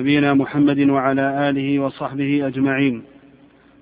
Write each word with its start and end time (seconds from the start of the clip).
نبينا 0.00 0.34
محمد 0.34 0.80
وعلى 0.80 1.50
آله 1.50 1.78
وصحبه 1.78 2.46
أجمعين. 2.46 3.02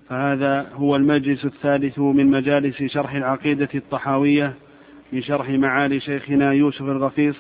فهذا 0.09 0.67
هو 0.75 0.97
المجلس 0.97 1.45
الثالث 1.45 1.99
من 1.99 2.27
مجالس 2.27 2.83
شرح 2.83 3.15
العقيدة 3.15 3.69
الطحاوية 3.75 4.55
من 5.13 5.23
شرح 5.23 5.49
معالي 5.49 6.01
شيخنا 6.01 6.53
يوسف 6.53 6.83
الغفيص 6.83 7.37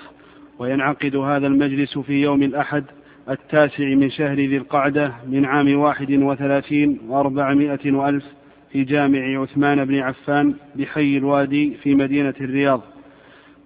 وينعقد 0.58 1.16
هذا 1.16 1.46
المجلس 1.46 1.98
في 1.98 2.22
يوم 2.22 2.42
الأحد 2.42 2.84
التاسع 3.30 3.84
من 3.84 4.10
شهر 4.10 4.34
ذي 4.34 4.56
القعدة 4.56 5.12
من 5.28 5.44
عام 5.44 5.78
واحد 5.78 6.12
وثلاثين 6.12 6.98
وأربعمائة 7.08 7.92
وألف 7.92 8.24
في 8.72 8.84
جامع 8.84 9.40
عثمان 9.42 9.84
بن 9.84 9.98
عفان 9.98 10.54
بحي 10.76 11.16
الوادي 11.16 11.74
في 11.82 11.94
مدينة 11.94 12.34
الرياض. 12.40 12.80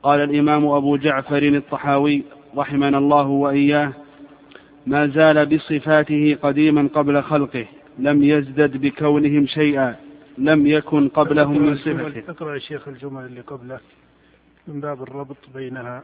قال 0.03 0.21
الإمام 0.21 0.67
أبو 0.67 0.97
جعفر 0.97 1.43
الطحاوي 1.43 2.23
رحمنا 2.57 2.99
الله 2.99 3.27
وإياه 3.27 3.93
ما 4.87 5.07
زال 5.07 5.47
بصفاته 5.47 6.39
قديما 6.43 6.89
قبل 6.95 7.23
خلقه 7.23 7.67
لم 7.99 8.25
يزدد 8.25 8.77
بكونهم 8.77 9.47
شيئا 9.47 9.97
لم 10.39 10.67
يكن 10.67 11.09
قبلهم 11.09 11.63
من 11.63 11.77
صفته. 11.77 12.23
أقرأ 12.29 12.59
شيخ 12.59 12.89
الجمل 12.89 13.25
اللي 13.25 13.41
قبله 13.41 13.81
من 14.69 14.81
باب 14.81 15.03
الربط 15.03 15.37
بينها. 15.55 16.03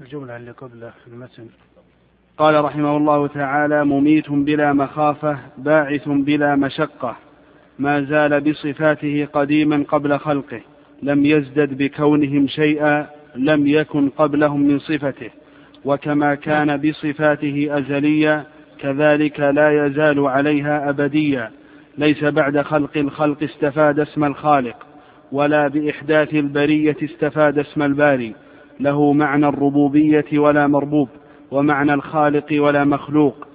الجملة 0.00 0.36
اللي 0.36 0.50
قبله 0.50 0.90
في 0.90 1.10
المتن. 1.10 1.46
قال 2.38 2.64
رحمه 2.64 2.96
الله 2.96 3.26
تعالى 3.26 3.84
مميت 3.84 4.30
بلا 4.30 4.72
مخافة 4.72 5.38
باعث 5.58 6.08
بلا 6.08 6.56
مشقة. 6.56 7.16
ما 7.78 8.02
زال 8.02 8.40
بصفاته 8.40 9.28
قديما 9.32 9.84
قبل 9.88 10.18
خلقه 10.18 10.60
لم 11.02 11.26
يزدد 11.26 11.78
بكونهم 11.78 12.48
شيئا 12.48 13.06
لم 13.36 13.66
يكن 13.66 14.08
قبلهم 14.08 14.60
من 14.60 14.78
صفته. 14.78 15.30
وكما 15.84 16.34
كان 16.34 16.76
بصفاته 16.76 17.68
أزليا 17.70 18.44
كذلك 18.80 19.40
لا 19.40 19.86
يزال 19.86 20.26
عليها 20.26 20.90
أبديا 20.90 21.50
ليس 21.98 22.24
بعد 22.24 22.60
خلق 22.60 22.96
الخلق 22.96 23.42
استفاد 23.42 24.00
اسم 24.00 24.24
الخالق 24.24 24.76
ولا 25.32 25.68
بإحداث 25.68 26.34
البرية 26.34 26.96
استفاد 27.02 27.58
اسم 27.58 27.82
الباري. 27.82 28.34
له 28.80 29.12
معنى 29.12 29.48
الربوبية 29.48 30.38
ولا 30.38 30.66
مربوب 30.66 31.08
ومعنى 31.50 31.94
الخالق 31.94 32.46
ولا 32.52 32.84
مخلوق. 32.84 33.46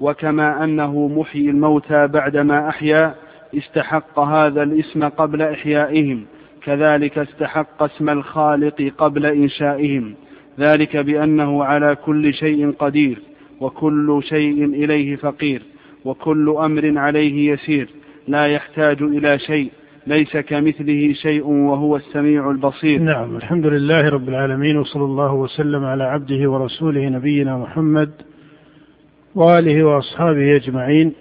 وكما 0.00 0.64
أنه 0.64 1.08
محيي 1.08 1.50
الموتى 1.50 2.06
بعدما 2.06 2.68
أحيا 2.68 3.14
استحق 3.56 4.18
هذا 4.18 4.62
الاسم 4.62 5.08
قبل 5.08 5.42
إحيائهم 5.42 6.24
كذلك 6.62 7.18
استحق 7.18 7.82
اسم 7.82 8.08
الخالق 8.08 8.92
قبل 8.98 9.26
إنشائهم. 9.26 10.14
ذلك 10.58 10.96
بأنه 10.96 11.64
على 11.64 11.96
كل 11.96 12.34
شيء 12.34 12.70
قدير 12.70 13.18
وكل 13.60 14.20
شيء 14.22 14.64
إليه 14.64 15.16
فقير 15.16 15.62
وكل 16.04 16.56
أمر 16.58 16.98
عليه 16.98 17.52
يسير 17.52 17.88
لا 18.28 18.46
يحتاج 18.46 19.02
إلى 19.02 19.38
شيء 19.38 19.70
ليس 20.06 20.36
كمثله 20.36 21.12
شيء 21.12 21.46
وهو 21.46 21.96
السميع 21.96 22.50
البصير. 22.50 23.00
نعم 23.00 23.36
الحمد 23.36 23.66
لله 23.66 24.08
رب 24.08 24.28
العالمين 24.28 24.76
وصلى 24.76 25.04
الله 25.04 25.34
وسلم 25.34 25.84
على 25.84 26.04
عبده 26.04 26.50
ورسوله 26.50 27.08
نبينا 27.08 27.58
محمد 27.58 28.10
وآله 29.34 29.84
وأصحابه 29.84 30.56
أجمعين. 30.56 31.12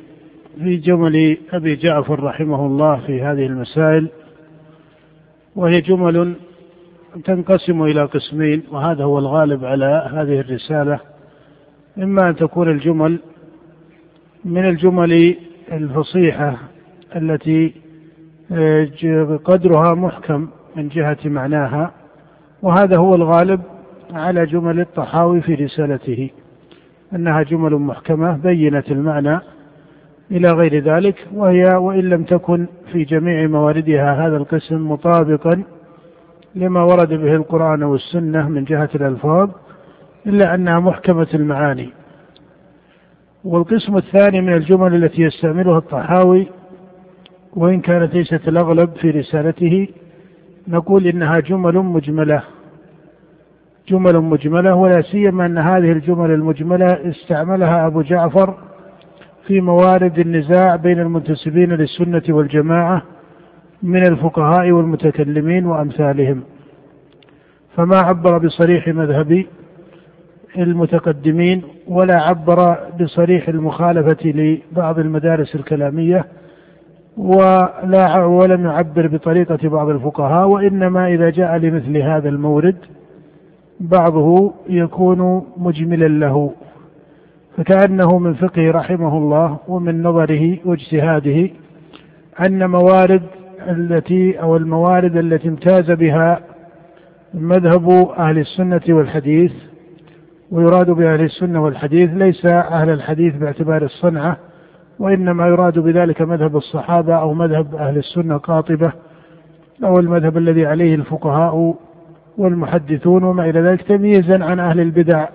في 0.64 0.78
جمل 0.78 1.38
أبي 1.52 1.76
جعفر 1.76 2.24
رحمه 2.24 2.66
الله 2.66 3.02
في 3.08 3.22
هذه 3.22 3.46
المسائل 3.46 4.08
وهي 5.56 5.82
جمل 5.82 6.36
تنقسم 7.26 7.84
إلى 7.84 8.04
قسمين 8.04 8.64
وهذا 8.72 9.04
هو 9.04 9.20
الغالب 9.20 9.66
على 9.66 10.10
هذه 10.14 10.40
الرسالة. 10.40 11.00
إما 11.98 12.30
أن 12.30 12.36
تكون 12.36 12.70
الجمل 12.72 13.20
من 14.46 14.70
الجمل 14.70 15.36
الفصيحة 15.72 16.58
التي 17.16 17.74
آه، 18.52 19.40
قدرها 19.46 19.94
محكم 19.94 20.48
من 20.76 20.88
جهة 20.90 21.18
معناها 21.26 21.92
وهذا 22.62 22.98
هو 22.98 23.16
الغالب 23.16 23.62
على 24.14 24.46
جمل 24.46 24.80
الطحاوي 24.80 25.42
في 25.42 25.54
رسالته. 25.54 26.30
أنها 27.14 27.44
جمل 27.44 27.76
محكمة 27.76 28.38
بينة 28.38 28.84
المعنى 28.92 29.40
إلى 30.32 30.52
غير 30.52 30.84
ذلك 30.84 31.28
وهي 31.34 31.64
وإن 31.64 32.10
لم 32.10 32.24
تكن 32.24 32.68
في 32.92 33.04
جميع 33.04 33.48
مواردها 33.48 34.28
هذا 34.28 34.38
القسم 34.38 34.92
مطابقا 34.92 35.64
لما 36.58 36.84
ورد 36.84 37.10
به 37.10 37.36
القرآن 37.36 37.84
والسنة 37.84 38.50
من 38.50 38.64
جهة 38.64 38.90
الألفاظ 38.96 39.50
إلا 40.28 40.56
أنها 40.56 40.80
محكمة 40.80 41.28
المعاني. 41.34 41.90
والقسم 43.44 43.98
الثاني 43.98 44.42
من 44.42 44.54
الجمل 44.54 45.04
التي 45.04 45.22
يستعملها 45.22 45.78
الطحاوي 45.78 46.48
وإن 47.54 47.82
كانت 47.82 48.14
ليست 48.14 48.48
الأغلب 48.48 48.90
في 48.96 49.10
رسالته 49.10 49.88
نقول 50.68 51.08
إنها 51.08 51.40
جمل 51.40 51.76
مجملة. 51.78 52.44
جمل 53.88 54.22
مجملة 54.22 54.76
ولا 54.76 55.02
سيما 55.02 55.46
أن 55.46 55.58
هذه 55.58 55.92
الجمل 55.92 56.32
المجملة 56.32 57.10
استعملها 57.10 57.88
أبو 57.88 58.02
جعفر 58.02 58.58
في 59.48 59.62
موارد 59.62 60.20
النزاع 60.20 60.76
بين 60.76 61.00
المنتسبين 61.00 61.74
للسنة 61.74 62.24
والجماعة 62.30 63.02
من 63.84 64.08
الفقهاء 64.08 64.72
والمتكلمين 64.72 65.66
وأمثالهم. 65.66 66.44
فما 67.76 67.98
عبر 67.98 68.38
بصريح 68.38 68.88
مذهب 68.88 69.46
المتقدمين 70.58 71.62
ولا 71.88 72.22
عبر 72.22 72.78
بصريح 73.02 73.50
المخالفة 73.50 74.26
لبعض 74.26 75.00
المدارس 75.00 75.56
الكلامية 75.56 76.26
ولا 77.18 78.26
ولم 78.26 78.66
يعبر 78.66 79.08
بطريقة 79.08 79.70
بعض 79.70 79.90
الفقهاء 79.90 80.48
وإنما 80.48 81.08
إذا 81.08 81.30
جاء 81.30 81.58
لمثل 81.58 81.98
هذا 81.98 82.30
المورد 82.30 82.76
بعضه 83.80 84.54
يكون 84.70 85.46
مجملا 85.58 86.08
له. 86.08 86.52
فكأنه 87.58 88.20
من 88.20 88.34
فقهه 88.34 88.72
رحمه 88.72 89.18
الله 89.18 89.60
ومن 89.68 90.04
نظره 90.04 90.58
واجتهاده 90.66 91.50
أن 92.46 92.70
موارد 92.70 93.22
التي 93.68 94.42
أو 94.42 94.58
الموارد 94.58 95.18
التي 95.18 95.48
امتاز 95.48 95.92
بها 95.92 96.40
مذهب 97.34 97.90
أهل 98.18 98.40
السنة 98.40 98.82
والحديث 98.90 99.52
ويراد 100.52 100.90
بأهل 100.90 101.22
السنة 101.22 101.64
والحديث 101.64 102.10
ليس 102.14 102.46
أهل 102.46 102.90
الحديث 102.90 103.36
باعتبار 103.36 103.84
الصنعة 103.84 104.38
وإنما 105.00 105.48
يراد 105.48 105.80
بذلك 105.80 106.22
مذهب 106.22 106.58
الصحابة 106.58 107.16
أو 107.16 107.34
مذهب 107.34 107.76
أهل 107.76 107.98
السنة 107.98 108.38
قاطبة 108.38 108.92
أو 109.84 110.00
المذهب 110.00 110.38
الذي 110.38 110.66
عليه 110.66 110.96
الفقهاء 110.96 111.76
والمحدثون 112.38 113.24
وما 113.24 113.50
إلى 113.50 113.62
ذلك 113.62 113.82
تمييزا 113.82 114.44
عن 114.44 114.60
أهل 114.60 114.80
البدع 114.80 115.28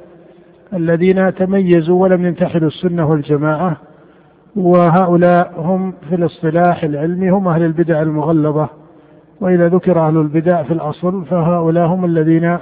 الذين 0.72 1.34
تميزوا 1.34 2.02
ولم 2.02 2.26
ينتحلوا 2.26 2.68
السنة 2.68 3.10
والجماعة. 3.10 3.76
وهؤلاء 4.56 5.52
هم 5.56 5.92
في 6.08 6.14
الاصطلاح 6.14 6.84
العلمي 6.84 7.30
هم 7.30 7.48
أهل 7.48 7.62
البدع 7.62 8.02
المغلظة. 8.02 8.68
وإذا 9.40 9.68
ذكر 9.68 10.06
أهل 10.08 10.16
البدع 10.16 10.62
في 10.62 10.72
الأصل 10.72 11.24
فهؤلاء 11.24 11.86
هم 11.86 12.04
الذين 12.04 12.58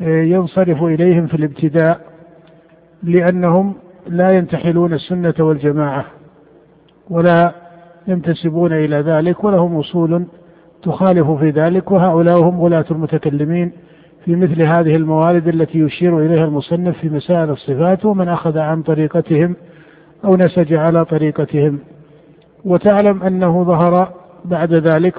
ينصرف 0.00 0.82
إليهم 0.82 1.26
في 1.26 1.34
الابتداء 1.34 2.00
لأنهم 3.02 3.74
لا 4.06 4.30
ينتحلون 4.30 4.92
السنة 4.92 5.34
والجماعة 5.38 6.04
ولا 7.10 7.52
ينتسبون 8.08 8.72
إلى 8.72 8.96
ذلك 8.96 9.44
ولهم 9.44 9.76
أصول 9.76 10.24
تخالف 10.82 11.30
في 11.30 11.50
ذلك 11.50 11.90
وهؤلاء 11.90 12.38
هم 12.38 12.60
غلاة 12.60 12.84
المتكلمين 12.90 13.72
في 14.24 14.36
مثل 14.36 14.62
هذه 14.62 14.96
الموارد 14.96 15.48
التي 15.48 15.78
يشير 15.78 16.18
إليها 16.18 16.44
المصنف 16.44 16.98
في 16.98 17.08
مسائل 17.08 17.50
الصفات 17.50 18.04
ومن 18.04 18.28
أخذ 18.28 18.58
عن 18.58 18.82
طريقتهم 18.82 19.56
أو 20.24 20.36
نسج 20.36 20.74
على 20.74 21.04
طريقتهم. 21.04 21.78
وتعلم 22.64 23.22
أنه 23.22 23.64
ظهر 23.64 24.12
بعد 24.44 24.72
ذلك 24.74 25.14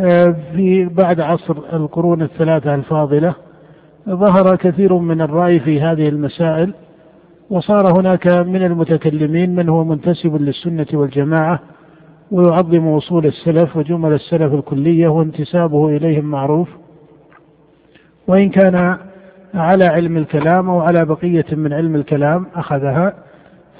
آه، 0.00 0.36
في 0.52 0.84
بعد 0.84 1.20
عصر 1.20 1.56
القرون 1.72 2.22
الثلاثة 2.22 2.74
الفاضلة 2.74 3.34
ظهر 4.08 4.56
كثير 4.56 4.94
من 4.94 5.20
الرأي 5.20 5.60
في 5.60 5.80
هذه 5.80 6.08
المسائل 6.08 6.74
وصار 7.50 8.00
هناك 8.00 8.26
من 8.26 8.62
المتكلمين 8.62 9.54
من 9.54 9.68
هو 9.68 9.84
منتسب 9.84 10.36
للسنة 10.36 10.86
والجماعة 10.92 11.60
ويعظم 12.30 12.88
أصول 12.88 13.26
السلف 13.26 13.76
وجمل 13.76 14.12
السلف 14.12 14.54
الكلية 14.54 15.08
وانتسابه 15.08 15.96
إليهم 15.96 16.24
معروف. 16.24 16.68
وإن 18.26 18.48
كان 18.48 18.96
على 19.54 19.84
علم 19.84 20.16
الكلام 20.16 20.70
أو 20.70 20.80
على 20.80 21.04
بقية 21.04 21.46
من 21.52 21.72
علم 21.72 21.94
الكلام 21.94 22.46
أخذها. 22.54 23.14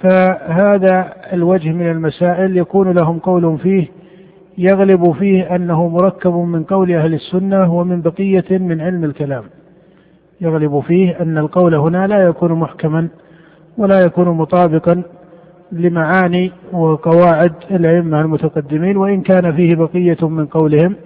فهذا 0.03 1.13
الوجه 1.33 1.73
من 1.73 1.91
المسائل 1.91 2.57
يكون 2.57 2.91
لهم 2.93 3.19
قول 3.19 3.59
فيه 3.59 3.87
يغلب 4.59 5.13
فيه 5.13 5.57
أنه 5.57 5.89
مركب 5.89 6.35
من 6.35 6.63
قول 6.65 6.93
أهل 6.93 7.15
السنة 7.15 7.75
ومن 7.75 8.01
بقية 8.01 8.59
من 8.59 8.81
علم 8.81 9.05
الكلام. 9.05 9.43
يغلب 10.41 10.81
فيه 10.81 11.21
أن 11.21 11.39
القول 11.39 11.75
هنا 11.75 12.07
لا 12.07 12.25
يكون 12.25 12.53
محكما 12.53 13.09
ولا 13.79 14.01
يكون 14.01 14.29
مطابقا 14.29 15.03
لمعاني 15.73 16.53
وقواعد 16.73 17.53
الأئمة 17.71 18.21
المتقدمين 18.21 18.97
وإن 18.97 19.21
كان 19.21 19.53
فيه 19.57 19.75
بقية 19.75 20.29
من 20.29 20.47
قولهم 20.47 20.97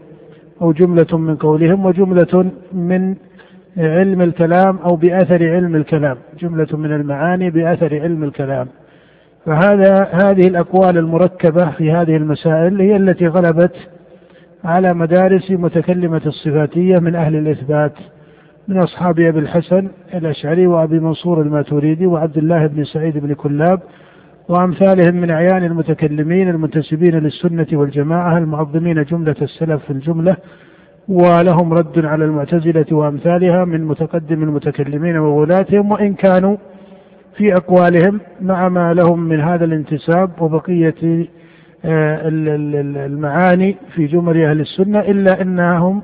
أو 0.63 0.73
جملة 0.73 1.19
من 1.19 1.37
قولهم 1.37 1.87
وجملة 1.87 2.51
من 2.73 3.15
علم 3.77 4.23
الكلام 4.23 4.77
أو 4.77 4.97
بأثر 4.97 5.51
علم 5.55 5.77
الكلام 5.77 6.17
جملة 6.41 6.67
من 6.73 6.93
المعاني 6.93 7.51
بأثر 7.51 8.01
علم 8.01 8.25
الكلام. 8.25 8.69
فهذا 9.47 10.09
هذه 10.13 10.49
الأقوال 10.49 10.99
المركبة 10.99 11.71
في 11.71 11.93
هذه 11.93 12.17
المسائل 12.17 12.81
هي 12.81 12.97
التي 12.97 13.27
غلبت 13.27 13.77
على 14.65 14.95
مدارس 14.95 15.51
متكلمة 15.51 16.23
الصفاتية 16.27 16.99
من 16.99 17.15
أهل 17.15 17.37
الإثبات 17.37 17.93
من 18.69 18.79
أصحاب 18.79 19.21
أبي 19.21 19.39
الحسن 19.39 19.89
الأشعري 20.15 20.67
وأبي 20.67 21.01
منصور 21.01 21.41
الماتوريدي 21.41 22.07
وعبد 22.07 22.39
الله 22.39 22.67
بن 22.67 22.85
سعيد 22.85 23.19
بن 23.19 23.35
كلاب 23.35 23.81
وأمثالهم 24.49 25.15
من 25.15 25.31
أعيان 25.31 25.65
المتكلمين 25.65 26.49
المنتسبين 26.49 27.19
للسنة 27.19 27.67
والجماعة 27.73 28.39
المعظمين 28.39 29.03
جملة 29.03 29.37
السلف 29.43 29.85
في 29.85 29.91
الجملة 29.91 30.37
ولهم 31.09 31.75
رد 31.75 32.05
على 32.05 32.25
المعتزلة 32.25 32.87
وأمثالها 32.93 33.65
من 33.65 33.85
متقدم 33.85 34.43
المتكلمين 34.43 35.17
وولاتهم 35.17 35.93
وإن 35.93 36.15
كانوا 36.15 36.57
في 37.37 37.57
أقوالهم 37.57 38.21
مع 38.41 38.69
ما 38.69 38.95
لهم 38.95 39.21
من 39.21 39.41
هذا 39.41 39.65
الانتساب 39.65 40.31
وبقية 40.43 41.29
آه، 41.85 42.29
المعاني 43.07 43.77
في 43.95 44.07
جمل 44.07 44.45
أهل 44.45 44.61
السنة 44.61 45.01
إلا 45.01 45.43
أنهم 45.43 46.03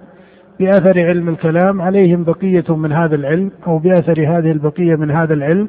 بأثر 0.61 1.06
علم 1.06 1.29
الكلام 1.29 1.82
عليهم 1.82 2.25
بقية 2.25 2.77
من 2.77 2.93
هذا 2.93 3.15
العلم 3.15 3.50
أو 3.67 3.79
بأثر 3.79 4.21
هذه 4.21 4.50
البقية 4.50 4.97
من 4.97 5.11
هذا 5.11 5.35
العلم 5.35 5.69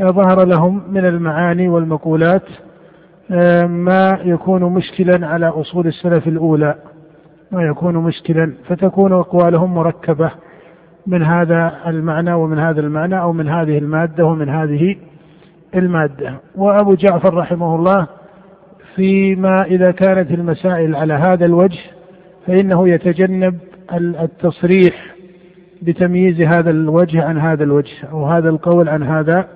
آه، 0.00 0.10
ظهر 0.10 0.44
لهم 0.44 0.82
من 0.90 1.06
المعاني 1.06 1.68
والمقولات 1.68 2.44
آه، 3.30 3.66
ما 3.66 4.18
يكون 4.24 4.62
مشكلا 4.62 5.26
على 5.26 5.46
أصول 5.46 5.86
السلف 5.86 6.28
الأولى 6.28 6.74
ما 7.52 7.62
يكون 7.62 7.94
مشكلا 7.94 8.52
فتكون 8.68 9.12
أقوالهم 9.12 9.74
مركبة. 9.74 10.30
من 11.06 11.22
هذا 11.22 11.72
المعنى 11.86 12.32
ومن 12.32 12.58
هذا 12.58 12.80
المعنى 12.80 13.20
أو 13.20 13.32
من 13.32 13.48
هذه 13.48 13.78
المادة 13.78 14.24
ومن 14.24 14.48
هذه 14.48 14.96
المادة. 15.74 16.34
وأبو 16.56 16.94
جعفر 16.94 17.34
رحمه 17.34 17.74
الله 17.74 18.06
فيما 18.96 19.62
إذا 19.62 19.90
كانت 19.90 20.30
المسائل 20.30 20.96
على 20.96 21.14
هذا 21.14 21.44
الوجه 21.44 21.78
فإنه 22.46 22.88
يتجنب 22.88 23.58
التصريح 23.94 25.16
بتمييز 25.82 26.40
هذا 26.40 26.70
الوجه 26.70 27.24
عن 27.24 27.38
هذا 27.38 27.64
الوجه 27.64 28.06
أو 28.12 28.26
هذا 28.26 28.48
القول 28.48 28.88
عن 28.88 29.02
هذا 29.02 29.48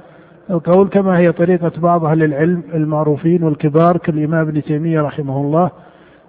القول 0.50 0.88
كما 0.88 1.18
هي 1.18 1.32
طريقة 1.32 1.72
بعض 1.78 2.04
أهل 2.04 2.22
العلم 2.22 2.62
المعروفين 2.74 3.42
والكبار 3.42 3.96
كالإمام 3.96 4.48
ابن 4.48 4.62
تيمية 4.62 5.00
رحمه 5.00 5.40
الله 5.40 5.70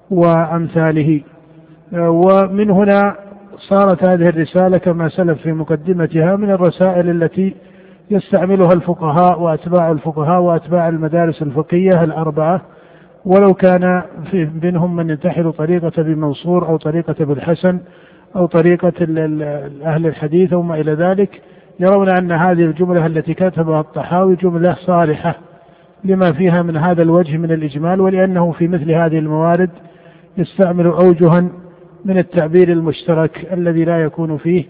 وأمثاله. 0.10 1.22
ومن 1.94 2.70
هنا 2.70 3.16
صارت 3.70 4.04
هذه 4.04 4.30
الرسالة 4.30 4.78
كما 4.78 5.10
سلف 5.10 5.42
في 5.42 5.52
مقدمتها 5.52 6.36
من 6.36 6.52
الرسائل 6.52 7.10
التي 7.10 7.56
يستعملها 8.12 8.74
الفقهاء 8.74 9.42
وأتباع 9.42 9.92
الفقهاء 9.92 10.42
وأتباع 10.42 10.90
المدارس 10.90 11.42
الفقهية 11.42 12.04
الأربعة. 12.04 12.62
ولو 13.26 13.54
كان 13.54 14.04
في 14.32 14.50
منهم 14.64 14.96
من 14.96 15.10
ينتحل 15.10 15.52
طريقة 15.52 15.92
ابن 15.98 16.16
منصور 16.16 16.68
أو 16.68 16.78
طريقة 16.78 17.16
ابن 17.20 17.32
الحسن 17.32 17.80
أو 18.36 18.46
طريقة 18.46 18.94
أهل 19.86 20.08
الحديث 20.08 20.54
أو 20.54 20.62
ما 20.62 20.76
إلى 20.76 20.94
ذلك 20.94 21.42
يرون 21.80 22.10
أن 22.10 22.32
هذه 22.32 22.62
الجملة 22.62 23.06
التي 23.06 23.34
كتبها 23.34 23.80
الطحاوي 23.80 24.36
جملة 24.36 24.76
صالحة 24.86 25.36
لما 26.04 26.32
فيها 26.32 26.62
من 26.62 26.78
هذا 26.78 27.02
الوجه 27.02 27.38
من 27.38 27.52
الإجمال 27.52 28.02
ولأنه 28.02 28.52
في 28.52 28.68
مثل 28.68 28.92
هذه 28.92 29.20
الموارد 29.20 29.70
يستعمل 30.38 30.86
أوجها 30.86 31.50
من 32.06 32.18
التعبير 32.18 32.72
المشترك 32.72 33.54
الذي 33.54 33.86
لا 33.86 34.04
يكون 34.04 34.38
فيه 34.38 34.66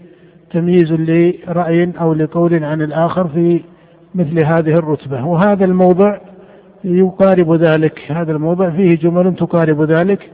تمييز 0.50 0.92
لرأي 0.92 1.92
أو 2.00 2.14
لقول 2.14 2.64
عن 2.64 2.82
الآخر 2.82 3.28
في 3.28 3.60
مثل 4.14 4.44
هذه 4.44 4.74
الرتبة. 4.74 5.24
وهذا 5.24 5.64
الموضع 5.64 6.18
يقارب 6.84 7.54
ذلك. 7.54 8.00
هذا 8.10 8.32
الموضع 8.32 8.70
فيه 8.70 8.98
جمل 8.98 9.34
تقارب 9.36 9.82
ذلك. 9.82 10.30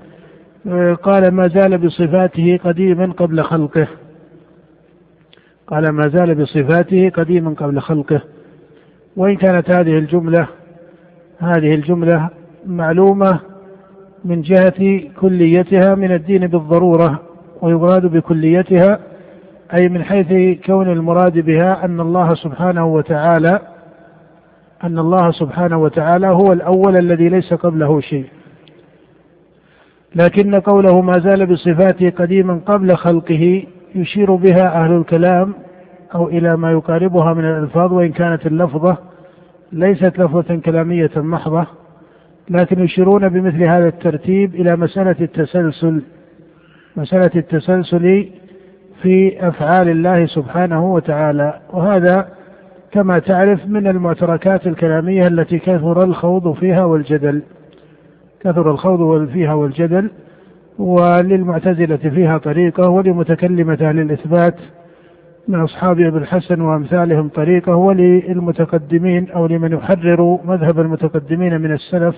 قال 1.03 1.31
ما 1.31 1.49
زال 1.49 1.79
بصفاته 1.79 2.61
قديما 2.65 3.13
قبل 3.13 3.43
خلقه. 3.43 3.89
قال 5.67 5.89
ما 5.89 6.09
زال 6.09 6.35
بصفاته 6.35 7.09
قديما 7.09 7.51
قبل 7.51 7.81
خلقه. 7.81 8.21
وإن 9.17 9.37
كانت 9.37 9.71
هذه 9.71 9.99
الجملة 9.99 10.47
هذه 11.39 11.75
الجملة 11.75 12.31
معلومة 12.67 13.41
من 14.25 14.43
جهة 14.43 15.01
كليتها 15.21 15.95
من 15.95 16.13
الدين 16.13 16.47
بالضرورة 16.47 17.21
ويراد 17.63 18.07
بكليتها 18.07 18.99
أي 19.75 19.89
من 19.89 20.05
حيث 20.05 20.59
كون 20.67 20.93
المراد 20.93 21.39
بها 21.39 21.85
أن 21.85 22.01
الله 22.01 22.35
سبحانه 22.35 22.87
وتعالى 22.87 23.61
أن 24.85 24.99
الله 24.99 25.31
سبحانه 25.31 25.79
وتعالى 25.79 26.27
هو 26.27 26.53
الأول 26.53 26.97
الذي 26.97 27.29
ليس 27.29 27.55
قبله 27.55 28.01
شيء. 28.01 28.27
لكن 30.15 30.55
قوله 30.61 31.01
ما 31.01 31.19
زال 31.19 31.47
بصفاته 31.47 32.11
قديما 32.11 32.61
قبل 32.67 32.97
خلقه 32.97 33.63
يشير 33.95 34.35
بها 34.35 34.85
أهل 34.85 34.93
الكلام 34.93 35.55
أو 36.15 36.29
إلى 36.29 36.57
ما 36.57 36.73
يقاربها 36.73 37.35
من 37.35 37.45
الألفاظ 37.45 37.93
وإن 37.93 38.13
كانت 38.13 38.47
اللفظة 38.47 38.97
ليست 39.73 40.19
لفظة 40.19 40.57
كلامية 40.57 41.11
محضة. 41.17 41.67
لكن 42.51 42.85
يشيرون 42.85 43.29
بمثل 43.29 43.63
هذا 43.63 43.89
الترتيب 43.89 44.55
إلى 44.55 44.77
مسألة 44.77 45.17
التسلسل 45.21 46.03
مسألة 46.97 47.31
التسلسل 47.37 48.29
في 49.03 49.49
أفعال 49.49 49.89
الله 49.89 50.27
سبحانه 50.27 50.93
وتعالى. 50.93 51.61
وهذا 51.73 52.29
كما 52.93 53.19
تعرف 53.19 53.67
من 53.67 53.87
المعتركات 53.87 54.67
الكلامية 54.67 55.27
التي 55.27 55.59
كثر 55.59 56.05
الخوض 56.05 56.53
فيها 56.53 56.85
والجدل 56.85 57.43
كثر 58.41 58.71
الخوض 58.71 59.29
فيها 59.29 59.55
والجدل 59.55 60.11
وللمعتزلة 60.79 61.97
فيها 61.97 62.39
طريقة 62.39 62.89
ولمتكلمة 62.89 63.79
أهل 63.81 64.01
الإثبات 64.01 64.55
من 65.49 65.61
أصحاب 65.61 66.01
أبي 66.01 66.19
الحسن 66.19 66.61
وأمثالهم 66.61 67.29
طريقة 67.29 67.77
وللمتقدمين 67.77 69.31
أو 69.31 69.47
لمن 69.47 69.73
يحرر 69.73 70.39
مذهب 70.45 70.81
المتقدمين 70.81 71.61
من 71.61 71.73
السلف 71.73 72.15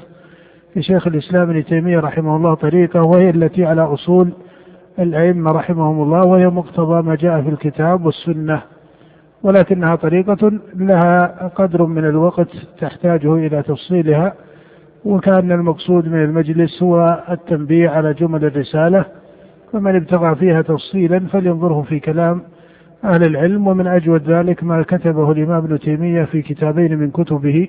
لشيخ 0.77 1.07
الإسلام 1.07 1.51
ابن 1.51 1.65
تيمية 1.65 2.01
رحمه 2.01 2.37
الله 2.37 2.55
طريقة 2.55 3.03
وهي 3.03 3.31
التي 3.31 3.65
على 3.65 3.83
أصول 3.83 4.33
الأئمة 4.99 5.53
رحمهم 5.53 6.03
الله 6.03 6.25
وهي 6.25 6.49
مقتضى 6.49 7.03
ما 7.03 7.15
جاء 7.15 7.43
في 7.43 7.49
الكتاب 7.49 8.07
والسنة. 8.07 8.63
ولكنها 9.43 9.97
طريقة 9.97 10.53
لها 10.77 11.49
قدر 11.55 11.87
من 11.87 12.05
الوقت 12.05 12.49
تحتاجه 12.81 13.35
إلى 13.35 13.63
تفصيلها 13.63 14.35
وكان 15.05 15.53
المقصود 15.53 16.09
من 16.09 16.25
المجلس 16.25 16.83
هو 16.83 17.25
التنبيه 17.31 17.89
على 17.89 18.15
جمل 18.15 18.45
الرسالة. 18.45 19.05
فمن 19.73 19.97
ابتغى 19.97 20.35
فيها 20.35 20.63
تفصيلا 20.63 21.19
فلينظره 21.33 21.83
في 21.83 22.01
كلام 22.01 22.43
أهل 23.05 23.23
العلم 23.27 23.67
ومن 23.67 23.87
أجود 23.87 24.31
ذلك 24.31 24.65
ما 24.65 24.83
كتبه 24.83 25.33
الإمام 25.33 25.65
ابن 25.65 25.79
تيمية 25.79 26.25
في 26.25 26.43
كتابين 26.43 26.99
من 26.99 27.11
كتبه 27.11 27.69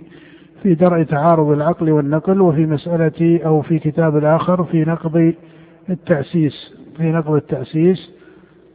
في 0.64 0.74
درء 0.76 1.04
تعارض 1.04 1.50
العقل 1.52 1.92
والنقل 1.92 2.42
وفي 2.42 2.66
مسألة 2.66 3.40
أو 3.46 3.62
في 3.62 3.80
كتاب 3.80 4.18
الآخر 4.18 4.64
في 4.64 4.86
نقض 4.86 5.34
التأسيس 5.90 6.74
في 6.98 7.12
نقض 7.12 7.34
التأسيس 7.34 8.12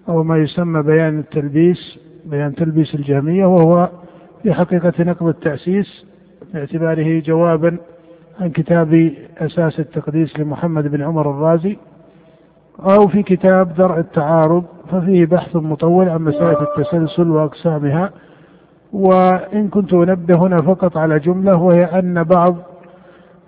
أو 0.09 0.23
ما 0.23 0.39
يسمى 0.39 0.83
بيان 0.83 1.19
التلبيس 1.19 1.99
بيان 2.25 2.55
تلبيس 2.55 2.95
الجهمية 2.95 3.47
وهو 3.47 3.89
في 4.43 4.55
حقيقة 4.55 4.93
نقض 4.99 5.27
التأسيس 5.27 6.07
باعتباره 6.55 7.19
جوابا 7.21 7.77
عن 8.41 8.51
كتاب 8.51 9.13
أساس 9.39 9.81
التقديس 9.81 10.39
لمحمد 10.39 10.89
بن 10.89 11.03
عمر 11.03 11.31
الرازي 11.31 11.77
أو 12.81 13.09
في 13.09 13.23
كتاب 13.23 13.75
درء 13.75 13.99
التعارض 13.99 14.65
ففيه 14.91 15.27
بحث 15.27 15.57
مطول 15.57 16.09
عن 16.09 16.23
مسألة 16.23 16.63
التسلسل 16.63 17.31
وأقسامها 17.31 18.11
وإن 18.97 19.69
كنت 19.69 19.95
أنبه 19.95 20.35
هنا 20.35 20.63
فقط 20.63 20.97
على 20.97 21.19
جملة 21.19 21.57
وهي 21.57 21.85
أن 21.85 22.25
بعض 22.25 22.57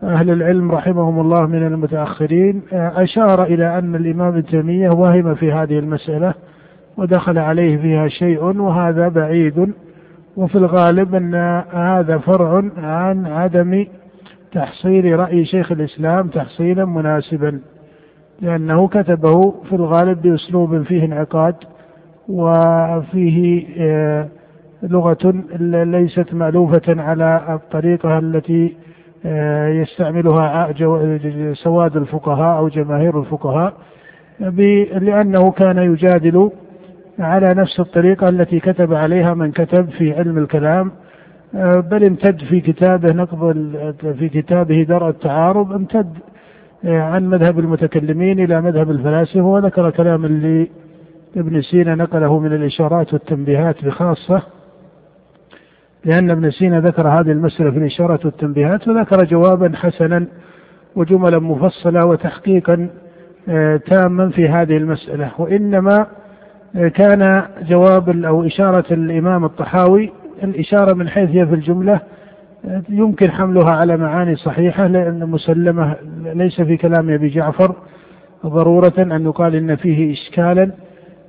أهل 0.02 0.30
العلم 0.30 0.72
رحمهم 0.72 1.20
الله 1.20 1.46
من 1.46 1.66
المتأخرين 1.66 2.62
أشار 2.72 3.44
إلى 3.44 3.78
أن 3.78 3.94
الإمام 3.94 4.28
ابن 4.28 4.44
تيمية 4.44 4.90
وهم 4.90 5.34
في 5.34 5.52
هذه 5.52 5.78
المسألة 5.78 6.34
ودخل 6.96 7.38
عليه 7.38 7.76
فيها 7.76 8.08
شيء 8.08 8.42
وهذا 8.42 9.08
بعيد. 9.08 9.72
وفي 10.36 10.54
الغالب 10.54 11.14
أن 11.14 11.34
هذا 11.72 12.18
فرع 12.18 12.62
عن 12.76 13.26
عدم 13.26 13.86
تحصيل 14.52 15.18
رأي 15.18 15.44
شيخ 15.44 15.72
الإسلام 15.72 16.28
تحصيلا 16.28 16.84
مناسبا 16.84 17.60
لأنه 18.40 18.88
كتبه 18.88 19.50
في 19.50 19.72
الغالب 19.72 20.22
بأسلوب 20.22 20.82
فيه 20.82 21.04
انعقاد 21.04 21.54
وفيه 22.28 23.66
آه، 23.78 24.28
لغة 24.82 25.44
ليست 25.84 26.34
مألوفة 26.34 27.02
على 27.02 27.44
الطريقة 27.48 28.18
التي 28.18 28.76
آه، 29.26 29.68
يستعملها 29.68 30.72
سواد 31.54 31.96
الفقهاء 31.96 32.58
أو 32.58 32.68
جماهير 32.68 33.20
الفقهاء 33.20 33.74
لأنه 35.00 35.50
كان 35.50 35.78
يجادل 35.78 36.50
على 37.18 37.54
نفس 37.54 37.80
الطريقة 37.80 38.28
التي 38.28 38.60
كتب 38.60 38.94
عليها 38.94 39.34
من 39.34 39.52
كتب 39.52 39.90
في 39.90 40.12
علم 40.12 40.38
الكلام 40.38 40.92
آه، 41.54 41.80
بل 41.80 42.04
امتد 42.04 42.40
في 42.40 42.60
كتابه 42.60 43.12
نقض 43.12 43.52
في 44.18 44.28
كتابه 44.28 44.82
درء 44.82 45.08
التعارض 45.08 45.72
امتد 45.72 46.12
آه، 46.84 47.02
عن 47.02 47.28
مذهب 47.28 47.58
المتكلمين 47.58 48.40
إلى 48.40 48.60
مذهب 48.60 48.90
الفلاسفة 48.90 49.42
وذكر 49.42 49.90
كلام 49.90 50.24
اللي 50.24 50.68
ابن 51.36 51.62
سينا 51.62 51.94
نقله 51.94 52.38
من 52.38 52.52
الإشارات 52.52 53.12
والتنبيهات 53.12 53.84
بخاصة. 53.84 54.42
لأن 56.04 56.30
ابن 56.30 56.50
سينا 56.50 56.80
ذكر 56.80 57.08
هذه 57.08 57.32
المسألة 57.32 57.70
في 57.70 57.78
الإشارات 57.78 58.26
والتنبيهات 58.26 58.88
وذكر 58.88 59.24
جوابا 59.24 59.72
حسنا 59.76 60.26
وجملا 60.96 61.38
مفصلة 61.38 62.06
وتحقيقا 62.06 62.88
آه، 63.48 63.76
تاما 63.76 64.28
في 64.28 64.48
هذه 64.48 64.76
المسألة. 64.76 65.30
وإنما 65.38 66.06
آه، 66.76 66.88
كان 66.88 67.42
جواب 67.68 68.24
أو 68.24 68.46
إشارة 68.46 68.84
الإمام 68.90 69.44
الطحاوي 69.44 70.12
الإشارة 70.42 70.94
من 70.94 71.08
حيث 71.08 71.30
هي 71.30 71.46
في 71.46 71.54
الجملة 71.54 72.00
آه، 72.64 72.82
يمكن 72.88 73.30
حملها 73.30 73.70
على 73.70 73.96
معاني 73.96 74.36
صحيحة 74.36 74.86
لأن 74.86 75.30
مسلمة 75.30 75.96
ليس 76.24 76.60
في 76.60 76.76
كلام 76.76 77.10
أبي 77.10 77.28
جعفر 77.28 77.74
ضرورة 78.46 78.92
أن 78.98 79.24
يقال 79.24 79.54
إن 79.54 79.76
فيه 79.76 80.12
إشكالا 80.12 80.70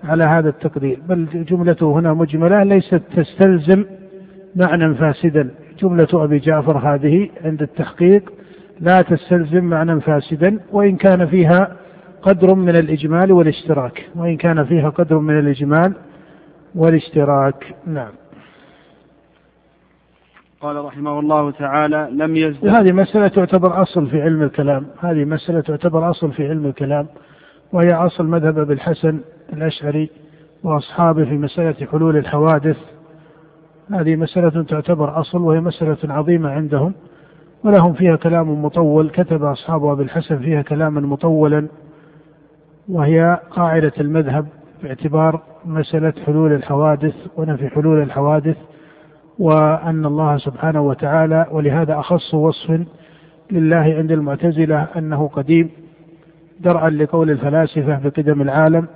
على 0.04 0.24
هذا 0.24 0.50
التقدير. 0.50 1.00
بل 1.10 1.46
جملته 1.50 2.00
هنا 2.00 2.14
مجملة 2.14 2.64
ليست 2.64 3.02
تستلزم 3.16 3.86
معنى 4.56 4.96
فاسدا. 4.96 5.50
جملة 5.80 6.08
أبي 6.14 6.40
جعفر 6.40 6.78
هذه 6.78 7.30
عند 7.44 7.62
التحقيق 7.62 8.34
لا 8.80 9.02
تستلزم 9.02 9.64
معنى 9.64 10.02
فاسدا 10.02 10.60
وإن 10.72 10.96
كان 10.96 11.26
فيها 11.28 11.76
قدر 12.22 12.56
من 12.56 12.76
الإجمال 12.76 13.32
والاشتراك. 13.32 14.10
وإن 14.16 14.38
كان 14.38 14.66
فيها 14.66 14.90
قدر 14.90 15.20
من 15.20 15.40
الإجمال 15.40 15.94
والاشتراك. 16.76 17.76
نعم. 17.88 18.12
قال 20.62 20.86
رحمه 20.86 21.20
الله 21.20 21.52
تعالى 21.52 22.10
لم 22.12 22.36
يزدد. 22.36 22.68
هذه 22.68 22.92
مسألة 22.92 23.28
تعتبر 23.28 23.82
أصل 23.82 24.08
في 24.08 24.22
علم 24.22 24.42
الكلام. 24.44 24.86
هذه 25.00 25.26
مسألة 25.26 25.62
تعتبر 25.62 26.10
أصل 26.10 26.32
في 26.32 26.48
علم 26.48 26.66
الكلام 26.66 27.08
وهي 27.74 27.94
أصل 27.94 28.26
مذهب 28.26 28.60
أبي 28.60 28.74
الحسن 28.74 29.20
الأشعري 29.54 30.10
وأصحابه 30.64 31.26
في 31.26 31.38
مسألة 31.38 31.88
حلول 31.92 32.18
الحوادث 32.18 32.78
هذه 33.92 34.16
مسألة 34.16 34.64
تعتبر 34.64 35.20
أصل 35.20 35.42
وهي 35.42 35.60
مسألة 35.60 35.98
عظيمة 36.04 36.50
عندهم 36.50 36.94
ولهم 37.64 37.94
فيها 37.94 38.16
كلام 38.16 38.66
مطول 38.66 39.10
كتب 39.10 39.44
أصحاب 39.44 39.86
أبي 39.86 40.04
الحسن 40.04 40.38
فيها 40.38 40.62
كلاما 40.62 41.02
مطولا 41.02 41.68
وهي 42.90 43.40
قاعدة 43.52 43.92
المذهب 44.00 44.46
باعتبار 44.84 45.42
مسألة 45.66 46.14
حلول 46.26 46.54
الحوادث 46.54 47.16
ونفي 47.38 47.70
حلول 47.70 48.02
الحوادث 48.02 48.58
وأن 49.40 50.06
الله 50.06 50.38
سبحانه 50.38 50.82
وتعالى 50.82 51.46
ولهذا 51.52 52.00
أخص 52.00 52.34
وصف 52.34 52.80
لله 53.52 53.96
عند 53.98 54.12
المعتزلة 54.12 54.88
أنه 54.98 55.28
قديم 55.28 55.70
درءا 56.60 56.90
لقول 56.90 57.30
الفلاسفة 57.32 58.00
بقدم 58.00 58.42
العالم 58.42 58.88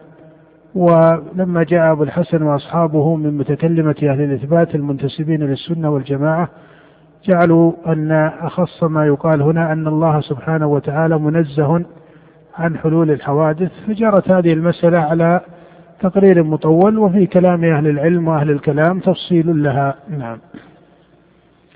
ولما 0.76 1.64
جاء 1.64 1.92
أبو 1.92 2.04
الحسن 2.04 2.44
وأصحابه 2.44 3.16
من 3.16 3.38
متكلمة 3.38 3.96
أهل 4.04 4.22
الإثبات 4.22 4.76
المنتسبين 4.76 5.44
للسنة 5.44 5.90
والجماعة 5.90 6.50
جعلوا 7.26 7.72
أن 7.88 8.12
أخص 8.42 8.84
ما 8.84 9.06
يقال 9.06 9.42
هنا 9.42 9.72
أن 9.72 9.88
الله 9.88 10.22
سبحانه 10.22 10.68
وتعالى 10.68 11.20
منزه 11.20 11.86
عن 12.58 12.78
حلول 12.78 13.12
الحوادث. 13.12 13.72
فجرت 13.88 14.32
هذه 14.32 14.54
المسألة 14.54 15.00
على 15.00 15.42
تقرير 16.00 16.44
مطول 16.44 16.98
وفي 16.98 17.26
كلام 17.26 17.64
أهل 17.64 17.88
العلم 17.88 18.28
وأهل 18.28 18.50
الكلام 18.52 19.00
تفصيل 19.00 19.64
لها. 19.64 19.96
نعم. 20.10 20.38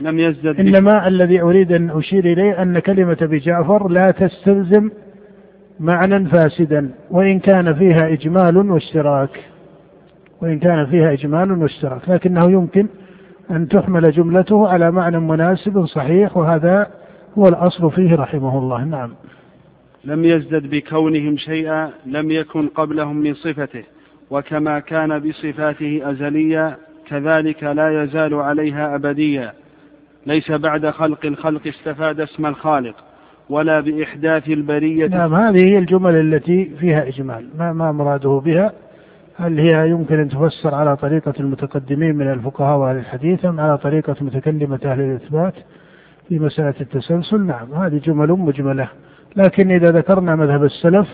لم 0.02 0.20
يزدد 0.20 0.60
إنما 0.60 1.08
الذي 1.08 1.42
أريد 1.42 1.72
أن 1.72 1.90
أشير 1.90 2.26
إليه 2.26 2.62
أن 2.62 2.80
كلمة 2.80 3.18
بجعفر 3.22 3.88
لا 3.88 4.12
تستلزم 4.12 4.90
معنى 5.80 6.30
فاسدا 6.30 6.92
وإن 7.12 7.40
كان 7.40 7.74
فيها 7.74 8.08
إجمال 8.14 8.58
واشتراك. 8.72 9.44
وإن 10.42 10.60
كان 10.60 10.86
فيها 10.86 11.14
إجمال 11.14 11.52
واشتراك. 11.52 12.10
لكنه 12.10 12.52
يمكن 12.52 12.88
أن 13.52 13.68
تحمل 13.68 14.12
جملته 14.12 14.68
على 14.68 14.92
معنى 14.92 15.20
مناسب 15.20 15.86
صحيح 15.86 16.38
وهذا 16.38 16.88
هو 17.38 17.48
الأصل 17.48 17.92
فيه 17.92 18.16
رحمه 18.16 18.58
الله. 18.58 18.84
نعم. 18.84 19.14
لم 20.04 20.26
يزدد 20.26 20.70
بكونهم 20.70 21.38
شيئا 21.38 21.90
لم 22.06 22.32
يكن 22.32 22.68
قبلهم 22.68 23.18
من 23.18 23.34
صفته 23.34 23.84
وكما 24.30 24.80
كان 24.80 25.20
بصفاته 25.20 26.02
أزليا 26.04 26.78
كذلك 27.08 27.64
لا 27.64 28.04
يزال 28.04 28.34
عليها 28.34 28.96
أبديا 28.96 29.54
ليس 30.26 30.52
بعد 30.52 30.90
خلق 30.90 31.26
الخلق 31.26 31.68
استفاد 31.68 32.20
اسم 32.20 32.46
الخالق. 32.46 32.96
ولا 33.50 33.80
بإحداث 33.80 34.50
البرية. 34.50 35.08
نعم 35.08 35.36
هذه 35.36 35.66
هي 35.66 35.78
الجمل 35.78 36.16
التي 36.16 36.72
فيها 36.80 37.08
إجمال. 37.08 37.46
ما, 37.60 37.74
ما 37.74 37.92
مراده 37.92 38.42
بها؟ 38.46 38.72
هل 39.36 39.60
هي 39.60 39.90
يمكن 39.90 40.20
أن 40.20 40.30
تفسر 40.30 40.76
على 40.76 40.98
طريقة 40.98 41.34
المتقدمين 41.40 42.16
من 42.16 42.32
الفقهاء 42.32 42.78
وأهل 42.78 42.98
الحديث 42.98 43.46
أم 43.46 43.60
على 43.60 43.78
طريقة 43.78 44.16
متكلمة 44.22 44.80
أهل 44.86 45.02
الإثبات 45.02 45.54
في 46.28 46.40
مسألة 46.40 46.74
التسلسل؟ 46.82 47.42
نعم 47.42 47.74
هذه 47.74 47.98
جمل 47.98 48.32
مجملة. 48.32 48.88
لكن 49.36 49.72
إذا 49.72 49.92
ذكرنا 49.92 50.36
مذهب 50.36 50.64
السلف 50.64 51.08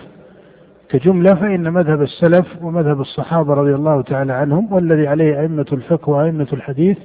كجملة 0.89 1.35
فإن 1.35 1.73
مذهب 1.73 2.01
السلف 2.01 2.45
ومذهب 2.61 3.01
الصحابة 3.01 3.53
رضي 3.53 3.75
الله 3.75 4.01
تعالى 4.01 4.33
عنهم 4.33 4.73
والذي 4.73 5.07
عليه 5.07 5.41
أئمة 5.41 5.65
الفقه 5.71 6.09
وأئمة 6.09 6.47
الحديث 6.53 6.97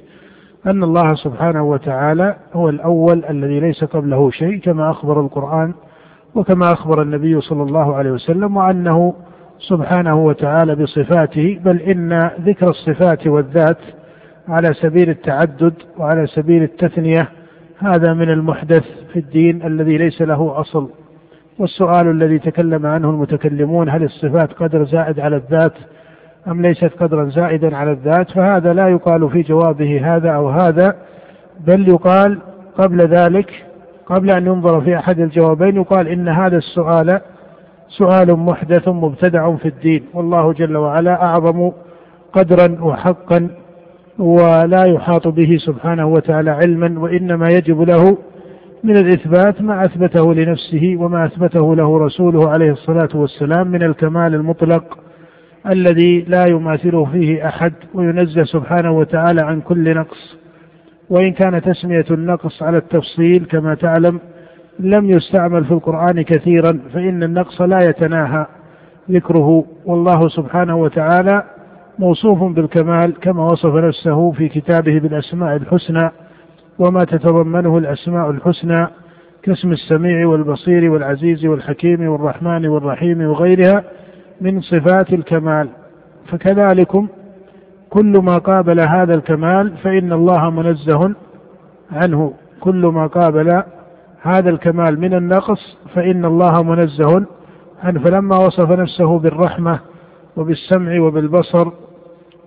أن 0.67 0.83
الله 0.83 1.15
سبحانه 1.15 1.63
وتعالى 1.63 2.35
هو 2.53 2.69
الأول 2.69 3.25
الذي 3.25 3.59
ليس 3.59 3.83
قبله 3.83 4.31
شيء 4.31 4.59
كما 4.59 4.91
أخبر 4.91 5.21
القرآن 5.21 5.73
وكما 6.35 6.73
أخبر 6.73 7.01
النبي 7.01 7.41
صلى 7.41 7.63
الله 7.63 7.95
عليه 7.95 8.11
وسلم 8.11 8.57
وأنه 8.57 9.13
سبحانه 9.59 10.25
وتعالى 10.25 10.75
بصفاته 10.75 11.59
بل 11.63 11.81
إن 11.81 12.31
ذكر 12.41 12.69
الصفات 12.69 13.27
والذات 13.27 13.77
على 14.47 14.73
سبيل 14.73 15.09
التعدد 15.09 15.73
وعلى 15.97 16.27
سبيل 16.27 16.63
التثنية 16.63 17.29
هذا 17.77 18.13
من 18.13 18.29
المحدث 18.29 18.83
في 19.13 19.19
الدين 19.19 19.65
الذي 19.65 19.97
ليس 19.97 20.21
له 20.21 20.59
أصل. 20.59 20.89
والسؤال 21.59 22.07
الذي 22.07 22.39
تكلم 22.39 22.85
عنه 22.85 23.09
المتكلمون 23.09 23.89
هل 23.89 24.03
الصفات 24.03 24.53
قدر 24.53 24.83
زائد 24.83 25.19
على 25.19 25.35
الذات 25.35 25.73
أم 26.49 26.61
ليست 26.61 26.91
قدرا 26.99 27.29
زائدا 27.29 27.77
على 27.77 27.91
الذات 27.91 28.31
فهذا 28.31 28.73
لا 28.73 28.87
يقال 28.87 29.29
في 29.29 29.41
جوابه 29.41 30.15
هذا 30.15 30.29
أو 30.29 30.49
هذا 30.49 30.95
بل 31.67 31.89
يقال 31.89 32.39
قبل 32.77 33.01
ذلك 33.01 33.65
قبل 34.05 34.31
أن 34.31 34.45
ينظر 34.45 34.81
في 34.81 34.97
أحد 34.97 35.19
الجوابين 35.19 35.75
يقال 35.75 36.07
إن 36.07 36.27
هذا 36.27 36.57
السؤال 36.57 37.21
سؤال 37.97 38.35
محدث 38.35 38.87
مبتدع 38.87 39.55
في 39.55 39.67
الدين. 39.67 40.03
والله 40.13 40.53
جل 40.53 40.77
وعلا 40.77 41.23
أعظم 41.23 41.71
قدرا 42.33 42.77
وحقا 42.81 43.49
ولا 44.19 44.83
يحاط 44.85 45.27
به 45.27 45.57
سبحانه 45.65 46.07
وتعالى 46.07 46.51
علما 46.51 46.99
وإنما 46.99 47.49
يجب 47.49 47.81
له 47.81 48.17
من 48.83 48.97
الإثبات 48.97 49.61
ما 49.61 49.85
أثبته 49.85 50.33
لنفسه 50.33 50.95
وما 50.99 51.25
أثبته 51.25 51.75
له 51.75 51.99
رسوله 51.99 52.49
عليه 52.49 52.71
الصلاة 52.71 53.09
والسلام 53.15 53.67
من 53.67 53.83
الكمال 53.83 54.35
المطلق 54.35 54.97
الذي 55.67 56.21
لا 56.21 56.45
يماثله 56.45 57.05
فيه 57.05 57.47
أحد 57.47 57.73
وينزه 57.93 58.43
سبحانه 58.43 58.91
وتعالى 58.91 59.41
عن 59.41 59.61
كل 59.61 59.95
نقص. 59.95 60.37
وإن 61.09 61.31
كان 61.31 61.61
تسمية 61.61 62.05
النقص 62.11 62.63
على 62.63 62.77
التفصيل 62.77 63.45
كما 63.45 63.75
تعلم 63.75 64.19
لم 64.79 65.09
يستعمل 65.09 65.65
في 65.65 65.71
القرآن 65.71 66.21
كثيرا 66.21 66.79
فإن 66.93 67.23
النقص 67.23 67.61
لا 67.61 67.79
يتناهى 67.79 68.45
ذكره. 69.11 69.65
والله 69.85 70.27
سبحانه 70.27 70.75
وتعالى 70.75 71.43
موصوف 71.99 72.43
بالكمال 72.43 73.13
كما 73.19 73.43
وصف 73.43 73.75
نفسه 73.75 74.31
في 74.31 74.49
كتابه 74.49 74.99
بالأسماء 74.99 75.55
الحسنى 75.55 76.11
وما 76.79 77.03
تتضمنه 77.03 77.77
الأسماء 77.77 78.29
الحسنى 78.29 78.87
كاسم 79.43 79.71
السميع 79.71 80.27
والبصير 80.27 80.91
والعزيز 80.91 81.45
والحكيم 81.45 82.07
والرحمن 82.09 82.67
والرحيم 82.67 83.21
وغيرها. 83.21 83.83
من 84.41 84.61
صفات 84.61 85.13
الكمال. 85.13 85.69
فكذلكم 86.31 87.07
كل 87.89 88.17
ما 88.23 88.37
قابل 88.37 88.79
هذا 88.79 89.13
الكمال 89.15 89.77
فإن 89.77 90.13
الله 90.13 90.49
منزه 90.49 91.15
عنه. 91.91 92.33
كل 92.59 92.85
ما 92.85 93.07
قابل 93.07 93.63
هذا 94.21 94.49
الكمال 94.49 94.99
من 94.99 95.13
النقص 95.13 95.77
فإن 95.95 96.25
الله 96.25 96.63
منزه 96.63 97.25
عنه. 97.83 97.99
فلما 97.99 98.37
وصف 98.37 98.71
نفسه 98.71 99.19
بالرحمة 99.19 99.79
وبالسمع 100.37 100.99
وبالبصر 100.99 101.71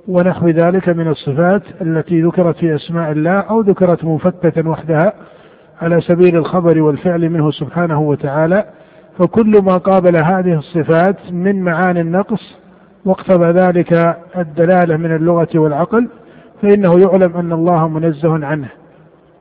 ونحو 0.08 0.49
ذلك 0.49 0.88
من 0.88 1.08
الصفات 1.08 1.62
التي 1.80 2.22
ذكرت 2.22 2.56
في 2.56 2.75
أسماء 2.75 3.12
الله 3.12 3.40
أو 3.40 3.61
ذكرت 3.61 4.04
منفكة 4.04 4.68
وحدها 4.68 5.12
على 5.82 6.00
سبيل 6.00 6.37
الخبر 6.37 6.82
والفعل 6.82 7.28
منه 7.28 7.50
سبحانه 7.50 8.00
وتعالى 8.00 8.64
فكل 9.19 9.62
ما 9.62 9.76
قابل 9.76 10.16
هذه 10.16 10.59
الصفات 10.59 11.33
من 11.33 11.62
معاني 11.62 12.00
النقص 12.00 12.57
واقتضى 13.04 13.47
ذلك 13.47 14.16
الدلالة 14.37 14.97
من 14.97 15.16
اللغة 15.16 15.49
والعقل 15.54 16.09
فإنه 16.62 17.00
يعلم 17.00 17.37
أن 17.37 17.52
الله 17.52 17.88
منزه 17.88 18.47
عنه. 18.47 18.69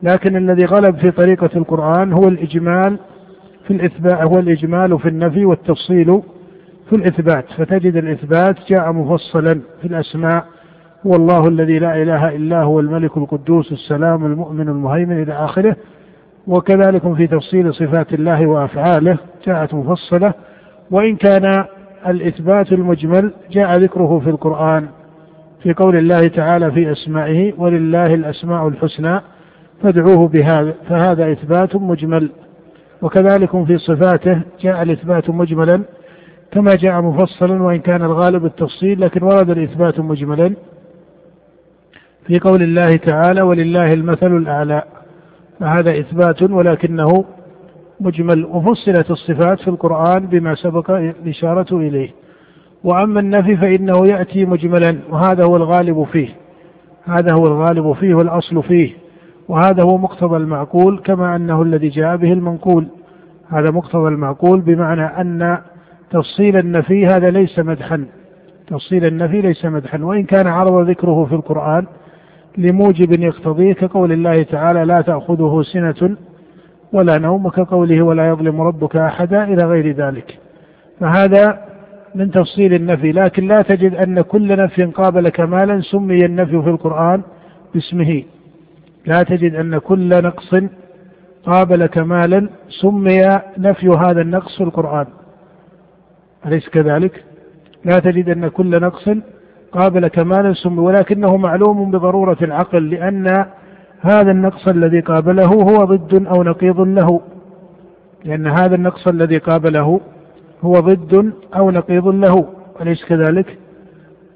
لكن 0.03 0.35
الذي 0.35 0.65
غلب 0.65 0.97
في 0.97 1.11
طريقة 1.11 1.49
القرآن 1.55 2.13
هو 2.13 2.27
الإجمال 2.27 2.97
في 3.67 3.73
الإثبات 3.73 4.21
هو 4.21 4.39
الإجمال 4.39 4.99
في 4.99 5.09
النفي 5.09 5.45
والتفصيل 5.45 6.21
في 6.89 6.95
الإثبات. 6.95 7.45
فتجد 7.57 7.95
الإثبات 7.95 8.55
جاء 8.69 8.91
مفصلا 8.91 9.61
في 9.81 9.87
الأسماء. 9.87 10.45
هو 11.07 11.15
الله 11.15 11.47
الذي 11.47 11.79
لا 11.79 12.01
إله 12.01 12.35
إلا 12.35 12.63
هو 12.63 12.79
الملك 12.79 13.17
القدوس 13.17 13.71
السلام 13.71 14.25
المؤمن 14.25 14.69
المهيمن 14.69 15.21
إلى 15.21 15.33
آخره. 15.33 15.75
وكذلك 16.47 17.13
في 17.13 17.27
تفصيل 17.27 17.73
صفات 17.73 18.13
الله 18.13 18.45
وأفعاله 18.47 19.17
جاءت 19.47 19.73
مفصلة 19.73 20.33
وإن 20.91 21.15
كان 21.15 21.65
الإثبات 22.07 22.71
المجمل 22.71 23.33
جاء 23.51 23.77
ذكره 23.77 24.19
في 24.19 24.29
القرآن 24.29 24.87
في 25.63 25.73
قول 25.73 25.95
الله 25.97 26.27
تعالى 26.27 26.71
في 26.71 26.91
أسمائه 26.91 27.53
ولله 27.57 28.13
الأسماء 28.13 28.67
الحسنى 28.67 29.21
فادعوه 29.83 30.27
بهذا 30.27 30.73
فهذا 30.89 31.31
إثبات 31.31 31.75
مجمل. 31.75 32.29
وكذلك 33.01 33.63
في 33.65 33.77
صفاته 33.77 34.41
جاء 34.61 34.81
الإثبات 34.83 35.29
مجملا 35.29 35.81
كما 36.51 36.75
جاء 36.75 37.01
مفصلا 37.01 37.63
وإن 37.63 37.79
كان 37.79 38.01
الغالب 38.01 38.45
التفصيل 38.45 39.01
لكن 39.01 39.23
ورد 39.23 39.49
الإثبات 39.49 39.99
مجملا 39.99 40.53
في 42.27 42.39
قول 42.39 42.63
الله 42.63 42.95
تعالى 42.95 43.41
ولله 43.41 43.93
المثل 43.93 44.37
الأعلى 44.37 44.83
فهذا 45.61 45.99
إثبات 45.99 46.41
ولكنه 46.41 47.25
مجمل 47.99 48.45
وفصلت 48.45 49.11
الصفات 49.11 49.59
في 49.59 49.67
القرآن 49.67 50.27
بما 50.27 50.55
سبق 50.55 50.91
الإشارة 50.91 51.77
إليه. 51.77 52.09
وأما 52.83 53.19
النفي 53.19 53.57
فإنه 53.57 54.07
يأتي 54.07 54.45
مجملا 54.45 54.97
وهذا 55.09 55.43
هو 55.43 55.55
الغالب 55.55 56.03
فيه. 56.03 56.29
هذا 57.05 57.33
هو 57.33 57.47
الغالب 57.47 57.93
فيه 57.93 58.15
والأصل 58.15 58.63
فيه. 58.63 58.93
وهذا 59.47 59.83
هو 59.83 59.97
مقتضى 59.97 60.37
المعقول 60.37 60.99
كما 60.99 61.35
أنه 61.35 61.61
الذي 61.61 61.89
جاء 61.89 62.17
به 62.17 62.33
المنقول. 62.33 62.87
هذا 63.49 63.71
مقتضى 63.71 64.07
المعقول 64.07 64.61
بمعنى 64.61 65.05
أن 65.05 65.57
تفصيل 66.11 66.57
النفي 66.57 67.05
هذا 67.05 67.29
ليس 67.29 67.59
مدحا. 67.59 68.05
تفصيل 68.67 69.05
النفي 69.05 69.41
ليس 69.41 69.65
مدحا. 69.65 70.03
وإن 70.03 70.23
كان 70.23 70.47
عرض 70.47 70.89
ذكره 70.89 71.25
في 71.25 71.35
القرآن 71.35 71.85
لموجب 72.57 73.11
يقتضيه 73.11 73.73
كقول 73.73 74.11
الله 74.11 74.43
تعالى 74.43 74.85
لا 74.85 75.01
تأخذه 75.01 75.61
سنة 75.61 76.17
ولا 76.93 77.17
نوم 77.17 77.49
كقوله 77.49 78.01
ولا 78.01 78.27
يظلم 78.27 78.61
ربك 78.61 78.95
أحدا 78.95 79.43
إلى 79.43 79.65
غير 79.65 79.91
ذلك. 79.95 80.37
فهذا 80.99 81.65
من 82.15 82.31
تفصيل 82.31 82.73
النفي 82.73 83.11
لكن 83.11 83.47
لا 83.47 83.61
تجد 83.61 83.95
أن 83.95 84.21
كل 84.21 84.57
نفي 84.57 84.83
قابل 84.83 85.29
كمالا 85.29 85.81
سمي 85.81 86.25
النفي 86.25 86.61
في 86.61 86.69
القرآن 86.69 87.21
باسمه. 87.73 88.23
لا 89.05 89.23
تجد 89.23 89.55
أن 89.55 89.77
كل 89.77 90.23
نقص 90.23 90.55
قابل 91.45 91.85
كمالا 91.85 92.49
سمي 92.81 93.39
نفي 93.57 93.87
هذا 93.87 94.21
النقص 94.21 94.57
في 94.57 94.63
القرآن. 94.63 95.05
أليس 96.45 96.69
كذلك؟ 96.69 97.23
لا 97.85 97.99
تجد 97.99 98.29
أن 98.29 98.47
كل 98.47 98.81
نقص 98.81 99.09
قابل 99.71 100.07
كمالا 100.07 100.53
سمي 100.53 100.79
ولكنه 100.79 101.37
معلوم 101.37 101.91
بضرورة 101.91 102.37
العقل 102.41 102.89
لأن 102.89 103.45
هذا 104.01 104.31
النقص 104.31 104.67
الذي 104.67 104.99
قابله 104.99 105.45
هو 105.45 105.85
ضد 105.85 106.25
أو 106.25 106.43
نقيض 106.43 106.79
له 106.79 107.21
لأن 108.25 108.47
هذا 108.47 108.75
النقص 108.75 109.07
الذي 109.07 109.37
قابله 109.37 110.01
هو 110.63 110.73
ضد 110.73 111.33
أو 111.55 111.71
نقيض 111.71 112.07
له 112.07 112.47
أليس 112.81 113.05
كذلك؟ 113.05 113.57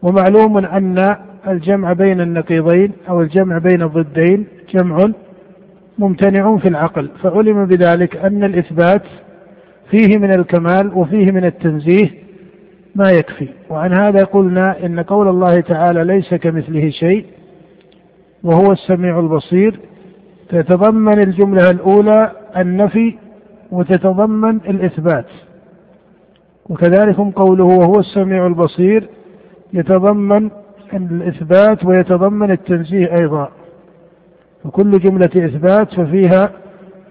ومعلوم 0.02 0.58
أن 0.58 1.16
الجمع 1.48 1.94
بين 1.94 2.22
النقيضين 2.22 2.92
أو 3.10 3.22
الجمع 3.22 3.58
بين 3.58 3.82
الضدين 3.82 4.48
جمع 4.74 5.12
ممتنع 6.00 6.58
في 6.58 6.68
العقل 6.68 7.10
فعلم 7.24 7.66
بذلك 7.66 8.16
أن 8.18 8.44
الإثبات 8.44 9.02
فيه 9.92 10.18
من 10.18 10.34
الكمال 10.34 10.92
وفيه 10.94 11.32
من 11.32 11.46
التنزيه 11.46 12.25
ما 12.96 13.12
يكفي. 13.12 13.48
وعن 13.70 13.94
هذا 13.94 14.24
قلنا 14.24 14.86
إن 14.86 15.00
قول 15.00 15.28
الله 15.28 15.60
تعالى 15.60 16.04
ليس 16.04 16.34
كمثله 16.34 16.90
شيء 16.90 17.26
وهو 18.44 18.72
السميع 18.72 19.20
البصير 19.20 19.80
تتضمن 20.50 21.20
الجملة 21.20 21.70
الأولى 21.70 22.32
النفي 22.58 23.16
وتتضمن 23.72 24.56
الإثبات. 24.56 25.26
وكذلك 26.70 27.16
قوله 27.16 27.64
وهو 27.64 28.00
السميع 28.00 28.48
البصير 28.48 29.10
يتضمن 29.74 30.50
الإثبات 30.94 31.86
ويتضمن 31.86 32.52
التنزيه 32.52 33.16
أيضا. 33.20 33.50
فكل 34.64 34.92
جملة 34.92 35.30
إثبات 35.36 35.94
ففيها 35.94 36.52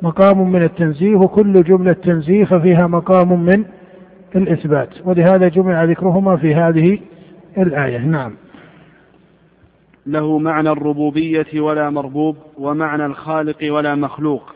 مقام 0.03 0.53
من 0.53 0.62
التنزيه 0.62 1.16
وكل 1.16 1.62
جملة 1.62 1.92
تنزيه 1.92 2.44
ففيها 2.44 2.87
مقام 2.87 3.44
من 3.44 3.64
الإثبات. 4.37 4.88
ولهذا 5.05 5.49
جمع 5.49 5.85
ذكرهما 5.85 6.37
في 6.37 6.55
هذه 6.55 6.99
الآية. 7.59 7.99
نعم. 7.99 8.35
له 10.07 10.38
معنى 10.38 10.70
الربوبية 10.70 11.61
ولا 11.61 11.90
مربوب 11.90 12.37
ومعنى 12.59 13.07
الخالق 13.07 13.73
ولا 13.73 13.94
مخلوق. 13.94 14.55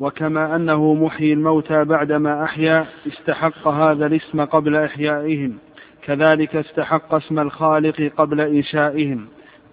وكما 0.00 0.56
أنه 0.56 0.94
محيي 0.94 1.32
الموتى 1.32 1.84
بعدما 1.84 2.44
أحيا 2.44 2.86
استحق 3.06 3.68
هذا 3.68 4.06
الاسم 4.06 4.44
قبل 4.44 4.76
إحيائهم. 4.76 5.58
كذلك 6.02 6.56
استحق 6.56 7.14
اسم 7.14 7.38
الخالق 7.38 8.12
قبل 8.16 8.40
إنشائهم. 8.40 9.26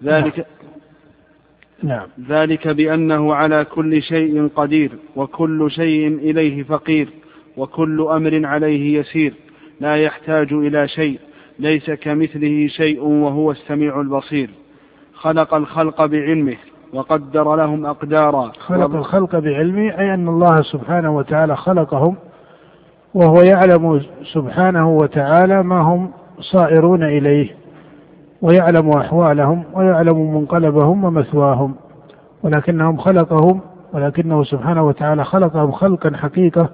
ذلك 0.04 0.46
نعم. 1.82 2.06
ذلك 2.28 2.68
بأنه 2.68 3.34
على 3.34 3.64
كل 3.64 4.02
شيء 4.02 4.48
قدير 4.56 4.90
وكل 5.16 5.70
شيء 5.70 6.06
إليه 6.08 6.62
فقير. 6.62 7.08
وكل 7.56 8.06
أمر 8.10 8.46
عليه 8.46 8.98
يسير 8.98 9.34
لا 9.80 9.96
يحتاج 9.96 10.52
إلى 10.52 10.88
شيء 10.88 11.20
ليس 11.58 11.90
كمثله 11.90 12.66
شيء 12.66 13.02
وهو 13.02 13.50
السميع 13.50 14.00
البصير. 14.00 14.50
خلق 15.14 15.54
الخلق 15.54 16.06
بعلمه 16.06 16.56
وقدر 16.94 17.56
لهم 17.56 17.86
أقدارا. 17.86 18.52
خلق 18.58 18.94
الخلق 18.94 19.38
بعلمه 19.38 19.98
أي 19.98 20.14
أن 20.14 20.28
الله 20.28 20.62
سبحانه 20.62 21.16
وتعالى 21.16 21.56
خلقهم 21.56 22.16
وهو 23.14 23.40
يعلم 23.42 24.02
سبحانه 24.32 24.90
وتعالى 24.90 25.62
ما 25.62 25.80
هم 25.80 26.10
صائرون 26.40 27.02
إليه 27.02 27.54
ويعلم 28.42 28.90
أحوالهم 28.90 29.64
ويعلم 29.74 30.34
منقلبهم 30.34 31.04
ومثواهم. 31.04 31.74
ولكنهم 32.42 32.96
خلقهم 32.96 33.60
ولكنه 33.92 34.44
سبحانه 34.44 34.86
وتعالى 34.86 35.24
خلقهم 35.24 35.72
خلقا 35.72 36.16
حقيقة 36.16 36.70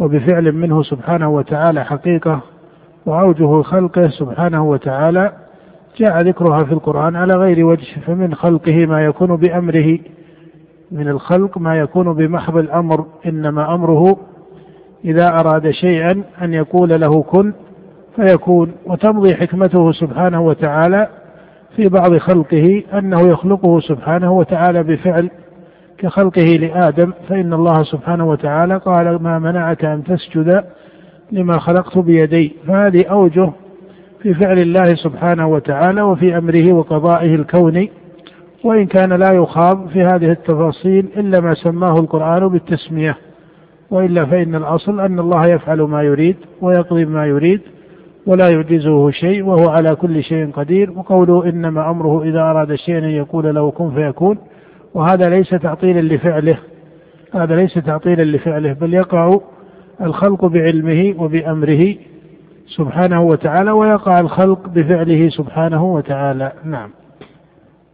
وبفعل 0.00 0.52
منه 0.52 0.82
سبحانه 0.82 1.28
وتعالى 1.28 1.84
حقيقة 1.84 2.40
وأوجه 3.06 3.62
خلقه 3.62 4.08
سبحانه 4.08 4.64
وتعالى 4.64 5.32
جاء 5.96 6.20
ذكرها 6.22 6.64
في 6.64 6.72
القرآن 6.72 7.16
على 7.16 7.34
غير 7.34 7.66
وجه 7.66 8.00
فمن 8.06 8.34
خلقه 8.34 8.86
ما 8.86 9.04
يكون 9.04 9.36
بأمره 9.36 9.98
من 10.92 11.08
الخلق 11.08 11.58
ما 11.58 11.78
يكون 11.78 12.12
بمحض 12.12 12.56
الأمر 12.56 13.06
إنما 13.26 13.74
أمره 13.74 14.16
إذا 15.04 15.28
أراد 15.28 15.70
شيئا 15.70 16.22
أن 16.42 16.54
يقول 16.54 17.00
له 17.00 17.22
كن 17.22 17.52
فيكون. 18.16 18.72
وتمضي 18.86 19.34
حكمته 19.34 19.92
سبحانه 19.92 20.40
وتعالى 20.40 21.08
في 21.76 21.88
بعض 21.88 22.16
خلقه 22.16 22.82
أنه 22.94 23.20
يخلقه 23.28 23.80
سبحانه 23.80 24.32
وتعالى 24.32 24.82
بفعل 24.82 25.30
كخلقه 26.00 26.42
لآدم 26.42 27.12
فإن 27.28 27.52
الله 27.52 27.82
سبحانه 27.82 28.28
وتعالى 28.28 28.76
قال 28.76 29.22
ما 29.22 29.38
منعك 29.38 29.84
أن 29.84 30.04
تسجد 30.04 30.64
لما 31.32 31.58
خلقت 31.58 31.98
بيدي؟ 31.98 32.52
فهذه 32.66 33.04
أوجه 33.06 33.50
في 34.22 34.34
فعل 34.34 34.58
الله 34.58 34.94
سبحانه 34.94 35.46
وتعالى 35.48 36.02
وفي 36.02 36.38
أمره 36.38 36.72
وقضائه 36.72 37.34
الكوني 37.34 37.90
وإن 38.64 38.86
كان 38.86 39.12
لا 39.12 39.32
يخاض 39.32 39.88
في 39.88 40.02
هذه 40.02 40.30
التفاصيل 40.30 41.06
إلا 41.16 41.40
ما 41.40 41.54
سماه 41.54 41.94
القرآن 41.94 42.48
بالتسمية 42.48 43.16
وإلا 43.90 44.24
فإن 44.24 44.54
الأصل 44.54 45.00
أن 45.00 45.18
الله 45.18 45.46
يفعل 45.46 45.80
ما 45.80 46.02
يريد 46.02 46.36
ويقضي 46.60 47.04
ما 47.04 47.26
يريد 47.26 47.60
ولا 48.26 48.48
يعجزه 48.48 49.10
شيء 49.10 49.44
وهو 49.44 49.68
على 49.68 49.96
كل 49.96 50.22
شيء 50.22 50.50
قدير 50.50 50.90
وقوله 50.90 51.44
إنما 51.44 51.90
أمره 51.90 52.22
إذا 52.22 52.40
أراد 52.40 52.74
شيئا 52.74 52.98
أن 52.98 53.10
يقول 53.10 53.54
له 53.54 53.70
كن 53.70 53.90
فيكون. 53.90 54.38
وهذا 54.94 55.28
ليس 55.28 55.50
تعطيلا 55.50 56.14
لفعله. 56.14 56.58
هذا 57.34 57.56
ليس 57.56 57.74
تعطيلا 57.74 58.22
لفعله 58.22 58.72
بل 58.72 58.94
يقع 58.94 59.38
الخلق 60.00 60.44
بعلمه 60.44 61.14
وبأمره 61.18 61.94
سبحانه 62.66 63.22
وتعالى 63.22 63.70
ويقع 63.70 64.20
الخلق 64.20 64.68
بفعله 64.68 65.28
سبحانه 65.28 65.84
وتعالى. 65.84 66.52
نعم. 66.64 66.90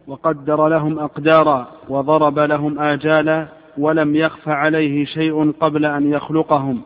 وقدر 0.07 0.67
لهم 0.67 0.99
أقدارا 0.99 1.67
وضرب 1.89 2.39
لهم 2.39 2.79
آجالا 2.79 3.47
ولم 3.77 4.15
يخف 4.15 4.49
عليه 4.49 5.05
شيء 5.05 5.51
قبل 5.51 5.85
أن 5.85 6.11
يخلقهم 6.13 6.81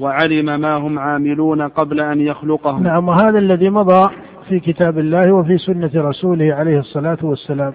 وعلم 0.00 0.60
ما 0.60 0.76
هم 0.76 0.98
عاملون 0.98 1.62
قبل 1.62 2.00
أن 2.00 2.20
يخلقهم. 2.20 2.82
نعم 2.82 3.08
وهذا 3.08 3.38
الذي 3.38 3.70
مضى 3.70 4.10
في 4.48 4.60
كتاب 4.60 4.98
الله 4.98 5.32
وفي 5.32 5.58
سنة 5.58 5.90
رسوله 5.94 6.54
عليه 6.54 6.78
الصلاة 6.78 7.18
والسلام. 7.22 7.72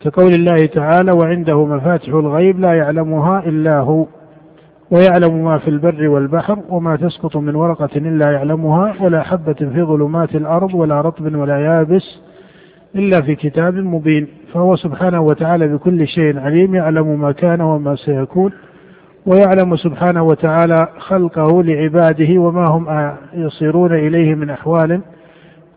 كقول 0.00 0.34
الله 0.34 0.66
تعالى 0.66 1.12
وعنده 1.12 1.66
مفاتح 1.66 2.08
الغيب 2.08 2.60
لا 2.60 2.72
يعلمها 2.74 3.42
إلا 3.46 3.80
هو 3.80 4.06
ويعلم 4.90 5.44
ما 5.44 5.58
في 5.58 5.68
البر 5.68 6.08
والبحر 6.08 6.58
وما 6.68 6.96
تسقط 6.96 7.36
من 7.36 7.54
ورقة 7.54 7.88
إلا 7.96 8.32
يعلمها 8.32 8.94
ولا 9.00 9.22
حبة 9.22 9.52
في 9.52 9.82
ظلمات 9.82 10.34
الأرض 10.34 10.74
ولا 10.74 11.00
رطب 11.00 11.34
ولا 11.34 11.58
يابس 11.58 12.20
إلا 12.94 13.20
في 13.20 13.34
كتاب 13.34 13.74
مبين. 13.74 14.26
فهو 14.52 14.76
سبحانه 14.76 15.20
وتعالى 15.20 15.68
بكل 15.68 16.06
شيء 16.06 16.38
عليم 16.38 16.74
يعلم 16.74 17.20
ما 17.20 17.32
كان 17.32 17.60
وما 17.60 17.96
سيكون 17.96 18.52
ويعلم 19.26 19.76
سبحانه 19.76 20.22
وتعالى 20.22 20.88
خلقه 20.98 21.62
لعباده 21.62 22.38
وما 22.40 22.66
هم 22.68 23.14
يصيرون 23.34 23.94
إليه 23.94 24.34
من 24.34 24.50
أحوال. 24.50 25.00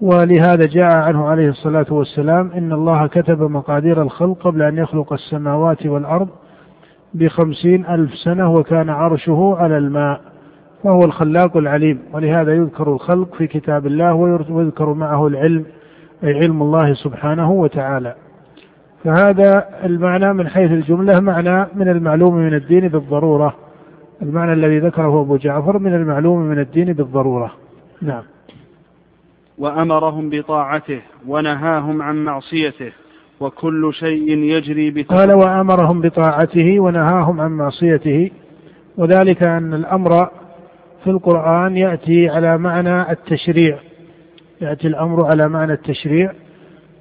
ولهذا 0.01 0.65
جاء 0.65 0.95
عنه 0.95 1.27
عليه 1.27 1.49
الصلاة 1.49 1.85
والسلام 1.89 2.51
إن 2.51 2.73
الله 2.73 3.07
كتب 3.07 3.41
مقادير 3.41 4.01
الخلق 4.01 4.37
قبل 4.41 4.61
أن 4.61 4.77
يخلق 4.77 5.13
السماوات 5.13 5.85
والأرض 5.85 6.27
بخمسين 7.13 7.85
ألف 7.85 8.13
سنة 8.13 8.53
وكان 8.53 8.89
عرشه 8.89 9.55
على 9.59 9.77
الماء 9.77 10.21
فهو 10.83 11.05
الخلاق 11.05 11.57
العليم. 11.57 11.99
ولهذا 12.13 12.53
يذكر 12.53 12.93
الخلق 12.93 13.35
في 13.35 13.47
كتاب 13.47 13.85
الله 13.85 14.13
ويذكر 14.49 14.93
معه 14.93 15.27
العلم 15.27 15.65
أي 16.23 16.33
علم 16.33 16.61
الله 16.61 16.93
سبحانه 16.93 17.51
وتعالى. 17.51 18.15
فهذا 19.03 19.65
المعنى 19.83 20.33
من 20.33 20.47
حيث 20.47 20.71
الجملة 20.71 21.19
معنى 21.19 21.67
من 21.75 21.89
المعلوم 21.89 22.35
من 22.35 22.53
الدين 22.53 22.87
بالضرورة. 22.87 23.55
المعنى 24.21 24.53
الذي 24.53 24.79
ذكره 24.79 25.21
أبو 25.21 25.37
جعفر 25.37 25.79
من 25.79 25.93
المعلوم 25.95 26.41
من 26.41 26.59
الدين 26.59 26.93
بالضرورة. 26.93 27.51
نعم. 28.01 28.23
وأمرهم 29.57 30.29
بطاعته 30.29 31.01
ونهاهم 31.27 32.01
عن 32.01 32.23
معصيته 32.23 32.91
وكل 33.39 33.93
شيء 33.93 34.37
يجري 34.37 34.91
بطاعته 34.91 35.15
قال 35.15 35.33
وأمرهم 35.33 36.01
بطاعته 36.01 36.79
ونهاهم 36.79 37.41
عن 37.41 37.51
معصيته. 37.51 38.31
وذلك 38.97 39.43
أن 39.43 39.73
الأمر 39.73 40.29
في 41.03 41.09
القرآن 41.09 41.77
يأتي 41.77 42.29
على 42.29 42.57
معنى 42.57 43.11
التشريع. 43.11 43.77
يأتي 44.61 44.87
الأمر 44.87 45.25
على 45.25 45.49
معنى 45.49 45.73
التشريع 45.73 46.31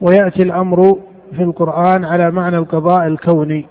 ويأتي 0.00 0.42
الأمر 0.42 0.98
في 1.36 1.42
القرآن 1.42 2.04
على 2.04 2.30
معنى 2.30 2.56
القضاء 2.56 3.06
الكوني. 3.06 3.66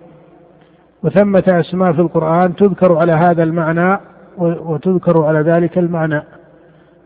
وثمة 1.04 1.44
أسماء 1.48 1.94
في 1.94 2.02
القرآن 2.02 2.56
تذكر 2.56 2.98
على 2.98 3.12
هذا 3.12 3.44
المعنى 3.44 4.00
وتذكر 4.38 5.24
على 5.24 5.40
ذلك 5.40 5.78
المعنى. 5.78 6.24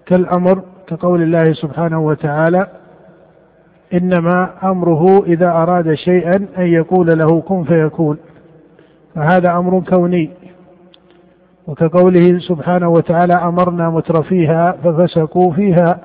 كالأمر 0.06 0.62
كقول 0.88 1.22
الله 1.22 1.54
سبحانه 1.54 2.00
وتعالى 2.00 2.68
إنما 3.94 4.50
أمره 4.64 5.24
إذا 5.26 5.48
أراد 5.52 5.94
شيئا 5.94 6.36
أن 6.58 6.68
يقول 6.68 7.08
له 7.08 7.42
كن 7.42 7.64
فيكون. 7.64 8.18
فهذا 9.16 9.52
أمر 9.52 9.84
كوني. 9.90 10.30
وكقوله 11.68 12.40
سبحانه 12.40 12.90
وتعالى 12.90 13.34
أمرنا 13.34 13.90
مترفيها 13.90 14.72
ففسقوا 14.84 15.54
فيها 15.54 16.00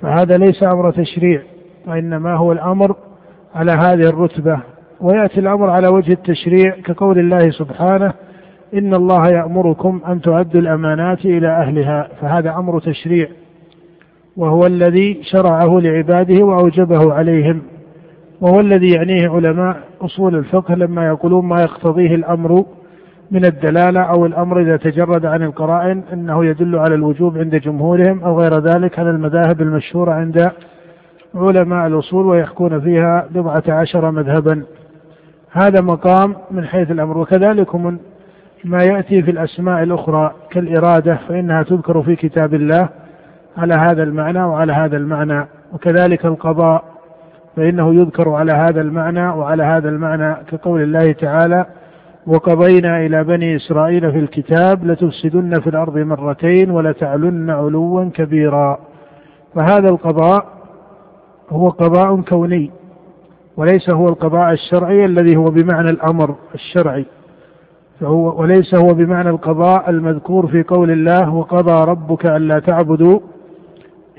فهذا 0.00 0.36
ليس 0.36 0.62
أمر 0.62 0.90
تشريع 0.90 1.42
وإنما 1.86 2.34
هو 2.34 2.52
الأمر 2.52 2.96
على 3.54 3.72
هذه 3.72 4.08
الرتبة. 4.08 4.60
ويأتي 5.00 5.40
الأمر 5.40 5.70
على 5.70 5.88
وجه 5.88 6.12
التشريع 6.12 6.70
كقول 6.84 7.18
الله 7.18 7.50
سبحانه 7.50 8.12
إن 8.74 8.94
الله 8.94 9.28
يأمركم 9.28 10.00
أن 10.08 10.20
تعدوا 10.20 10.60
الأمانات 10.60 11.24
إلى 11.24 11.48
أهلها 11.48 12.08
فهذا 12.20 12.50
أمر 12.50 12.80
تشريع. 12.80 13.28
وهو 14.38 14.66
الذي 14.66 15.20
شرعه 15.22 15.80
لعباده 15.80 16.44
وأوجبه 16.44 17.12
عليهم 17.12 17.62
وهو 18.40 18.60
الذي 18.60 18.90
يعنيه 18.90 19.28
علماء 19.30 19.76
أصول 20.00 20.34
الفقه 20.34 20.74
لما 20.74 21.06
يقولون 21.06 21.44
ما 21.44 21.60
يقتضيه 21.62 22.14
الأمر 22.14 22.64
من 23.30 23.44
الدلالة 23.44 24.00
أو 24.00 24.26
الأمر 24.26 24.60
إذا 24.60 24.76
تجرد 24.76 25.26
عن 25.26 25.42
القرائن 25.42 26.02
أنه 26.12 26.44
يدل 26.44 26.76
على 26.76 26.94
الوجوب 26.94 27.38
عند 27.38 27.56
جمهورهم 27.56 28.24
أو 28.24 28.40
غير 28.40 28.58
ذلك 28.58 28.98
على 28.98 29.10
المذاهب 29.10 29.60
المشهورة 29.60 30.12
عند 30.12 30.50
علماء 31.34 31.86
الأصول 31.86 32.26
ويحكون 32.26 32.80
فيها 32.80 33.28
بضعة 33.30 33.62
عشر 33.68 34.10
مذهبا. 34.10 34.62
هذا 35.50 35.80
مقام 35.80 36.34
من 36.50 36.64
حيث 36.64 36.90
الأمر. 36.90 37.18
وكذلك 37.18 37.74
من 37.74 37.98
ما 38.64 38.78
يأتي 38.84 39.22
في 39.22 39.30
الأسماء 39.30 39.82
الأخرى 39.82 40.34
كالإرادة 40.50 41.18
فإنها 41.28 41.62
تذكر 41.62 42.02
في 42.02 42.16
كتاب 42.16 42.54
الله 42.54 42.88
على 43.58 43.74
هذا 43.74 44.02
المعنى 44.02 44.44
وعلى 44.44 44.72
هذا 44.72 44.96
المعنى 44.96 45.46
وكذلك 45.72 46.24
القضاء 46.24 46.84
فإنه 47.56 47.94
يذكر 47.94 48.28
على 48.28 48.52
هذا 48.52 48.80
المعنى 48.80 49.28
وعلى 49.28 49.62
هذا 49.62 49.88
المعنى 49.88 50.34
كقول 50.34 50.82
الله 50.82 51.12
تعالى 51.12 51.66
وقضينا 52.26 53.06
إلى 53.06 53.24
بني 53.24 53.56
إسرائيل 53.56 54.12
في 54.12 54.18
الكتاب 54.18 54.86
لتفسدن 54.86 55.60
في 55.60 55.66
الأرض 55.66 55.98
مرتين 55.98 56.70
ولتعلن 56.70 57.50
علوا 57.50 58.10
كبيرا. 58.14 58.78
فهذا 59.54 59.88
القضاء 59.88 60.46
هو 61.50 61.68
قضاء 61.68 62.20
كوني 62.20 62.70
وليس 63.56 63.90
هو 63.90 64.08
القضاء 64.08 64.52
الشرعي 64.52 65.04
الذي 65.04 65.36
هو 65.36 65.44
بمعنى 65.44 65.90
الأمر 65.90 66.34
الشرعي. 66.54 67.06
فهو 68.00 68.40
وليس 68.40 68.74
هو 68.74 68.94
بمعنى 68.94 69.30
القضاء 69.30 69.90
المذكور 69.90 70.46
في 70.46 70.62
قول 70.62 70.90
الله 70.90 71.34
وقضى 71.34 71.90
ربك 71.90 72.26
ألا 72.26 72.58
تعبدوا 72.58 73.20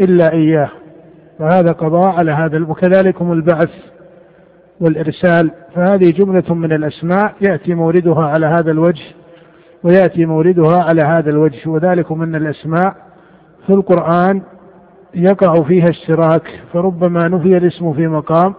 إلا 0.01 0.33
إياه. 0.33 0.69
فهذا 1.39 1.71
قضاء 1.71 2.15
على 2.15 2.31
هذا 2.31 2.65
وكذلكم 2.69 3.31
البعث 3.31 3.69
والإرسال. 4.81 5.51
فهذه 5.75 6.11
جملة 6.11 6.53
من 6.53 6.71
الأسماء. 6.71 7.33
يأتي 7.41 7.73
موردها 7.73 8.25
على 8.25 8.45
هذا 8.45 8.71
الوجه 8.71 9.03
ويأتي 9.83 10.25
موردها 10.25 10.83
على 10.83 11.01
هذا 11.01 11.29
الوجه 11.29 11.69
وذلك 11.69 12.11
من 12.11 12.35
الأسماء. 12.35 12.95
في 13.67 13.73
القرآن 13.73 14.41
يقع 15.15 15.63
فيها 15.63 15.89
اشتراك 15.89 16.61
فربما 16.73 17.27
نفي 17.27 17.57
الاسم 17.57 17.93
في 17.93 18.07
مقام 18.07 18.53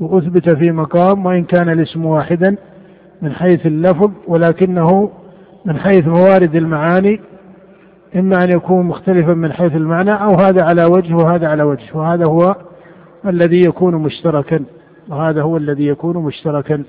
وأثبت 0.00 0.50
في 0.50 0.70
مقام 0.70 1.26
وإن 1.26 1.44
كان 1.44 1.68
الاسم 1.68 2.04
واحدا 2.06 2.56
من 3.22 3.32
حيث 3.32 3.66
اللفظ 3.66 4.10
ولكنه 4.28 5.10
من 5.64 5.78
حيث 5.78 6.06
موارد 6.06 6.56
المعاني 6.56 7.20
إما 8.16 8.44
أن 8.44 8.50
يكون 8.50 8.86
مختلفا 8.86 9.34
من 9.34 9.52
حيث 9.52 9.76
المعنى 9.76 10.12
أو 10.12 10.34
هذا 10.34 10.62
على 10.64 10.84
وجه 10.84 11.14
وهذا 11.14 11.48
على 11.48 11.62
وجه. 11.62 11.84
وهذا 11.94 12.26
هو 12.26 12.56
الذي 13.26 13.60
يكون 13.60 13.94
مشتركا. 13.94 14.64
وهذا 15.08 15.42
هو 15.42 15.56
الذي 15.56 15.86
يكون 15.86 16.16
مشتركا. 16.16 16.82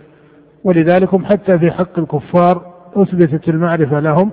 ولذلك 0.64 1.26
حتى 1.26 1.60
في 1.60 1.72
حق 1.72 2.00
الكفار 2.00 2.62
أثبتت 2.96 3.50
المعرفة 3.50 4.00
لهم. 4.00 4.32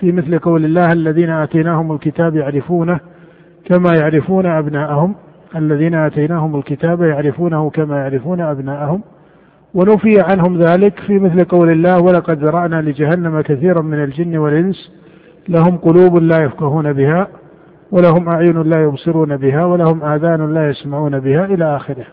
في 0.00 0.12
مثل 0.12 0.38
قول 0.38 0.64
الله 0.64 0.92
الذين 0.92 1.30
آتيناهم 1.30 1.92
الكتاب 1.92 2.36
يعرفونه 2.36 3.00
كما 3.64 3.94
يعرفون 3.94 4.46
أبناءهم. 4.46 5.14
الذين 5.56 5.94
آتيناهم 5.94 6.56
الكتاب 6.56 7.02
يعرفونه 7.02 7.70
كما 7.70 7.96
يعرفون 7.96 8.40
أبناءهم. 8.40 9.02
ونفي 9.74 10.20
عنهم 10.20 10.58
ذلك 10.62 11.00
في 11.00 11.18
مثل 11.18 11.44
قول 11.44 11.70
الله 11.70 12.00
ولقد 12.02 12.44
ذرأنا 12.44 12.82
لجهنم 12.82 13.40
كثيرا 13.40 13.82
من 13.82 14.04
الجن 14.04 14.36
والإنس. 14.36 14.97
لهم 15.48 15.76
قلوب 15.76 16.16
لا 16.16 16.44
يفقهون 16.44 16.92
بها 16.92 17.28
ولهم 17.92 18.28
أعين 18.28 18.62
لا 18.62 18.82
يبصرون 18.82 19.36
بها 19.36 19.64
ولهم 19.64 20.04
آذان 20.04 20.54
لا 20.54 20.68
يسمعون 20.68 21.20
بها 21.20 21.44
إلى 21.44 21.76
آخره. 21.76 22.06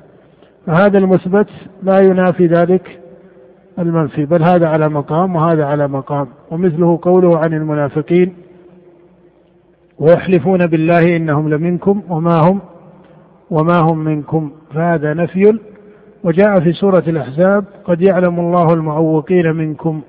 فهذا 0.65 0.97
المثبت 0.97 1.47
لا 1.83 1.99
ينافي 1.99 2.47
ذلك 2.47 2.99
المنفي 3.79 4.25
بل 4.25 4.43
هذا 4.43 4.67
على 4.67 4.89
مقام 4.89 5.35
وهذا 5.35 5.65
على 5.65 5.87
مقام. 5.87 6.27
ومثله 6.51 6.99
قوله 7.01 7.37
عن 7.37 7.53
المنافقين 7.53 8.35
ويحلفون 9.99 10.67
بالله 10.67 11.15
إنهم 11.15 11.49
لمنكم 11.49 12.01
وما 12.09 12.39
هم 12.39 12.59
وما 13.49 13.79
هم 13.79 13.97
منكم. 13.97 14.51
فهذا 14.73 15.13
نفي. 15.13 15.59
وجاء 16.23 16.59
في 16.59 16.73
سورة 16.73 17.03
الأحزاب 17.07 17.65
قد 17.85 18.01
يعلم 18.01 18.39
الله 18.39 18.73
المعوقين 18.73 19.55
منكم 19.55 20.01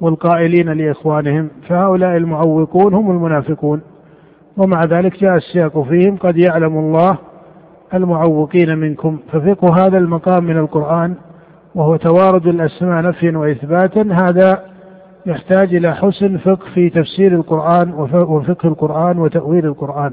والقائلين 0.00 0.68
لإخوانهم 0.68 1.50
فهؤلاء 1.68 2.16
المعوقون 2.16 2.94
هم 2.94 3.10
المنافقون. 3.10 3.80
ومع 4.56 4.84
ذلك 4.84 5.20
جاء 5.20 5.36
السياق 5.36 5.82
فيهم 5.82 6.16
قد 6.16 6.36
يعلم 6.36 6.78
الله 6.78 7.18
المعوقين 7.94 8.78
منكم. 8.78 9.18
ففقه 9.32 9.86
هذا 9.86 9.98
المقام 9.98 10.44
من 10.44 10.58
القرآن 10.58 11.14
وهو 11.74 11.96
توارد 11.96 12.46
الأسماء 12.46 13.02
نفيا 13.02 13.38
وإثباتا 13.38 14.02
هذا 14.02 14.64
يحتاج 15.26 15.74
إلى 15.74 15.94
حسن 15.94 16.36
فقه 16.36 16.64
في 16.74 16.90
تفسير 16.90 17.34
القرآن 17.34 17.92
وفقه 17.94 18.68
القرآن 18.68 19.18
وتأويل 19.18 19.66
القرآن. 19.66 20.12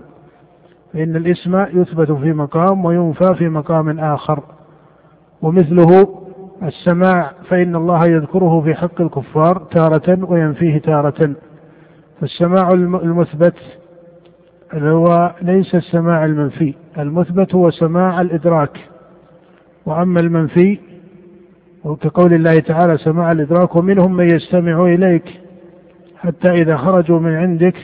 فإن 0.94 1.16
الاسم 1.16 1.56
يثبت 1.56 2.12
في 2.12 2.34
مقام 2.34 2.86
وينفى 2.86 3.36
في 3.36 3.50
مقام 3.50 4.00
آخر. 4.00 4.40
ومثله 5.42 6.08
السماع 6.64 7.32
فإن 7.50 7.76
الله 7.76 8.06
يذكره 8.06 8.62
في 8.62 8.76
حق 8.76 9.02
الكفار 9.02 9.58
تارة 9.58 10.32
وينفيه 10.32 10.78
تارة. 10.78 11.36
فالسماع 12.22 12.72
المثبت 12.72 13.56
هو 14.74 15.36
ليس 15.42 15.76
السماع 15.76 16.26
المنفي. 16.26 16.74
المثبت 17.00 17.56
هو 17.56 17.70
سماع 17.70 18.22
الإدراك. 18.22 18.80
وأما 19.86 20.20
المنفي 20.20 20.80
وكقول 21.84 22.34
الله 22.34 22.60
تعالى 22.60 22.98
سماع 22.98 23.32
الإدراك 23.32 23.76
ومنهم 23.76 24.16
من 24.16 24.36
يستمع 24.36 24.86
إليك 24.86 25.40
حتى 26.18 26.52
إذا 26.52 26.78
خرجوا 26.78 27.20
من 27.20 27.36
عندك 27.36 27.76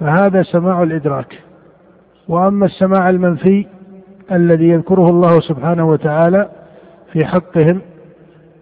فهذا 0.00 0.42
سماع 0.42 0.82
الإدراك. 0.82 1.38
وأما 2.28 2.66
السماع 2.66 3.10
المنفي 3.10 3.66
الذي 4.32 4.68
يذكره 4.68 5.08
الله 5.10 5.40
سبحانه 5.40 5.88
وتعالى 5.88 6.48
في 7.12 7.24
حقهم 7.24 7.80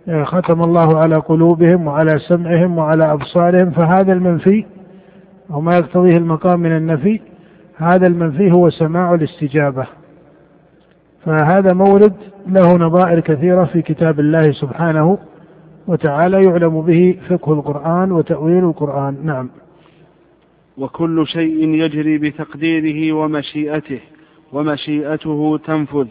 ختم 0.08 0.62
الله 0.62 0.98
على 0.98 1.16
قلوبهم 1.16 1.86
وعلى 1.86 2.18
سمعهم 2.18 2.78
وعلى 2.78 3.12
أبصارهم 3.12 3.70
فهذا 3.70 4.12
المنفي 4.12 4.64
وما 5.50 5.76
يقتضيه 5.76 6.16
المقام 6.16 6.60
من 6.60 6.76
النفي 6.76 7.20
هذا 7.76 8.06
المنفي 8.06 8.52
هو 8.52 8.70
سماع 8.70 9.14
الاستجابة. 9.14 9.86
فهذا 11.24 11.72
مورد 11.72 12.14
له 12.48 12.76
نظائر 12.76 13.20
كثيرة 13.20 13.64
في 13.64 13.82
كتاب 13.82 14.20
الله 14.20 14.52
سبحانه 14.52 15.18
وتعالى 15.86 16.44
يعلم 16.44 16.82
به 16.82 17.18
فقه 17.28 17.52
القرآن 17.52 18.12
وتأويل 18.12 18.64
القرآن. 18.64 19.16
نعم. 19.22 19.48
وكل 20.78 21.26
شيء 21.26 21.68
يجري 21.68 22.18
بتقديره 22.18 23.12
ومشيئته 23.12 24.00
ومشيئته 24.52 25.58
تنفذ. 25.66 26.06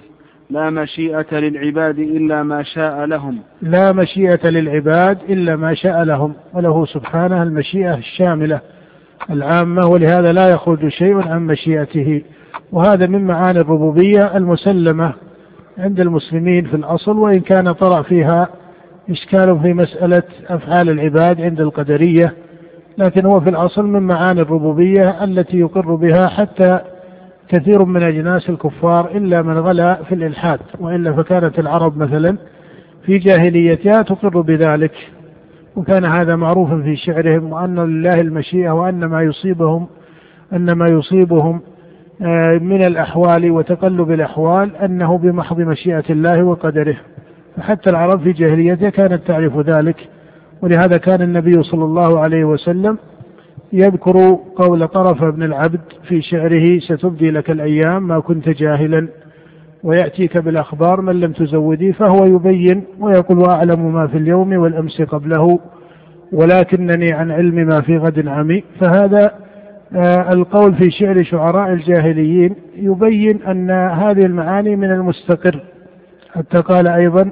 لا 0.49 0.69
مشيئة 0.69 1.39
للعباد 1.39 1.99
إلا 1.99 2.43
ما 2.43 2.63
شاء 2.63 3.05
لهم. 3.05 3.39
لا 3.62 3.91
مشيئة 3.91 4.49
للعباد 4.49 5.17
إلا 5.29 5.55
ما 5.55 5.73
شاء 5.73 6.03
لهم. 6.03 6.34
وله 6.53 6.86
سبحانه 6.86 7.43
المشيئة 7.43 7.95
الشاملة 7.95 8.60
العامة 9.29 9.88
ولهذا 9.88 10.34
لا 10.34 10.49
يخرج 10.49 10.88
شيء 10.88 11.27
عن 11.27 11.45
مشيئته. 11.47 12.21
وهذا 12.71 13.08
من 13.08 13.23
معاني 13.27 13.60
الربوبية 13.60 14.38
المسلمة 14.38 15.13
عند 15.77 15.99
المسلمين 15.99 16.65
في 16.65 16.75
الأصل 16.75 17.17
وإن 17.17 17.39
كان 17.39 17.71
طرأ 17.71 18.01
فيها 18.01 18.47
إشكال 19.10 19.60
في 19.60 19.73
مسألة 19.73 20.23
أفعال 20.47 20.89
العباد 20.89 21.41
عند 21.41 21.62
القدرية. 21.62 22.34
لكن 22.97 23.25
هو 23.25 23.39
في 23.41 23.49
الأصل 23.49 23.86
من 23.86 24.01
معاني 24.01 24.41
الربوبية 24.41 25.23
التي 25.23 25.60
يقر 25.60 25.95
بها 25.95 26.27
حتى 26.27 26.79
كثير 27.49 27.86
من 27.86 28.03
أجناس 28.03 28.49
الكفار 28.49 29.12
إلا 29.12 29.41
من 29.41 29.58
غلا 29.58 30.03
في 30.03 30.15
الإلحاد 30.15 30.60
وإلا 30.79 31.13
فكانت 31.13 31.60
العرب 31.60 31.97
مثلا 31.97 32.38
في 33.05 33.17
جاهليتها 33.17 34.01
تقر 34.01 34.41
بذلك. 34.41 34.93
وكان 35.75 36.05
هذا 36.05 36.36
معروفا 36.36 36.81
في 36.81 36.95
شعرهم 36.95 37.51
وأن 37.51 37.79
لله 37.79 38.21
المشيئة 38.21 38.69
وأن 38.69 39.05
ما 39.05 39.21
يصيبهم 39.21 39.88
أن 40.53 40.71
ما 40.71 40.86
يصيبهم 40.88 41.62
آه، 42.21 42.58
من 42.58 42.84
الأحوال 42.84 43.51
وتقلب 43.51 44.12
الأحوال 44.12 44.75
أنه 44.75 45.17
بمحض 45.17 45.60
مشيئة 45.60 46.03
الله 46.10 46.43
وقدره. 46.43 46.97
فحتى 47.58 47.89
العرب 47.89 48.23
في 48.23 48.31
جاهليتها 48.31 48.89
كانت 48.89 49.27
تعرف 49.27 49.58
ذلك 49.58 50.10
ولهذا 50.62 50.97
كان 50.97 51.21
النبي 51.21 51.63
صلى 51.63 51.84
الله 51.84 52.19
عليه 52.19 52.43
وسلم 52.43 52.97
يذكر 53.76 54.40
قول 54.56 54.88
طرف 54.88 55.24
بن 55.24 55.44
العبد 55.44 55.82
في 56.08 56.22
شعره 56.22 56.80
ستبدي 56.80 57.32
لك 57.32 57.52
الأيام 57.52 58.08
ما 58.08 58.20
كنت 58.20 58.50
جاهلا 58.50 59.08
ويأتيك 59.84 60.38
بالأخبار 60.38 61.02
من 61.02 61.20
لم 61.20 61.32
تزودي 61.32 61.94
فهو 61.94 62.26
يبين 62.26 62.84
ويقول 63.00 63.40
وأعلم 63.40 63.94
ما 63.94 64.08
في 64.08 64.18
اليوم 64.18 64.54
والأمس 64.58 65.02
قبله 65.02 65.60
ولكنني 66.32 67.14
عن 67.14 67.32
علم 67.32 67.56
ما 67.56 67.82
في 67.82 67.98
غد 67.98 68.28
عمي. 68.28 68.64
فهذا 68.80 69.32
آه، 69.96 70.34
القول 70.34 70.76
في 70.76 70.92
شعر 70.92 71.24
شعراء 71.24 71.74
الجاهليين 71.74 72.56
يبين 72.76 73.44
أن 73.44 73.72
هذه 73.72 74.26
المعاني 74.26 74.76
من 74.76 74.92
المستقر. 74.92 75.64
حتى 76.34 76.58
قال 76.58 76.88
أيضا 76.88 77.30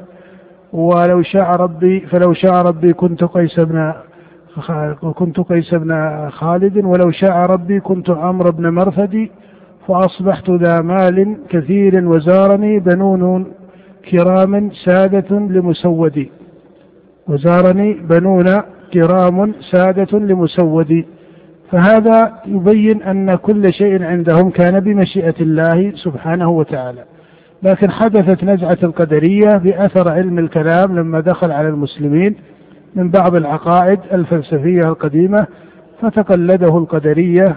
ولو 0.73 1.21
شاء 1.21 1.55
ربي 1.55 1.99
فلو 1.99 2.33
شاء 2.33 2.53
ربي 2.53 2.93
كنت 2.93 3.23
قيس 3.23 3.59
بن 3.59 3.93
كنت 5.15 5.39
قيس 5.39 5.73
بن 5.73 6.29
خالد 6.29 6.85
ولو 6.85 7.11
شاء 7.11 7.31
ربي 7.31 7.79
كنت 7.79 8.09
عمرو 8.09 8.51
بن 8.51 8.69
مرثد 8.69 9.27
فأصبحت 9.87 10.49
ذا 10.49 10.81
مال 10.81 11.37
كثير 11.49 12.07
وزارني 12.07 12.79
بنون 12.79 13.45
كرام 14.11 14.71
سادة 14.85 15.39
لمسودي 15.39 16.31
وزارني 17.27 17.93
بنون 17.93 18.61
كرام 18.93 19.53
سادة 19.71 20.19
لمسودي 20.19 21.05
فهذا 21.71 22.33
يبين 22.45 23.03
أن 23.03 23.35
كل 23.35 23.73
شيء 23.73 24.03
عندهم 24.03 24.49
كان 24.49 24.79
بمشيئة 24.79 25.35
الله 25.41 25.91
سبحانه 25.95 26.49
وتعالى. 26.49 27.03
لكن 27.63 27.91
حدثت 27.91 28.43
نزعة 28.43 28.77
القدرية 28.83 29.57
بأثر 29.57 30.11
علم 30.11 30.39
الكلام 30.39 30.99
لما 30.99 31.19
دخل 31.19 31.51
على 31.51 31.69
المسلمين 31.69 32.35
من 32.95 33.09
بعض 33.09 33.35
العقائد 33.35 33.99
الفلسفية 34.11 34.81
القديمة 34.81 35.47
فتقلده 36.01 36.77
القدرية 36.77 37.55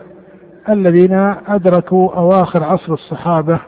الذين 0.69 1.35
أدركوا 1.49 2.17
أواخر 2.17 2.65
عصر 2.65 2.93
الصحابة. 2.93 3.61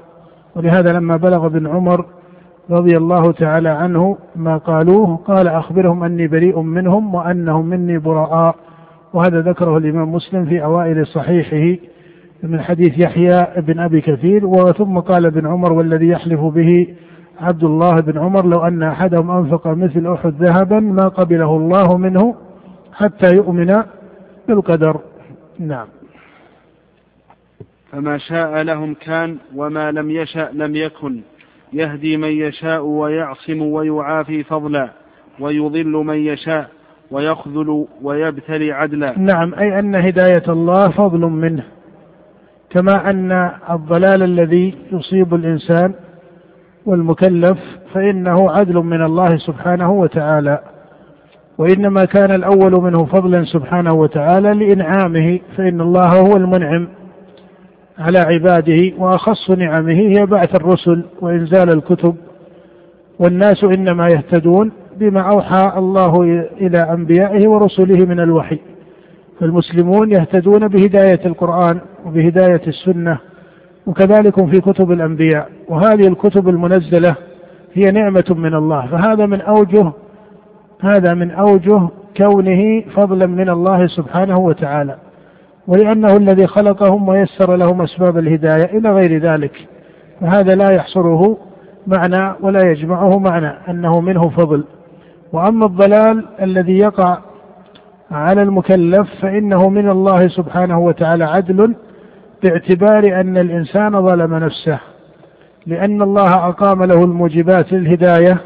ولهذا 0.57 0.93
لما 0.93 1.17
بلغ 1.17 1.47
ابن 1.47 1.67
عمر 1.67 2.05
رضي 2.71 2.97
الله 2.97 3.33
تعالى 3.33 3.69
عنه 3.69 4.19
ما 4.37 4.57
قالوه 4.57 5.17
قال 5.17 5.49
أخبرهم 5.49 6.05
أني 6.05 6.29
بريء 6.29 6.61
منهم 6.61 7.15
وأنهم 7.15 7.67
مني 7.67 7.99
براء. 7.99 8.55
وهذا 9.13 9.41
ذكره 9.41 9.77
الإمام 9.77 10.13
مسلم 10.13 10.45
في 10.45 10.65
أوائل 10.65 11.07
صحيحه 11.07 11.81
من 12.43 12.61
حديث 12.61 12.99
يحيى 12.99 13.47
بن 13.57 13.79
أبي 13.81 14.01
كثير 14.01 14.47
وثم 14.47 14.99
قال 14.99 15.27
ابن 15.27 15.47
عمر 15.47 15.73
والذي 15.73 16.09
يحلف 16.09 16.41
به 16.41 16.87
عبد 17.41 17.65
الله 17.65 18.01
بن 18.01 18.19
عمر 18.19 18.47
لو 18.47 18.67
أن 18.67 18.83
أحدهم 18.83 19.31
أنفق 19.31 19.67
مثل 19.67 20.13
أحد 20.13 20.35
ذهبا 20.43 20.81
ما 20.81 21.09
قبله 21.09 21.57
الله 21.57 21.97
منه 21.97 22.35
حتى 22.93 23.35
يؤمن 23.35 23.83
بالقدر. 24.49 25.01
نعم. 25.59 25.87
فما 27.93 28.19
شاء 28.19 28.63
لهم 28.63 28.95
كان 28.95 29.37
وما 29.57 29.93
لم 29.93 30.11
يشأ 30.11 30.51
لم 30.53 30.77
يكن. 30.77 31.21
يهدي 31.73 32.17
من 32.17 32.29
يشاء 32.29 32.85
ويعصم 32.85 33.63
ويعافي 33.63 34.43
فضلا 34.43 34.91
ويضل 35.41 35.93
من 35.93 36.17
يشاء 36.17 36.69
ويخذل 37.11 37.87
ويبتلي 38.03 38.73
عدلا. 38.73 39.19
نعم 39.19 39.55
أي 39.55 39.79
أن 39.79 39.95
هداية 39.95 40.45
الله 40.49 40.89
فضل 40.89 41.21
منه. 41.21 41.65
كما 42.71 43.11
أن 43.11 43.51
الضلال 43.71 44.23
الذي 44.23 44.75
يصيب 44.93 45.35
الإنسان 45.35 45.95
والمكلف 46.89 47.59
فإنه 47.95 48.51
عدل 48.51 48.75
من 48.75 49.03
الله 49.03 49.37
سبحانه 49.37 49.91
وتعالى 49.93 50.59
وإنما 51.59 52.05
كان 52.05 52.31
الأول 52.35 52.73
منه 52.83 53.05
فضلا 53.05 53.45
سبحانه 53.45 53.93
وتعالى 53.93 54.53
لإنعامه 54.55 55.41
فإن 55.57 55.81
الله 55.81 56.21
هو 56.21 56.37
المنعم 56.37 56.89
على 57.99 58.19
عباده 58.19 58.93
وأخص 58.99 59.51
نعمه 59.51 59.93
هي 59.93 60.27
بعث 60.27 60.55
الرسل 60.55 61.05
وإنزال 61.21 61.73
الكتب 61.73 62.15
والناس 63.19 63.65
إنما 63.65 64.09
يهتدون 64.09 64.73
بما 64.97 65.21
أوحى 65.21 65.73
الله 65.77 66.23
إلى 66.61 66.79
أنبيائه 66.79 67.49
ورسله 67.49 68.07
من 68.07 68.21
الوحي 68.21 68.59
فالمسلمون 69.41 70.13
يهتدون 70.13 70.69
بهداية 70.69 71.21
القرآن 71.27 71.81
وبهداية 72.07 72.63
السنة 72.67 73.19
وكذلك 73.89 74.45
في 74.45 74.61
كتب 74.61 74.93
الأنبياء. 74.93 75.49
وهذه 75.69 76.09
الكتب 76.09 76.49
المنزلة 76.49 77.15
هي 77.75 77.91
نعمة 77.91 78.25
من 78.31 78.55
الله. 78.55 78.87
فهذا 78.87 79.27
من 79.27 79.41
أوجه 79.41 79.93
هذا 80.81 81.15
من 81.15 81.31
أوجه 81.31 81.89
كونه 82.17 82.81
فضلا 82.81 83.27
من 83.27 83.49
الله 83.49 83.87
سبحانه 83.87 84.39
وتعالى. 84.39 84.97
ولأنه 85.67 86.17
الذي 86.17 86.47
خلقهم 86.47 87.09
ويسر 87.09 87.57
لهم 87.57 87.83
أسباب 87.83 88.19
الهداية 88.19 88.79
إلى 88.79 88.91
غير 88.91 89.23
ذلك. 89.23 89.69
فهذا 90.21 90.55
لا 90.55 90.71
يحصره 90.71 91.37
معنى 91.87 92.35
ولا 92.41 92.71
يجمعه 92.71 93.19
معنى 93.19 93.53
أنه 93.69 94.01
منه 94.01 94.29
فضل. 94.29 94.65
وأما 95.33 95.67
الضلال 95.67 96.25
الذي 96.43 96.79
يقع 96.79 97.19
على 98.11 98.43
المكلف 98.43 99.09
فإنه 99.23 99.69
من 99.69 99.91
الله 99.91 100.29
سبحانه 100.29 100.79
وتعالى 100.79 101.25
عدل 101.25 101.75
باعتبار 102.43 103.21
أن 103.21 103.39
الإنسان 103.39 104.07
ظلم 104.07 104.35
نفسه 104.35 104.79
لأن 105.67 106.03
الله 106.03 106.49
أقام 106.49 106.85
له 106.85 107.05
الموجبات 107.05 107.73
للهداية 107.73 108.41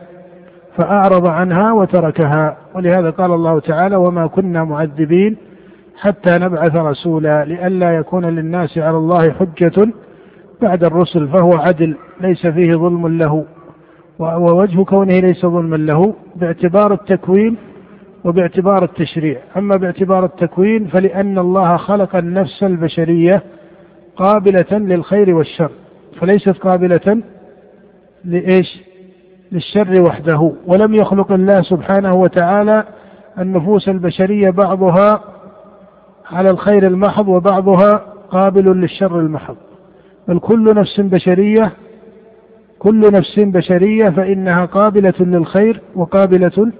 فأعرض 0.76 1.26
عنها 1.26 1.72
وتركها. 1.72 2.56
ولهذا 2.74 3.10
قال 3.10 3.32
الله 3.32 3.60
تعالى 3.60 3.96
وما 3.96 4.26
كنا 4.26 4.64
معذبين 4.64 5.36
حتى 6.00 6.38
نبعث 6.38 6.76
رسولا 6.76 7.44
لئلا 7.44 7.96
يكون 7.96 8.24
للناس 8.24 8.78
على 8.78 8.96
الله 8.96 9.32
حجة 9.32 9.88
بعد 10.62 10.84
الرسل 10.84 11.28
فهو 11.28 11.52
عدل 11.52 11.96
ليس 12.20 12.46
فيه 12.46 12.74
ظلم 12.74 13.08
له. 13.08 13.44
ووجه 14.18 14.84
كونه 14.84 15.18
ليس 15.18 15.46
ظلما 15.46 15.76
له 15.76 16.14
باعتبار 16.36 16.92
التكوين 16.92 17.56
وباعتبار 18.24 18.84
التشريع. 18.84 19.38
أما 19.56 19.76
باعتبار 19.76 20.24
التكوين 20.24 20.86
فلأن 20.86 21.38
الله 21.38 21.76
خلق 21.76 22.16
النفس 22.16 22.62
البشرية 22.62 23.42
قابلة 24.16 24.66
للخير 24.78 25.34
والشر. 25.34 25.70
فليست 26.20 26.48
قابلة 26.58 27.22
لإيش؟ 28.24 28.82
للشر 29.52 30.00
وحده. 30.02 30.52
ولم 30.66 30.94
يخلق 30.94 31.32
الله 31.32 31.62
سبحانه 31.62 32.14
وتعالى 32.14 32.84
النفوس 33.38 33.88
البشرية 33.88 34.50
بعضها 34.50 35.20
على 36.30 36.50
الخير 36.50 36.86
المحض 36.86 37.28
وبعضها 37.28 38.04
قابل 38.30 38.80
للشر 38.80 39.20
المحض. 39.20 39.56
بل 40.28 40.38
كل 40.38 40.74
نفس 40.74 41.00
بشرية 41.00 41.72
كل 42.78 43.00
نفس 43.00 43.38
بشرية 43.38 44.10
فإنها 44.10 44.64
قابلة 44.64 45.14
للخير 45.20 45.80
وقابلة 45.94 46.72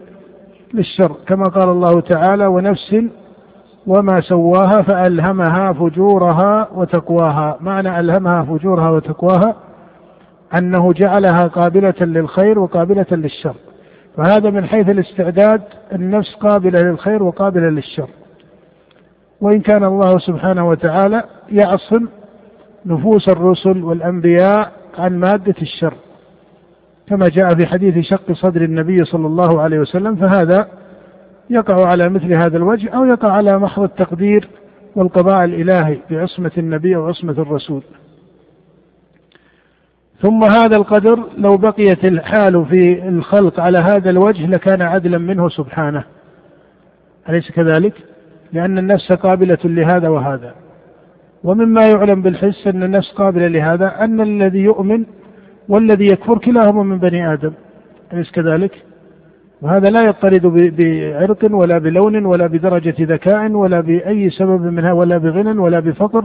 للشر 0.74 1.16
كما 1.26 1.44
قال 1.44 1.68
الله 1.68 2.00
تعالى 2.00 2.46
ونفس 2.46 2.96
وما 3.86 4.20
سواها 4.20 4.82
فألهمها 4.82 5.72
فجورها 5.72 6.68
وتقواها. 6.74 7.56
معنى 7.60 8.00
ألهمها 8.00 8.42
فجورها 8.42 8.90
وتقواها 8.90 9.54
أنه 10.58 10.92
جعلها 10.92 11.46
قابلة 11.46 11.94
للخير 12.00 12.58
وقابلة 12.58 13.06
للشر. 13.10 13.54
فهذا 14.16 14.50
من 14.50 14.66
حيث 14.66 14.88
الاستعداد 14.88 15.62
النفس 15.92 16.34
قابلة 16.34 16.80
للخير 16.80 17.22
وقابلة 17.22 17.68
للشر. 17.68 18.08
وإن 19.40 19.60
كان 19.60 19.84
الله 19.84 20.18
سبحانه 20.18 20.68
وتعالى 20.68 21.22
يعصم 21.48 22.08
نفوس 22.86 23.28
الرسل 23.28 23.84
والأنبياء 23.84 24.72
عن 24.98 25.18
مادة 25.18 25.54
الشر. 25.62 25.94
كما 27.08 27.28
جاء 27.28 27.54
في 27.54 27.66
حديث 27.66 27.98
شق 27.98 28.32
صدر 28.32 28.62
النبي 28.64 29.04
صلى 29.04 29.26
الله 29.26 29.60
عليه 29.60 29.78
وسلم 29.78 30.16
فهذا 30.16 30.68
يقع 31.50 31.86
على 31.86 32.08
مثل 32.08 32.34
هذا 32.34 32.56
الوجه 32.56 32.90
أو 32.90 33.04
يقع 33.04 33.32
على 33.32 33.58
محض 33.58 33.82
التقدير 33.82 34.48
والقضاء 34.96 35.44
الإلهي 35.44 35.98
بعصمة 36.10 36.52
النبي 36.58 36.96
وعصمة 36.96 37.32
الرسول 37.32 37.82
ثم 40.20 40.44
هذا 40.44 40.76
القدر 40.76 41.24
لو 41.38 41.56
بقيت 41.56 42.04
الحال 42.04 42.66
في 42.66 43.08
الخلق 43.08 43.60
على 43.60 43.78
هذا 43.78 44.10
الوجه 44.10 44.46
لكان 44.46 44.82
عدلا 44.82 45.18
منه 45.18 45.48
سبحانه 45.48 46.04
أليس 47.28 47.50
كذلك؟ 47.50 47.94
لأن 48.52 48.78
النفس 48.78 49.12
قابلة 49.12 49.58
لهذا 49.64 50.08
وهذا 50.08 50.54
ومما 51.44 51.88
يعلم 51.88 52.22
بالحس 52.22 52.66
أن 52.66 52.82
النفس 52.82 53.12
قابلة 53.12 53.46
لهذا 53.46 54.04
أن 54.04 54.20
الذي 54.20 54.58
يؤمن 54.58 55.04
والذي 55.68 56.06
يكفر 56.06 56.38
كلاهما 56.38 56.82
من 56.82 56.98
بني 56.98 57.32
آدم 57.32 57.52
أليس 58.12 58.30
كذلك؟ 58.30 58.84
وهذا 59.62 59.90
لا 59.90 60.02
يضطرد 60.02 60.46
بعرق 60.76 61.38
ولا 61.50 61.78
بلون 61.78 62.24
ولا 62.24 62.46
بدرجة 62.46 62.94
ذكاء 63.00 63.50
ولا 63.50 63.80
بأي 63.80 64.30
سبب 64.30 64.62
منها 64.62 64.92
ولا 64.92 65.18
بغنى 65.18 65.60
ولا 65.60 65.80
بفقر 65.80 66.24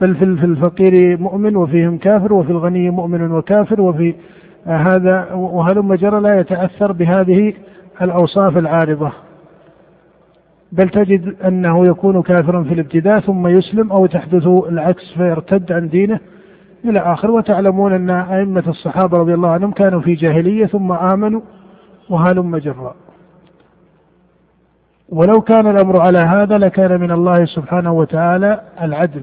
بل 0.00 0.16
في 0.16 0.24
الفقير 0.24 1.18
مؤمن 1.20 1.56
وفيهم 1.56 1.98
كافر 1.98 2.32
وفي 2.32 2.50
الغني 2.50 2.90
مؤمن 2.90 3.32
وكافر 3.32 3.80
وفي 3.80 4.14
هذا 4.66 5.32
وهلم 5.32 5.94
جرى 5.94 6.20
لا 6.20 6.40
يتأثر 6.40 6.92
بهذه 6.92 7.52
الأوصاف 8.02 8.58
العارضة. 8.58 9.12
بل 10.72 10.88
تجد 10.88 11.34
أنه 11.44 11.86
يكون 11.86 12.22
كافرا 12.22 12.62
في 12.62 12.74
الابتداء 12.74 13.20
ثم 13.20 13.46
يسلم 13.46 13.92
أو 13.92 14.06
تحدث 14.06 14.46
العكس 14.46 15.12
فيرتد 15.16 15.72
عن 15.72 15.88
دينه 15.88 16.20
إلى 16.84 16.98
آخر. 16.98 17.30
وتعلمون 17.30 17.92
أن 17.92 18.10
أئمة 18.10 18.64
الصحابة 18.68 19.18
رضي 19.18 19.34
الله 19.34 19.48
عنهم 19.48 19.70
كانوا 19.70 20.00
في 20.00 20.14
جاهلية 20.14 20.66
ثم 20.66 20.92
آمنوا 20.92 21.40
وهلم 22.10 22.56
جرا 22.56 22.94
ولو 25.08 25.40
كان 25.40 25.66
الأمر 25.70 26.00
على 26.00 26.18
هذا 26.18 26.58
لكان 26.58 27.00
من 27.00 27.10
الله 27.10 27.44
سبحانه 27.44 27.92
وتعالى 27.92 28.60
العدل 28.82 29.22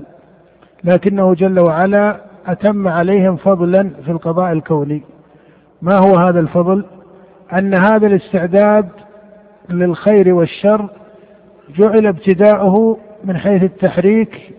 لكنه 0.83 1.33
جل 1.33 1.59
وعلا 1.59 2.21
أتم 2.47 2.87
عليهم 2.87 3.35
فضلا 3.35 3.89
في 4.05 4.11
القضاء 4.11 4.51
الكوني. 4.51 5.03
ما 5.81 5.97
هو 5.97 6.15
هذا 6.15 6.39
الفضل؟ 6.39 6.85
أن 7.53 7.73
هذا 7.73 8.07
الاستعداد 8.07 8.89
للخير 9.69 10.33
والشر 10.33 10.89
جعل 11.77 12.05
ابتداؤه 12.05 12.97
من 13.23 13.37
حيث 13.37 13.63
التحريك 13.63 14.53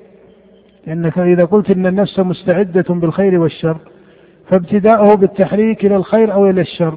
لأنك 0.86 1.18
إذا 1.18 1.44
قلت 1.44 1.70
أن 1.70 1.86
النفس 1.86 2.18
مستعدة 2.18 2.84
بالخير 2.88 3.40
والشر 3.40 3.76
فابتداؤه 4.50 5.14
بالتحريك 5.14 5.86
إلى 5.86 5.96
الخير 5.96 6.32
أو 6.32 6.50
إلى 6.50 6.60
الشر. 6.60 6.94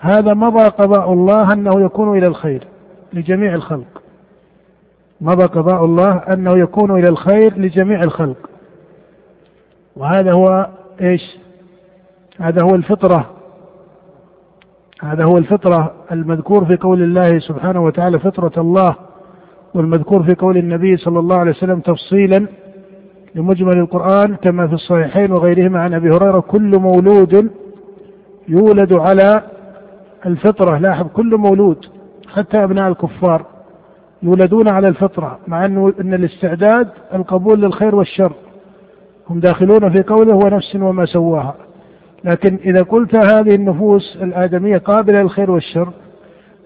هذا 0.00 0.34
مضى 0.34 0.64
قضاء 0.64 1.12
الله 1.12 1.52
أنه 1.52 1.80
يكون 1.80 2.18
إلى 2.18 2.26
الخير 2.26 2.64
لجميع 3.12 3.54
الخلق. 3.54 4.02
مضى 5.20 5.44
قضاء 5.44 5.84
الله 5.84 6.16
أنه 6.16 6.58
يكون 6.58 6.98
إلى 6.98 7.08
الخير 7.08 7.58
لجميع 7.58 8.02
الخلق. 8.02 8.50
وهذا 9.96 10.32
هو 10.32 10.68
إيش؟ 11.00 11.38
هذا 12.40 12.62
هو 12.62 12.74
الفطرة. 12.74 13.30
هذا 15.02 15.24
هو 15.24 15.38
الفطرة 15.38 15.92
المذكور 16.12 16.64
في 16.64 16.76
قول 16.76 17.02
الله 17.02 17.38
سبحانه 17.38 17.84
وتعالى 17.84 18.18
فطرة 18.18 18.52
الله 18.60 18.96
والمذكور 19.74 20.22
في 20.22 20.34
قول 20.34 20.56
النبي 20.56 20.96
صلى 20.96 21.18
الله 21.18 21.36
عليه 21.36 21.50
وسلم 21.50 21.80
تفصيلا 21.80 22.46
لمجمل 23.34 23.78
القرآن 23.78 24.36
كما 24.36 24.66
في 24.66 24.74
الصحيحين 24.74 25.32
وغيرهما 25.32 25.80
عن 25.80 25.94
أبي 25.94 26.10
هريرة 26.10 26.40
كل 26.40 26.78
مولود 26.78 27.50
يولد 28.48 28.92
على 28.92 29.42
الفطرة 30.26 30.78
لاحظ 30.78 31.06
كل 31.06 31.36
مولود 31.36 31.86
حتى 32.34 32.64
أبناء 32.64 32.88
الكفار 32.88 33.46
يولدون 34.22 34.68
على 34.68 34.88
الفطرة 34.88 35.38
مع 35.46 35.64
أنه 35.64 35.92
أن 36.00 36.14
الاستعداد 36.14 36.88
القبول 37.14 37.60
للخير 37.60 37.94
والشر. 37.94 38.32
هم 39.30 39.40
داخلون 39.40 39.92
في 39.92 40.02
قوله 40.02 40.34
ونفس 40.34 40.76
وما 40.76 41.04
سواها. 41.06 41.54
لكن 42.24 42.58
إذا 42.64 42.82
قلت 42.82 43.14
هذه 43.14 43.54
النفوس 43.54 44.18
الآدمية 44.22 44.78
قابلة 44.78 45.22
للخير 45.22 45.50
والشر 45.50 45.88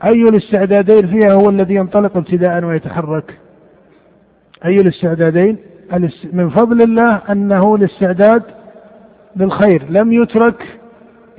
أي 0.04 0.22
الاستعدادين 0.22 1.06
فيها 1.06 1.32
هو 1.32 1.50
الذي 1.50 1.74
ينطلق 1.74 2.16
ابتداء 2.16 2.64
ويتحرك؟ 2.64 3.38
أي 4.64 4.76
الاستعدادين؟ 4.76 5.58
من 6.32 6.50
فضل 6.50 6.82
الله 6.82 7.20
أنه 7.30 7.74
الاستعداد 7.74 8.42
للخير 9.36 9.86
لم 9.90 10.12
يترك 10.12 10.78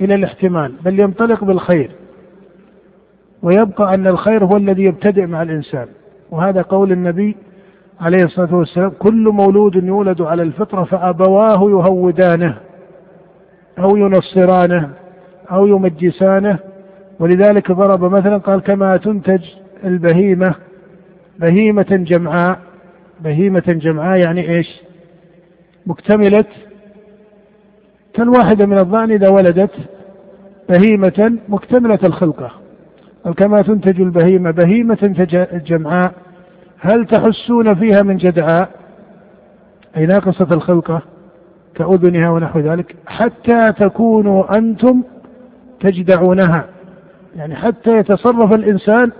إلى 0.00 0.14
الاحتمال 0.14 0.72
بل 0.84 1.00
ينطلق 1.00 1.44
بالخير. 1.44 1.90
ويبقى 3.44 3.94
أن 3.94 4.06
الخير 4.06 4.44
هو 4.44 4.56
الذي 4.56 4.84
يبتدئ 4.84 5.26
مع 5.26 5.42
الإنسان. 5.42 5.86
وهذا 6.30 6.62
قول 6.62 6.92
النبي 6.92 7.36
عليه 8.00 8.24
الصلاة 8.24 8.54
والسلام 8.54 8.92
كل 8.98 9.28
مولود 9.28 9.74
يولد 9.74 10.22
على 10.22 10.42
الفطرة 10.42 10.84
فأبواه 10.84 11.70
يهودانه 11.70 12.56
أو 13.78 13.96
ينصرانه 13.96 14.90
أو 15.50 15.66
يمجسانه. 15.66 16.58
ولذلك 17.20 17.72
ضرب 17.72 18.04
مثلا 18.04 18.38
قال 18.38 18.60
كما 18.60 18.96
تنتج 18.96 19.42
البهيمة 19.84 20.54
بهيمة 21.38 21.86
جمعاء. 21.90 22.58
بهيمة 23.20 23.64
جمعاء 23.68 24.18
يعني 24.18 24.50
إيش؟ 24.50 24.82
مكتملة 25.86 26.44
كالواحدة 28.14 28.66
من 28.66 28.78
الضأن 28.78 29.10
إذا 29.10 29.28
ولدت 29.28 29.70
بهيمة 30.68 31.38
مكتملة 31.48 31.98
الخلقة. 32.04 32.63
كما 33.32 33.62
تنتج 33.62 34.00
البهيمة 34.00 34.50
بهيمة 34.50 35.14
جمعاء. 35.66 36.12
هل 36.80 37.06
تحسون 37.06 37.74
فيها 37.74 38.02
من 38.02 38.16
جدعاء؟ 38.16 38.68
أي 39.96 40.06
ناقصة 40.06 40.48
الخلقة 40.52 41.02
كأذنها 41.74 42.30
ونحو 42.30 42.60
ذلك. 42.60 42.96
حتى 43.06 43.72
تكونوا 43.72 44.58
أنتم 44.58 45.02
تجدعونها. 45.80 46.64
يعني 47.36 47.56
حتى 47.56 47.98
يتصرف 47.98 48.52
الإنسان 48.52 49.10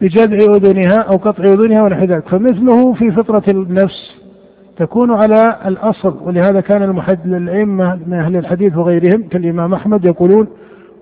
بجدع 0.00 0.36
أذنها 0.36 0.98
أو 0.98 1.16
قطع 1.16 1.44
أذنها 1.44 1.82
ونحو 1.82 2.04
ذلك. 2.04 2.28
فمثله 2.28 2.92
في 2.92 3.10
فطرة 3.10 3.44
النفس 3.48 4.22
تكون 4.76 5.10
على 5.10 5.56
الأصل 5.66 6.16
ولهذا 6.22 6.60
كان 6.60 6.82
الأئمة 7.34 7.98
من 8.06 8.12
أهل 8.12 8.36
الحديث 8.36 8.76
وغيرهم 8.76 9.28
كالإمام 9.28 9.74
أحمد 9.74 10.04
يقولون 10.04 10.48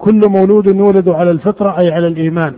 كل 0.01 0.29
مولود 0.29 0.67
يولد 0.67 1.09
على 1.09 1.31
الفطرة 1.31 1.79
أي 1.79 1.93
على 1.93 2.07
الإيمان. 2.07 2.55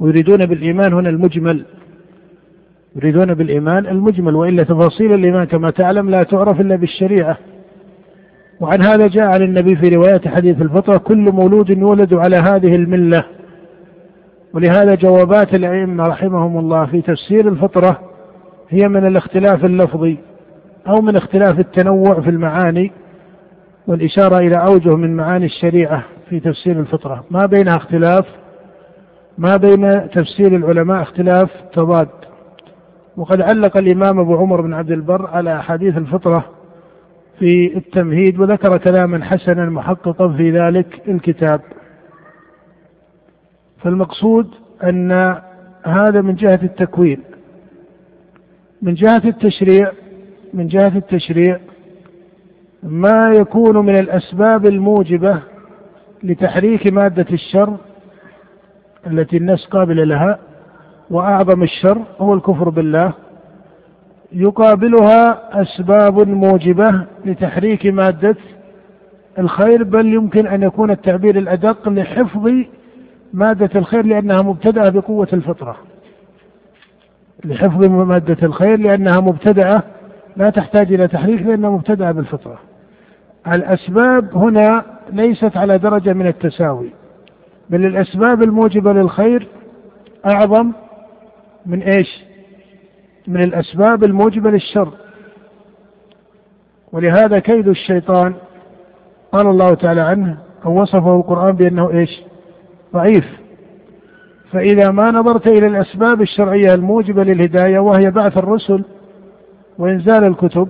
ويريدون 0.00 0.46
بالإيمان 0.46 0.92
هنا 0.92 1.08
المجمل. 1.08 1.64
يريدون 2.96 3.34
بالإيمان 3.34 3.86
المجمل 3.86 4.34
وإلا 4.34 4.62
تفاصيل 4.62 5.12
الإيمان 5.12 5.44
كما 5.44 5.70
تعلم 5.70 6.10
لا 6.10 6.22
تعرف 6.22 6.60
إلا 6.60 6.76
بالشريعة. 6.76 7.38
وعن 8.60 8.82
هذا 8.82 9.06
جاء 9.06 9.24
عن 9.24 9.42
النبي 9.42 9.76
في 9.76 9.88
رواية 9.88 10.20
حديث 10.26 10.62
الفطرة 10.62 10.96
كل 10.96 11.32
مولود 11.32 11.70
يولد 11.70 12.14
على 12.14 12.36
هذه 12.36 12.74
الملة. 12.74 13.24
ولهذا 14.54 14.94
جوابات 14.94 15.54
الأئمة 15.54 16.04
رحمهم 16.04 16.58
الله 16.58 16.86
في 16.86 17.02
تفسير 17.02 17.48
الفطرة 17.48 18.00
هي 18.68 18.88
من 18.88 19.06
الاختلاف 19.06 19.64
اللفظي 19.64 20.18
أو 20.88 21.02
من 21.02 21.16
اختلاف 21.16 21.58
التنوع 21.58 22.20
في 22.20 22.30
المعاني. 22.30 22.92
والإشارة 23.86 24.38
إلى 24.38 24.56
أوجه 24.56 24.96
من 24.96 25.16
معاني 25.16 25.46
الشريعة 25.46 26.04
في 26.28 26.40
تفسير 26.40 26.80
الفطرة. 26.80 27.24
ما 27.30 27.46
بينها 27.46 27.76
اختلاف؟ 27.76 28.26
ما 29.38 29.56
بين 29.56 30.10
تفسير 30.10 30.56
العلماء 30.56 31.02
اختلاف؟ 31.02 31.50
تضاد. 31.72 32.08
وقد 33.16 33.40
علق 33.40 33.76
الإمام 33.76 34.20
أبو 34.20 34.36
عمر 34.36 34.60
بن 34.60 34.74
عبد 34.74 34.90
البر 34.90 35.26
على 35.26 35.56
أحاديث 35.56 35.96
الفطرة 35.96 36.44
في 37.38 37.76
التمهيد 37.76 38.40
وذكر 38.40 38.78
كلاما 38.78 39.24
حسنا 39.24 39.70
محققا 39.70 40.28
في 40.28 40.50
ذلك 40.50 41.08
الكتاب. 41.08 41.60
فالمقصود 43.82 44.54
أن 44.84 45.12
هذا 45.82 46.20
من 46.20 46.34
جهة 46.34 46.60
التكوين. 46.62 47.20
من 48.82 48.94
جهة 48.94 49.22
التشريع 49.24 49.92
من 50.54 50.66
جهة 50.66 50.96
التشريع 50.96 51.58
ما 52.84 53.32
يكون 53.34 53.76
من 53.86 53.98
الأسباب 53.98 54.66
الموجبة 54.66 55.38
لتحريك 56.22 56.86
مادة 56.92 57.26
الشر 57.32 57.76
التي 59.06 59.36
الناس 59.36 59.66
قابلة 59.66 60.04
لها 60.04 60.38
وأعظم 61.10 61.62
الشر 61.62 62.02
هو 62.18 62.34
الكفر 62.34 62.68
بالله. 62.68 63.12
يقابلها 64.32 65.40
أسباب 65.62 66.28
موجبة 66.28 67.04
لتحريك 67.24 67.86
مادة 67.86 68.36
الخير 69.38 69.84
بل 69.84 70.06
يمكن 70.06 70.46
أن 70.46 70.62
يكون 70.62 70.90
التعبير 70.90 71.38
الأدق 71.38 71.88
لحفظ 71.88 72.50
مادة 73.32 73.70
الخير 73.76 74.06
لأنها 74.06 74.42
مبتدأة 74.42 74.88
بقوة 74.88 75.28
الفطرة. 75.32 75.76
لحفظ 77.44 77.84
مادة 77.84 78.36
الخير 78.42 78.78
لأنها 78.78 79.20
مبتدأة 79.20 79.82
لا 80.36 80.50
تحتاج 80.50 80.92
إلى 80.92 81.08
تحريك 81.08 81.42
لأنها 81.42 81.70
مبتدأة 81.70 82.12
بالفطرة. 82.12 82.58
الأسباب 83.52 84.36
هنا 84.36 84.84
ليست 85.12 85.56
على 85.56 85.78
درجة 85.78 86.12
من 86.12 86.26
التساوي 86.26 86.90
بل 87.70 87.86
الأسباب 87.86 88.42
الموجبة 88.42 88.92
للخير 88.92 89.48
أعظم 90.26 90.72
من 91.66 91.82
إيش؟ 91.82 92.24
من 93.26 93.42
الأسباب 93.42 94.04
الموجبة 94.04 94.50
للشر. 94.50 94.88
ولهذا 96.92 97.38
كيد 97.38 97.68
الشيطان 97.68 98.34
قال 99.32 99.46
الله 99.46 99.74
تعالى 99.74 100.00
عنه 100.00 100.38
أو 100.64 100.82
وصفه 100.82 101.16
القرآن 101.16 101.52
بأنه 101.52 101.90
إيش؟ 101.90 102.22
ضعيف. 102.92 103.24
فإذا 104.52 104.90
ما 104.90 105.10
نظرت 105.10 105.46
إلى 105.46 105.66
الأسباب 105.66 106.22
الشرعية 106.22 106.74
الموجبة 106.74 107.24
للهداية 107.24 107.78
وهي 107.78 108.10
بعث 108.10 108.38
الرسل 108.38 108.84
وإنزال 109.78 110.24
الكتب 110.24 110.68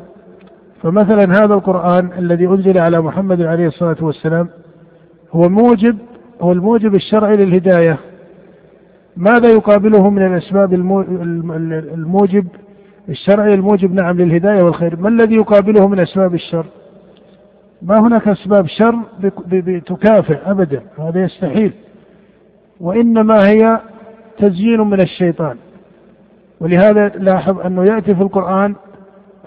فمثلا 0.85 1.45
هذا 1.45 1.55
القرآن 1.55 2.11
الذي 2.19 2.47
أنزل 2.47 2.79
على 2.79 3.01
محمد 3.01 3.43
عليه 3.43 3.67
الصلاة 3.67 3.97
والسلام 4.01 4.49
هو 5.33 5.49
موجب 5.49 5.99
هو 6.41 6.53
الموجب 6.53 6.95
الشرعي 6.95 7.37
للهداية. 7.37 7.99
ماذا 9.17 9.49
يقابله 9.49 10.11
من 10.11 10.27
الأسباب 10.27 10.75
الموجب 11.95 12.47
الشرعي 13.09 13.55
الموجب؟ 13.55 13.95
نعم 13.95 14.17
للهداية 14.17 14.63
والخير. 14.63 14.97
ما 15.01 15.09
الذي 15.09 15.35
يقابله 15.35 15.89
من 15.89 16.01
أسباب 16.01 16.35
الشر؟ 16.35 16.67
ما 17.83 18.01
هناك 18.01 18.29
أسباب 18.29 18.67
شر 18.67 18.99
تكافئ 19.87 20.39
أبدا. 20.45 20.83
هذا 20.99 21.25
يستحيل. 21.25 21.73
وإنما 22.81 23.49
هي 23.49 23.81
تزيين 24.39 24.81
من 24.81 25.01
الشيطان. 25.01 25.57
ولهذا 26.61 27.09
لاحظ 27.09 27.61
أنه 27.61 27.85
يأتي 27.85 28.15
في 28.15 28.23
القرآن 28.23 28.75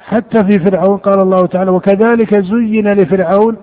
حتى 0.07 0.43
في 0.43 0.59
فرعون 0.59 0.97
قال 0.97 1.19
الله 1.19 1.45
تعالى 1.45 1.71
وكذلك 1.71 2.39
زين 2.39 2.93
لفرعون 2.93 3.57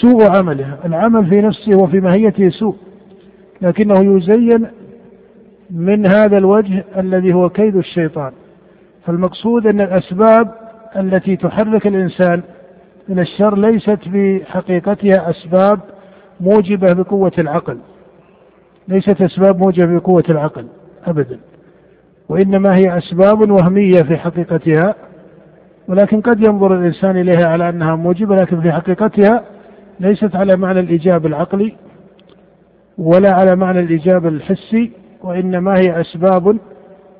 سوء 0.00 0.30
عمله 0.36 0.78
العمل 0.84 1.26
في 1.26 1.40
نفسه 1.40 1.78
وفي 1.78 2.00
ماهيته 2.00 2.48
سوء 2.48 2.76
لكنه 3.62 4.16
يزين 4.16 4.66
من 5.70 6.06
هذا 6.06 6.38
الوجه 6.38 6.84
الذي 6.96 7.34
هو 7.34 7.48
كيد 7.48 7.76
الشيطان. 7.76 8.32
فالمقصود 9.06 9.66
أن 9.66 9.80
الأسباب 9.80 10.54
التي 10.96 11.36
تحرك 11.36 11.86
الإنسان 11.86 12.42
من 13.08 13.18
الشر 13.18 13.58
ليست 13.58 13.98
بحقيقتها 14.06 15.30
أسباب 15.30 15.80
موجبة 16.40 16.92
بقوة 16.92 17.32
العقل. 17.38 17.78
ليست 18.88 19.22
أسباب 19.22 19.58
موجبة 19.58 19.98
بقوة 19.98 20.24
العقل 20.28 20.66
أبدا 21.06 21.38
وإنما 22.28 22.76
هي 22.76 22.98
أسباب 22.98 23.50
وهمية 23.50 24.02
في 24.02 24.16
حقيقتها. 24.16 24.94
ولكن 25.88 26.20
قد 26.20 26.40
ينظر 26.40 26.74
الإنسان 26.74 27.16
إليها 27.16 27.46
على 27.46 27.68
أنها 27.68 27.96
موجبة 27.96 28.36
لكن 28.36 28.60
في 28.60 28.72
حقيقتها 28.72 29.44
ليست 30.00 30.36
على 30.36 30.56
معنى 30.56 30.80
الإيجاب 30.80 31.26
العقلي 31.26 31.74
ولا 32.98 33.32
على 33.32 33.56
معنى 33.56 33.80
الإيجاب 33.80 34.26
الحسي 34.26 34.90
وإنما 35.22 35.74
هي 35.78 36.00
أسباب 36.00 36.58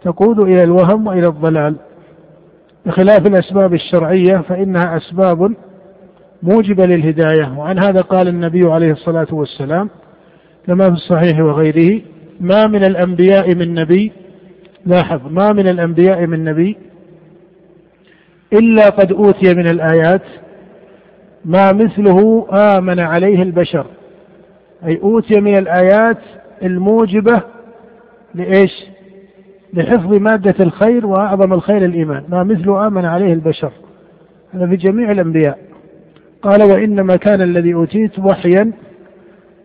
تقود 0.02 0.38
إلى 0.38 0.62
الوهم 0.62 1.06
وإلى 1.06 1.26
الضلال. 1.26 1.76
بخلاف 2.86 3.26
الأسباب 3.26 3.74
الشرعية 3.74 4.36
فإنها 4.36 4.96
أسباب 4.96 5.54
موجبة 6.42 6.86
للهداية. 6.86 7.58
وعن 7.58 7.78
هذا 7.78 8.00
قال 8.00 8.28
النبي 8.28 8.72
عليه 8.72 8.92
الصلاة 8.92 9.26
والسلام 9.32 9.90
كما 10.66 10.84
في 10.84 10.92
الصحيح 10.92 11.40
وغيره 11.40 12.02
ما 12.40 12.66
من 12.66 12.84
الأنبياء 12.84 13.54
من 13.54 13.74
نبي 13.74 14.12
لاحظ 14.86 15.20
ما 15.30 15.52
من 15.52 15.68
الأنبياء 15.68 16.26
من 16.26 16.44
نبي 16.44 16.76
إلا 18.52 18.88
قد 18.88 19.12
أوتي 19.12 19.54
من 19.54 19.66
الآيات 19.66 20.22
ما 21.44 21.72
مثله 21.72 22.46
آمن 22.52 23.00
عليه 23.00 23.42
البشر. 23.42 23.86
أي 24.86 25.00
أوتي 25.02 25.40
من 25.40 25.58
الآيات 25.58 26.18
الموجبة 26.62 27.40
لإيش؟ 28.34 28.84
لحفظ 29.74 30.12
مادة 30.12 30.54
الخير 30.60 31.06
وأعظم 31.06 31.52
الخير 31.52 31.84
الإيمان. 31.84 32.24
ما 32.28 32.42
مثله 32.42 32.86
آمن 32.86 33.04
عليه 33.04 33.32
البشر. 33.32 33.72
هذا 34.54 34.66
في 34.66 34.76
جميع 34.76 35.10
الأنبياء. 35.10 35.58
قال 36.42 36.62
وإنما 36.62 37.16
كان 37.16 37.42
الذي 37.42 37.74
أوتيت 37.74 38.18
وحيا 38.18 38.72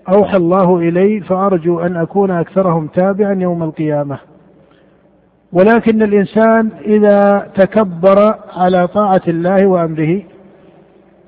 أوحى 0.10 0.38
الله 0.38 0.78
إلي 0.78 1.22
فأرجو 1.22 1.80
أن 1.80 1.96
أكون 1.96 2.32
أكثرهم 2.32 2.88
تابعا 2.88 3.34
يوم 3.34 3.64
القيامة. 3.64 4.20
ولكن 5.54 6.02
الإنسان 6.02 6.70
إذا 6.86 7.48
تكبر 7.56 8.36
على 8.56 8.88
طاعة 8.88 9.22
الله 9.28 9.68
وأمره 9.68 10.24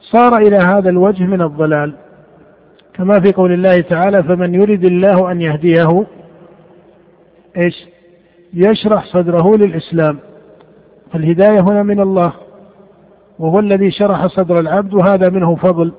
صار 0.02 0.38
إلى 0.38 0.58
هذا 0.58 0.90
الوجه 0.90 1.24
من 1.24 1.42
الضلال. 1.42 1.94
كما 2.94 3.20
في 3.20 3.32
قول 3.32 3.52
الله 3.52 3.82
تعالى 3.82 4.24
فمن 4.24 4.56
يرد 4.56 4.84
الله 4.84 5.32
أن 5.32 5.42
يهديه 5.42 6.06
إيش؟ 7.58 7.86
يشرح 8.54 9.06
صدره 9.06 9.58
للإسلام. 9.58 10.20
فالهداية 11.14 11.60
هنا 11.60 11.84
من 11.84 12.00
الله 12.00 12.34
وهو 13.40 13.60
الذي 13.60 13.92
شرح 13.92 14.28
صدر 14.28 14.60
العبد 14.60 14.94
وهذا 14.94 15.30
منه 15.30 15.56
فضل. 15.56 15.94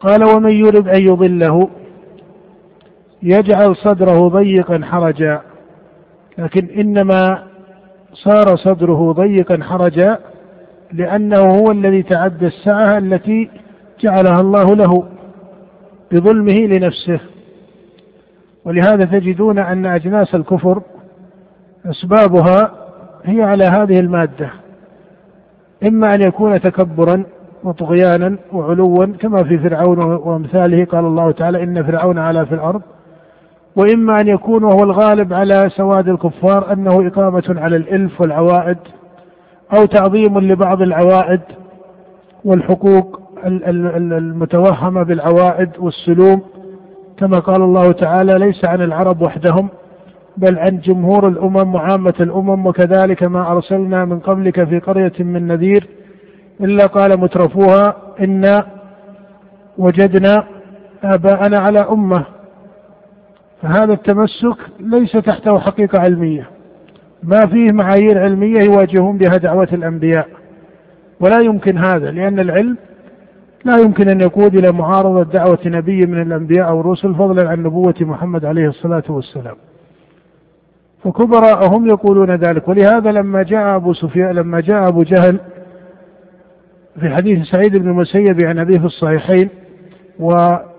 قال 0.00 0.24
ومن 0.24 0.52
يرد 0.52 0.88
أن 0.88 1.02
يضله 1.02 1.68
يجعل 3.22 3.76
صدره 3.76 4.28
ضيقا 4.28 4.80
حرجا. 4.84 5.47
لكن 6.38 6.66
إنما 6.80 7.42
صار 8.12 8.56
صدره 8.56 9.12
ضيقا 9.12 9.58
حرجا 9.62 10.18
لأنه 10.92 11.40
هو 11.40 11.70
الذي 11.70 12.02
تعدى 12.02 12.46
السعة 12.46 12.98
التي 12.98 13.50
جعلها 14.00 14.40
الله 14.40 14.64
له 14.64 15.04
بظلمه 16.12 16.54
لنفسه. 16.54 17.20
ولهذا 18.64 19.04
تجدون 19.04 19.58
أن 19.58 19.86
أجناس 19.86 20.34
الكفر 20.34 20.82
أسبابها 21.86 22.70
هي 23.24 23.42
على 23.42 23.64
هذه 23.64 24.00
المادة 24.00 24.50
إما 25.86 26.14
أن 26.14 26.22
يكون 26.22 26.60
تكبرا 26.60 27.24
وطغيانا 27.64 28.36
وعلوا 28.52 29.06
كما 29.06 29.44
في 29.44 29.58
فرعون 29.58 29.98
وأمثاله. 29.98 30.84
قال 30.84 31.04
الله 31.04 31.30
تعالى 31.30 31.62
إن 31.62 31.82
فرعون 31.82 32.18
علا 32.18 32.44
في 32.44 32.54
الأرض 32.54 32.82
وإما 33.76 34.20
أن 34.20 34.28
يكون 34.28 34.64
وهو 34.64 34.82
الغالب 34.84 35.32
على 35.32 35.70
سواد 35.76 36.08
الكفار 36.08 36.72
أنه 36.72 37.06
إقامة 37.06 37.44
على 37.48 37.76
الإلف 37.76 38.20
والعوائد 38.20 38.78
أو 39.76 39.84
تعظيم 39.84 40.38
لبعض 40.38 40.82
العوائد 40.82 41.40
والحقوق 42.44 43.20
المتوهمة 43.46 45.02
بالعوائد 45.02 45.70
والسلوم. 45.78 46.42
كما 47.18 47.38
قال 47.38 47.62
الله 47.62 47.92
تعالى 47.92 48.38
ليس 48.38 48.64
عن 48.64 48.82
العرب 48.82 49.22
وحدهم 49.22 49.68
بل 50.36 50.58
عن 50.58 50.80
جمهور 50.80 51.28
الأمم 51.28 51.74
وعامة 51.74 52.14
الأمم 52.20 52.66
وكذلك 52.66 53.22
ما 53.22 53.52
أرسلنا 53.52 54.04
من 54.04 54.18
قبلك 54.18 54.64
في 54.64 54.78
قرية 54.78 55.12
من 55.18 55.46
نذير 55.46 55.86
إلا 56.60 56.86
قال 56.86 57.20
مترفوها 57.20 57.96
إنا 58.20 58.66
وجدنا 59.78 60.44
آباءنا 61.04 61.58
على 61.58 61.78
أمة 61.78 62.24
فهذا 63.62 63.92
التمسك 63.92 64.56
ليس 64.80 65.12
تحته 65.12 65.58
حقيقة 65.58 65.98
علمية. 65.98 66.50
ما 67.22 67.46
فيه 67.46 67.72
معايير 67.72 68.18
علمية 68.22 68.60
يواجهون 68.60 69.18
بها 69.18 69.36
دعوة 69.36 69.68
الأنبياء. 69.72 70.28
ولا 71.20 71.40
يمكن 71.40 71.78
هذا 71.78 72.10
لأن 72.10 72.40
العلم 72.40 72.76
لا 73.64 73.76
يمكن 73.76 74.08
أن 74.08 74.20
يقود 74.20 74.54
إلى 74.54 74.72
معارضة 74.72 75.22
دعوة 75.22 75.58
نبي 75.66 76.06
من 76.06 76.22
الأنبياء 76.22 76.68
أو 76.68 76.80
الرسل 76.80 77.14
فضلا 77.14 77.48
عن 77.48 77.62
نبوة 77.62 77.94
محمد 78.00 78.44
عليه 78.44 78.68
الصلاة 78.68 79.02
والسلام. 79.08 79.56
فكبراءهم 81.04 81.88
يقولون 81.88 82.30
ذلك. 82.30 82.68
ولهذا 82.68 83.12
لما 83.12 83.42
جاء 83.42 83.76
أبو 83.76 83.92
سفيان 83.92 84.34
لما 84.34 84.60
جاء 84.60 84.88
أبو 84.88 85.02
جهل 85.02 85.40
في 87.00 87.10
حديث 87.10 87.46
سعيد 87.46 87.76
بن 87.76 87.88
المسيب 87.88 88.40
عن 88.40 88.58
أبيه 88.58 88.78
في 88.78 88.84
الصحيحين 88.84 89.48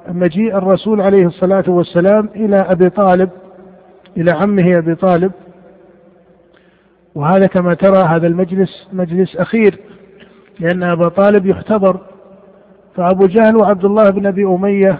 ومجيء 0.09 0.57
الرسول 0.57 1.01
عليه 1.01 1.27
الصلاة 1.27 1.63
والسلام 1.67 2.29
إلى 2.35 2.55
أبي 2.55 2.89
طالب 2.89 3.29
إلى 4.17 4.31
عمه 4.31 4.77
أبي 4.77 4.95
طالب 4.95 5.31
وهذا 7.15 7.47
كما 7.47 7.73
ترى 7.73 7.97
هذا 7.97 8.27
المجلس 8.27 8.87
مجلس 8.93 9.35
أخير 9.35 9.79
لأن 10.59 10.83
أبا 10.83 11.09
طالب 11.09 11.45
يحتضر 11.45 11.99
فأبو 12.95 13.25
جهل 13.25 13.55
وعبد 13.55 13.85
الله 13.85 14.09
بن 14.09 14.25
أبي 14.25 14.45
أمية 14.45 14.99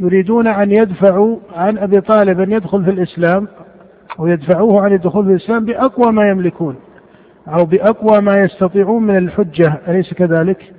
يريدون 0.00 0.46
أن 0.46 0.72
يدفعوا 0.72 1.36
عن 1.56 1.78
أبي 1.78 2.00
طالب 2.00 2.40
أن 2.40 2.52
يدخل 2.52 2.84
في 2.84 2.90
الإسلام 2.90 3.48
أو 4.18 4.26
يدفعوه 4.26 4.82
عن 4.82 4.92
الدخول 4.92 5.24
في 5.24 5.30
الإسلام 5.30 5.64
بأقوى 5.64 6.12
ما 6.12 6.28
يملكون 6.28 6.76
أو 7.48 7.64
بأقوى 7.64 8.20
ما 8.20 8.36
يستطيعون 8.36 9.02
من 9.02 9.16
الحجة 9.16 9.80
أليس 9.88 10.14
كذلك؟ 10.14 10.73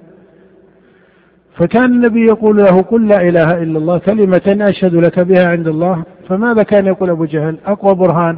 فكان 1.56 1.86
النبي 1.86 2.26
يقول 2.26 2.58
له 2.58 2.82
قل 2.82 3.08
لا 3.08 3.22
إله 3.22 3.64
إلا 3.64 3.78
الله 3.78 3.97
كلمة 3.97 4.58
أشهد 4.70 4.95
لك 4.95 5.20
بها 5.20 5.47
عند 5.47 5.68
الله 5.68 6.03
فماذا 6.30 6.64
كان 6.64 6.86
يقول 6.86 7.10
أبو 7.10 7.26
جهل؟ 7.26 7.58
أقوى 7.66 7.95
برهان 7.95 8.38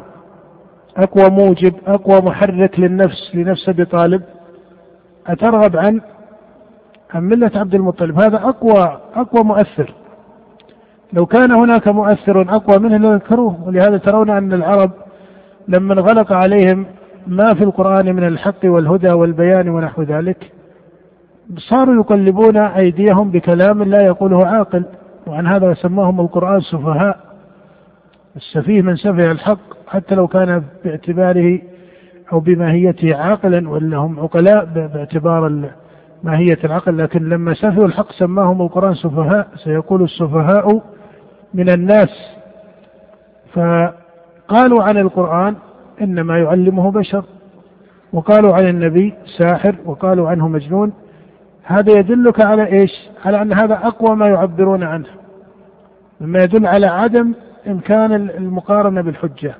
أقوى 0.98 1.30
موجب 1.30 1.74
أقوى 1.88 2.22
محرك 2.22 2.80
للنفس 2.80 3.32
لنفس 3.34 3.70
أبي 3.70 3.86
طالب. 3.86 4.22
أترغب 5.28 5.78
عن 5.78 6.02
عن 7.14 7.24
ملة 7.24 7.52
عبد 7.56 7.76
المطلب. 7.76 8.20
هذا 8.20 8.38
أقوى 8.38 8.98
أقوى 9.16 9.44
مؤثر. 9.44 9.94
لو 11.14 11.26
كان 11.26 11.52
هناك 11.52 11.88
مؤثر 11.88 12.42
أقوى 12.42 12.80
منه 12.80 12.98
لذكروه. 12.98 13.68
ولهذا 13.68 13.98
ترون 13.98 14.30
أن 14.30 14.54
العرب 14.54 14.92
لما 15.68 15.94
انغلق 15.94 16.34
عليهم 16.34 16.86
ما 17.28 17.54
في 17.54 17.64
القرآن 17.64 18.16
من 18.16 18.24
الحق 18.28 18.66
والهدى 18.66 19.10
والبيان 19.12 19.70
ونحو 19.70 20.02
ذلك 20.02 20.52
صاروا 21.56 21.96
يقلبون 21.96 22.58
أيديهم 22.58 23.32
بكلام 23.32 23.84
لا 23.84 24.06
يقوله 24.06 24.48
عاقل 24.48 24.86
وعن 25.28 25.48
هذا 25.48 25.74
سماهم 25.74 26.22
القرآن 26.22 26.62
سفهاء. 26.62 27.20
السفيه 28.36 28.82
من 28.82 28.96
سفه 28.96 29.32
الحق 29.32 29.60
حتى 29.88 30.16
لو 30.16 30.28
كان 30.28 30.64
باعتباره 30.86 31.60
أو 32.34 32.40
بماهيته 32.40 33.16
عاقلا 33.18 33.70
ولا 33.70 33.98
هم 33.98 34.20
عقلاء 34.20 34.66
باعتبار 34.66 35.70
ماهية 36.24 36.58
العقل. 36.64 36.98
لكن 36.98 37.30
لما 37.30 37.54
سفهوا 37.54 37.86
الحق 37.86 38.12
سماهم 38.12 38.62
القرآن 38.62 38.94
سفهاء 38.94 39.48
سيقول 39.64 40.04
السفهاء 40.04 40.82
من 41.54 41.70
الناس. 41.70 42.10
فقالوا 43.54 44.84
عن 44.84 44.98
القرآن 44.98 45.56
إنما 46.02 46.38
يعلمه 46.38 46.92
بشر 46.92 47.24
وقالوا 48.14 48.54
عن 48.54 48.68
النبي 48.68 49.14
ساحر 49.38 49.76
وقالوا 49.86 50.30
عنه 50.30 50.48
مجنون. 50.48 50.94
هذا 51.68 52.00
يدلك 52.00 52.42
على 52.42 52.66
إيش؟ 52.66 53.10
على 53.26 53.42
أن 53.42 53.54
هذا 53.54 53.74
أقوى 53.74 54.16
ما 54.16 54.28
يعبرون 54.28 54.84
عنه. 54.84 55.08
مما 56.22 56.44
يدل 56.44 56.68
على 56.68 56.86
عدم 56.86 57.34
إمكان 57.68 58.12
المقارنة 58.14 59.02
بالحجة. 59.02 59.56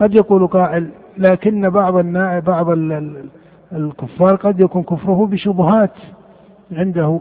قد 0.00 0.14
يقول 0.14 0.46
قائل 0.46 0.88
لكن 1.18 1.70
بعض 1.70 1.96
النا... 1.96 2.38
بعض 2.38 2.66
الكفار 3.72 4.36
قد 4.36 4.60
يكون 4.60 4.82
كفره 4.82 5.26
بشبهات 5.26 5.92
عنده 6.72 7.20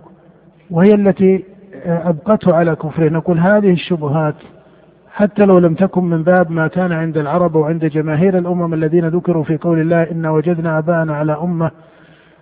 وهي 0.72 0.94
التي 0.94 1.44
أبقته 1.86 2.56
على 2.56 2.76
كفره. 2.76 3.10
نقول 3.10 3.40
هذه 3.40 3.72
الشبهات 3.72 4.36
حتى 5.12 5.46
لو 5.46 5.60
لم 5.60 5.74
تكن 5.74 6.04
من 6.04 6.24
باب 6.24 6.52
ما 6.52 6.68
كان 6.68 6.92
عند 6.92 7.18
العرب 7.18 7.56
وعند 7.56 7.86
جماهير 7.86 8.38
الأمم 8.38 8.74
الذين 8.74 9.08
ذكروا 9.08 9.44
في 9.44 9.58
قول 9.58 9.80
الله 9.80 10.12
إنا 10.12 10.32
وجدنا 10.32 10.78
آباءنا 10.78 11.16
على 11.16 11.34
أمة 11.42 11.72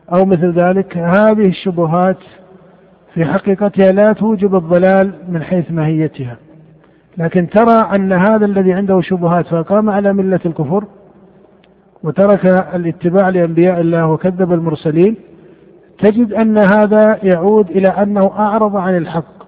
أو 0.09 0.25
مثل 0.25 0.51
ذلك 0.51 0.97
هذه 0.97 1.47
الشبهات 1.47 2.17
في 3.13 3.25
حقيقتها 3.25 3.91
لا 3.91 4.13
توجب 4.13 4.55
الضلال 4.55 5.13
من 5.29 5.43
حيث 5.43 5.71
ماهيتها. 5.71 6.37
لكن 7.17 7.49
ترى 7.49 7.89
أن 7.95 8.13
هذا 8.13 8.45
الذي 8.45 8.73
عنده 8.73 9.01
شبهات 9.01 9.47
فقام 9.47 9.89
على 9.89 10.13
ملة 10.13 10.39
الكفر 10.45 10.83
وترك 12.03 12.45
الاتباع 12.75 13.29
لأنبياء 13.29 13.79
الله 13.79 14.07
وكذب 14.07 14.53
المرسلين 14.53 15.15
تجد 15.99 16.33
أن 16.33 16.57
هذا 16.57 17.19
يعود 17.23 17.69
إلى 17.69 17.87
أنه 17.87 18.31
أعرض 18.39 18.75
عن 18.75 18.97
الحق. 18.97 19.43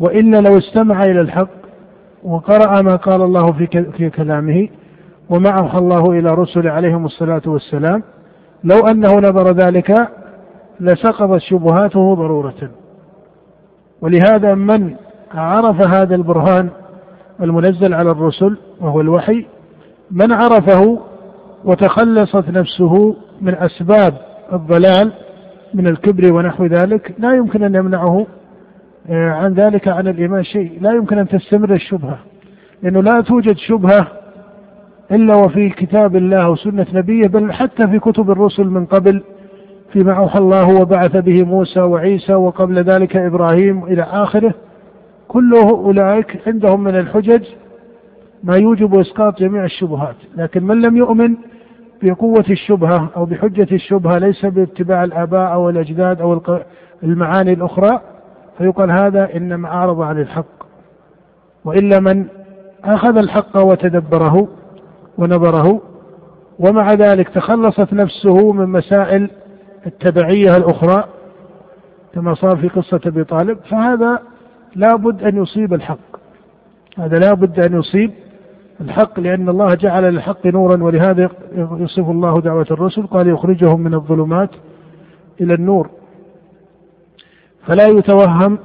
وإلا 0.00 0.40
لو 0.40 0.58
استمع 0.58 1.04
إلى 1.04 1.20
الحق 1.20 1.60
وقرأ 2.22 2.82
ما 2.82 2.96
قال 2.96 3.22
الله 3.22 3.52
في 3.96 4.10
كلامه 4.10 4.68
وما 5.30 5.50
أوحى 5.50 5.78
الله 5.78 6.10
إلى 6.10 6.34
رسل 6.34 6.68
عليهم 6.68 7.04
الصلاة 7.04 7.42
والسلام 7.46 8.02
لو 8.64 8.86
أنه 8.86 9.14
نظر 9.14 9.52
ذلك 9.52 10.08
لسقطت 10.80 11.38
شبهاته 11.40 12.14
ضرورة. 12.14 12.70
ولهذا 14.00 14.54
من 14.54 14.94
عرف 15.34 15.86
هذا 15.86 16.14
البرهان 16.14 16.68
المنزل 17.40 17.94
على 17.94 18.10
الرسل 18.10 18.56
وهو 18.80 19.00
الوحي 19.00 19.46
من 20.10 20.32
عرفه 20.32 20.98
وتخلصت 21.64 22.48
نفسه 22.48 23.16
من 23.40 23.54
أسباب 23.54 24.14
الضلال 24.52 25.12
من 25.74 25.86
الكبر 25.86 26.32
ونحو 26.32 26.66
ذلك 26.66 27.14
لا 27.18 27.34
يمكن 27.34 27.62
أن 27.62 27.74
يمنعه 27.74 28.26
آه، 29.10 29.30
عن 29.30 29.54
ذلك 29.54 29.88
عن 29.88 30.08
الإيمان 30.08 30.44
شيء. 30.44 30.78
لا 30.80 30.92
يمكن 30.92 31.18
أن 31.18 31.28
تستمر 31.28 31.74
الشبهة 31.74 32.18
لأنه 32.82 33.02
لا 33.02 33.20
توجد 33.20 33.56
شبهة 33.56 34.06
إلا 35.12 35.34
وفي 35.34 35.70
كتاب 35.70 36.16
الله 36.16 36.50
وسنة 36.50 36.86
نبيه 36.94 37.26
بل 37.26 37.52
حتى 37.52 37.88
في 37.88 37.98
كتب 37.98 38.30
الرسل 38.30 38.64
من 38.64 38.86
قبل 38.86 39.22
فيما 39.92 40.12
أوحى 40.12 40.38
الله 40.38 40.80
وبعث 40.80 41.16
به 41.16 41.44
موسى 41.44 41.80
وعيسى 41.80 42.34
وقبل 42.34 42.78
ذلك 42.78 43.16
إبراهيم 43.16 43.84
إلى 43.84 44.02
آخره. 44.02 44.54
كل 45.28 45.54
أولئك 45.54 46.40
عندهم 46.46 46.84
من 46.84 46.96
الحجج 46.96 47.44
ما 48.44 48.56
يوجب 48.56 48.98
إسقاط 48.98 49.38
جميع 49.38 49.64
الشبهات. 49.64 50.16
لكن 50.36 50.64
من 50.64 50.80
لم 50.82 50.96
يؤمن 50.96 51.36
بقوة 52.02 52.44
الشبهة 52.50 53.08
أو 53.16 53.24
بحجة 53.24 53.66
الشبهة 53.72 54.18
ليس 54.18 54.46
باتباع 54.46 55.04
الآباء 55.04 55.52
أو 55.52 55.70
الأجداد 55.70 56.20
أو 56.20 56.40
المعاني 57.02 57.52
الأخرى 57.52 58.00
فيقال 58.58 58.90
هذا 58.90 59.36
إنما 59.36 59.68
أعرض 59.68 60.00
عن 60.00 60.20
الحق. 60.20 60.60
وإلا 61.64 62.00
من 62.00 62.24
أخذ 62.84 63.16
الحق 63.16 63.56
وتدبره 63.58 64.48
ونظره. 65.18 65.80
ومع 66.58 66.92
ذلك 66.92 67.28
تخلصت 67.28 67.92
نفسه 67.92 68.52
من 68.52 68.66
مسائل 68.68 69.30
التبعية 69.86 70.56
الأخرى 70.56 71.04
كما 72.14 72.34
صار 72.34 72.56
في 72.56 72.68
قصة 72.68 73.00
أبي 73.06 73.24
طالب. 73.24 73.58
فهذا 73.70 74.18
لا 74.76 74.96
بد 74.96 75.22
أن 75.22 75.42
يصيب 75.42 75.74
الحق. 75.74 75.98
هذا 76.98 77.18
لا 77.18 77.34
بد 77.34 77.60
أن 77.60 77.78
يصيب 77.78 78.10
الحق 78.80 79.20
لأن 79.20 79.48
الله 79.48 79.74
جعل 79.74 80.02
للحق 80.02 80.46
نورا 80.46 80.82
ولهذا 80.82 81.30
يصف 81.56 82.10
الله 82.10 82.40
دعوة 82.40 82.66
الرسل. 82.70 83.06
قال 83.06 83.28
يخرجهم 83.28 83.80
من 83.80 83.94
الظلمات 83.94 84.50
إلى 85.40 85.54
النور. 85.54 85.90
فلا 87.66 87.86
يتوهم 87.86 88.58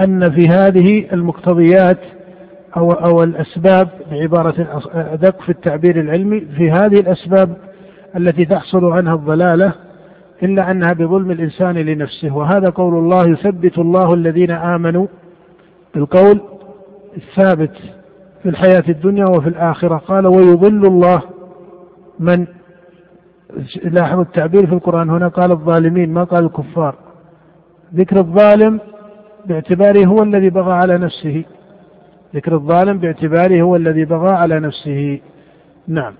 أن 0.00 0.30
في 0.30 0.48
هذه 0.48 1.06
المقتضيات 1.12 1.98
أو 2.76 2.92
أو 2.92 3.22
الأسباب 3.22 3.88
بعبارة 4.10 4.82
أدق 4.94 5.42
في 5.42 5.48
التعبير 5.48 6.00
العلمي 6.00 6.40
في 6.40 6.70
هذه 6.70 7.00
الأسباب 7.00 7.56
التي 8.16 8.44
تحصل 8.44 8.84
عنها 8.84 9.14
الضلالة 9.14 9.72
إلا 10.42 10.70
أنها 10.70 10.92
بظلم 10.92 11.30
الإنسان 11.30 11.74
لنفسه. 11.74 12.36
وهذا 12.36 12.70
قول 12.70 12.94
الله 12.94 13.28
يثبت 13.28 13.78
الله 13.78 14.14
الذين 14.14 14.50
آمنوا 14.50 15.06
بالقول 15.94 16.40
الثابت 17.16 17.72
في 18.42 18.48
الحياة 18.48 18.84
الدنيا 18.88 19.24
وفي 19.24 19.48
الآخرة. 19.48 19.96
قال 19.96 20.26
ويضل 20.26 20.86
الله 20.86 21.22
من 22.18 22.46
لاحظ 23.84 24.18
التعبير 24.18 24.66
في 24.66 24.72
القرآن 24.72 25.10
هنا. 25.10 25.28
قال 25.28 25.50
الظالمين 25.52 26.12
ما 26.12 26.24
قال 26.24 26.44
الكفار. 26.44 26.94
ذكر 27.94 28.16
الظالم 28.18 28.80
باعتباره 29.46 30.06
هو 30.06 30.22
الذي 30.22 30.50
بغى 30.50 30.72
على 30.72 30.98
نفسه. 30.98 31.44
ذكر 32.34 32.54
الظالم 32.54 32.98
باعتباره 32.98 33.62
هو 33.62 33.76
الذي 33.76 34.04
بغى 34.04 34.30
على 34.30 34.60
نفسه. 34.60 35.20
نعم. 35.88 36.14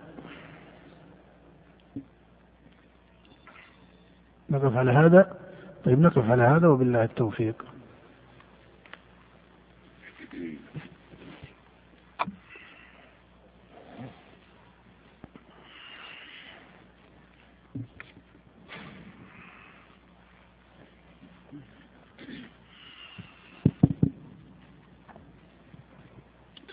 نقف 4.50 4.76
على 4.76 4.92
هذا. 4.92 5.36
طيب 5.84 6.00
نقف 6.00 6.30
على 6.30 6.42
هذا 6.42 6.68
وبالله 6.68 7.04
التوفيق. 7.04 7.73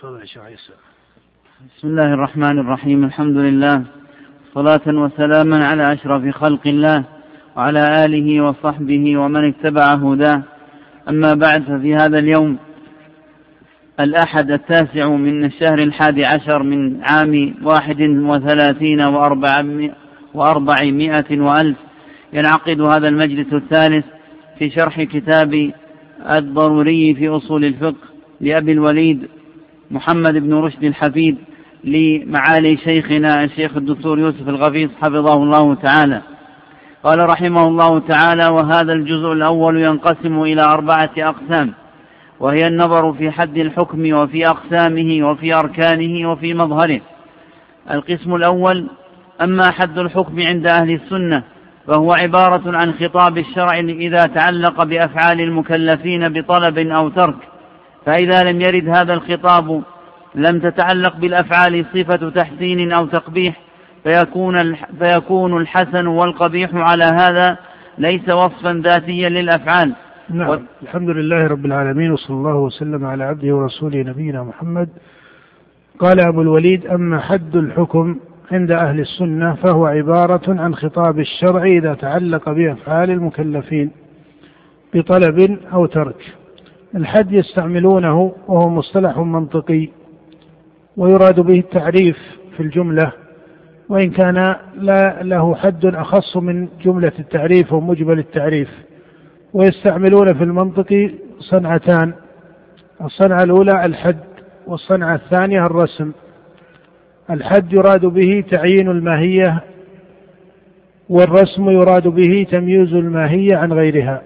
تفضل 0.02 0.28
شيخ 0.28 0.44
عيسى 0.44 0.74
بسم 1.78 1.88
الله 1.88 2.14
الرحمن 2.14 2.60
الرحيم. 2.60 3.04
الحمد 3.04 3.38
لله. 3.38 3.84
صلاة 4.54 4.82
وسلاما 4.88 5.66
على 5.66 5.94
أشرف 5.94 6.36
خلق 6.36 6.68
الله 6.68 7.04
وعلى 7.56 8.06
آله 8.06 8.42
وصحبه 8.42 9.18
ومن 9.18 9.48
اتبع 9.48 9.94
هداه. 9.94 10.44
أما 11.10 11.34
بعد 11.34 11.64
ففي 11.64 11.96
هذا 11.96 12.20
اليوم 12.20 12.58
الأحد 14.00 14.52
التاسع 14.52 15.10
من 15.10 15.46
الشهر 15.46 15.80
الحادي 15.80 16.26
عشر 16.26 16.64
من 16.64 17.04
عام 17.04 17.56
واحد 17.64 18.02
وثلاثين 18.02 19.02
وأربعمائة 20.34 21.40
وألف. 21.40 21.78
ينعقد 22.34 22.82
هذا 22.82 23.08
المجلس 23.08 23.54
الثالث 23.54 24.06
في 24.60 24.70
شرح 24.70 25.02
كتاب 25.04 25.72
الضروري 26.30 27.16
في 27.16 27.30
أصول 27.30 27.66
الفقه 27.66 28.08
لأبي 28.42 28.72
الوليد 28.72 29.28
محمد 29.92 30.34
بن 30.34 30.54
رشد 30.54 30.84
الحفيد 30.84 31.38
لمعالي 31.84 32.78
شيخنا 32.78 33.44
الشيخ 33.44 33.78
الدكتور 33.78 34.20
يوسف 34.20 34.50
الغفيص 34.50 34.90
حفظه 35.02 35.34
الله 35.34 35.76
تعالى. 35.76 36.22
قال 37.04 37.30
رحمه 37.30 37.68
الله 37.68 38.00
تعالى 38.00 38.48
وهذا 38.48 38.94
الجزء 38.94 39.32
الأول 39.32 39.78
ينقسم 39.78 40.42
إلى 40.42 40.62
أربعة 40.62 41.12
أقسام 41.18 41.74
وهي 42.40 42.68
النظر 42.68 43.14
في 43.14 43.32
حد 43.32 43.58
الحكم 43.58 44.14
وفي 44.14 44.48
أقسامه 44.48 45.30
وفي 45.30 45.54
أركانه 45.54 46.32
وفي 46.32 46.54
مظهره. 46.54 47.02
القسم 47.92 48.36
الأول 48.36 48.88
أما 49.42 49.72
حد 49.72 49.98
الحكم 50.00 50.42
عند 50.42 50.68
أهل 50.68 50.92
السنة 50.92 51.44
فهو 51.88 52.14
عبارة 52.14 52.78
عن 52.78 52.94
خطاب 52.94 53.38
الشرع 53.38 53.80
إذا 53.80 54.26
تعلق 54.26 54.84
بأفعال 54.84 55.42
المكلفين 55.42 56.30
بطلب 56.30 56.78
أو 56.78 57.10
ترك 57.10 57.51
فإذا 58.06 58.44
لم 58.44 58.62
يرد 58.62 58.90
هذا 58.90 59.14
الخطاب 59.14 59.84
لم 60.36 60.60
تتعلق 60.60 61.16
بالأفعال 61.16 61.86
صفة 61.94 62.30
تحسين 62.30 62.92
أو 62.92 63.06
تقبيح 63.06 63.62
فيكون 64.04 64.76
فيكون 65.00 65.58
الحسن 65.58 66.08
والقبيح 66.08 66.70
على 66.74 67.04
هذا 67.04 67.58
ليس 67.98 68.30
وصفا 68.30 68.82
ذاتيا 68.84 69.30
للأفعال. 69.30 69.94
نعم. 70.30 70.50
و... 70.50 70.60
الحمد 70.84 71.10
لله 71.10 71.48
رب 71.48 71.66
العالمين 71.66 72.12
وصلى 72.12 72.36
الله 72.36 72.56
وسلم 72.56 73.06
على 73.06 73.24
عبده 73.24 73.56
ورسوله 73.56 73.98
نبينا 73.98 74.44
محمد. 74.44 74.90
قال 76.00 76.20
أبو 76.20 76.42
الوليد 76.42 76.86
أما 76.86 77.20
حد 77.20 77.56
الحكم 77.56 78.16
عند 78.52 78.72
أهل 78.72 79.00
السنة 79.00 79.54
فهو 79.56 79.86
عبارة 79.86 80.62
عن 80.62 80.76
خطاب 80.76 81.20
الشرع 81.20 81.64
إذا 81.64 81.94
تعلق 81.94 82.50
بأفعال 82.50 83.12
المكلفين 83.12 83.92
بطلب 84.94 85.58
أو 85.74 85.86
ترك. 85.86 86.41
الحد 86.96 87.32
يستعملونه 87.32 88.34
وهو 88.48 88.70
مصطلح 88.70 89.18
منطقي 89.18 89.90
ويراد 90.98 91.40
به 91.40 91.60
التعريف 91.60 92.18
في 92.58 92.64
الجملة 92.64 93.12
وإن 93.90 94.10
كان 94.10 94.56
لا 94.78 95.24
له 95.24 95.56
حد 95.56 95.86
أخص 95.86 96.38
من 96.38 96.68
جملة 96.84 97.12
التعريف 97.20 97.74
ومجمل 97.74 98.20
التعريف. 98.20 98.70
ويستعملون 99.54 100.34
في 100.34 100.44
المنطق 100.44 101.12
صنعتان 101.40 102.14
الصنعة 103.02 103.44
الأولى 103.44 103.86
الحد 103.86 104.18
والصنعة 104.68 105.16
الثانية 105.16 105.66
الرسم. 105.66 106.12
الحد 107.30 107.74
يراد 107.74 108.06
به 108.06 108.44
تعيين 108.52 108.90
الماهية 108.90 109.64
والرسم 111.10 111.70
يراد 111.70 112.08
به 112.08 112.48
تمييز 112.52 112.94
الماهية 112.94 113.56
عن 113.58 113.74
غيرها. 113.74 114.22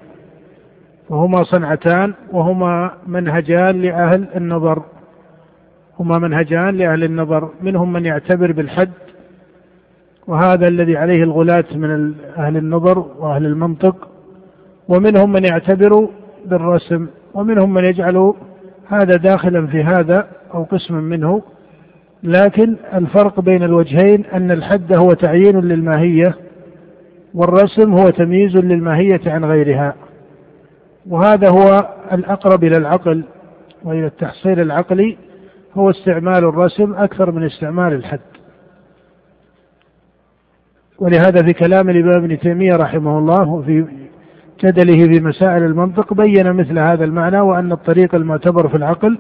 وهما 1.10 1.44
صنعتان 1.44 2.14
وهما 2.32 2.92
منهجان 3.08 3.82
لأهل 3.82 4.28
النظر. 4.36 4.84
هما 6.00 6.20
منهجان 6.20 6.76
لأهل 6.76 7.04
النظر 7.04 7.50
منهم 7.62 7.94
من 7.94 8.06
يعتبر 8.06 8.52
بالحد 8.52 8.90
وهذا 10.28 10.68
الذي 10.68 10.98
عليه 10.98 11.24
الغلاة 11.24 11.66
من 11.76 12.14
أهل 12.38 12.58
النظر 12.58 13.00
وأهل 13.20 13.46
المنطق 13.46 14.08
ومنهم 14.88 15.32
من 15.32 15.46
يعتبر 15.46 16.10
بالرسم 16.46 17.08
ومنهم 17.34 17.74
من 17.74 17.84
يجعل 17.84 18.34
هذا 18.88 19.16
داخلا 19.16 19.68
في 19.68 19.84
هذا 19.84 20.28
أو 20.54 20.64
قسما 20.64 21.02
منه. 21.02 21.42
لكن 22.24 22.76
الفرق 22.94 23.40
بين 23.40 23.64
الوجهين 23.64 24.26
أن 24.26 24.52
الحد 24.52 24.94
هو 24.94 25.14
تعيين 25.14 25.60
للماهية 25.60 26.36
والرسم 27.34 27.94
هو 27.94 28.10
تمييز 28.10 28.58
للماهية 28.58 29.22
عن 29.26 29.46
غيرها. 29.46 29.94
وهذا 31.10 31.50
هو 31.50 31.90
الأقرب 32.14 32.64
إلى 32.64 32.78
العقل 32.78 33.24
وإلى 33.84 34.06
التحصيل 34.06 34.60
العقلي 34.60 35.18
هو 35.74 35.90
استعمال 35.90 36.44
الرسم 36.44 36.94
أكثر 36.94 37.32
من 37.32 37.44
استعمال 37.44 37.94
الحد. 37.94 38.20
ولهذا 41.00 41.44
في 41.46 41.54
كلام 41.54 41.90
الإمام 41.90 42.24
ابن 42.24 42.40
تيمية 42.40 42.76
رحمه 42.76 43.20
الله 43.20 43.50
وفي 43.50 43.86
جدله 44.64 45.08
في 45.08 45.24
مسائل 45.24 45.64
المنطق 45.64 46.14
بين 46.14 46.54
مثل 46.54 46.80
هذا 46.80 47.04
المعنى 47.06 47.40
وأن 47.40 47.72
الطريق 47.72 48.16
المعتبر 48.16 48.68
في 48.68 48.76
العقل 48.76 49.18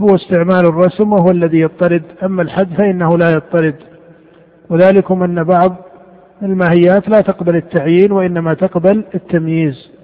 هو 0.00 0.14
استعمال 0.14 0.66
الرسم 0.66 1.12
وهو 1.12 1.30
الذي 1.30 1.58
يضطرد 1.60 2.02
أما 2.22 2.42
الحد 2.42 2.74
فإنه 2.74 3.18
لا 3.18 3.30
يضطرد 3.30 3.74
وذلكم 4.70 5.22
أن 5.22 5.44
بعض 5.44 5.76
الماهيات 6.42 7.08
لا 7.08 7.20
تقبل 7.20 7.56
التعيين 7.56 8.12
وإنما 8.12 8.54
تقبل 8.54 9.04
التمييز. 9.14 9.95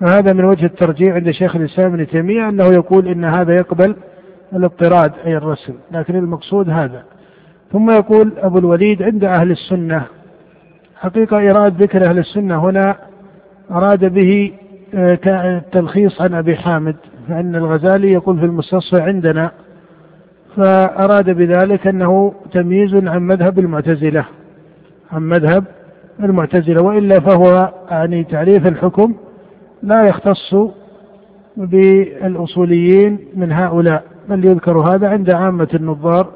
فهذا 0.00 0.32
من 0.32 0.44
وجه 0.44 0.66
الترجيع 0.66 1.14
عند 1.14 1.30
شيخ 1.30 1.56
الإسلام 1.56 1.92
ابن 1.94 2.06
تيمية 2.06 2.48
أنه 2.48 2.64
يقول 2.64 3.08
إن 3.08 3.24
هذا 3.24 3.56
يقبل 3.56 3.96
الاضطراد 4.52 5.12
أي 5.26 5.36
الرسم 5.36 5.74
لكن 5.92 6.16
المقصود 6.16 6.70
هذا. 6.70 7.04
ثم 7.72 7.90
يقول 7.90 8.32
أبو 8.38 8.58
الوليد 8.58 9.02
عند 9.02 9.24
أهل 9.24 9.50
السنة 9.50 10.04
حقيقة 10.96 11.50
إراد 11.50 11.82
ذكر 11.82 12.04
أهل 12.06 12.18
السنة 12.18 12.64
هنا 12.64 12.96
أراد 13.70 14.04
به 14.04 14.52
آه، 14.94 15.62
عن 16.20 16.34
أبي 16.34 16.56
حامد 16.56 16.96
فإن 17.28 17.56
الغزالي 17.56 18.12
يقول 18.12 18.38
في 18.38 18.44
المستصفى 18.44 19.02
عندنا 19.02 19.50
فأراد 20.56 21.30
بذلك 21.30 21.86
أنه 21.86 22.34
تمييز 22.52 22.94
عن 22.94 23.22
مذهب 23.22 23.58
المعتزلة 23.58 24.24
عن 25.12 25.22
مذهب 25.22 25.64
المعتزلة 26.20 26.82
وإلا 26.82 27.20
فهو 27.20 27.72
يعني 27.90 28.24
تعريف 28.24 28.66
الحكم 28.66 29.14
لا 29.84 30.02
يختص 30.02 30.54
بالأصوليين 31.56 33.18
من 33.36 33.52
هؤلاء. 33.52 34.04
بل 34.28 34.44
يذكر 34.44 34.78
هذا 34.78 35.08
عند 35.08 35.30
عامة 35.30 35.68
النظار 35.74 36.28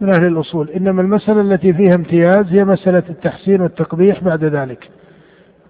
من 0.00 0.14
أهل 0.14 0.26
الأصول. 0.26 0.70
إنما 0.70 1.02
المسألة 1.02 1.40
التي 1.40 1.72
فيها 1.72 1.94
امتياز 1.94 2.46
هي 2.46 2.64
مسألة 2.64 3.02
التحسين 3.10 3.60
والتقبيح 3.60 4.24
بعد 4.24 4.44
ذلك. 4.44 4.90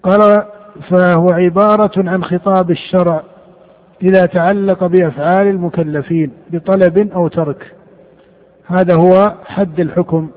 قال 0.03 0.43
فهو 0.91 1.31
عبارة 1.31 2.11
عن 2.11 2.25
خطاب 2.25 2.71
الشرع 2.71 3.23
إذا 4.03 4.27
تعلق 4.27 4.87
بأفعال 4.87 5.47
المكلفين 5.47 6.31
بطلب 6.51 6.99
أو 7.15 7.29
ترك. 7.29 7.73
هذا 8.67 8.95
هو 8.95 9.35
حد 9.45 9.81
الحكم. 9.81 10.29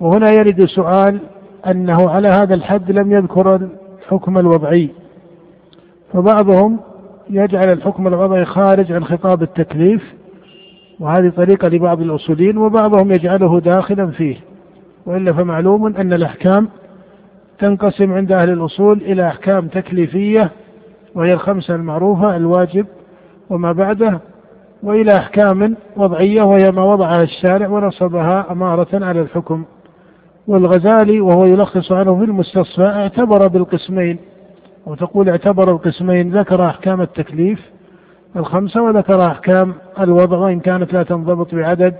وهنا 0.00 0.30
يرد 0.30 0.64
سؤال 0.64 1.18
أنه 1.66 2.10
على 2.10 2.28
هذا 2.28 2.54
الحد 2.54 2.90
لم 2.90 3.12
يذكر 3.12 3.68
الحكم 4.02 4.38
الوضعي. 4.38 4.90
فبعضهم 6.14 6.80
يجعل 7.30 7.72
الحكم 7.72 8.06
الوضعي 8.06 8.44
خارج 8.44 8.92
عن 8.92 9.04
خطاب 9.04 9.42
التكليف 9.42 10.14
وهذه 11.00 11.32
طريقة 11.36 11.68
لبعض 11.68 12.00
الأصوليين 12.00 12.58
وبعضهم 12.58 13.10
يجعله 13.10 13.60
داخلا 13.60 14.06
فيه. 14.06 14.36
وإلا 15.06 15.32
فمعلوم 15.32 15.86
أن 15.86 16.12
الأحكام 16.12 16.68
تنقسم 17.58 18.12
عند 18.12 18.32
أهل 18.32 18.50
الأصول 18.50 18.98
إلى 19.02 19.28
أحكام 19.28 19.68
تكليفية 19.68 20.50
وهي 21.14 21.32
الخمسة 21.32 21.74
المعروفة 21.74 22.36
الواجب 22.36 22.86
وما 23.50 23.72
بعده 23.72 24.20
وإلى 24.82 25.16
أحكام 25.16 25.76
وضعية 25.96 26.42
وهي 26.42 26.70
ما 26.70 26.84
وضعها 26.84 27.22
الشارع 27.22 27.68
ونصبها 27.68 28.52
أمارة 28.52 29.04
على 29.04 29.20
الحكم. 29.20 29.64
والغزالي 30.46 31.20
وهو 31.20 31.44
يلخص 31.44 31.92
عنه 31.92 32.18
في 32.18 32.24
المستصفى 32.24 32.82
اعتبر 32.86 33.46
بالقسمين. 33.48 34.18
وتقول 34.86 35.28
اعتبر 35.28 35.70
القسمين 35.70 36.38
ذكر 36.38 36.66
أحكام 36.66 37.00
التكليف 37.00 37.60
الخمسة 38.36 38.82
وذكر 38.82 39.26
أحكام 39.26 39.74
الوضع 40.00 40.38
وإن 40.38 40.60
كانت 40.60 40.92
لا 40.92 41.02
تنضبط 41.02 41.54
بعدد 41.54 41.94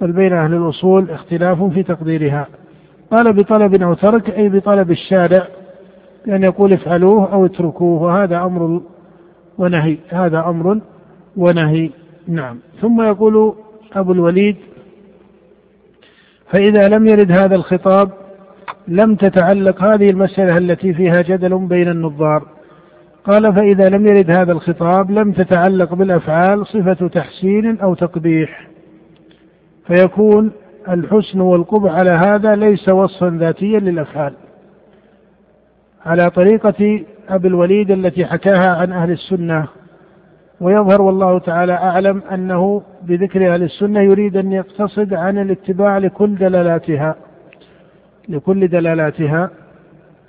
بل 0.00 0.12
بين 0.12 0.32
أهل 0.32 0.54
الأصول 0.54 1.10
اختلاف 1.10 1.62
في 1.62 1.82
تقديرها. 1.82 2.46
قال 3.10 3.32
بطلب 3.32 3.82
أو 3.82 3.94
ترك 3.94 4.30
أي 4.30 4.48
بطلب 4.48 4.90
الشارع 4.90 5.46
بأن 6.26 6.42
يقول 6.42 6.72
افعلوه 6.72 7.32
أو 7.32 7.46
اتركوه 7.46 8.02
وهذا 8.02 8.42
أمر 8.42 8.80
ونهي 9.58 9.98
هذا 10.08 10.38
أمر 10.46 10.80
ونهي. 11.36 11.90
نعم. 12.28 12.58
ثم 12.80 13.02
يقول 13.02 13.54
أبو 13.92 14.12
الوليد 14.12 14.56
فإذا 16.50 16.88
لم 16.88 17.06
يرد 17.06 17.32
هذا 17.32 17.54
الخطاب 17.54 18.10
لم 18.88 19.14
تتعلق 19.14 19.82
هذه 19.84 20.10
المسألة 20.10 20.58
التي 20.58 20.94
فيها 20.94 21.22
جدل 21.22 21.58
بين 21.58 21.88
النظار. 21.88 22.42
قال 23.24 23.54
فإذا 23.54 23.88
لم 23.88 24.06
يرد 24.06 24.30
هذا 24.30 24.52
الخطاب 24.52 25.10
لم 25.10 25.32
تتعلق 25.32 25.94
بالأفعال 25.94 26.66
صفة 26.66 27.08
تحسين 27.08 27.80
أو 27.80 27.94
تقبيح. 27.94 28.68
فيكون 29.86 30.52
الحسن 30.88 31.40
والقبح 31.40 31.92
على 31.92 32.10
هذا 32.10 32.54
ليس 32.56 32.88
وصفا 32.88 33.36
ذاتيا 33.40 33.78
للأفعال. 33.78 34.34
على 36.06 36.30
طريقة 36.30 37.04
أبي 37.28 37.48
الوليد 37.48 37.90
التي 37.90 38.26
حكاها 38.26 38.76
عن 38.76 38.92
أهل 38.92 39.10
السنة 39.10 39.66
ويظهر 40.60 41.02
والله 41.02 41.38
تعالى 41.38 41.72
أعلم 41.72 42.22
أنه 42.32 42.82
بذكر 43.02 43.54
أهل 43.54 43.62
السنة 43.62 44.00
يريد 44.00 44.36
أن 44.36 44.52
يقتصد 44.52 45.14
عن 45.14 45.38
الاتباع 45.38 45.98
لكل 45.98 46.34
دلالاتها. 46.34 47.16
لكل 48.28 48.68
دلالاتها 48.68 49.50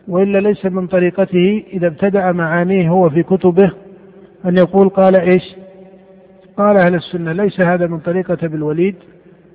وإلا 0.07 0.37
ليس 0.37 0.65
من 0.65 0.87
طريقته 0.87 1.63
إذا 1.73 1.87
ابتدأ 1.87 2.31
معانيه 2.31 2.89
هو 2.89 3.09
في 3.09 3.23
كتبه 3.23 3.71
أن 4.45 4.57
يقول 4.57 4.89
قال 4.89 5.15
إيش؟ 5.15 5.55
قال 6.57 6.77
أهل 6.77 6.95
السنة 6.95 7.31
ليس 7.31 7.61
هذا 7.61 7.87
من 7.87 7.99
طريقة 7.99 8.37
أبي 8.43 8.55
الوليد 8.55 8.95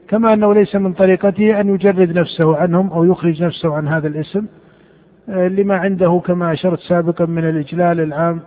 كما 0.08 0.32
أنه 0.32 0.54
ليس 0.54 0.76
من 0.76 0.92
طريقته 0.92 1.60
أن 1.60 1.74
يجرد 1.74 2.18
نفسه 2.18 2.56
عنهم 2.56 2.92
أو 2.92 3.04
يخرج 3.04 3.42
نفسه 3.42 3.74
عن 3.74 3.88
هذا 3.88 4.08
الاسم 4.08 4.46
آه، 5.28 5.48
لما 5.48 5.76
عنده 5.76 6.22
كما 6.26 6.52
أشرت 6.52 6.80
سابقا 6.80 7.26
من 7.26 7.48
الإجلال 7.48 8.00
العام 8.00 8.40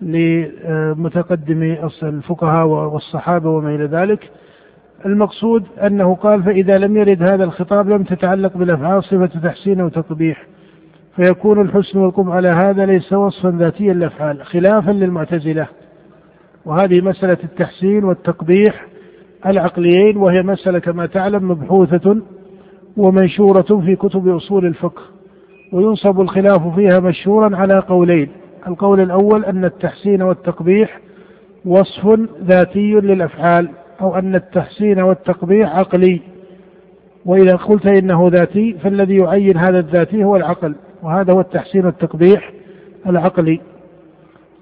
لمتقدمي 0.00 1.84
الفقهاء 2.02 2.66
والصحابة 2.66 3.50
وما 3.50 3.74
إلى 3.74 3.84
ذلك. 3.84 4.30
المقصود 5.06 5.64
أنه 5.86 6.14
قال 6.14 6.42
فإذا 6.42 6.78
لم 6.78 6.96
يرد 6.96 7.22
هذا 7.22 7.44
الخطاب 7.44 7.88
لم 7.88 8.02
تتعلق 8.02 8.56
بالأفعال 8.56 9.04
صفة 9.04 9.26
تحسين 9.26 9.80
وتقبيح 9.80 10.46
فيكون 11.16 11.60
الحسن 11.60 11.98
والقبح 11.98 12.32
على 12.32 12.48
هذا 12.48 12.86
ليس 12.86 13.12
وصفا 13.12 13.50
ذاتيا 13.50 13.92
للأفعال 13.92 14.44
خلافا 14.44 14.90
للمعتزلة. 14.90 15.66
وهذه 16.64 17.00
مسألة 17.00 17.38
التحسين 17.44 18.04
والتقبيح 18.04 18.86
العقليين 19.46 20.16
وهي 20.16 20.42
مسألة 20.42 20.78
كما 20.78 21.06
تعلم 21.06 21.48
مبحوثة 21.48 22.16
ومنشورة 22.96 23.80
في 23.84 23.96
كتب 23.96 24.28
أصول 24.28 24.66
الفقه. 24.66 25.02
وينصب 25.72 26.20
الخلاف 26.20 26.74
فيها 26.74 27.00
مشهورا 27.00 27.56
على 27.56 27.78
قولين. 27.78 28.28
القول 28.68 29.00
الأول 29.00 29.44
أن 29.44 29.64
التحسين 29.64 30.22
والتقبيح 30.22 31.00
وصف 31.64 32.18
ذاتي 32.44 32.92
للأفعال. 32.92 33.68
أو 34.02 34.14
أن 34.18 34.34
التحسين 34.34 35.00
والتقبيح 35.00 35.76
عقلي. 35.76 36.20
وإذا 37.24 37.56
قلت 37.56 37.86
إنه 37.86 38.28
ذاتي 38.28 38.72
فالذي 38.72 39.16
يعين 39.16 39.56
هذا 39.56 39.78
الذاتي 39.78 40.24
هو 40.24 40.36
العقل 40.36 40.74
وهذا 41.02 41.32
هو 41.32 41.40
التحسين 41.40 41.86
والتقبيح 41.86 42.52
العقلي. 43.06 43.60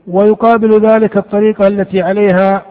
ويقابل 0.07 0.87
ذلك 0.87 1.17
الطريقة 1.17 1.67
التي 1.67 2.03
عليها 2.03 2.63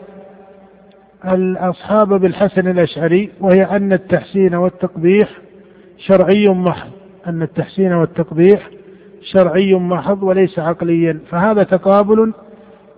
الأصحاب 1.26 2.08
بالحسن 2.08 2.68
الأشعري 2.68 3.30
وهي 3.42 3.64
أن 3.64 3.94
التحسين 3.94 4.56
والتقبيح 4.56 5.30
شرعي 5.98 6.48
محض. 6.48 6.90
أن 7.28 7.42
التحسين 7.42 7.94
والتقبيح 7.94 8.70
شرعي 9.22 9.74
محض 9.74 10.24
وليس 10.24 10.60
عقليا. 10.60 11.20
فهذا 11.30 11.64
تقابل 11.64 12.34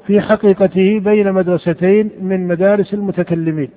في 0.08 0.22
حقيقته 0.22 0.99
بين 0.99 1.34
مدرستين 1.34 2.10
من 2.22 2.47
مدارس 2.47 2.93
المتكلمين. 2.93 3.70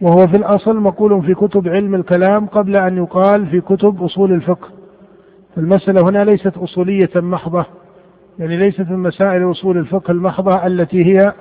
وهو 0.00 0.26
في 0.26 0.36
الأصل 0.36 0.76
مقول 0.76 1.22
في 1.22 1.34
كتب 1.34 1.68
علم 1.68 1.94
الكلام 1.94 2.46
قبل 2.46 2.76
أن 2.76 2.96
يقال 2.96 3.46
في 3.46 3.60
كتب 3.60 4.02
أصول 4.02 4.32
الفقه. 4.32 4.68
المسألة 5.58 6.08
هنا 6.08 6.24
ليست 6.24 6.56
أصولية 6.56 7.10
محضة 7.16 7.66
يعني 8.38 8.56
ليست 8.56 8.80
من 8.80 8.98
مسائل 8.98 9.50
أصول 9.50 9.78
الفقه 9.78 10.12
المحضة 10.12 10.66
التي 10.66 11.04
هي 11.04 11.32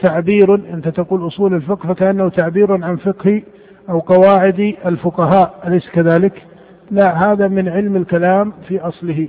تعبير 0.00 0.54
أنت 0.54 0.88
تقول 0.88 1.26
أصول 1.26 1.54
الفقه 1.54 1.88
فكأنه 1.88 2.28
تعبير 2.28 2.84
عن 2.84 2.96
فقه 2.96 3.42
أو 3.90 3.98
قواعد 3.98 4.74
الفقهاء 4.86 5.62
أليس 5.66 5.90
كذلك؟ 5.90 6.42
لا 6.90 7.32
هذا 7.32 7.48
من 7.48 7.68
علم 7.68 7.96
الكلام 7.96 8.52
في 8.68 8.80
أصله. 8.80 9.28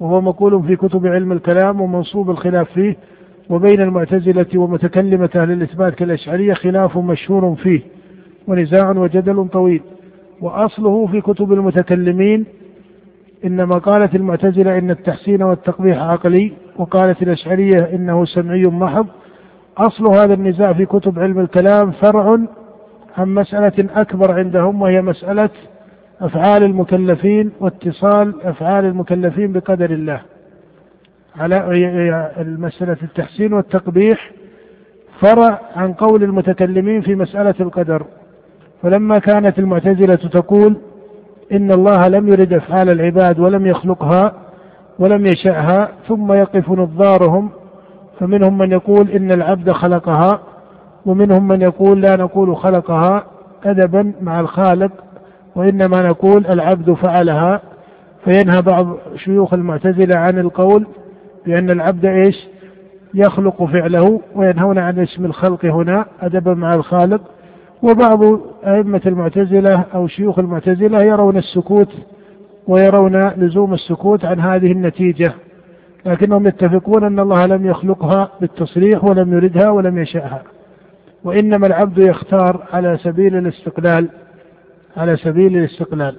وهو 0.00 0.20
مقول 0.20 0.62
في 0.62 0.76
كتب 0.76 1.06
علم 1.06 1.32
الكلام 1.32 1.80
ومنصوب 1.80 2.30
الخلاف 2.30 2.72
فيه 2.72 2.96
وبين 3.50 3.80
المعتزلة 3.80 4.46
ومتكلمة 4.56 5.30
أهل 5.36 5.50
الإثبات 5.50 5.94
كالأشعرية 5.94 6.54
خلاف 6.54 6.98
مشهور 6.98 7.54
فيه 7.54 7.80
ونزاع 8.46 8.90
وجدل 8.90 9.48
طويل. 9.48 9.82
وأصله 10.40 11.06
في 11.06 11.20
كتب 11.20 11.52
المتكلمين 11.52 12.46
إنما 13.44 13.78
قالت 13.78 14.14
المعتزلة 14.14 14.78
إن 14.78 14.90
التحسين 14.90 15.42
والتقبيح 15.42 15.98
عقلي 15.98 16.52
وقالت 16.76 17.22
الأشعرية 17.22 17.90
إنه 17.94 18.24
سمعي 18.24 18.62
محض. 18.62 19.06
أصل 19.78 20.06
هذا 20.06 20.34
النزاع 20.34 20.72
في 20.72 20.86
كتب 20.86 21.18
علم 21.18 21.40
الكلام 21.40 21.90
فرع 21.90 22.38
عن 23.16 23.34
مسألة 23.34 24.00
أكبر 24.00 24.32
عندهم 24.32 24.82
وهي 24.82 25.02
مسألة 25.02 25.50
أفعال 26.20 26.62
المكلفين 26.62 27.50
واتصال 27.60 28.42
أفعال 28.42 28.84
المكلفين 28.84 29.52
بقدر 29.52 29.90
الله. 29.90 30.20
على 31.36 31.56
المسألة 32.38 32.96
التحسين 33.02 33.52
والتقبيح 33.52 34.30
فرع 35.20 35.60
عن 35.76 35.92
قول 35.92 36.22
المتكلمين 36.22 37.00
في 37.00 37.14
مسألة 37.14 37.54
القدر. 37.60 38.06
فلما 38.82 39.18
كانت 39.18 39.58
المعتزلة 39.58 40.14
تقول 40.14 40.76
إن 41.52 41.72
الله 41.72 42.08
لم 42.08 42.28
يرد 42.28 42.52
أفعال 42.52 42.90
العباد 42.90 43.38
ولم 43.38 43.66
يخلقها 43.66 44.32
ولم 44.98 45.26
يشأها 45.26 45.88
ثم 46.08 46.32
يقف 46.32 46.70
نظارهم 46.70 47.50
فمنهم 48.20 48.58
من 48.58 48.72
يقول 48.72 49.10
إن 49.10 49.32
العبد 49.32 49.72
خلقها 49.72 50.40
ومنهم 51.06 51.48
من 51.48 51.62
يقول 51.62 52.00
لا 52.00 52.16
نقول 52.16 52.56
خلقها 52.56 53.24
أدبا 53.64 54.12
مع 54.20 54.40
الخالق 54.40 54.92
وإنما 55.58 56.08
نقول 56.08 56.46
العبد 56.46 56.92
فعلها 56.92 57.60
فينهى 58.24 58.62
بعض 58.62 58.96
شيوخ 59.16 59.54
المعتزلة 59.54 60.16
عن 60.16 60.38
القول 60.38 60.86
بأن 61.46 61.70
العبد 61.70 62.04
إيش؟ 62.04 62.48
يخلق 63.14 63.64
فعله 63.64 64.20
وينهون 64.34 64.78
عن 64.78 64.98
اسم 64.98 65.24
الخلق 65.24 65.64
هنا 65.64 66.04
أدبا 66.20 66.54
مع 66.54 66.74
الخالق. 66.74 67.20
وبعض 67.82 68.40
أئمة 68.66 69.00
المعتزلة 69.06 69.84
أو 69.94 70.06
شيوخ 70.06 70.38
المعتزلة 70.38 71.02
يرون 71.02 71.36
السكوت 71.36 71.92
ويرون 72.68 73.28
لزوم 73.28 73.74
السكوت 73.74 74.24
عن 74.24 74.40
هذه 74.40 74.72
النتيجة. 74.72 75.32
لكنهم 76.06 76.46
يتفقون 76.46 77.04
أن 77.04 77.20
الله 77.20 77.46
لم 77.46 77.66
يخلقها 77.66 78.28
بالتصريح 78.40 79.04
ولم 79.04 79.32
يردها 79.32 79.70
ولم 79.70 79.98
يشاءها 79.98 80.42
وإنما 81.24 81.66
العبد 81.66 81.98
يختار 81.98 82.62
على 82.72 82.98
سبيل 83.02 83.36
الاستقلال. 83.36 84.08
على 84.96 85.16
سبيل 85.16 85.56
الاستقلال. 85.56 86.16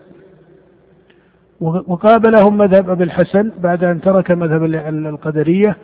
وقابلهم 1.62 2.58
مذهب 2.58 2.90
أبي 2.90 3.04
الحسن 3.04 3.52
بعد 3.64 3.84
أن 3.84 4.02
ترك 4.02 4.32
مذهب 4.32 4.64
القدرية 5.06 5.78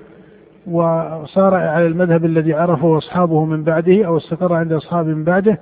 وصار 0.71 1.55
على 1.55 1.87
المذهب 1.87 2.25
الذي 2.25 2.53
عرفه 2.53 2.97
أصحابه 2.97 3.45
من 3.45 3.63
بعده 3.63 4.05
أو 4.05 4.17
استقر 4.17 4.53
عند 4.53 4.73
أصحابه 4.73 5.07
من 5.07 5.23
بعده 5.23 5.59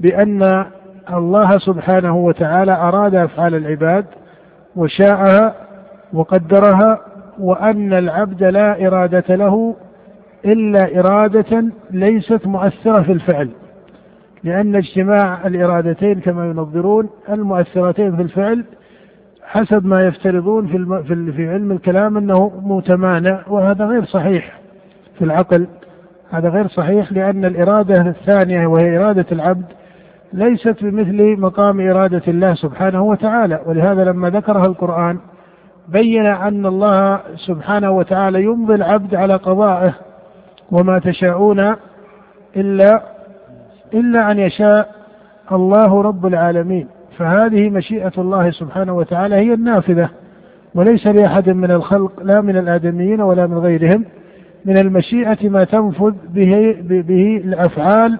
بأن 0.00 0.64
الله 1.12 1.58
سبحانه 1.58 2.16
وتعالى 2.16 2.72
أراد 2.72 3.14
أفعال 3.14 3.54
العباد 3.54 4.04
وشاءها 4.76 5.54
وقدرها 6.12 7.00
وأن 7.38 7.92
العبد 7.92 8.44
لا 8.44 8.86
إرادة 8.86 9.34
له 9.36 9.76
إلا 10.44 10.98
إرادة 10.98 11.64
ليست 11.90 12.46
مؤثرة 12.46 13.02
في 13.02 13.12
الفعل. 13.12 13.50
لأن 14.44 14.76
اجتماع 14.76 15.46
الإرادتين 15.46 16.20
كما 16.20 16.46
ينظرون 16.46 17.10
المؤثرتين 17.28 18.16
في 18.16 18.22
الفعل 18.22 18.64
حسب 19.42 19.86
ما 19.86 20.06
يفترضون 20.06 20.66
في. 20.66 21.32
في, 21.32 21.50
علم 21.50 21.72
الكلام 21.72 22.16
أنه 22.16 22.52
متمانع 22.64 23.42
وهذا 23.48 23.84
غير 23.84 24.04
صحيح 24.04 24.60
في 25.18 25.24
العقل 25.24 25.66
هذا 26.30 26.48
غير 26.48 26.68
صحيح 26.68 27.12
لأن 27.12 27.44
الإرادة 27.44 28.00
الثانية 28.00 28.66
وهي 28.66 28.98
إرادة 28.98 29.26
العبد 29.32 29.64
ليست 30.32 30.84
بمثل 30.84 31.40
مقام 31.40 31.80
إرادة 31.80 32.22
الله 32.28 32.54
سبحانه 32.54 33.02
وتعالى 33.02 33.60
ولهذا 33.66 34.04
لما 34.04 34.30
ذكرها 34.30 34.66
القرآن 34.66 35.18
بين 35.88 36.26
أن 36.26 36.66
الله 36.66 37.20
سبحانه 37.36 37.90
وتعالى 37.90 38.42
يمضي 38.42 38.74
العبد 38.74 39.14
على 39.14 39.34
قضائه 39.34 39.94
وما 40.70 40.98
تشاءون 40.98 41.74
إلا 42.56 43.17
إلا 43.94 44.30
أن 44.30 44.38
يشاء 44.38 44.88
الله 45.52 46.02
رب 46.02 46.26
العالمين. 46.26 46.88
فهذه 47.18 47.70
مشيئة 47.70 48.12
الله 48.18 48.50
سبحانه 48.50 48.92
وتعالى 48.92 49.34
هي 49.34 49.54
النافذة 49.54 50.08
وليس 50.74 51.06
لأحد 51.06 51.50
من 51.50 51.70
الخلق 51.70 52.12
لا 52.22 52.40
من 52.40 52.56
الآدميين 52.56 53.20
ولا 53.20 53.46
من 53.46 53.58
غيرهم 53.58 54.04
من 54.64 54.78
المشيئة 54.78 55.48
ما 55.48 55.64
تنفذ 55.64 56.12
به, 56.28 56.76
به 56.88 57.36
الأفعال 57.44 58.18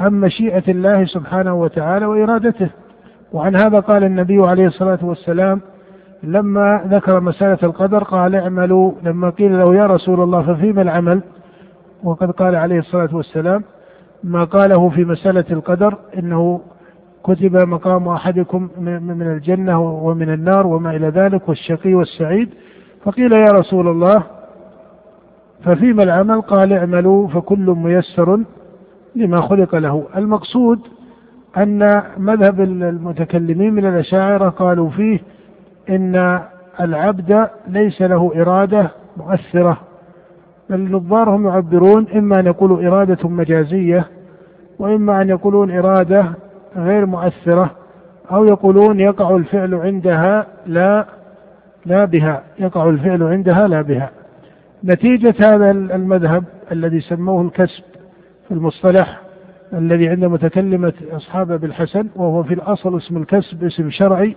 عن 0.00 0.12
مشيئة 0.12 0.62
الله 0.68 1.04
سبحانه 1.04 1.54
وتعالى 1.54 2.06
وإرادته. 2.06 2.70
وعن 3.32 3.56
هذا 3.56 3.80
قال 3.80 4.04
النبي 4.04 4.46
عليه 4.46 4.66
الصلاة 4.66 4.98
والسلام 5.02 5.60
لما 6.22 6.84
ذكر 6.86 7.20
مسألة 7.20 7.58
القدر 7.62 8.04
قال 8.04 8.34
اعملوا 8.34 8.92
لما 9.02 9.30
قيل 9.30 9.58
له 9.58 9.74
يا 9.74 9.86
رسول 9.86 10.20
الله 10.20 10.42
ففيما 10.42 10.82
العمل؟ 10.82 11.20
وقد 12.04 12.30
قال 12.30 12.54
عليه 12.54 12.78
الصلاة 12.78 13.16
والسلام 13.16 13.64
ما 14.24 14.44
قاله 14.44 14.88
في 14.88 15.04
مسألة 15.04 15.44
القدر 15.50 15.98
إنه 16.18 16.60
كتب 17.24 17.56
مقام 17.56 18.08
أحدكم 18.08 18.68
من 18.78 19.22
الجنة 19.22 19.80
ومن 19.80 20.30
النار 20.34 20.66
وما 20.66 20.96
إلى 20.96 21.08
ذلك 21.08 21.48
والشقي 21.48 21.94
والسعيد. 21.94 22.48
فقيل 23.04 23.32
يا 23.32 23.52
رسول 23.52 23.88
الله 23.88 24.22
ففيما 25.64 26.02
العمل؟ 26.02 26.40
قال 26.40 26.72
اعملوا 26.72 27.28
فكل 27.28 27.74
ميسر 27.78 28.40
لما 29.16 29.40
خلق 29.40 29.74
له. 29.74 30.04
المقصود 30.16 30.80
أن 31.56 32.02
مذهب 32.18 32.60
المتكلمين 32.60 33.74
من 33.74 33.86
الأشاعرة 33.86 34.48
قالوا 34.48 34.90
فيه 34.90 35.20
إن 35.90 36.40
العبد 36.80 37.48
ليس 37.68 38.02
له 38.02 38.32
إرادة 38.36 38.90
مؤثرة. 39.16 39.80
النظار 40.70 41.30
هم 41.30 41.46
يعبرون 41.46 42.06
إما 42.14 42.40
أن 42.40 42.46
يقولوا 42.46 42.88
إرادة 42.88 43.28
مجازية 43.28 44.06
وإما 44.78 45.22
أن 45.22 45.28
يقولون 45.28 45.70
إرادة 45.70 46.26
غير 46.76 47.06
مؤثرة 47.06 47.70
أو 48.32 48.44
يقولون 48.44 49.00
يقع 49.00 49.36
الفعل 49.36 49.74
عندها 49.74 50.46
لا 50.66 51.06
لا 51.86 52.04
بها 52.04 52.42
يقع 52.58 52.88
الفعل 52.88 53.22
عندها 53.22 53.68
لا 53.68 53.82
بها. 53.82 54.10
نتيجة 54.84 55.34
هذا 55.40 55.70
المذهب 55.70 56.44
الذي 56.72 57.00
سموه 57.00 57.42
الكسب 57.42 57.82
في 58.48 58.54
المصطلح 58.54 59.20
الذي 59.72 60.08
عند 60.08 60.24
متكلمة 60.24 60.92
أصحاب 61.12 61.60
بالحسن 61.60 62.06
وهو 62.16 62.42
في 62.42 62.54
الأصل 62.54 62.96
اسم 62.96 63.16
الكسب 63.16 63.64
اسم 63.64 63.90
شرعي 63.90 64.36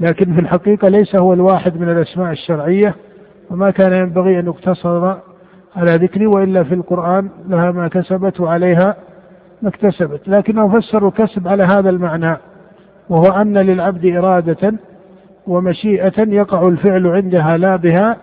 لكن 0.00 0.34
في 0.34 0.40
الحقيقة 0.40 0.88
ليس 0.88 1.16
هو 1.16 1.32
الواحد 1.32 1.80
من 1.80 1.88
الأسماء 1.88 2.32
الشرعية 2.32 2.94
وما 3.50 3.70
كان 3.70 3.92
ينبغي 3.92 4.38
أن 4.38 4.46
يقتصر 4.46 5.16
على 5.76 5.96
ذكره 5.96 6.26
وإلا 6.26 6.64
في 6.64 6.74
القرآن 6.74 7.28
لها 7.48 7.70
ما 7.70 7.88
كسبت 7.88 8.40
وعليها 8.40 8.96
ما 9.62 9.68
اكتسبت. 9.68 10.28
لكنه 10.28 10.80
فسر 10.80 11.08
الكسب 11.08 11.48
على 11.48 11.62
هذا 11.62 11.90
المعنى 11.90 12.36
وهو 13.08 13.32
أن 13.32 13.58
للعبد 13.58 14.06
إرادة 14.06 14.72
ومشيئة 15.46 16.28
يقع 16.28 16.68
الفعل 16.68 17.06
عندها 17.06 17.56
لا 17.56 17.76
بها 17.76 18.16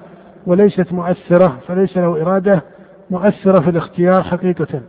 وليست 0.48 0.94
مؤثرة 0.94 1.58
فليس 1.68 1.98
له 1.98 2.22
إرادة 2.22 2.64
مؤثرة 3.12 3.60
في 3.60 3.70
الاختيار 3.70 4.24
حقيقة. 4.24 4.82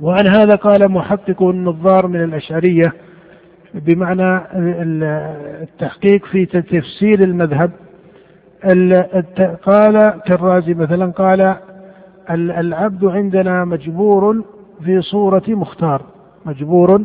وعن 0.00 0.26
هذا 0.26 0.54
قال 0.54 0.92
محقق 0.92 1.42
النظار 1.42 2.06
من 2.06 2.24
الأشعرية 2.24 2.92
بمعنى 3.74 4.40
التحقيق 5.62 6.24
في 6.24 6.46
تفسير 6.46 7.22
المذهب. 7.22 7.70
قال 9.66 10.20
كالرازي 10.26 10.74
مثلا 10.74 11.12
قال 11.12 11.56
العبد 12.30 13.04
عندنا 13.04 13.64
مجبور 13.64 14.44
في 14.84 15.00
صورة 15.00 15.42
مختار 15.48 16.02
مجبور 16.46 17.02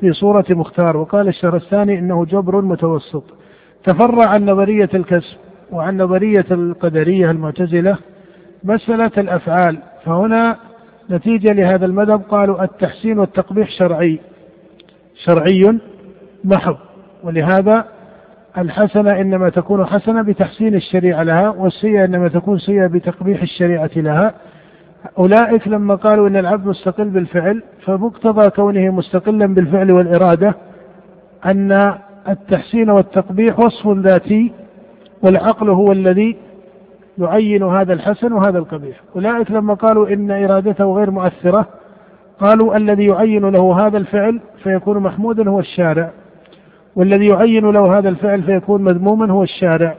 في 0.00 0.12
صورة 0.12 0.44
مختار 0.50 0.96
وقال 0.96 1.28
الشهرستاني 1.28 1.98
إنه 1.98 2.24
جبر 2.24 2.60
متوسط. 2.62 3.24
تفرع 3.84 4.26
عن 4.26 4.44
نظرية 4.44 4.88
الكسب 4.94 5.36
وعن 5.72 5.96
نظرية 5.96 6.44
القدرية 6.50 7.30
المعتزلة 7.30 7.98
مسألة 8.64 9.10
الأفعال 9.18 9.78
فهنا 10.04 10.56
نتيجة 11.10 11.52
لهذا 11.52 11.86
المذهب 11.86 12.22
قالوا 12.28 12.64
التحسين 12.64 13.18
والتقبيح 13.18 13.70
شرعي 13.70 14.20
شرعي 15.24 15.78
محض 16.44 16.76
ولهذا 17.24 17.84
الحسنة 18.58 19.20
إنما 19.20 19.48
تكون 19.48 19.86
حسنة 19.86 20.22
بتحسين 20.22 20.74
الشريعة 20.74 21.22
لها 21.22 21.48
والسيئة 21.48 22.04
إنما 22.04 22.28
تكون 22.28 22.58
سيئة 22.58 22.86
بتقبيح 22.86 23.42
الشريعة 23.42 23.90
لها. 23.96 24.34
أولئك 25.18 25.68
لما 25.68 25.94
قالوا 25.94 26.28
إن 26.28 26.36
العبد 26.36 26.66
مستقل 26.66 27.10
بالفعل 27.10 27.62
فمقتضى 27.84 28.50
كونه 28.50 28.90
مستقلا 28.90 29.54
بالفعل 29.54 29.90
والإرادة 29.90 30.54
أن 31.46 31.94
التحسين 32.28 32.90
والتقبيح 32.90 33.58
وصف 33.58 33.88
ذاتي 33.88 34.52
والعقل 35.22 35.70
هو 35.70 35.92
الذي 35.92 36.36
يعين 37.18 37.62
هذا 37.62 37.92
الحسن 37.92 38.32
وهذا 38.32 38.58
القبيح. 38.58 39.00
أولئك 39.16 39.50
لما 39.50 39.74
قالوا 39.74 40.08
إن 40.08 40.30
إرادته 40.30 40.94
غير 40.94 41.10
مؤثرة 41.10 41.66
قالوا 42.40 42.76
الذي 42.76 43.06
يعين 43.06 43.44
له 43.50 43.86
هذا 43.86 43.98
الفعل 43.98 44.40
فيكون 44.62 44.98
محمودا 44.98 45.50
هو 45.50 45.60
الشارع. 45.60 46.10
والذي 46.96 47.26
يعين 47.26 47.70
له 47.70 47.98
هذا 47.98 48.08
الفعل 48.08 48.42
فيكون 48.42 48.82
مذموما 48.82 49.32
هو 49.32 49.42
الشارع. 49.42 49.94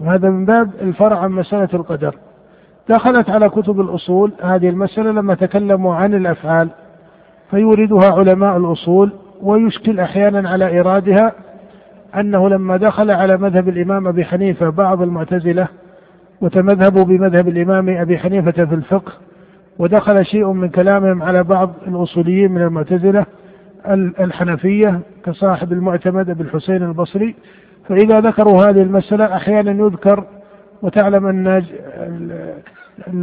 وهذا 0.00 0.30
من 0.30 0.44
باب 0.44 0.70
الفرع 0.82 1.18
عن 1.18 1.30
مسألة 1.30 1.68
القدر. 1.74 2.14
دخلت 2.88 3.30
على 3.30 3.48
كتب 3.48 3.80
الأصول 3.80 4.32
هذه 4.42 4.68
المسألة 4.68 5.10
لما 5.10 5.34
تكلموا 5.34 5.94
عن 5.94 6.14
الأفعال 6.14 6.68
فيوردها 7.50 8.10
علماء 8.10 8.56
الأصول 8.56 9.12
ويشكل 9.42 10.00
أحيانا 10.00 10.48
على 10.48 10.68
إيرادها 10.68 11.32
أنه 12.16 12.48
لما 12.48 12.76
دخل 12.76 13.10
على 13.10 13.36
مذهب 13.36 13.68
الإمام 13.68 14.06
أبي 14.08 14.24
حنيفة 14.24 14.70
بعض 14.70 15.02
المعتزلة 15.02 15.68
وتمذهبوا 16.40 17.04
بمذهب 17.04 17.48
الإمام 17.48 17.88
أبي 17.88 18.18
حنيفة 18.18 18.64
في 18.64 18.74
الفقه 18.74 19.12
ودخل 19.78 20.24
شيء 20.24 20.52
من 20.52 20.68
كلامهم 20.68 21.22
على 21.22 21.42
بعض 21.42 21.70
الأصوليين 21.86 22.52
من 22.52 22.62
المعتزلة 22.62 23.26
الحنفية 24.20 25.00
كصاحب 25.24 25.72
المعتمد 25.72 26.30
أبي 26.30 26.42
الحسين 26.42 26.82
البصري 26.82 27.34
فإذا 27.88 28.20
ذكروا 28.20 28.64
هذه 28.64 28.82
المسألة 28.82 29.36
أحيانا 29.36 29.70
يذكر 29.70 30.24
وتعلم 30.82 31.26
أن 31.26 31.62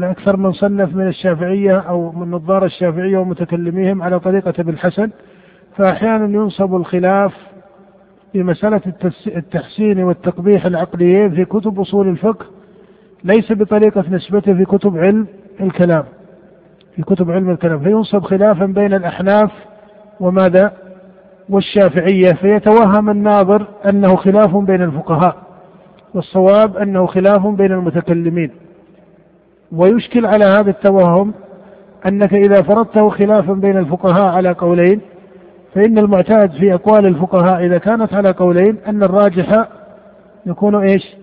أكثر 0.04 0.38
من 0.38 0.52
صنف 0.52 0.96
من 0.96 1.08
الشافعية 1.08 1.80
أو 1.80 2.12
من 2.12 2.32
نظار 2.32 2.66
الشافعية 2.66 3.18
ومتكلميهم 3.18 4.04
على 4.04 4.20
طريقة 4.20 4.54
ابن 4.60 4.70
الحسن 4.70 5.10
فأحيانا 5.78 6.26
ينصب 6.26 6.76
الخلاف 6.76 7.34
في 8.34 8.44
مسألة 8.44 8.82
التحسين 9.28 10.04
والتقبيح 10.04 10.66
العقليين 10.66 11.32
في 11.32 11.46
كتب 11.46 11.80
أصول 11.80 12.08
الفقه 12.08 12.46
ليس 13.24 13.52
بطريقة 13.52 14.04
نسبته 14.10 14.54
في 14.54 14.66
كتب 14.66 14.98
علم 14.98 15.28
الكلام 15.62 16.04
في 16.96 17.02
كتب 17.02 17.32
علم 17.32 17.50
الكلام 17.50 17.80
فينصب 17.80 18.24
خلافا 18.24 18.66
بين 18.66 18.94
الأحناف 18.94 19.52
وماذا؟ 20.20 20.72
والشافعية 21.50 22.32
فيتوهم 22.34 23.10
الناظر 23.10 23.68
أنه 23.90 24.16
خلاف 24.16 24.56
بين 24.56 24.82
الفقهاء 24.82 25.36
والصواب 26.14 26.78
أنه 26.78 27.06
خلاف 27.06 27.48
بين 27.48 27.72
المتكلمين. 27.72 28.52
ويشكل 29.72 30.26
على 30.26 30.46
هذا 30.46 30.70
التوهم 30.70 31.34
أنك 32.08 32.34
إذا 32.34 32.62
فرضته 32.62 33.10
خلافا 33.10 33.54
بين 33.54 33.78
الفقهاء 33.78 34.36
على 34.36 34.52
قولين 34.52 35.02
فإن 35.76 35.98
المعتاد 35.98 36.52
في 36.52 36.74
أقوال 36.74 37.06
الفقهاء 37.06 37.66
إذا 37.66 37.78
كانت 37.78 38.14
على 38.14 38.32
قولين 38.32 38.78
أن 38.88 39.04
الراجح 39.04 39.68
يكون 40.46 40.76
إيش؟ 40.76 41.16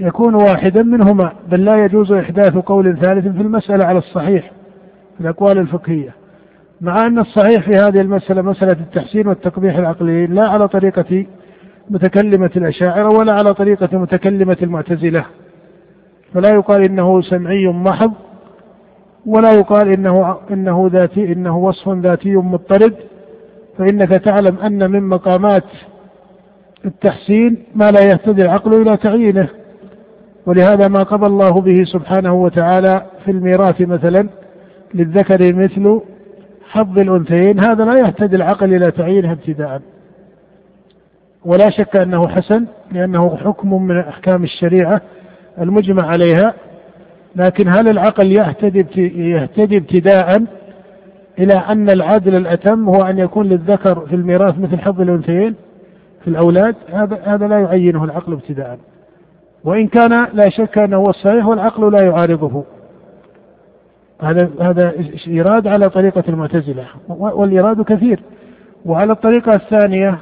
يكون 0.00 0.34
واحدا 0.34 0.82
منهما 0.82 1.32
بل 1.48 1.64
لا 1.64 1.84
يجوز 1.84 2.12
إحداث 2.12 2.56
قول 2.56 2.98
ثالث 2.98 3.28
في 3.28 3.42
المسألة 3.42 3.84
على 3.84 3.98
الصحيح 3.98 4.50
في 5.14 5.20
الأقوال 5.20 5.58
الفقهية. 5.58 6.14
مع 6.80 7.06
أن 7.06 7.18
الصحيح 7.18 7.62
في 7.62 7.76
هذه 7.76 8.00
المسألة 8.00 8.42
مسألة 8.42 8.72
التحسين 8.72 9.28
والتقبيح 9.28 9.76
العقلي 9.76 10.26
لا 10.26 10.48
على 10.48 10.68
طريقة 10.68 11.26
متكلمة 11.90 12.50
الأشاعرة 12.56 13.08
ولا 13.08 13.32
على 13.32 13.54
طريقة 13.54 13.98
متكلمة 13.98 14.56
المعتزلة. 14.62 15.24
فلا 16.34 16.48
يقال 16.48 16.84
إنه 16.84 17.20
سمعي 17.22 17.66
محض 17.66 18.12
ولا 19.26 19.50
يقال 19.50 19.92
إنه 19.92 20.36
إنه 20.50 20.90
ذاتي 20.92 21.32
إنه 21.32 21.58
وصف 21.58 21.88
ذاتي 21.88 22.36
مضطرد. 22.36 22.94
فإنك 23.78 24.08
تعلم 24.08 24.58
أن 24.58 24.90
من 24.90 25.02
مقامات 25.02 25.64
التحسين 26.84 27.64
ما 27.74 27.90
لا 27.90 28.00
يهتدي 28.00 28.42
العقل 28.42 28.82
إلى 28.82 28.96
تعيينه. 28.96 29.48
ولهذا 30.46 30.88
ما 30.88 31.02
قضى 31.02 31.26
الله 31.26 31.60
به 31.60 31.84
سبحانه 31.84 32.34
وتعالى 32.34 33.02
في 33.24 33.30
الميراث 33.30 33.80
مثلا 33.80 34.28
للذكر 34.94 35.54
مثل 35.54 36.00
حظ 36.74 36.98
الأنثيين 36.98 37.60
هذا 37.60 37.84
لا 37.84 37.98
يهتدي 37.98 38.36
العقل 38.36 38.74
إلى 38.74 38.90
تعيينها 38.90 39.32
ابتداء. 39.32 39.82
ولا 41.44 41.70
شك 41.70 41.96
أنه 41.96 42.28
حسن 42.28 42.66
لأنه 42.92 43.36
حكم 43.36 43.82
من 43.82 43.98
أحكام 43.98 44.44
الشريعة 44.44 45.00
المجمع 45.60 46.06
عليها. 46.06 46.54
لكن 47.36 47.68
هل 47.68 47.88
العقل 47.88 48.32
يهتدي 48.32 48.86
يهتدي 49.30 49.76
ابتداء 49.76 50.44
إلى 51.38 51.54
أن 51.54 51.90
العدل 51.90 52.34
الأتم 52.34 52.88
هو 52.88 53.02
أن 53.02 53.18
يكون 53.18 53.46
للذكر 53.46 54.00
في 54.06 54.14
الميراث 54.16 54.58
مثل 54.58 54.78
حظ 54.78 55.00
الأنثيين 55.00 55.54
في 56.24 56.28
الأولاد؟ 56.30 56.74
هذا 56.92 57.18
هذا 57.24 57.48
لا 57.48 57.58
يعينه 57.60 58.04
العقل 58.04 58.32
ابتداء. 58.32 58.78
وإن 59.64 59.86
كان 59.86 60.26
لا 60.32 60.48
شك 60.48 60.78
أنه 60.78 60.96
هو 60.96 61.10
الصحيح 61.10 61.46
والعقل 61.46 61.92
لا 61.92 62.02
يعارضه. 62.02 62.64
هذا 64.22 64.50
هذا 64.60 64.92
إيراد 65.26 65.66
على 65.66 65.90
طريقة 65.90 66.24
المعتزلة 66.28 66.84
والإيراد 67.08 67.82
كثير. 67.82 68.20
وعلى 68.84 69.12
الطريقة 69.12 69.52
الثانية 69.54 70.18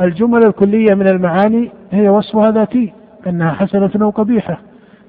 الجمل 0.00 0.46
الكلية 0.46 0.94
من 0.94 1.08
المعاني 1.08 1.70
هي 1.90 2.08
وصفها 2.08 2.50
ذاتي 2.50 2.92
أنها 3.26 3.50
حسنة 3.50 3.90
أو 4.02 4.10
قبيحة. 4.10 4.58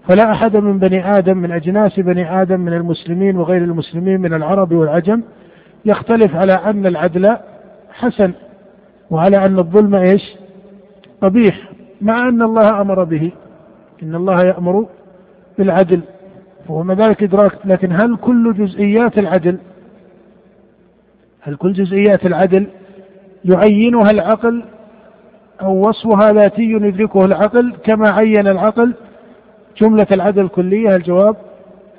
فلا 0.08 0.32
أحد 0.32 0.58
من 0.58 0.80
بني 0.80 1.18
آدم 1.18 1.38
من 1.38 1.52
أجناس 1.52 2.00
بني 2.00 2.42
آدم 2.42 2.60
من 2.60 2.74
المسلمين 2.74 3.38
وغير 3.38 3.64
المسلمين 3.64 4.22
من 4.22 4.34
العرب 4.34 4.72
والعجم 4.72 5.22
يختلف 5.86 6.36
على 6.36 6.54
أن 6.54 6.86
العدل 6.86 7.38
حسن 7.94 8.32
وعلى 9.12 9.46
أن 9.46 9.60
الظلم 9.60 9.96
إيش؟ 9.96 10.36
قبيح. 11.22 11.70
مع 12.02 12.30
أن 12.30 12.42
الله 12.42 12.82
أمر 12.82 13.04
به. 13.04 13.32
إن 14.04 14.16
الله 14.16 14.46
يأمر 14.46 14.86
بالعدل. 15.58 16.02
ومع 16.70 16.94
ذلك 16.94 17.24
إدراك 17.24 17.52
لكن 17.66 17.92
هل 17.92 18.18
كل 18.18 18.54
جزئيات 18.54 19.18
العدل 19.18 19.58
هل 21.42 21.56
كل 21.56 21.74
جزئيات 21.74 22.26
العدل 22.26 22.68
يعينها 23.46 24.12
العقل 24.12 24.64
أو 25.62 25.90
وصفها 25.90 26.34
ذاتي 26.34 26.64
يدركه 26.64 27.26
العقل 27.26 27.76
كما 27.84 28.10
عين 28.10 28.48
العقل؟ 28.48 28.94
جملة 29.78 30.08
العدل 30.12 30.42
الكلية 30.42 30.96
الجواب 30.96 31.36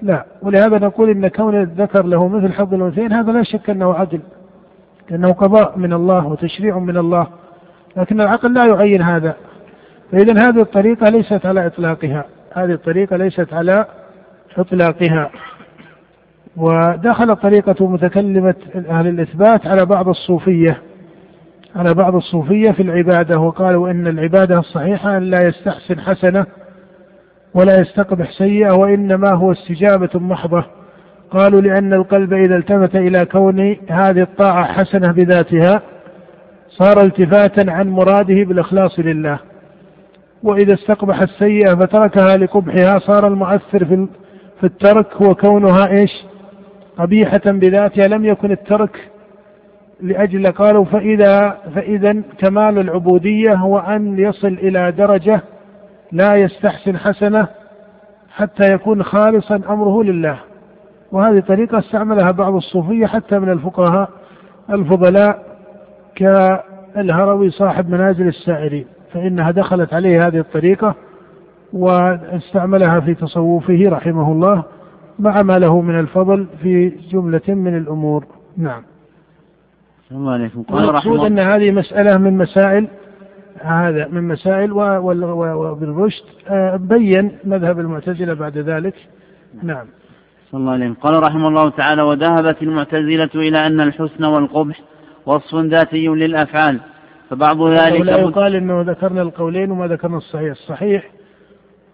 لا. 0.02 0.24
ولهذا 0.42 0.78
نقول 0.78 1.10
إن 1.10 1.28
كون 1.28 1.60
الذكر 1.60 2.06
له 2.06 2.28
مثل 2.28 2.52
حظ 2.52 2.74
الأنثيين 2.74 3.12
هذا 3.12 3.32
لا 3.32 3.42
شك 3.42 3.70
أنه 3.70 3.94
عدل 3.94 4.20
لأنه 5.10 5.32
قضاء 5.32 5.78
من 5.78 5.92
الله 5.92 6.26
وتشريع 6.26 6.78
من 6.78 6.96
الله 6.96 7.26
لكن 7.96 8.20
العقل 8.20 8.54
لا 8.54 8.66
يعين 8.66 9.02
هذا. 9.02 9.36
فإذا 10.12 10.48
هذه 10.48 10.60
الطريقة 10.60 11.08
ليست 11.08 11.46
على 11.46 11.66
إطلاقها. 11.66 12.24
هذه 12.52 12.72
الطريقة 12.72 13.16
ليست 13.16 13.52
على 13.52 13.86
إطلاقها. 14.59 15.30
ودخل 16.57 17.36
طريقة 17.36 17.88
متكلمة 17.88 18.55
أهل 18.88 19.09
الإثبات 19.09 19.66
على 19.66 19.86
بعض 19.86 20.09
الصوفية 20.09 20.82
على 21.76 21.94
بعض 21.94 22.14
الصوفية 22.14 22.70
في 22.70 22.82
العبادة 22.82 23.38
وقالوا 23.38 23.90
إن 23.90 24.07
العبادة 24.07 24.59
الصحيحة 24.59 25.16
أن 25.16 25.22
لا 25.22 25.46
يستحسن 25.48 26.00
حسنة 26.00 26.46
ولا 27.55 27.80
يستقبح 27.80 28.30
سيئة 28.30 28.74
وإنما 28.74 29.30
هو 29.30 29.52
استجابة 29.52 30.11
محضة. 30.14 30.64
قالوا 31.30 31.61
لأن 31.61 31.92
القلب 31.92 32.32
إذا 32.32 32.57
التفت 32.57 32.96
إلى 32.96 33.24
كون 33.24 33.76
هذه 33.88 34.22
الطاعة 34.22 34.72
حسنة 34.72 35.12
بذاتها 35.12 35.82
صار 36.68 37.00
التفاتا 37.02 37.70
عن 37.70 37.88
مراده 37.88 38.44
بالإخلاص 38.44 38.98
لله. 38.98 39.38
وإذا 40.42 40.74
استقبح 40.74 41.20
السيئة 41.20 41.74
فتركها 41.74 42.36
لقبحها 42.36 42.98
صار 42.98 43.26
المؤثر 43.26 43.84
في 43.84 44.09
في 44.61 44.66
الترك 44.66 45.22
هو 45.22 45.34
كونها 45.34 45.86
إيش؟ 45.86 46.24
قبيحة 46.98 47.40
بذاتها 47.46 48.09
لم 48.09 48.24
يكن 48.24 48.50
الترك 48.50 49.11
لأجل 50.00 50.52
قالوا 50.52 50.84
فإذا 50.84 51.59
فإذا 51.74 52.22
كمال 52.38 52.78
العبودية 52.78 53.55
هو 53.55 53.78
أن 53.78 54.18
يصل 54.18 54.48
إلى 54.48 54.92
درجة 54.92 55.40
لا 56.12 56.36
يستحسن 56.36 56.96
حسنة 56.96 57.48
حتى 58.30 58.72
يكون 58.72 59.02
خالصا 59.02 59.61
أمره 59.68 60.02
لله 60.02 60.38
وهذه 61.12 61.40
طريقة 61.40 61.78
استعملها 61.78 62.30
بعض 62.30 62.55
الصوفية 62.55 63.07
حتى 63.07 63.38
من 63.38 63.50
الفقهاء 63.50 64.11
الفضلاء 64.70 65.42
كالهروي 66.16 67.50
صاحب 67.50 67.90
منازل 67.90 68.28
السائرين 68.28 68.86
فإنها 69.12 69.50
دخلت 69.50 69.94
عليه 69.94 70.26
هذه 70.26 70.38
الطريقة 70.38 70.94
واستعملها 71.74 73.00
في 73.00 73.14
تصوفه 73.14 73.82
رحمه 73.86 74.32
الله 74.32 74.64
مع 75.18 75.42
ما 75.42 75.58
له 75.58 75.80
من 75.80 76.00
الفضل 76.00 76.46
في 76.62 76.88
جملة 77.10 77.42
من 77.48 77.76
الأمور. 77.76 78.26
نعم. 78.56 78.82
الله 80.12 80.32
عليكم. 80.32 80.62
قال 80.62 81.26
أن 81.26 81.38
هذه 81.38 81.72
مسألة 81.72 82.18
من 82.18 82.38
مسائل 82.38 82.88
هذا 83.60 84.08
من 84.08 84.28
مسائل 84.28 84.72
وابن 84.72 85.96
رشد 85.96 86.24
آه، 86.48 86.76
بين 86.76 87.38
مذهب 87.44 87.80
المعتزلة 87.80 88.34
بعد 88.34 88.58
ذلك. 88.58 88.94
نعم. 89.62 89.86
صلى 90.50 90.60
الله 90.60 90.72
عليه 90.72 90.94
قال 91.02 91.22
رحمه 91.22 91.48
الله 91.48 91.70
تعالى 91.70 92.02
وذهبت 92.02 92.62
المعتزلة 92.62 93.30
إلى 93.34 93.66
أن 93.66 93.80
الحسن 93.80 94.24
والقبح 94.24 94.80
وصف 95.26 95.54
ذاتي 95.54 96.06
للأفعال 96.06 96.80
فبعض 97.30 97.68
ذلك 97.68 98.00
لا 98.00 98.18
يقال 98.18 98.56
إنه 98.56 98.80
ذكرنا 98.80 99.22
القولين 99.22 99.70
وما 99.70 99.86
ذكرنا 99.86 100.16
الصحيح، 100.16 100.50
الصحيح 100.50 101.10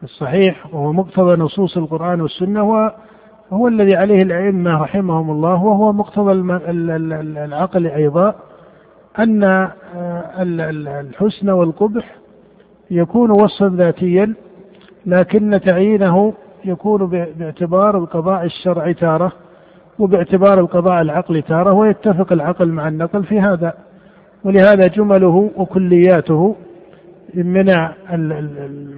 الصحيح 0.02 0.74
وهو 0.74 0.92
مقتضى 0.92 1.36
نصوص 1.36 1.76
القرآن 1.76 2.20
والسنة 2.20 2.60
هو 2.60 2.94
هو 3.52 3.68
الذي 3.68 3.96
عليه 3.96 4.22
الأئمة 4.22 4.82
رحمهم 4.82 5.30
الله 5.30 5.64
وهو 5.64 5.92
مقتضى 5.92 6.32
العقل 7.44 7.86
أيضا 7.86 8.34
أن 9.18 9.44
آه، 9.44 9.72
الحسن 11.00 11.50
والقبح 11.50 12.16
يكون 12.90 13.30
وصفا 13.30 13.68
ذاتيا 13.68 14.34
لكن 15.06 15.60
تعيينه 15.64 16.34
يكون 16.64 17.06
باعتبار 17.38 17.98
القضاء 17.98 18.44
الشرعي 18.44 18.94
تارة 18.94 19.32
وباعتبار 19.98 20.60
القضاء 20.60 21.00
العقلي 21.02 21.42
تارة 21.42 21.72
ويتفق 21.72 22.32
العقل 22.32 22.68
مع 22.68 22.88
النقل 22.88 23.24
في 23.24 23.40
هذا. 23.40 23.74
ولهذا 24.44 24.86
جمله 24.86 25.50
وكلياته 25.56 26.56
من 27.34 27.66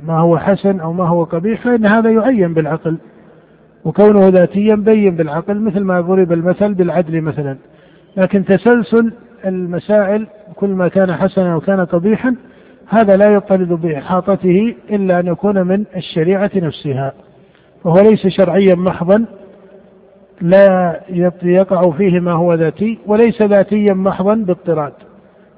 ما 0.07 0.19
هو 0.19 0.39
حسن 0.39 0.81
أو 0.81 0.93
ما 0.93 1.09
هو 1.09 1.25
قبيح 1.25 1.63
فإن 1.65 1.87
هذا 1.87 2.11
يعين 2.11 2.55
بالعقل. 2.55 2.97
وكونه 3.85 4.29
ذاتيا 4.29 4.75
بين 4.75 5.17
بالعقل 5.17 5.61
مثل 5.61 5.81
ما 5.81 6.01
ضرب 6.01 6.33
المثل 6.33 6.75
بالعدل 6.75 7.21
مثلا. 7.21 7.57
لكن 8.17 8.45
تسلسل 8.45 9.13
المسائل 9.45 10.27
كل 10.57 10.69
ما 10.69 10.89
كان 10.89 11.13
حسنا 11.13 11.57
وكان 11.57 11.85
قبيحا 11.85 12.37
هذا 12.89 13.17
لا 13.17 13.33
يطرد 13.33 13.69
بإحاطته 13.69 14.75
إلا 14.91 15.21
أن 15.21 15.27
يكون 15.27 15.67
من 15.67 15.85
الشريعة 15.97 16.51
نفسها. 16.57 17.13
وهو 17.85 18.01
ليس 18.01 18.27
شرعيا 18.27 18.75
محضا 18.75 19.25
لا 20.41 21.01
يقع 21.43 21.91
فيه 21.91 22.21
ما 22.21 22.33
هو 22.33 22.55
ذاتي 22.55 22.99
وليس 23.07 23.43
ذاتيا 23.43 23.95
محضا 23.95 24.35
باضطراد. 24.35 24.93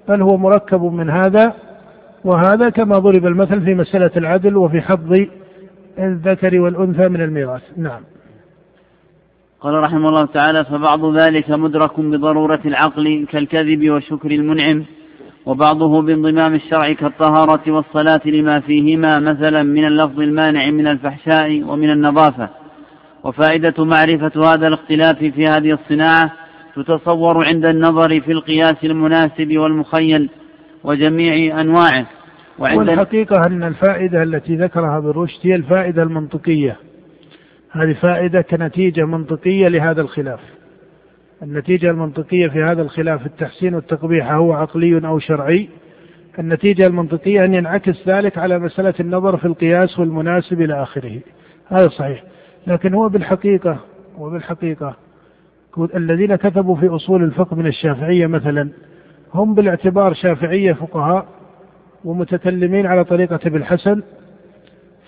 بل 0.09 0.23
هو 0.23 0.37
مركب 0.37 0.83
من 0.83 1.11
هذا 1.11 1.53
وهذا 2.25 2.71
كما 2.71 2.99
ضرب 2.99 3.27
المثل 3.27 3.65
في 3.65 3.75
مسألة 3.75 4.11
العدل 4.17 4.57
وفي 4.57 4.81
حظ 4.81 5.27
الذكر 5.99 6.61
والأنثى 6.61 7.09
من 7.09 7.21
الميراث. 7.21 7.63
نعم. 7.77 8.01
قال 9.61 9.75
رحمه 9.75 10.09
الله 10.09 10.27
تعالى 10.27 10.65
فبعض 10.65 11.17
ذلك 11.17 11.51
مدرك 11.51 12.01
بضرورة 12.01 12.61
العقل 12.65 13.27
كالكذب 13.31 13.91
وشكر 13.91 14.31
المنعم 14.31 14.85
وبعضه 15.47 16.03
بانضمام 16.03 16.55
الشرع 16.55 16.93
كالطهارة 16.93 17.71
والصلاة 17.71 18.21
لما 18.25 18.61
فيهما 18.61 19.19
مثلا 19.19 19.63
من 19.63 19.85
اللفظ 19.85 20.21
المانع 20.21 20.71
من 20.71 20.87
الفحشاء 20.87 21.63
ومن 21.63 21.91
النظافة. 21.91 22.49
وفائدة 23.25 23.85
معرفة 23.85 24.55
هذا 24.55 24.69
الاختلاف 24.69 25.19
في 25.19 25.47
هذه 25.47 25.73
الصناعة 25.73 26.33
تتصور 26.77 27.47
عند 27.47 27.65
النظر 27.65 28.21
في 28.21 28.33
القياس 28.33 28.77
المناسب 28.85 29.57
والمخيل 29.57 30.31
وجميع 30.85 31.61
أنواعه. 31.61 32.07
والحقيقة 32.59 33.47
أن 33.47 33.63
الفائدة 33.63 34.23
التي 34.23 34.57
ذكرها 34.57 34.99
ابن 34.99 35.09
رشد 35.09 35.39
هي 35.43 35.55
الفائدة 35.55 36.03
المنطقية. 36.03 36.77
هذه 37.71 37.93
فائدة 37.93 38.43
كنتيجة 38.43 39.05
منطقية 39.05 39.69
لهذا 39.69 40.01
الخلاف. 40.01 40.41
النتيجة 41.43 41.91
المنطقية 41.91 42.49
في 42.49 42.63
هذا 42.63 42.83
الخلاف 42.83 43.27
التحسين 43.27 43.75
والتقبيح 43.75 44.33
هو 44.33 44.53
عقلي 44.53 45.07
أو 45.07 45.19
شرعي. 45.19 45.69
النتيجة 46.39 46.87
المنطقية 46.87 47.45
أن 47.45 47.55
ينعكس 47.55 48.09
ذلك 48.09 48.39
على 48.39 48.59
مسألة 48.59 48.95
النظر 49.01 49.37
في 49.37 49.45
القياس 49.45 49.99
والمناسب 49.99 50.61
إلى 50.61 50.83
آخره. 50.83 51.21
هذا 51.67 51.89
صحيح. 51.89 52.25
لكن 52.67 52.95
هو 52.95 53.09
بالحقيقة 53.09 53.79
وبالحقيقة 54.19 54.97
الذين 55.95 56.37
كتبوا 56.37 56.77
في 56.77 56.89
أصول 56.89 57.23
الفقه 57.23 57.57
من 57.57 57.67
الشافعية 57.67 58.27
مثلا 58.27 58.71
هم 59.35 59.55
بالاعتبار 59.55 60.15
شافعية 60.15 60.73
فقهاء 60.73 61.27
ومتكلمين 62.05 62.87
على 62.87 63.05
طريقة 63.05 63.39
ابن 63.47 63.57
الحسن 63.57 64.03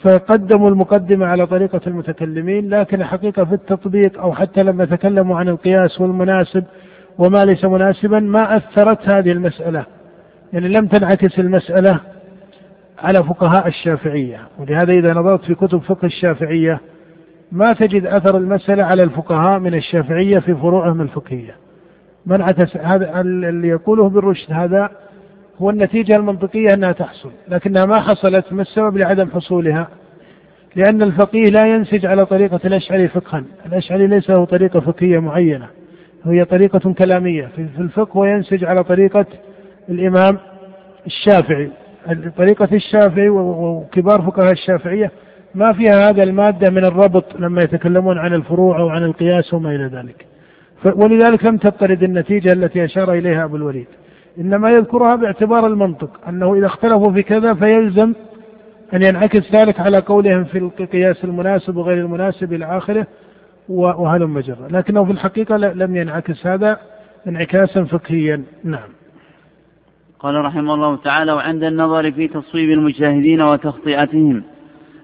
فقدموا 0.02 0.70
المقدمة 0.70 1.26
على 1.26 1.46
طريقة 1.46 1.80
المتكلمين 1.86 2.68
لكن 2.68 3.00
الحقيقة 3.00 3.44
في 3.44 3.52
التطبيق 3.52 4.20
أو 4.20 4.32
حتى 4.32 4.62
لما 4.62 4.84
تكلموا 4.84 5.38
عن 5.38 5.48
القياس 5.48 6.00
والمناسب 6.00 6.64
وما 7.18 7.44
ليس 7.44 7.64
مناسبا 7.64 8.20
ما 8.20 8.56
أثرت 8.56 9.08
هذه 9.08 9.32
المسألة. 9.32 9.84
يعني 10.52 10.68
لم 10.68 10.86
تنعكس 10.86 11.38
المسألة 11.38 12.00
على 12.98 13.24
فقهاء 13.24 13.68
الشافعية. 13.68 14.40
ولهذا 14.58 14.92
إذا 14.92 15.14
نظرت 15.14 15.44
في 15.44 15.54
كتب 15.54 15.78
فقه 15.78 16.06
الشافعية 16.06 16.80
ما 17.52 17.72
تجد 17.72 18.06
أثر 18.06 18.36
المسألة 18.36 18.84
على 18.84 19.02
الفقهاء 19.02 19.58
من 19.58 19.74
الشافعية 19.74 20.38
في 20.38 20.54
فروعهم 20.54 21.00
الفقهية. 21.00 21.65
من 22.26 22.42
عكس 22.42 22.76
هذا 22.76 23.20
اللي 23.20 23.68
يقوله 23.68 24.08
بالرشد 24.08 24.52
هذا 24.52 24.90
هو 25.60 25.70
النتيجة 25.70 26.16
المنطقية 26.16 26.74
أنها 26.74 26.92
تحصل 26.92 27.30
لكنها 27.48 27.84
ما 27.84 28.00
حصلت 28.00 28.52
ما 28.52 28.62
السبب 28.62 28.96
لعدم 28.96 29.30
حصولها 29.30 29.88
لأن 30.76 31.02
الفقيه 31.02 31.44
لا 31.44 31.66
ينسج 31.66 32.06
على 32.06 32.26
طريقة 32.26 32.60
الأشعري 32.64 33.08
فقها 33.08 33.44
الأشعري 33.66 34.06
ليس 34.06 34.30
له 34.30 34.44
طريقة 34.44 34.80
فقهية 34.80 35.18
معينة 35.18 35.68
هي 36.24 36.44
طريقة 36.44 36.92
كلامية 36.92 37.48
في 37.56 37.80
الفقه 37.80 38.18
وينسج 38.18 38.64
على 38.64 38.84
طريقة 38.84 39.26
الإمام 39.88 40.38
الشافعي 41.06 41.70
طريقة 42.36 42.68
الشافعي 42.72 43.28
وكبار 43.28 44.22
فقهاء 44.22 44.52
الشافعية 44.52 45.10
ما 45.54 45.72
فيها 45.72 46.10
هذا 46.10 46.22
المادة 46.22 46.70
من 46.70 46.84
الربط 46.84 47.24
لما 47.38 47.62
يتكلمون 47.62 48.18
عن 48.18 48.34
الفروع 48.34 48.78
أو 48.78 48.88
عن 48.88 49.04
القياس 49.04 49.54
وما 49.54 49.74
إلى 49.74 49.86
ذلك. 49.86 50.26
ولذلك 50.84 51.44
لم 51.44 51.56
تضطرد 51.56 52.02
النتيجة 52.02 52.52
التي 52.52 52.84
أشار 52.84 53.12
إليها 53.12 53.44
أبو 53.44 53.56
الوليد. 53.56 53.86
إنما 54.38 54.70
يذكرها 54.70 55.16
باعتبار 55.16 55.66
المنطق 55.66 56.10
أنه 56.28 56.54
إذا 56.54 56.66
اختلفوا 56.66 57.12
في 57.12 57.22
كذا 57.22 57.54
فيلزم 57.54 58.12
أن 58.94 59.02
ينعكس 59.02 59.52
ذلك 59.52 59.80
على 59.80 59.98
قولهم 59.98 60.44
في 60.44 60.58
القياس 60.58 61.24
المناسب 61.24 61.76
وغير 61.76 61.98
المناسب 61.98 62.52
إلى 62.52 62.76
آخره 62.76 63.06
وهلم 63.68 64.34
مجرة 64.34 64.68
لكنه 64.70 65.04
في 65.04 65.12
الحقيقة 65.12 65.56
لم 65.56 65.96
ينعكس 65.96 66.46
هذا 66.46 66.78
انعكاسا 67.26 67.84
فقهيا. 67.84 68.42
نعم. 68.64 68.88
قال 70.20 70.34
رحمه 70.44 70.74
الله 70.74 70.96
تعالى 70.96 71.32
وعند 71.32 71.64
النظر 71.64 72.12
في 72.12 72.28
تصويب 72.28 72.70
المجتهدين 72.70 73.42
وتخطئتهم 73.42 74.42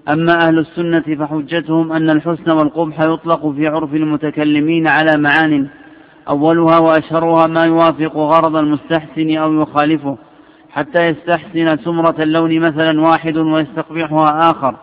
أما 0.09 0.47
أهل 0.47 0.59
السنة 0.59 1.15
فحجتهم 1.15 1.91
أن 1.91 2.09
الحسن 2.09 2.51
والقبح 2.51 3.01
يطلق 3.01 3.51
في 3.51 3.67
عرف 3.67 3.93
المتكلمين 3.93 4.87
على 4.87 5.17
معان 5.17 5.67
أولها 6.29 6.77
وأشهرها 6.77 7.47
ما 7.47 7.65
يوافق 7.65 8.17
غرض 8.17 8.55
المستحسن 8.55 9.37
أو 9.37 9.61
يخالفه 9.61 10.17
حتى 10.71 11.07
يستحسن 11.07 11.77
سمرة 11.77 12.15
اللون 12.19 12.59
مثلا 12.59 13.01
واحد 13.01 13.37
ويستقبحها 13.37 14.51
آخر. 14.51 14.75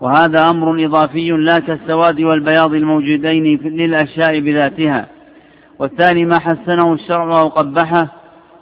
وهذا 0.00 0.50
أمر 0.50 0.84
إضافي 0.84 1.30
لا 1.30 1.58
كالسواد 1.58 2.20
والبياض 2.20 2.74
الموجودين 2.74 3.58
للأشياء 3.64 4.40
بذاتها. 4.40 5.06
والثاني 5.78 6.24
ما 6.24 6.38
حسنه 6.38 6.92
الشرع 6.92 7.40
أو 7.40 7.48
قبحه 7.48 8.08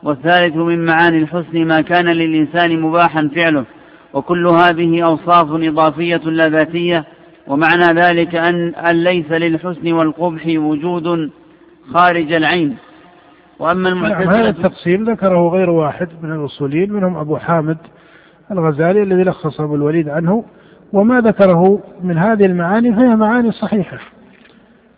والثالث 0.02 0.56
من 0.56 0.84
معاني 0.84 1.18
الحسن 1.18 1.64
ما 1.64 1.80
كان 1.80 2.06
للإنسان 2.06 2.80
مباحا 2.80 3.30
فعله. 3.34 3.64
وكل 4.14 4.46
هذه 4.46 5.04
أوصاف 5.04 5.48
إضافية 5.50 6.16
لا 6.16 6.48
ذاتية 6.48 7.04
ومعنى 7.46 8.00
ذلك 8.00 8.34
أن, 8.34 8.74
أن 8.74 9.04
ليس 9.04 9.30
للحسن 9.30 9.92
والقبح 9.92 10.46
وجود 10.46 11.30
خارج 11.94 12.32
العين. 12.32 12.76
وأما 13.58 13.90
نعم، 13.90 14.04
المعتزلة 14.04 14.40
هذا 14.40 14.48
التقسيم 14.48 15.04
ذكره 15.04 15.48
غير 15.48 15.70
واحد 15.70 16.08
من 16.22 16.32
الأصوليين 16.32 16.92
منهم 16.92 17.16
أبو 17.16 17.36
حامد 17.36 17.78
الغزالي 18.50 19.02
الذي 19.02 19.22
لخص 19.22 19.60
أبو 19.60 19.74
الوليد 19.74 20.08
عنه 20.08 20.44
وما 20.92 21.20
ذكره 21.20 21.80
من 22.02 22.18
هذه 22.18 22.46
المعاني 22.46 22.92
فهي 22.92 23.16
معاني 23.16 23.52
صحيحة. 23.52 23.98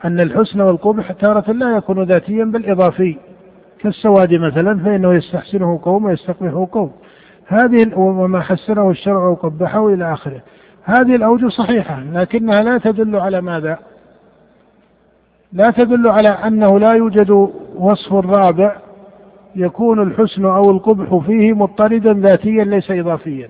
أن 0.05 0.21
الحسن 0.21 0.61
والقبح 0.61 1.13
تارة 1.13 1.53
لا 1.53 1.77
يكون 1.77 2.03
ذاتيا 2.03 2.45
بل 2.45 2.71
إضافي. 2.71 3.17
كالسواد 3.79 4.35
مثلا 4.35 4.79
فإنه 4.85 5.15
يستحسنه 5.15 5.81
قوم 5.83 6.05
ويستقبحه 6.05 6.69
قوم. 6.73 6.93
هذه 7.47 7.99
وما 7.99 8.41
حسنه 8.41 8.91
الشرع 8.91 9.29
وقبحه 9.29 9.89
إلى 9.89 10.13
آخره. 10.13 10.41
هذه 10.85 11.17
الأوجه 11.17 11.49
صحيحة 11.49 12.01
لكنها 12.13 12.63
لا 12.63 12.79
تدل 12.79 13.17
على 13.17 13.41
ماذا؟ 13.41 13.79
لا 15.53 15.71
تدل 15.71 16.09
على 16.09 16.29
أنه 16.29 16.79
لا 16.79 16.93
يوجد 16.93 17.31
وصف 17.75 18.13
رابع 18.13 18.77
يكون 19.57 20.03
الحسن 20.03 20.45
أو 20.45 20.71
القبح 20.71 21.27
فيه 21.27 21.53
مضطردا 21.53 22.13
ذاتيا 22.13 22.65
ليس 22.65 22.91
إضافيا. 22.91 23.49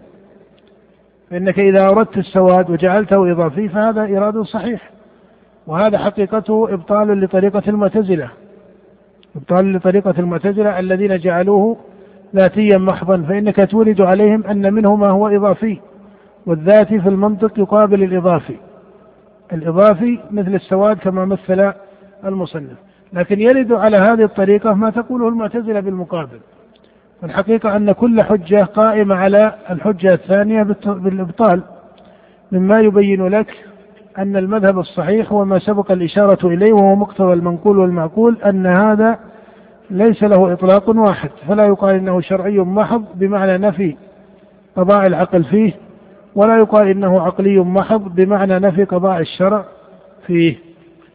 فإنك 1.30 1.59
إذا 1.59 1.88
أردت 1.88 2.16
السواد 2.16 2.70
وجعلته 2.70 3.32
إضافي 3.32 3.68
فهذا 3.68 4.03
إراد 4.03 4.38
صحيح 4.38 4.90
وهذا 5.66 5.99
حقيقته 5.99 6.74
إبطال 6.74 7.20
لطريقة 7.20 7.62
المعتزلة. 7.68 8.30
إبطال 9.36 9.72
لطريقة 9.72 10.14
المعتزلة 10.18 10.78
الذين 10.78 11.18
جعلوه 11.18 11.76
ذاتيا 12.35 12.78
محضا 12.78 13.22
فإنك 13.28 13.70
تورد 13.70 14.01
عليهم 14.01 14.45
أن 14.45 14.74
منه 14.74 14.97
ما 14.97 15.11
هو 15.11 15.28
إضافي 15.28 15.78
والذاتي 16.47 17.01
في 17.01 17.09
المنطق 17.09 17.59
يقابل 17.59 18.03
الإضافي. 18.03 18.57
الإضافي 19.53 20.18
مثل 20.30 20.55
السواد 20.55 20.97
كما 20.99 21.24
مثل 21.24 21.72
المصنف. 22.24 22.76
لكن 23.12 23.41
يرد 23.41 23.72
على 23.72 23.97
هذه 23.97 24.22
الطريقة 24.24 24.74
ما 24.74 24.91
تقوله 24.91 25.28
المعتزلة 25.28 25.80
بالمقابل. 25.80 26.39
الحقيقة 27.24 27.76
أن 27.76 27.93
كل 27.93 28.22
حجة 28.22 28.64
قائمة 28.64 29.14
على 29.14 29.55
الحجة 29.70 30.14
الثانية 30.14 30.62
بالإبطال. 30.87 31.62
مما 32.53 32.80
يبين 32.80 33.26
لك 33.26 33.55
أن 34.18 34.37
المذهب 34.37 34.78
الصحيح 34.78 35.32
هو 35.32 35.45
ما 35.45 35.59
سبق 35.59 35.93
الإشارة 35.93 36.47
إليه 36.47 36.72
وهو 36.72 36.95
مقتضى 36.95 37.32
المنقول 37.32 37.78
والمعقول 37.78 38.37
أن 38.47 38.66
هذا 38.66 39.18
ليس 39.91 40.22
له 40.22 40.53
إطلاق 40.53 40.89
واحد 40.89 41.30
فلا 41.49 41.66
يقال 41.66 41.95
إنه 41.95 42.20
شرعي 42.20 42.59
محض 42.59 43.05
بمعنى 43.14 43.59
نفي 43.59 43.97
قضاء 44.76 45.07
العقل 45.07 45.45
فيه 45.45 45.72
ولا 46.35 46.59
يقال 46.59 46.89
إنه 46.89 47.20
عقلي 47.20 47.59
محض 47.59 48.14
بمعنى 48.14 48.59
نفي 48.59 48.85
قضاء 48.85 49.20
الشرع 49.20 49.64
فيه. 50.26 50.57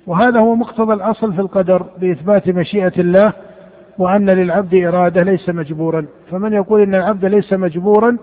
وهذا 0.08 0.40
هو 0.40 0.56
مقتضى 0.56 0.94
الأصل 0.94 1.34
في 1.34 1.42
القدر 1.42 1.86
بإثبات 1.98 2.50
مشيئة 2.50 2.94
الله 2.98 3.34
وأن 3.98 4.30
للعبد 4.30 4.76
إرادة 4.76 5.24
ليس 5.24 5.50
مجبورا. 5.50 6.06
فمن 6.32 6.54
يقول 6.54 6.82
إن 6.82 6.96
العبد 6.96 7.26
ليس 7.26 7.54
مجبورا 7.54 8.18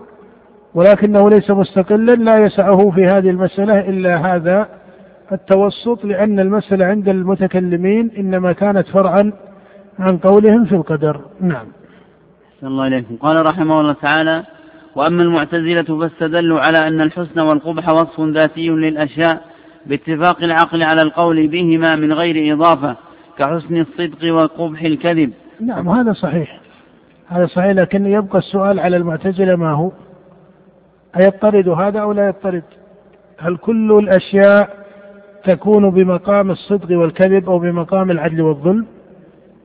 ولكنه 0.73 1.29
ليس 1.29 1.51
مستقلا 1.51 2.15
لا 2.15 2.37
يسعه 2.37 2.89
في 2.89 3.05
هذه 3.05 3.29
المسألة 3.29 3.79
إلا 3.79 4.35
هذا 4.35 4.67
التوسط 5.31 6.05
لأن 6.05 6.39
المسألة 6.39 6.85
عند 6.85 7.09
المتكلمين 7.09 8.11
إنما 8.17 8.53
كانت 8.53 8.87
فرعا 8.87 9.33
عن 9.99 10.17
قولهم 10.17 10.65
في 10.65 10.75
القدر. 10.75 11.21
نعم. 11.41 11.65
الله 12.63 12.87
إليكم. 12.87 13.15
قال 13.15 13.45
رحمه 13.45 13.81
الله 13.81 13.93
تعالى 13.93 14.43
وأما 14.95 15.23
المعتزلة 15.23 15.99
فاستدلوا 15.99 16.59
على 16.59 16.87
أن 16.87 17.01
الحسن 17.01 17.39
والقبح 17.39 17.89
وصف 17.89 18.19
ذاتي 18.19 18.69
للأشياء 18.69 19.41
باتفاق 19.85 20.43
العقل 20.43 20.83
على 20.83 21.01
القول 21.01 21.47
بهما 21.47 21.95
من 21.95 22.13
غير 22.13 22.53
إضافة 22.53 22.95
كحسن 23.37 23.77
الصدق 23.77 24.33
وقبح 24.33 24.81
الكذب. 24.81 25.33
نعم 25.61 25.89
هذا 25.89 26.13
صحيح. 26.13 26.59
هذا 27.27 27.45
صحيح 27.45 27.71
لكن 27.71 28.05
يبقى 28.05 28.37
السؤال 28.37 28.79
على 28.79 28.97
المعتزلة 28.97 29.55
ما 29.55 29.71
هو؟ 29.71 29.91
أيطرد 31.19 31.69
هذا 31.69 31.99
أو 31.99 32.11
لا 32.11 32.27
يطرد؟ 32.27 32.63
هل 33.39 33.57
كل 33.57 33.91
الأشياء 33.91 34.69
تكون 35.43 35.89
بمقام 35.89 36.51
الصدق 36.51 36.97
والكذب 36.97 37.49
أو 37.49 37.59
بمقام 37.59 38.11
العدل 38.11 38.41
والظلم؟ 38.41 38.85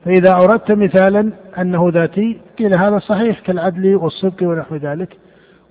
فإذا 0.05 0.33
أردت 0.33 0.73
مثالا 0.73 1.31
أنه 1.59 1.91
ذاتي 1.95 2.39
قيل 2.59 2.74
هذا 2.74 2.99
صحيح 2.99 3.41
كالعدل 3.41 3.97
والصدق 3.97 4.43
ونحو 4.43 4.77
ذلك 4.77 5.16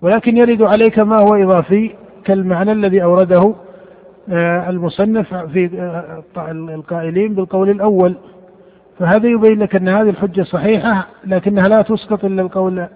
ولكن 0.02 0.38
يرد 0.38 0.62
عليك 0.62 1.00
ما 1.00 1.20
هو 1.20 1.36
إضافي 1.36 1.92
كالمعنى 2.26 2.72
الذي 2.72 3.04
أورده 3.04 3.54
آه، 4.30 4.70
المصنف 4.70 5.34
في 5.34 5.70
آه، 5.80 6.52
القائلين 6.52 7.34
بالقول 7.36 7.70
الأول. 7.70 8.16
فهذا 9.00 9.28
يبين 9.28 9.60
لك 9.60 9.76
أن 9.76 9.90
هذه 9.90 10.10
الحجة 10.10 10.42
صحيحة 10.42 11.08
لكنها 11.26 11.68
لا 11.68 11.82
تسقط 11.82 12.26
إلا 12.26 12.42
القول 12.42 12.88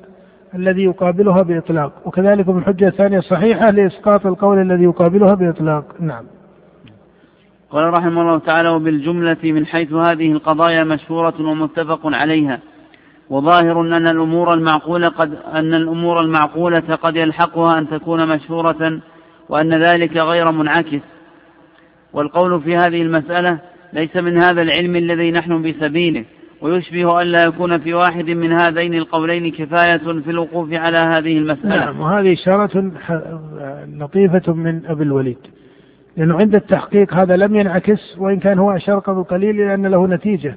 الذي 0.55 0.83
يقابلها 0.83 1.41
بإطلاق. 1.41 1.91
وكذلك 2.05 2.49
الحجة 2.49 2.87
الثانية 2.87 3.19
صحيحة 3.19 3.69
لإسقاط 3.69 4.25
القول 4.25 4.61
الذي 4.61 4.83
يقابلها 4.83 5.33
بإطلاق. 5.33 5.83
نعم. 5.99 6.23
قال 7.75 7.93
رحمه 7.93 8.21
الله 8.21 8.39
تعالى 8.39 8.69
وبالجملة 8.69 9.37
من 9.43 9.65
حيث 9.65 9.93
هذه 9.93 10.31
القضايا 10.31 10.83
مشهورة 10.83 11.33
ومتفق 11.39 11.99
عليها. 12.03 12.59
وظاهر 13.29 13.81
أن 13.81 14.07
الأمور 14.07 14.53
المعقولة 14.53 15.07
قد 15.07 15.37
أن 15.53 15.73
الأمور 15.73 16.21
المعقولة 16.21 16.79
قد 16.79 17.15
يلحقها 17.15 17.79
أن 17.79 17.89
تكون 17.89 18.27
مشهورة 18.35 18.99
وأن 19.49 19.83
ذلك 19.83 20.17
غير 20.17 20.51
منعكس. 20.51 21.01
والقول 22.13 22.61
في 22.61 22.77
هذه 22.77 23.01
المسألة 23.01 23.59
ليس 23.93 24.15
من 24.15 24.37
هذا 24.37 24.61
العلم 24.61 24.95
الذي 24.95 25.31
نحن 25.31 25.61
بسبيله. 25.61 26.25
ويشبه 26.61 27.21
أن 27.21 27.27
لا 27.27 27.43
يكون 27.43 27.77
في 27.77 27.93
واحد 27.93 28.29
من 28.29 28.51
هذين 28.51 28.93
القولين 28.93 29.51
كفاية 29.51 29.97
في 29.97 30.31
الوقوف 30.31 30.73
على 30.73 30.97
هذه 30.97 31.37
المسألة. 31.37 31.85
نعم 31.85 31.99
وهذه 31.99 32.33
إشارة 32.33 32.91
لطيفة 33.87 34.53
من 34.53 34.85
أبي 34.85 35.03
الوليد. 35.03 35.37
لأنه 36.17 36.37
عند 36.37 36.55
التحقيق 36.55 37.13
هذا 37.13 37.37
لم 37.37 37.55
ينعكس 37.55 38.17
وإن 38.17 38.39
كان 38.39 38.59
هو 38.59 38.71
أشار 38.71 38.99
قبل 38.99 39.23
قليل 39.23 39.57
لأن 39.57 39.85
له 39.85 40.07
نتيجة. 40.07 40.55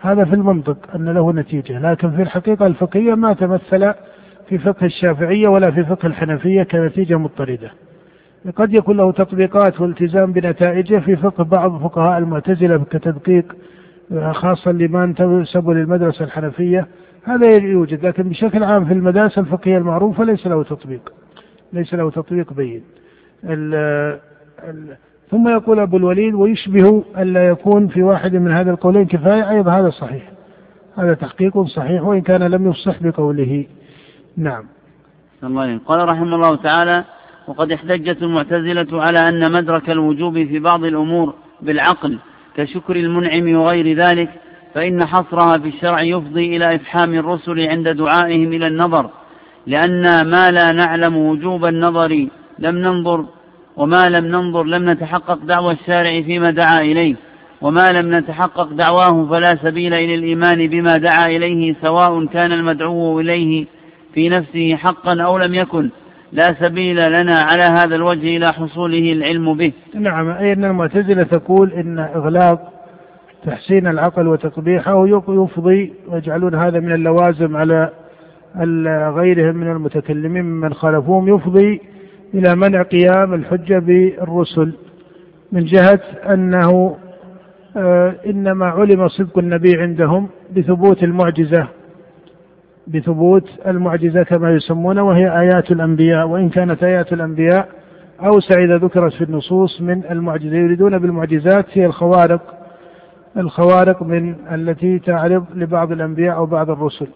هذا 0.00 0.24
في 0.24 0.34
المنطق 0.34 0.76
أن 0.94 1.08
له 1.08 1.32
نتيجة. 1.32 1.78
لكن 1.90 2.10
في 2.10 2.22
الحقيقة 2.22 2.66
الفقهية 2.66 3.14
ما 3.14 3.32
تمثل 3.32 3.92
في 4.48 4.58
فقه 4.58 4.86
الشافعية 4.86 5.48
ولا 5.48 5.70
في 5.70 5.84
فقه 5.84 6.06
الحنفية 6.06 6.62
كنتيجة 6.62 7.18
مضطردة. 7.18 7.70
قد 8.56 8.74
يكون 8.74 8.96
له 8.96 9.12
تطبيقات 9.12 9.80
والتزام 9.80 10.32
بنتائجه 10.32 10.98
في 10.98 11.16
فقه 11.16 11.44
بعض 11.44 11.82
فقهاء 11.82 12.18
المعتزلة 12.18 12.84
كتدقيق 12.90 13.56
خاصة 14.30 14.72
لمن 14.72 15.14
تنسب 15.14 15.70
للمدرسة 15.70 16.24
الحنفية. 16.24 16.86
هذا 17.24 17.50
يوجد 17.50 18.06
لكن 18.06 18.22
بشكل 18.22 18.64
عام 18.64 18.84
في 18.84 18.92
المدارس 18.92 19.38
الفقهية 19.38 19.78
المعروفة 19.78 20.24
ليس 20.24 20.46
له 20.46 20.62
تطبيق 20.62 21.12
ليس 21.72 21.94
له 21.94 22.10
تطبيق 22.10 22.52
بين. 22.52 22.82
ثم 25.30 25.48
يقول 25.48 25.80
أبو 25.80 25.96
الوليد 25.96 26.34
ويشبه 26.34 27.04
ألا 27.18 27.48
يكون 27.48 27.88
في 27.88 28.02
واحد 28.02 28.36
من 28.36 28.52
هذا 28.52 28.70
القولين 28.70 29.06
كفاية 29.06 29.50
أيضا 29.50 29.70
هذا 29.70 29.90
صحيح. 29.90 30.22
هذا 30.98 31.14
تحقيق 31.14 31.62
صحيح 31.62 32.02
وإن 32.02 32.20
كان 32.20 32.42
لم 32.42 32.70
يفصح 32.70 33.02
بقوله. 33.02 33.66
نعم. 34.36 34.64
الله. 35.44 35.78
قال 35.86 36.08
رحمه 36.08 36.34
الله 36.34 36.56
تعالى 36.56 37.04
وقد 37.48 37.72
احتجت 37.72 38.22
المعتزلة 38.22 39.02
على 39.02 39.28
أن 39.28 39.52
مدرك 39.52 39.90
الوجوب 39.90 40.34
في 40.34 40.58
بعض 40.58 40.84
الأمور 40.84 41.34
بالعقل 41.62 42.18
كشكر 42.56 42.96
المنعم 42.96 43.54
وغير 43.54 43.96
ذلك 43.96 44.30
فإن 44.74 45.04
حصرها 45.04 45.58
في 45.58 45.68
الشرع 45.68 46.02
يفضي 46.02 46.56
إلى 46.56 46.74
إفحام 46.74 47.14
الرسل 47.14 47.68
عند 47.68 47.88
دعائهم 47.88 48.52
إلى 48.52 48.66
النظر 48.66 49.10
لأن 49.66 50.30
ما 50.30 50.50
لا 50.50 50.72
نعلم 50.72 51.16
وجوب 51.16 51.64
النظر 51.64 52.28
لم 52.58 52.78
ننظر 52.78 53.26
وما 53.80 54.08
لم 54.08 54.26
ننظر 54.26 54.64
لم 54.64 54.90
نتحقق 54.90 55.38
دعوى 55.44 55.72
الشارع 55.72 56.22
فيما 56.22 56.50
دعا 56.50 56.80
إليه 56.80 57.14
وما 57.60 57.92
لم 57.92 58.14
نتحقق 58.14 58.72
دعواه 58.72 59.26
فلا 59.30 59.56
سبيل 59.56 59.94
إلى 59.94 60.14
الإيمان 60.14 60.66
بما 60.66 60.96
دعا 60.96 61.26
إليه 61.26 61.74
سواء 61.82 62.26
كان 62.26 62.52
المدعو 62.52 63.20
إليه 63.20 63.66
في 64.14 64.28
نفسه 64.28 64.76
حقا 64.76 65.22
أو 65.22 65.38
لم 65.38 65.54
يكن. 65.54 65.90
لا 66.32 66.54
سبيل 66.54 67.12
لنا 67.12 67.38
على 67.38 67.62
هذا 67.62 67.96
الوجه 67.96 68.36
إلى 68.36 68.52
حصوله 68.52 69.12
العلم 69.12 69.54
به. 69.54 69.72
نعم 69.94 70.28
أي 70.28 70.52
أن 70.52 70.64
المعتزلة 70.64 71.22
تقول 71.22 71.72
إن 71.72 71.98
إغلاق 71.98 72.72
تحسين 73.46 73.86
العقل 73.86 74.26
وتقبيحه 74.28 75.06
يفضي 75.28 75.92
ويجعلون 76.08 76.54
هذا 76.54 76.80
من 76.80 76.92
اللوازم 76.92 77.56
على 77.56 77.90
غيرهم 79.16 79.56
من 79.56 79.70
المتكلمين 79.70 80.44
ممن 80.44 80.74
خالفوهم 80.74 81.34
يفضي 81.34 81.80
إلى 82.34 82.56
منع 82.56 82.82
قيام 82.82 83.34
الحجة 83.34 83.78
بالرسل 83.78 84.72
من 85.52 85.64
جهة 85.64 86.00
أنه 86.32 86.96
آه، 87.76 88.14
إنما 88.26 88.66
علم 88.66 89.08
صدق 89.08 89.38
النبي 89.38 89.80
عندهم 89.80 90.28
بثبوت 90.56 91.02
المعجزة 91.02 91.68
بثبوت 92.86 93.48
المعجزة 93.66 94.22
كما 94.22 94.52
يسمون 94.54 94.98
وهي 94.98 95.40
آيات 95.40 95.70
الأنبياء 95.70 96.26
وإن 96.26 96.48
كانت 96.48 96.82
آيات 96.84 97.12
الأنبياء 97.12 97.68
أوسع 98.20 98.64
إذا 98.64 98.76
ذكرت 98.76 99.12
في 99.12 99.24
النصوص 99.24 99.80
من 99.80 100.02
المعجزة. 100.10 100.56
يريدون 100.56 100.98
بالمعجزات 100.98 101.66
هي 101.72 101.86
الخوارق 101.86 102.54
الخوارق 103.36 104.02
من 104.02 104.34
التي 104.52 104.98
تعرض 104.98 105.44
لبعض 105.54 105.92
الأنبياء 105.92 106.36
أو 106.36 106.46
بعض 106.46 106.70
الرسل. 106.70 107.06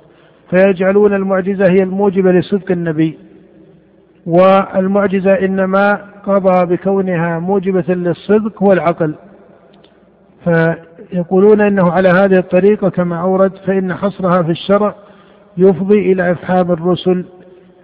فيجعلون 0.51 1.15
المعجزة 1.15 1.65
هي 1.65 1.82
الموجبة 1.82 2.32
لصدق 2.32 2.70
النبي. 2.70 3.19
والمعجزة 4.27 5.33
إنما 5.33 5.99
قضى 6.27 6.77
بكونها 6.77 7.39
موجبة 7.39 7.95
للصدق 7.95 8.63
هو 8.63 8.73
العقل 8.73 9.15
فيقولون 10.45 11.61
إنه 11.61 11.91
على 11.91 12.09
هذه 12.09 12.39
الطريقة 12.39 12.89
كما 12.89 13.21
أورد 13.21 13.53
فإن 13.67 13.95
حصرها 13.95 14.43
في 14.43 14.51
الشرع 14.51 14.95
يفضي 15.57 16.13
إلى 16.13 16.33
إفحام 16.33 16.71
الرسل 16.71 17.25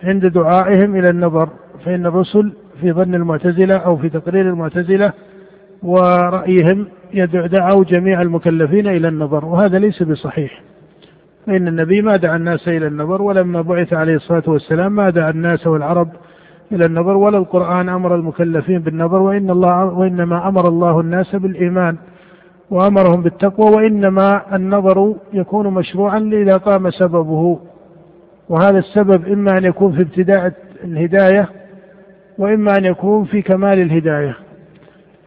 عند 0.02 0.26
دعائهم 0.26 0.96
إلى 0.96 1.10
النظر 1.10 1.48
فإن 1.84 2.06
الرسل 2.06 2.52
في 2.80 2.92
ظن 2.92 3.14
المعتزلة 3.14 3.76
أو 3.76 3.96
في 3.96 4.08
تقرير 4.08 4.48
المعتزلة 4.48 5.12
ورأيهم 5.82 6.86
دعوا 7.32 7.84
جميع 7.84 8.22
المكلفين 8.22 8.86
إلى 8.86 9.08
النظر 9.08 9.44
وهذا 9.44 9.78
ليس 9.78 10.02
بصحيح. 10.02 10.62
فإن 11.46 11.68
النبي 11.68 12.02
ما 12.02 12.16
دعا 12.16 12.36
الناس 12.36 12.68
إلى 12.68 12.86
النظر 12.86 13.22
ولما 13.22 13.62
بعث 13.62 13.92
عليه 13.92 14.14
الصلاة 14.14 14.42
والسلام 14.46 14.92
ما 14.92 15.10
دعا 15.10 15.30
الناس 15.30 15.66
والعرب 15.66 16.08
إلى 16.72 16.86
النظر 16.86 17.16
ولا 17.16 17.38
القرآن 17.38 17.88
أمر 17.88 18.14
المكلفين 18.14 18.78
بالنظر 18.78 19.22
وإن 19.22 19.50
الله 19.50 19.84
وإنما 19.84 20.48
أمر 20.48 20.68
الله 20.68 21.00
الناس 21.00 21.36
بالإيمان 21.36 21.96
وأمرهم 22.70 23.22
بالتقوى 23.22 23.70
وإنما 23.76 24.56
النظر 24.56 25.14
يكون 25.32 25.74
مشروعا 25.74 26.18
اذا 26.18 26.56
قام 26.56 26.90
سببه. 26.90 27.58
وهذا 28.48 28.78
السبب 28.78 29.28
إما 29.28 29.58
أن 29.58 29.64
يكون 29.64 29.92
في 29.92 30.02
ابتداء 30.02 30.52
الهداية 30.84 31.48
وإما 32.38 32.76
أن 32.78 32.84
يكون 32.84 33.24
في 33.24 33.42
كمال 33.42 33.80
الهداية. 33.80 34.36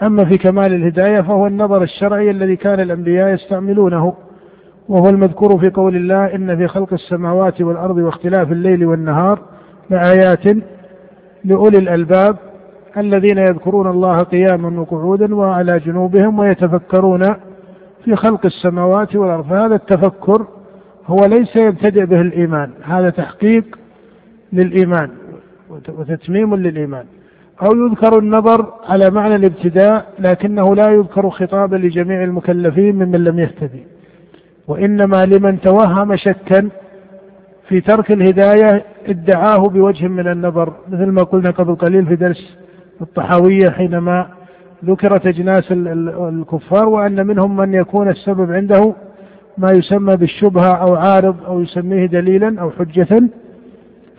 أما 0.03 0.25
في 0.25 0.37
كمال 0.37 0.73
الهداية 0.73 1.21
فهو 1.21 1.47
النظر 1.47 1.83
الشرعي 1.83 2.31
الذي 2.31 2.55
كان 2.55 2.79
الأنبياء 2.79 3.33
يستعملونه 3.33 4.13
وهو 4.89 5.09
المذكور 5.09 5.59
في 5.59 5.69
قول 5.69 5.95
الله 5.95 6.35
إن 6.35 6.57
في 6.57 6.67
خلق 6.67 6.93
السماوات 6.93 7.61
والأرض 7.61 7.97
واختلاف 7.97 8.51
الليل 8.51 8.85
والنهار 8.85 9.39
لآيات 9.89 10.47
لأولي 11.45 11.77
الألباب 11.77 12.37
الذين 12.97 13.37
يذكرون 13.37 13.87
الله 13.87 14.23
قياما 14.23 14.79
وقعودا 14.81 15.35
وعلى 15.35 15.79
جنوبهم 15.79 16.39
ويتفكرون 16.39 17.35
في 18.05 18.15
خلق 18.15 18.45
السماوات 18.45 19.15
والأرض. 19.15 19.45
فهذا 19.49 19.75
التفكر 19.75 20.47
هو 21.07 21.25
ليس 21.25 21.55
يبتدئ 21.55 22.05
به 22.05 22.21
الإيمان. 22.21 22.69
هذا 22.83 23.09
تحقيق 23.09 23.79
للإيمان 24.53 25.09
وتتميم 25.69 26.55
للإيمان. 26.55 27.05
أو 27.61 27.71
يذكر 27.75 28.19
النظر 28.19 28.73
على 28.89 29.09
معنى 29.09 29.35
الابتداء 29.35 30.05
لكنه 30.19 30.75
لا 30.75 30.89
يذكر 30.89 31.29
خطابا 31.29 31.75
لجميع 31.75 32.23
المكلفين 32.23 32.95
ممن 32.95 33.23
لم 33.23 33.39
يهتدي. 33.39 33.83
وإنما 34.67 35.25
لمن 35.25 35.59
توهم 35.61 36.15
شكا 36.15 36.69
في 37.73 37.81
ترك 37.81 38.11
الهداية 38.11 38.85
ادعاه 39.07 39.67
بوجه 39.67 40.07
من 40.07 40.27
النظر 40.27 40.73
مثل 40.87 41.05
ما 41.05 41.23
قلنا 41.23 41.51
قبل 41.51 41.75
قليل 41.75 42.05
في 42.05 42.15
درس 42.15 42.57
الطحاوية 43.01 43.69
حينما 43.69 44.27
ذكرت 44.85 45.27
أجناس 45.27 45.71
الكفار 45.71 46.89
وأن 46.89 47.27
منهم 47.27 47.55
من 47.55 47.73
يكون 47.73 48.09
السبب 48.09 48.51
عنده 48.51 48.93
ما 49.57 49.71
يسمى 49.71 50.15
بالشبهة 50.15 50.73
أو 50.73 50.95
عارض 50.95 51.35
أو 51.45 51.61
يسميه 51.61 52.05
دليلا 52.05 52.61
أو 52.61 52.71
حجة. 52.71 53.23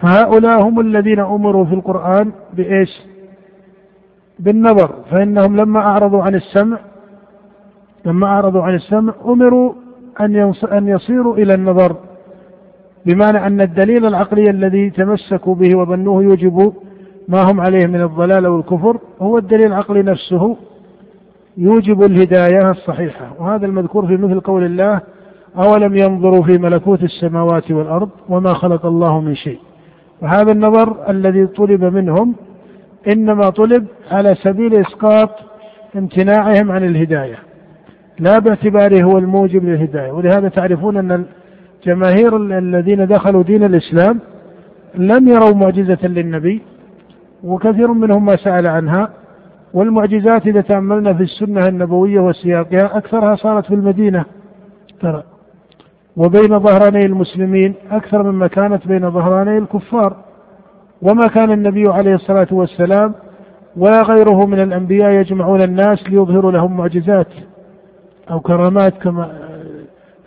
فهؤلاء 0.01 0.63
هم 0.63 0.81
الذين 0.81 1.21
أمروا 1.21 1.65
في 1.65 1.75
القرآن 1.75 2.33
بإيش؟ 2.53 3.03
بالنظر. 4.39 4.91
فإنهم 5.11 5.57
لما 5.57 5.81
أعرضوا 5.81 6.23
عن 6.23 6.35
السمع 6.35 6.79
لما 8.05 8.27
أعرضوا 8.27 8.63
عن 8.63 8.75
السمع 8.75 9.15
أمروا 9.25 9.73
أن 10.73 10.89
يصيروا 10.89 11.37
إلى 11.37 11.55
النظر. 11.55 11.97
بمعنى 13.07 13.47
أن 13.47 13.61
الدليل 13.61 14.07
العقلي 14.07 14.51
الذي 14.51 14.91
تمسكوا 14.91 15.55
به 15.55 15.79
وظنوه 15.79 16.23
يوجب 16.23 16.73
ما 17.29 17.43
هم 17.43 17.61
عليه 17.61 17.87
من 17.87 18.03
الضلال 18.03 18.47
والكفر 18.47 18.99
هو 19.21 19.39
الدليل 19.39 19.67
العقلي 19.67 20.03
نفسه 20.03 20.57
يوجب 21.57 22.03
الهداية 22.03 22.71
الصحيحة. 22.71 23.33
وهذا 23.39 23.67
المذكور 23.67 24.07
في 24.07 24.17
مثل 24.17 24.41
قول 24.41 24.65
الله 24.65 25.01
أولم 25.57 25.97
ينظروا 25.97 26.43
في 26.43 26.59
ملكوت 26.59 27.03
السماوات 27.03 27.71
والأرض 27.71 28.09
وما 28.29 28.55
خلق 28.55 28.87
الله 28.87 29.21
من 29.21 29.35
شيء. 29.35 29.59
وهذا 30.23 30.53
النظر 30.53 31.11
الذي 31.11 31.47
طلب 31.47 31.85
منهم 31.85 32.35
إنما 33.13 33.51
طلب 33.51 33.87
على 34.11 34.35
سبيل 34.35 34.75
إسقاط 34.75 35.31
امتناعهم 35.97 36.73
عن 36.73 36.85
الهداية 36.85 37.37
لا 38.19 38.39
باعتباره 38.39 39.03
هو 39.03 39.19
الموجب 39.19 39.65
للهداية. 39.65 40.13
ولهذا 40.13 40.49
تعرفون 40.49 40.97
أن 40.97 41.25
الجماهير 41.87 42.37
الذين 42.37 43.07
دخلوا 43.07 43.43
دين 43.43 43.65
الإسلام 43.65 44.21
لم 44.95 45.29
يروا 45.29 45.55
معجزة 45.55 45.99
للنبي 46.09 46.63
وكثير 47.45 47.93
منهم 47.93 48.25
ما 48.25 48.37
سأل 48.37 48.69
عنها 48.69 49.09
والمعجزات 49.75 50.47
إذا 50.47 50.61
تأملنا 50.61 51.15
في 51.15 51.23
السنة 51.23 51.69
النبوية 51.69 52.21
وسياقها 52.21 52.99
أكثرها 52.99 53.35
صارت 53.35 53.67
في 53.67 53.75
المدينة. 53.75 54.25
ترى. 55.01 55.23
وبين 56.17 56.59
ظهراني 56.59 57.07
المسلمين 57.07 57.75
أكثر 57.91 58.23
مما 58.23 58.47
كانت 58.47 58.89
بين 58.89 59.11
ظهراني 59.11 59.59
الكفار. 59.59 60.17
وما 61.03 61.27
كان 61.35 61.53
النبي 61.53 61.89
عليه 61.89 62.15
الصلاة 62.15 62.49
والسلام 62.51 63.15
ولا 63.77 64.03
غيره 64.03 64.47
من 64.47 64.61
الأنبياء 64.61 65.11
يجمعون 65.11 65.63
الناس 65.63 66.09
ليظهروا 66.09 66.53
لهم 66.53 66.77
معجزات 66.77 67.29
أو 68.31 68.41
كرامات 68.41 69.03
كما 69.03 69.33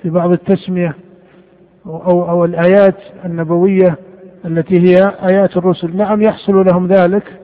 في 0.01 0.09
بعض 0.09 0.31
التسمية. 0.31 1.06
أو 1.88 2.30
أو 2.30 2.45
الآيات 2.45 2.95
النبوية 3.26 3.97
التي 4.45 4.80
هي 4.80 5.14
آيات 5.30 5.57
الرسل. 5.57 5.97
نعم 5.97 6.22
يحصل 6.22 6.65
لهم 6.65 6.88
ذلك 6.88 7.41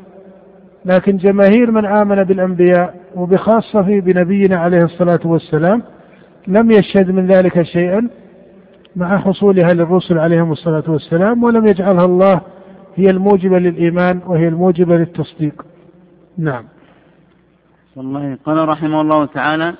لكن 0.86 1.18
جماهير 1.18 1.72
من 1.72 1.86
آمن 1.86 2.24
بالأنبياء 2.24 2.96
وبخاصة 3.16 3.82
بنبينا 3.82 4.58
عليه 4.58 4.84
الصلاة 4.84 5.20
والسلام 5.26 5.84
لم 6.48 6.72
يشهد 6.72 7.12
من 7.12 7.28
ذلك 7.28 7.62
شيئا 7.62 8.10
مع 8.96 9.18
حصولها 9.18 9.74
للرسل 9.74 10.18
عليهم 10.18 10.52
الصلاة 10.52 10.84
والسلام 10.88 11.44
ولم 11.44 11.68
يجعلها 11.68 12.06
الله 12.06 12.42
هي 12.96 13.10
الموجبة 13.10 13.60
للإيمان 13.60 14.22
وهي 14.28 14.48
الموجبة 14.48 14.96
للتصديق. 14.96 15.66
نعم. 16.38 16.64
والله 17.96 18.38
قال 18.46 18.70
رحمه 18.70 19.02
الله 19.02 19.26
تعالى 19.26 19.74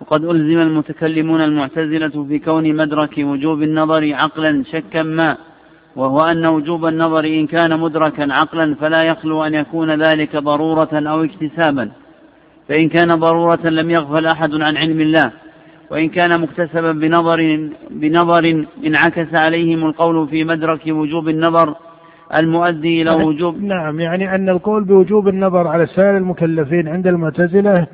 وقد 0.00 0.24
ألزم 0.24 0.60
المتكلمون 0.60 1.40
المعتزلة 1.40 2.24
في 2.28 2.38
كون 2.38 2.76
مدرك 2.76 3.14
وجوب 3.18 3.62
النظر 3.62 4.14
عقلا 4.14 4.64
شكا 4.72 5.02
ما 5.02 5.36
وهو 5.96 6.20
أن 6.20 6.46
وجوب 6.46 6.86
النظر 6.86 7.24
إن 7.24 7.46
كان 7.46 7.80
مدركا 7.80 8.32
عقلا 8.32 8.74
فلا 8.74 9.02
يخلو 9.02 9.44
أن 9.44 9.54
يكون 9.54 10.02
ذلك 10.02 10.36
ضرورة 10.36 10.88
أو 10.92 11.24
اكتسابا. 11.24 11.90
فإن 12.68 12.88
كان 12.88 13.14
ضرورة 13.14 13.68
لم 13.68 13.90
يغفل 13.90 14.26
أحد 14.26 14.54
عن 14.54 14.76
علم 14.76 15.00
الله 15.00 15.32
وإن 15.90 16.08
كان 16.08 16.40
مكتسبا 16.40 16.92
بنظر 16.92 17.68
بنظر 17.90 18.64
انعكس 18.86 19.34
عليهم 19.34 19.86
القول 19.86 20.28
في 20.28 20.44
مدرك 20.44 20.80
وجوب 20.86 21.28
النظر 21.28 21.74
المؤدي 22.34 23.02
إلى 23.02 23.10
وجوب 23.10 23.62
نعم 23.62 24.00
يعني 24.00 24.34
أن 24.34 24.48
القول 24.48 24.84
بوجوب 24.84 25.28
النظر 25.28 25.66
على 25.68 25.86
سائر 25.86 26.16
المكلفين 26.16 26.88
عند 26.88 27.06
المعتزلة 27.06 27.86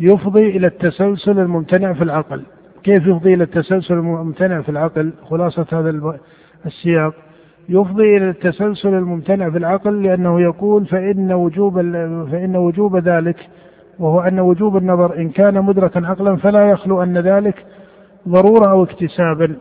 يفضي 0.00 0.56
إلى 0.56 0.66
التسلسل 0.66 1.38
الممتنع 1.38 1.92
في 1.92 2.04
العقل. 2.04 2.42
كيف 2.82 3.06
يفضي 3.06 3.34
إلى 3.34 3.44
التسلسل 3.44 3.94
الممتنع 3.94 4.60
في 4.60 4.68
العقل؟ 4.68 5.12
خلاصة 5.30 5.66
هذا 5.72 6.18
السياق. 6.66 7.14
يفضي 7.68 8.16
إلى 8.16 8.30
التسلسل 8.30 8.94
الممتنع 8.94 9.50
في 9.50 9.58
العقل 9.58 10.02
لأنه 10.02 10.40
يقول 10.40 10.86
فإن 10.86 11.32
وجوب 11.32 11.80
فإن 12.30 12.56
وجوب 12.56 12.96
ذلك 12.96 13.48
وهو 13.98 14.20
أن 14.20 14.40
وجوب 14.40 14.76
النظر 14.76 15.16
إن 15.16 15.28
كان 15.28 15.64
مدركا 15.64 16.06
عقلا 16.06 16.36
فلا 16.36 16.70
يخلو 16.70 17.02
أن 17.02 17.18
ذلك 17.18 17.66
ضرورة 18.28 18.70
أو 18.70 18.82
اكتسابا. 18.82 19.56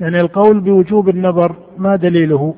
يعني 0.00 0.20
القول 0.20 0.60
بوجوب 0.60 1.08
النظر 1.08 1.56
ما 1.78 1.96
دليله؟ 1.96 2.54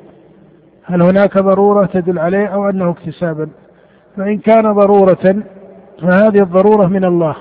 هل 0.84 1.02
هناك 1.02 1.38
ضرورة 1.38 1.86
تدل 1.86 2.18
عليه 2.18 2.46
أو 2.46 2.68
أنه 2.68 2.90
اكتسابا؟ 2.90 3.48
فإن 4.16 4.38
كان 4.38 4.72
ضرورة 4.72 5.42
فهذه 6.02 6.42
الضرورة 6.42 6.86
من 6.86 7.04
الله. 7.04 7.36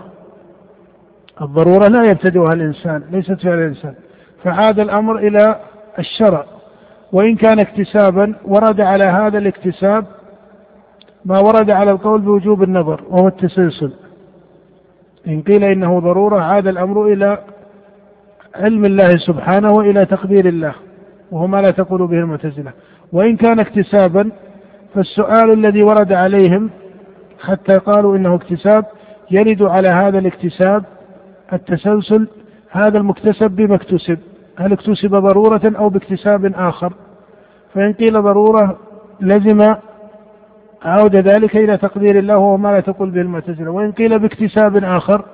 الضرورة 1.41 1.87
لا 1.87 2.03
يبتدئها 2.11 2.53
الإنسان 2.53 3.03
ليست 3.11 3.41
فعل 3.43 3.59
الإنسان. 3.59 3.93
فعاد 4.43 4.79
الأمر 4.79 5.17
إلى 5.17 5.55
الشرع. 5.99 6.45
وإن 7.11 7.35
كان 7.35 7.59
اكتسابا 7.59 8.35
ورد 8.45 8.81
على 8.81 9.03
هذا 9.03 9.37
الاكتساب 9.37 10.05
ما 11.25 11.39
ورد 11.39 11.69
على 11.69 11.91
القول 11.91 12.21
بوجوب 12.21 12.63
النظر 12.63 13.01
وهو 13.09 13.27
التسلسل. 13.27 13.93
إن 15.27 15.41
قيل 15.41 15.63
إنه 15.63 15.99
ضرورة 15.99 16.41
عاد 16.41 16.67
الأمر 16.67 17.05
إلى 17.13 17.37
علم 18.55 18.85
الله 18.85 19.09
سبحانه 19.09 19.71
وإلى 19.71 20.05
تقدير 20.05 20.45
الله 20.47 20.73
وهو 21.31 21.47
ما 21.47 21.61
لا 21.61 21.71
تقول 21.71 22.07
به 22.07 22.17
المعتزلة. 22.17 22.71
وإن 23.13 23.35
كان 23.35 23.59
اكتسابا 23.59 24.31
فالسؤال 24.95 25.51
الذي 25.51 25.83
ورد 25.83 26.13
عليهم 26.13 26.69
حتى 27.41 27.77
قالوا 27.77 28.17
إنه 28.17 28.35
اكتساب 28.35 28.85
يرد 29.31 29.61
على 29.61 29.87
هذا 29.87 30.19
الاكتساب 30.19 30.83
التسلسل 31.53 32.27
هذا 32.71 32.97
المكتسب 32.97 33.51
بما 33.51 33.75
اكتسب. 33.75 34.19
هل 34.57 34.71
اكتسب 34.71 35.15
ضرورة 35.15 35.61
أو 35.65 35.89
باكتساب 35.89 36.45
آخر؟ 36.45 36.93
فإن 37.73 37.93
قيل 37.93 38.21
ضرورة 38.21 38.77
لزم 39.21 39.75
عود 40.81 41.15
ذلك 41.15 41.57
إلى 41.57 41.77
تقدير 41.77 42.19
الله 42.19 42.37
وهو 42.37 42.57
ما 42.57 42.69
لا 42.69 42.79
تقول 42.79 43.09
به 43.11 43.21
المعتزلة. 43.21 43.71
وإن 43.71 43.91
قيل 43.91 44.19
باكتساب 44.19 44.83
آخر 44.83 45.25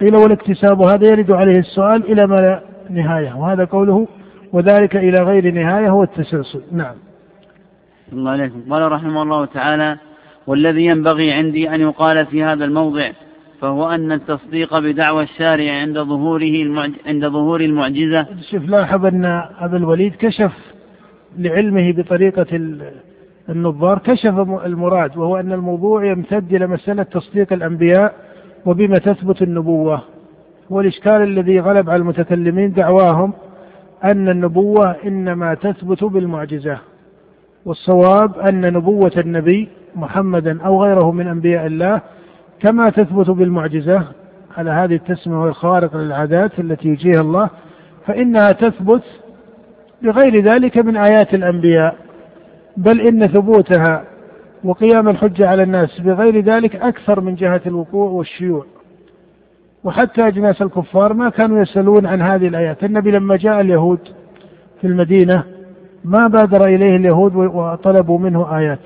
قيل 0.00 0.16
والاكتساب 0.16 0.82
هذا 0.82 1.06
يرد 1.06 1.30
عليه 1.30 1.58
السؤال 1.58 2.12
إلى 2.12 2.26
ما 2.26 2.36
لا 2.36 2.62
نهاية 2.90 3.34
وهذا 3.34 3.64
قوله 3.64 4.08
وذلك 4.52 4.96
إلى 4.96 5.22
غير 5.22 5.54
نهاية 5.54 5.88
هو 5.88 6.02
التسلسل. 6.02 6.62
نعم. 6.72 6.94
الله 8.12 8.30
عليكم. 8.30 8.62
قال 8.70 8.92
رحمه 8.92 9.22
الله 9.22 9.44
تعالى 9.44 9.96
والذي 10.46 10.84
ينبغي 10.84 11.32
عندي 11.32 11.74
أن 11.74 11.80
يقال 11.80 12.26
في 12.26 12.44
هذا 12.44 12.64
الموضع 12.64 13.10
فهو 13.60 13.88
أن 13.90 14.12
التصديق 14.12 14.78
بدعوى 14.78 15.22
الشارع 15.22 15.72
عند 15.72 15.98
ظهوره 15.98 16.62
المعج... 16.62 16.92
عند 17.06 17.26
ظهور 17.26 17.60
المعجزة. 17.60 18.26
شوف 18.50 18.68
لاحظ 18.68 19.06
أن 19.06 19.24
أبا 19.60 19.76
الوليد 19.76 20.14
كشف 20.14 20.52
لعلمه 21.38 21.92
بطريقة 21.92 22.46
النظار 23.48 23.98
كشف 23.98 24.34
المراد 24.64 25.16
وهو 25.16 25.36
أن 25.36 25.52
الموضوع 25.52 26.04
يمتد 26.04 26.54
إلى 26.54 26.66
مسألة 26.66 27.02
تصديق 27.02 27.52
الأنبياء 27.52 28.14
وبما 28.66 28.98
تثبت 28.98 29.42
النبوة. 29.42 30.02
والإشكال 30.70 31.22
الذي 31.22 31.60
غلب 31.60 31.90
على 31.90 32.00
المتكلمين 32.00 32.72
دعواهم 32.72 33.32
أن 34.04 34.28
النبوة 34.28 34.96
إنما 35.06 35.54
تثبت 35.54 36.04
بالمعجزة. 36.04 36.78
والصواب 37.64 38.38
أن 38.38 38.72
نبوة 38.72 39.12
النبي 39.16 39.68
محمدا 39.96 40.62
أو 40.62 40.84
غيره 40.84 41.12
من 41.12 41.26
أنبياء 41.28 41.66
الله 41.66 42.00
كما 42.60 42.90
تثبت 42.90 43.30
بالمعجزة 43.30 44.04
على 44.56 44.70
هذه 44.70 44.94
التسمية 44.94 45.36
والخوارق 45.36 45.96
للعادات 45.96 46.58
التي 46.58 46.88
يجيها 46.88 47.20
الله 47.20 47.50
فإنها 48.06 48.52
تثبت 48.52 49.02
بغير 50.02 50.42
ذلك 50.42 50.78
من 50.78 50.96
آيات 50.96 51.34
الأنبياء. 51.34 51.96
بل 52.76 53.00
إن 53.00 53.26
ثبوتها 53.26 54.04
وقيام 54.64 55.08
الحجة 55.08 55.48
على 55.48 55.62
الناس 55.62 56.00
بغير 56.00 56.40
ذلك 56.40 56.76
أكثر 56.76 57.20
من 57.20 57.34
جهة 57.34 57.60
الوقوع 57.66 58.10
والشيوع. 58.10 58.66
وحتى 59.84 60.26
أجناس 60.26 60.62
الكفار 60.62 61.12
ما 61.12 61.28
كانوا 61.30 61.62
يسألون 61.62 62.06
عن 62.06 62.22
هذه 62.22 62.48
الآيات. 62.48 62.84
النبي 62.84 63.10
لما 63.10 63.36
جاء 63.36 63.60
اليهود 63.60 63.98
في 64.80 64.86
المدينة 64.86 65.44
ما 66.04 66.28
بادر 66.28 66.64
إليه 66.64 66.96
اليهود 66.96 67.34
وطلبوا 67.36 68.18
منه 68.18 68.58
آيات 68.58 68.78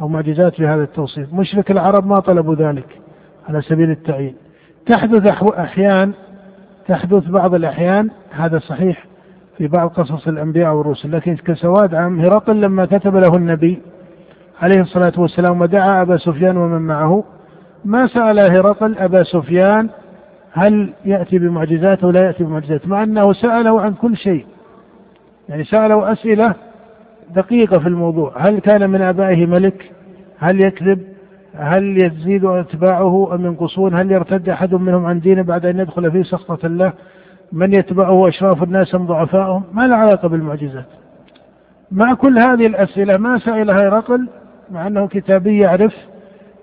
أو 0.00 0.08
معجزات 0.08 0.54
في 0.54 0.66
هذا 0.66 0.82
التوصيف. 0.82 1.34
مشرك 1.34 1.70
العرب 1.70 2.06
ما 2.06 2.20
طلبوا 2.20 2.54
ذلك 2.54 2.86
على 3.48 3.62
سبيل 3.62 3.90
التعيين. 3.90 4.34
تحدث 4.86 5.42
أحيان 5.58 6.12
تحدث 6.88 7.28
بعض 7.28 7.54
الأحيان 7.54 8.10
هذا 8.30 8.58
صحيح 8.58 9.04
في 9.58 9.66
بعض 9.66 9.88
قصص 9.88 10.28
الأنبياء 10.28 10.74
والرسل 10.74 11.12
لكن 11.12 11.36
كسواد 11.36 11.94
عام 11.94 12.20
هرقل 12.20 12.60
لما 12.60 12.86
كتب 12.86 13.16
له 13.16 13.36
النبي 13.36 13.78
عليه 14.62 14.80
الصلاة 14.80 15.12
والسلام 15.16 15.60
ودعا 15.60 16.02
أبا 16.02 16.16
سفيان 16.16 16.56
ومن 16.56 16.82
معه 16.82 17.24
ما 17.84 18.06
سأل 18.06 18.38
هرقل 18.38 18.98
أبا 18.98 19.22
سفيان 19.22 19.88
هل 20.52 20.92
يأتي 21.04 21.38
بمعجزات 21.38 22.04
أو 22.04 22.10
لا 22.10 22.26
يأتي 22.26 22.44
بمعجزات 22.44 22.88
مع 22.88 23.02
أنه 23.02 23.32
سأله 23.32 23.80
عن 23.80 23.94
كل 23.94 24.16
شيء. 24.16 24.46
يعني 25.48 25.64
سأله 25.64 26.12
أسئلة 26.12 26.54
دقيقة 27.34 27.78
في 27.78 27.88
الموضوع. 27.88 28.32
هل 28.36 28.58
كان 28.58 28.90
من 28.90 29.02
آبائه 29.02 29.46
ملك؟ 29.46 29.92
هل 30.38 30.64
يكذب؟ 30.64 31.02
هل 31.54 32.04
يزيد 32.04 32.44
أتباعه 32.44 33.34
أم 33.34 33.46
ينقصون؟ 33.46 33.94
هل 33.94 34.10
يرتد 34.10 34.48
أحد 34.48 34.74
منهم 34.74 35.06
عن 35.06 35.20
دينه 35.20 35.42
بعد 35.42 35.66
أن 35.66 35.78
يدخل 35.80 36.10
في 36.12 36.24
سخطة 36.24 36.66
الله 36.66 36.92
من 37.52 37.74
يتبعه 37.74 38.28
أشراف 38.28 38.62
الناس 38.62 38.94
أم 38.94 39.06
ضعفائهم 39.06 39.62
ما 39.72 39.86
له 39.86 39.96
علاقة 39.96 40.28
بالمعجزات. 40.28 40.86
مع 41.92 42.14
كل 42.14 42.38
هذه 42.38 42.66
الأسئلة 42.66 43.16
ما 43.16 43.38
سأل 43.38 43.70
هرقل 43.70 44.28
مع 44.70 44.86
أنه 44.86 45.06
كتابي 45.08 45.58
يعرف 45.58 45.94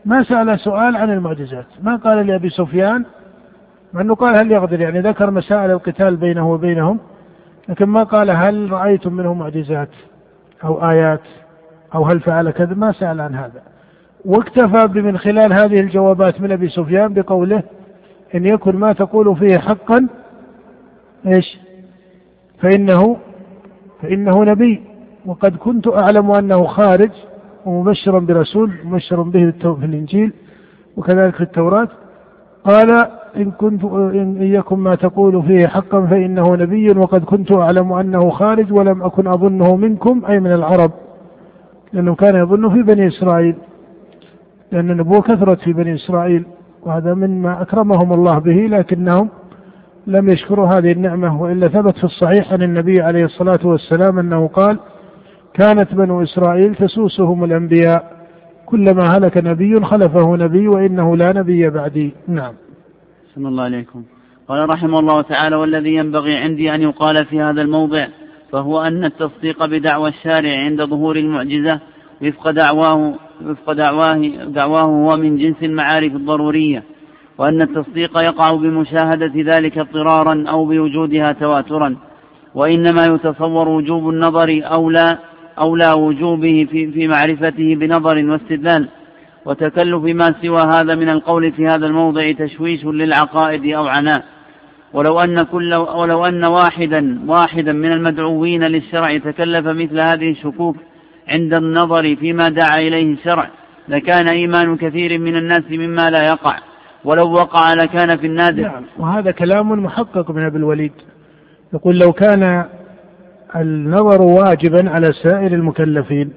ما 0.05 0.23
سأل 0.23 0.59
سؤال 0.59 0.95
عن 0.95 1.09
المعجزات. 1.09 1.65
ما 1.83 1.95
قال 1.95 2.27
لأبي 2.27 2.49
سفيان؟ 2.49 3.05
مع 3.93 4.01
أنه 4.01 4.15
قال 4.15 4.35
هل 4.35 4.51
يقدر 4.51 4.81
يعني 4.81 4.99
ذكر 4.99 5.31
مسائل 5.31 5.71
القتال 5.71 6.15
بينه 6.15 6.51
وبينهم. 6.51 6.99
لكن 7.69 7.85
ما 7.85 8.03
قال 8.03 8.31
هل 8.31 8.71
رأيتم 8.71 9.13
منه 9.13 9.33
معجزات 9.33 9.89
أو 10.63 10.89
آيات 10.89 11.21
أو 11.95 12.03
هل 12.03 12.19
فعل 12.19 12.51
كذا؟ 12.51 12.73
ما 12.73 12.91
سأل 12.91 13.21
عن 13.21 13.35
هذا. 13.35 13.61
واكتفى 14.25 15.01
من 15.01 15.17
خلال 15.17 15.53
هذه 15.53 15.79
الجوابات 15.79 16.41
من 16.41 16.51
أبي 16.51 16.69
سفيان 16.69 17.13
بقوله 17.13 17.63
إن 18.35 18.45
يكن 18.45 18.75
ما 18.75 18.93
تقول 18.93 19.35
فيه 19.35 19.57
حقا 19.57 20.07
إيش؟ 21.27 21.57
فإنه 22.59 23.17
فإنه 24.01 24.43
نبي. 24.43 24.81
وقد 25.25 25.55
كنت 25.55 25.87
أعلم 25.87 26.31
أنه 26.31 26.65
خارج 26.65 27.11
ومبشرا 27.65 28.19
برسول 28.19 28.73
مبشرا 28.83 29.23
به 29.23 29.51
في 29.51 29.85
الإنجيل 29.85 30.33
وكذلك 30.97 31.35
في 31.35 31.41
التوراة. 31.41 31.87
قال 32.63 33.07
إن 33.37 33.51
كنت 33.51 33.83
إن 33.83 34.37
يكن 34.41 34.79
ما 34.79 34.95
تقول 34.95 35.43
فيه 35.43 35.67
حقا 35.67 36.05
فإنه 36.05 36.55
نبي 36.55 36.89
وقد 36.91 37.23
كنت 37.23 37.51
أعلم 37.51 37.93
أنه 37.93 38.29
خارج 38.29 38.73
ولم 38.73 39.03
أكن 39.03 39.27
أظنه 39.27 39.75
منكم 39.75 40.21
أي 40.29 40.39
من 40.39 40.51
العرب 40.51 40.91
لأنه 41.93 42.15
كان 42.15 42.35
يظن 42.35 42.69
في 42.69 42.83
بني 42.83 43.07
إسرائيل 43.07 43.55
لأن 44.71 44.91
النبوة 44.91 45.21
كثرت 45.21 45.59
في 45.59 45.73
بني 45.73 45.93
إسرائيل 45.93 46.45
وهذا 46.83 47.13
مما 47.13 47.61
أكرمهم 47.61 48.13
الله 48.13 48.39
به 48.39 48.67
لكنهم 48.69 49.29
لم 50.07 50.29
يشكروا 50.29 50.67
هذه 50.67 50.91
النعمة 50.91 51.41
وإلا 51.41 51.67
ثبت 51.67 51.97
في 51.97 52.03
الصحيح 52.03 52.53
عن 52.53 52.61
النبي 52.61 53.01
عليه 53.01 53.25
الصلاة 53.25 53.59
والسلام 53.63 54.19
أنه 54.19 54.47
قال 54.47 54.79
كانت 55.53 55.93
بنو 55.95 56.23
إسرائيل 56.23 56.75
تسوسهم 56.75 57.43
الأنبياء 57.43 58.12
كلما 58.73 59.17
هلك 59.17 59.37
نبي 59.37 59.85
خلفه 59.85 60.35
نبي 60.35 60.67
وإنه 60.67 61.17
لا 61.17 61.33
نبي 61.33 61.69
بعدي. 61.69 62.11
نعم. 62.27 62.53
صلى 63.35 63.47
الله 63.47 63.63
عليكم 63.63 64.03
قال 64.47 64.69
رحمه 64.69 64.99
الله 64.99 65.21
تعالى 65.21 65.55
والذي 65.55 65.95
ينبغي 65.95 66.35
عندي 66.35 66.75
أن 66.75 66.81
يقال 66.81 67.25
في 67.25 67.41
هذا 67.41 67.61
الموضع 67.61 68.07
فهو 68.51 68.81
أن 68.81 69.05
التصديق 69.05 69.65
بدعوى 69.65 70.09
الشارع 70.09 70.57
عند 70.57 70.83
ظهور 70.83 71.15
المعجزة 71.15 71.79
وفق 72.21 72.49
دعواه 72.49 73.13
وفق 73.45 73.71
دعواه 73.73 74.17
دعواه 74.45 74.81
هو 74.81 75.17
من 75.17 75.37
جنس 75.37 75.63
المعارف 75.63 76.15
الضرورية 76.15 76.83
وأن 77.37 77.61
التصديق 77.61 78.17
يقع 78.17 78.51
بمشاهدة 78.51 79.31
ذلك 79.35 79.77
اضطرارا 79.77 80.45
أو 80.49 80.65
بوجودها 80.65 81.31
تواترا 81.31 81.95
وإنما 82.55 83.05
يتصور 83.05 83.69
وجوب 83.69 84.09
النظر 84.09 84.61
أو 84.63 84.89
لا 84.89 85.17
أو 85.59 85.75
لا 85.75 85.93
وجوبه 85.93 86.67
في, 86.71 86.91
في 86.91 87.07
معرفته 87.07 87.75
بنظر 87.75 88.25
واستدلال. 88.31 88.89
وتكلف 89.45 90.03
ما 90.03 90.35
سوى 90.41 90.61
هذا 90.61 90.95
من 90.95 91.09
القول 91.09 91.51
في 91.51 91.67
هذا 91.67 91.85
الموضع 91.85 92.31
تشويش 92.31 92.85
للعقائد 92.85 93.73
أو 93.73 93.87
عناء. 93.87 94.23
ولو 94.93 95.19
أن 95.19 95.43
كل 95.43 95.73
ولو 95.73 96.25
أن 96.25 96.43
واحدا 96.43 97.19
واحدا 97.27 97.73
من 97.73 97.91
المدعوين 97.91 98.63
للشرع 98.63 99.17
تكلف 99.17 99.67
مثل 99.67 99.99
هذه 99.99 100.31
الشكوك 100.31 100.75
عند 101.27 101.53
النظر 101.53 102.15
فيما 102.15 102.49
دعا 102.49 102.79
إليه 102.79 103.13
الشرع 103.13 103.49
لكان 103.87 104.27
إيمان 104.27 104.77
كثير 104.77 105.19
من 105.19 105.35
الناس 105.35 105.63
مما 105.71 106.09
لا 106.09 106.27
يقع. 106.27 106.57
ولو 107.05 107.31
وقع 107.31 107.73
لكان 107.73 108.17
في 108.17 108.27
النادر. 108.27 108.61
نعم 108.61 108.83
وهذا 108.99 109.31
كلام 109.31 109.83
محقق 109.83 110.31
من 110.31 110.45
أبي 110.45 110.57
الوليد. 110.57 110.93
يقول 111.73 111.99
لو 111.99 112.11
كان 112.11 112.65
النظر 113.55 114.21
واجبا 114.21 114.89
على 114.89 115.13
سائر 115.13 115.53
المكلفين. 115.53 116.29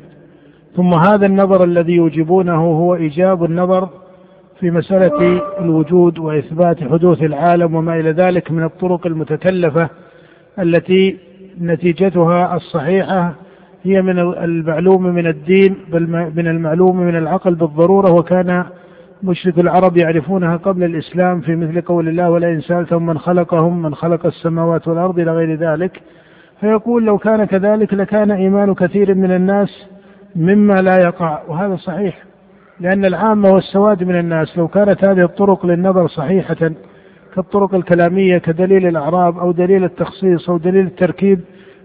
ثم 0.76 0.94
هذا 0.94 1.26
النظر 1.26 1.64
الذي 1.64 1.92
يوجبونه 1.92 2.56
هو 2.56 2.94
إيجاب 2.94 3.44
النظر 3.44 3.88
في 4.60 4.70
مسألة 4.70 5.42
الوجود 5.60 6.18
وإثبات 6.18 6.84
حدوث 6.84 7.22
العالم 7.22 7.74
وما 7.74 8.00
إلى 8.00 8.10
ذلك 8.10 8.50
من 8.50 8.62
الطرق 8.64 9.06
المتكلفة 9.06 9.88
التي 10.58 11.16
نتيجتها 11.60 12.56
الصحيحة 12.56 13.34
هي 13.82 14.02
من 14.02 14.18
المعلوم 14.18 15.02
من 15.02 15.26
الدين 15.26 15.76
بل 15.92 16.30
من 16.36 16.48
المعلوم 16.48 16.96
من 16.96 17.16
العقل 17.16 17.54
بالضرورة. 17.54 18.12
وكان 18.12 18.64
مشرك 19.22 19.58
العرب 19.58 19.96
يعرفونها 19.96 20.56
قبل 20.56 20.84
الإسلام 20.84 21.40
في 21.40 21.56
مثل 21.56 21.80
قول 21.80 22.08
الله 22.08 22.30
ولئن 22.30 22.60
سألتهم 22.60 23.06
من 23.06 23.18
خلقهم 23.18 23.82
من 23.82 23.94
خلق 23.94 24.26
السماوات 24.26 24.88
والأرض 24.88 25.18
إلى 25.18 25.30
غير 25.32 25.54
ذلك 25.54 26.00
فيقول 26.60 27.04
لو 27.04 27.18
كان 27.18 27.44
كذلك 27.44 27.94
لكان 27.94 28.30
إيمان 28.30 28.74
كثير 28.74 29.14
من 29.14 29.32
الناس 29.32 29.86
مما 30.36 30.82
لا 30.82 30.96
يقع 30.96 31.42
وهذا 31.48 31.76
صحيح 31.76 32.22
لأن 32.80 33.04
العامة 33.04 33.50
والسواد 33.50 34.04
من 34.04 34.18
الناس 34.18 34.58
لو 34.58 34.68
كانت 34.68 35.04
هذه 35.04 35.24
الطرق 35.24 35.66
للنظر 35.66 36.08
صحيحة 36.08 36.70
كالطرق 37.34 37.74
الكلامية 37.74 38.38
كدليل 38.38 38.86
الأعراب 38.86 39.38
أو 39.38 39.52
دليل 39.52 39.84
التخصيص 39.84 40.50
أو 40.50 40.58
دليل 40.58 40.86
التركيب 40.86 41.40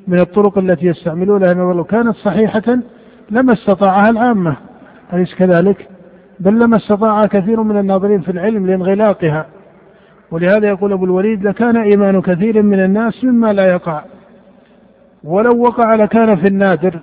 من 0.08 0.20
الطرق 0.20 0.58
التي 0.58 0.86
يستعملونها 0.86 1.54
لو 1.54 1.84
كانت 1.84 2.16
صحيحة 2.16 2.80
لما 3.32 3.54
استطاعها 3.54 4.10
العامة 4.10 4.58
أليس 5.14 5.36
كذلك؟ 5.36 5.88
بل 6.40 6.60
لما 6.60 6.78
استطاع 6.78 7.26
كثير 7.26 7.64
من 7.64 7.78
الناظرين 7.78 8.22
في 8.22 8.32
العلم 8.32 8.68
لانغلاقها 8.68 9.46
ولهذا 10.32 10.68
يقول 10.68 10.94
أبو 10.94 11.06
الوليد 11.06 11.48
لكان 11.48 11.78
إيمان 11.78 12.22
كثير 12.22 12.62
من 12.62 12.84
الناس 12.84 13.24
مما 13.24 13.54
لا 13.54 13.66
يقع 13.66 14.04
ولو 15.24 15.62
وقع 15.62 15.96
لكان 15.96 16.36
في 16.36 16.48
النادر 16.48 17.00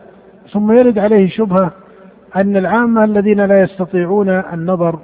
ثم 0.52 0.72
يرد 0.72 0.98
عليه 0.98 1.28
شبهة 1.28 1.72
أن 2.36 2.56
العامة 2.56 3.04
الذين 3.04 3.40
لا 3.40 3.62
يستطيعون 3.62 4.28
النظر 4.28 4.98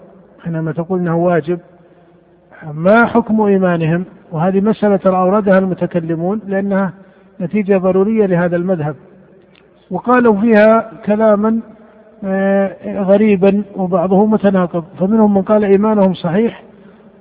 حينما 0.45 0.73
تقول 0.73 1.01
أنه 1.01 1.17
واجب 1.17 1.59
ما 2.73 3.07
حكم 3.07 3.41
إيمانهم؟ 3.41 4.05
وهذه 4.33 4.61
مسألة 4.61 5.01
أوردها 5.07 5.59
المتكلمون 5.59 6.41
لأنها 6.47 6.93
نتيجة 7.41 7.79
ضرورية 7.79 8.27
لهذا 8.27 8.57
المذهب. 8.57 8.97
وقالوا 9.91 10.41
فيها 10.41 10.91
كلاما 11.07 11.61
آه، 12.25 13.03
غريبا 13.03 13.63
وبعضه 13.77 14.27
متناقض 14.27 14.85
فمنهم 14.99 15.35
من 15.35 15.43
قال 15.43 15.65
إيمانهم 15.65 16.15
صحيح 16.15 16.63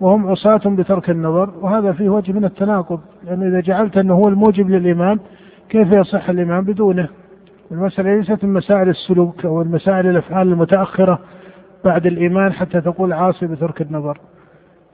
وهم 0.01 0.27
عصاة 0.27 0.61
بترك 0.65 1.09
النظر 1.09 1.49
وهذا 1.61 1.91
فيه 1.91 2.09
وجه 2.09 2.31
من 2.31 2.45
التناقض 2.45 2.99
لأنه 3.23 3.47
إذا 3.47 3.59
جعلت 3.59 3.97
أنه 3.97 4.13
هو 4.13 4.27
الموجب 4.27 4.69
للإيمان 4.69 5.19
كيف 5.73 5.91
يصح 5.91 6.29
الإيمان 6.29 6.63
بدونه؟ 6.63 7.07
المسألة 7.71 8.15
ليست 8.15 8.45
من 8.45 8.53
مسائل 8.53 8.89
السلوك 8.89 9.45
أو 9.45 9.61
المسائل 9.61 10.07
الأفعال 10.07 10.47
المتأخرة 10.47 11.19
بعد 11.85 12.05
الإيمان 12.05 12.53
حتى 12.53 12.81
تقول 12.81 13.13
عاصي 13.13 13.47
بترك 13.47 13.81
النظر. 13.81 14.17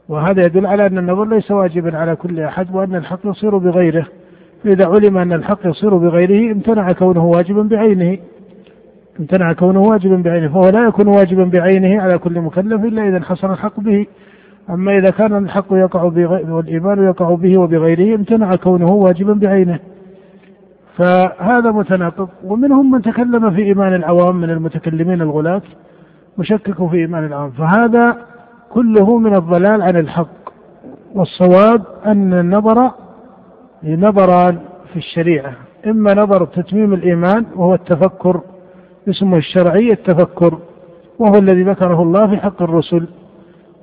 وهذا 0.10 0.46
يدل 0.46 0.66
على 0.66 0.86
أن 0.86 0.98
النظر 0.98 1.26
ليس 1.26 1.52
واجبا 1.52 1.98
على 1.98 2.16
كل 2.16 2.40
أحد 2.40 2.76
وأن 2.76 2.96
الحق 2.96 3.20
يصير 3.26 3.58
بغيره. 3.58 4.06
فإذا 4.64 4.88
علم 4.88 5.18
أن 5.18 5.34
الحق 5.34 5.60
يصير 5.66 5.98
بغيره 5.98 6.52
امتنع 6.52 6.92
كونه 6.92 7.26
واجبا 7.26 7.62
بعينه. 7.62 8.18
امتنع 9.20 9.54
كونه 9.54 9.82
واجبا 9.82 10.16
بعينه 10.16 10.48
فهو 10.48 10.70
لا 10.70 10.88
يكون 10.88 11.08
واجبا 11.08 11.44
بعينه 11.44 12.02
على 12.02 12.18
كل 12.18 12.42
مكلف 12.42 12.86
إلا 12.86 13.08
إذا 13.08 13.18
انحصر 13.18 13.54
الحق 13.54 13.80
به. 13.80 14.06
أما 14.70 14.98
إذا 14.98 15.10
كان 15.10 15.38
الحق 15.38 15.68
يقع 15.72 16.04
والإيمان 16.04 17.04
يقع 17.04 17.36
به 17.36 17.60
وبغيره 17.60 18.16
امتنع 18.16 18.56
كونه 18.56 18.92
واجبا 18.92 19.34
بعينه. 19.34 19.80
فهذا 21.00 21.72
متناقض. 21.72 22.30
ومنهم 22.44 22.92
من 22.92 23.02
تكلم 23.02 23.52
في 23.52 23.62
إيمان 23.62 23.96
العوام 23.96 24.36
من 24.36 24.50
المتكلمين 24.50 25.22
الغلاة 25.22 25.62
وشككوا 26.38 26.90
في 26.90 26.96
إيمان 26.98 27.26
العوام. 27.26 27.52
فهذا 27.52 28.18
كله 28.70 29.18
من 29.18 29.36
الضلال 29.36 29.82
عن 29.82 29.96
الحق. 29.96 30.40
والصواب 31.16 31.82
أن 32.06 32.34
النظر 32.34 32.92
نظران 33.84 34.58
في 34.94 34.98
الشريعة. 34.98 35.54
إما 35.88 36.14
نظر 36.14 36.46
تتميم 36.46 36.94
الإيمان 36.94 37.46
وهو 37.56 37.74
التفكر 37.74 38.42
اسمه 39.10 39.38
الشرعي 39.38 39.92
التفكر 39.92 40.58
وهو 41.20 41.34
الذي 41.36 41.64
ذكره 41.64 42.02
الله 42.02 42.28
في 42.28 42.38
حق 42.38 42.62
الرسل 42.62 43.08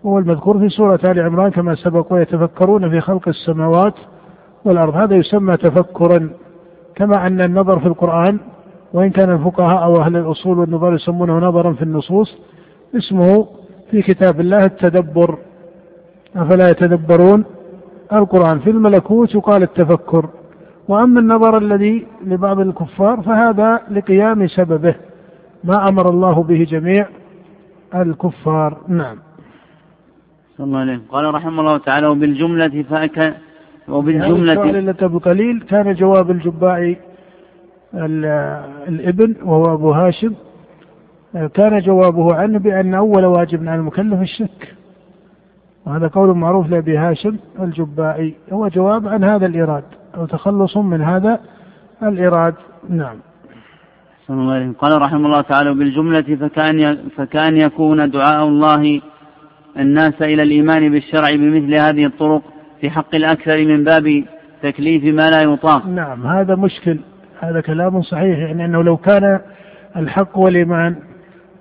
وهو 0.04 0.18
المذكور 0.18 0.58
في 0.58 0.68
سورة 0.68 1.00
آل 1.04 1.20
عمران 1.20 1.50
كما 1.50 1.74
سبق 1.74 2.12
ويتفكرون 2.12 2.90
في 2.90 3.00
خلق 3.00 3.28
السماوات 3.28 3.94
والأرض. 4.64 4.96
هذا 4.96 5.14
يسمى 5.16 5.56
تفكرا. 5.56 6.30
كما 6.96 7.26
أن 7.26 7.40
النظر 7.40 7.80
في 7.80 7.86
القرآن 7.86 8.38
وإن 8.92 9.10
كان 9.10 9.32
الفقهاء 9.32 9.84
أو 9.84 10.00
أهل 10.00 10.16
الأصول 10.16 10.58
والنظر 10.58 10.94
يسمونه 10.94 11.38
نظرا 11.38 11.72
في 11.72 11.82
النصوص 11.82 12.38
اسمه 12.96 13.46
في 13.90 14.02
كتاب 14.02 14.40
الله 14.40 14.64
التدبر. 14.64 15.38
أفلا 16.36 16.70
يتدبرون؟ 16.70 17.44
القرآن 18.12 18.58
في 18.58 18.70
الملكوت 18.70 19.34
يقال 19.34 19.62
التفكر. 19.62 20.28
وأما 20.88 21.20
النظر 21.20 21.58
الذي 21.58 22.06
لبعض 22.26 22.60
الكفار 22.60 23.22
فهذا 23.22 23.80
لقيام 23.90 24.46
سببه. 24.46 24.94
ما 25.64 25.88
أمر 25.88 26.10
الله 26.10 26.42
به 26.42 26.64
جميع 26.70 27.06
الكفار. 27.94 28.78
نعم. 28.88 29.16
صلى 30.56 30.66
الله 30.66 30.78
عليه 30.78 31.00
قال 31.10 31.34
رحمه 31.34 31.60
الله 31.60 31.78
تعالى 31.78 32.06
وبالجملة 32.06 32.82
فأك 32.82 33.36
وبالجملة 33.88 34.52
السؤال 34.52 35.04
أبو 35.04 35.18
قليل 35.18 35.60
كان 35.60 35.94
جواب 35.94 36.30
الجبائي 36.30 36.96
الإبن 38.88 39.34
وهو 39.42 39.74
أبو 39.74 39.92
هاشم 39.92 40.34
كان 41.54 41.80
جوابه 41.80 42.34
عنه 42.34 42.58
بأن 42.58 42.94
أول 42.94 43.24
واجب 43.24 43.68
على 43.68 43.80
المكلف 43.80 44.20
الشك 44.20 44.74
وهذا 45.86 46.08
قول 46.08 46.36
معروف 46.36 46.70
لأبي 46.70 46.98
هاشم 46.98 47.36
الجبائي 47.60 48.34
هو 48.52 48.68
جواب 48.68 49.08
عن 49.08 49.24
هذا 49.24 49.46
الإيراد 49.46 49.84
أو 50.16 50.26
تخلص 50.26 50.76
من 50.76 51.02
هذا 51.02 51.40
الإيراد 52.02 52.54
نعم. 52.88 53.16
الله 54.30 54.72
قال 54.72 55.02
رحمه 55.02 55.26
الله 55.26 55.40
تعالى 55.40 55.74
بالجملة 55.74 56.36
فكان 56.36 56.98
فكان 57.16 57.56
يكون 57.56 58.10
دعاء 58.10 58.48
الله 58.48 59.00
الناس 59.78 60.22
إلى 60.22 60.42
الإيمان 60.42 60.90
بالشرع 60.90 61.30
بمثل 61.30 61.74
هذه 61.74 62.06
الطرق 62.06 62.42
في 62.80 62.90
حق 62.90 63.14
الأكثر 63.14 63.64
من 63.64 63.84
باب 63.84 64.24
تكليف 64.62 65.04
ما 65.04 65.30
لا 65.30 65.42
يطاق. 65.42 65.86
نعم 65.86 66.26
هذا 66.26 66.54
مشكل 66.54 66.98
هذا 67.40 67.60
كلام 67.60 68.02
صحيح 68.02 68.38
يعني 68.38 68.64
أنه 68.64 68.82
لو 68.82 68.96
كان 68.96 69.40
الحق 69.96 70.38
والإيمان 70.38 70.96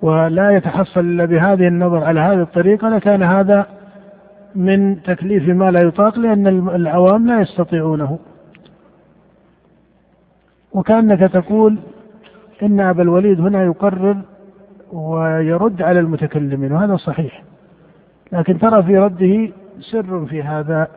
ولا 0.02 0.50
يتحصل 0.50 1.00
إلا 1.00 1.24
بهذه 1.24 1.68
النظر 1.68 2.04
على 2.04 2.20
هذه 2.20 2.42
الطريقة 2.42 2.88
لكان 2.88 3.22
هذا 3.22 3.66
من 4.54 5.02
تكليف 5.02 5.48
ما 5.48 5.70
لا 5.70 5.80
يطاق 5.80 6.18
لأن 6.18 6.46
العوام 6.68 7.26
لا 7.26 7.40
يستطيعونه. 7.40 8.18
وكأنك 10.72 11.20
تقول 11.20 11.78
إن 12.62 12.80
أبا 12.80 13.02
الوليد 13.02 13.40
هنا 13.40 13.64
يقرر 13.64 14.16
ويرد 14.92 15.82
على 15.82 16.00
المتكلمين 16.00 16.72
وهذا 16.72 16.96
صحيح. 16.96 17.42
لكن 18.32 18.58
ترى 18.58 18.82
في 18.82 18.98
رده 18.98 19.52
سر 19.80 20.26
في 20.26 20.42
هذا. 20.42 20.88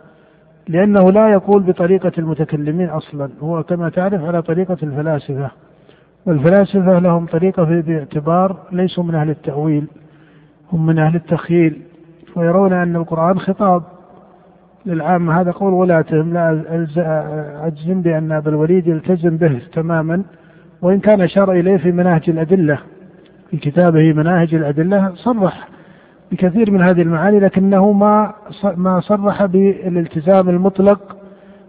لأنه 0.69 1.11
لا 1.11 1.29
يقول 1.31 1.63
بطريقة 1.63 2.11
المتكلمين 2.17 2.89
أصلا. 2.89 3.29
هو 3.41 3.63
كما 3.63 3.89
تعرف 3.89 4.23
على 4.23 4.41
طريقة 4.41 4.77
الفلاسفة. 4.83 5.51
والفلاسفة 6.25 6.99
لهم 6.99 7.25
طريقة 7.25 7.65
في 7.65 7.81
باعتبار 7.81 8.57
ليسوا 8.71 9.03
من 9.03 9.15
أهل 9.15 9.29
التأويل 9.29 9.87
هم 10.73 10.85
من 10.85 10.99
أهل 10.99 11.15
التخييل 11.15 11.81
ويرون 12.35 12.73
أن 12.73 12.95
القرآن 12.95 13.39
خطاب 13.39 13.83
للعامة 14.85 15.41
هذا 15.41 15.51
قول 15.51 15.73
ولاتهم 15.73 16.33
لا 16.33 16.63
أجزم 17.67 18.01
بأن 18.01 18.31
أبا 18.31 18.49
الوليد 18.49 18.87
يلتزم 18.87 19.37
به 19.37 19.61
تماما. 19.73 20.23
وإن 20.81 20.99
كان 20.99 21.21
أشار 21.21 21.51
إليه 21.51 21.77
في 21.77 21.91
مناهج 21.91 22.29
الأدلة 22.29 22.79
في 23.51 23.57
كتابه 23.57 24.13
مناهج 24.13 24.55
الأدلة 24.55 25.11
صرح 25.15 25.67
بكثير 26.31 26.71
من 26.71 26.81
هذه 26.81 27.01
المعاني 27.01 27.39
لكنه 27.39 27.91
ما 27.91 28.33
ما 28.75 28.99
صرح 28.99 29.45
بالالتزام 29.45 30.49
المطلق 30.49 31.17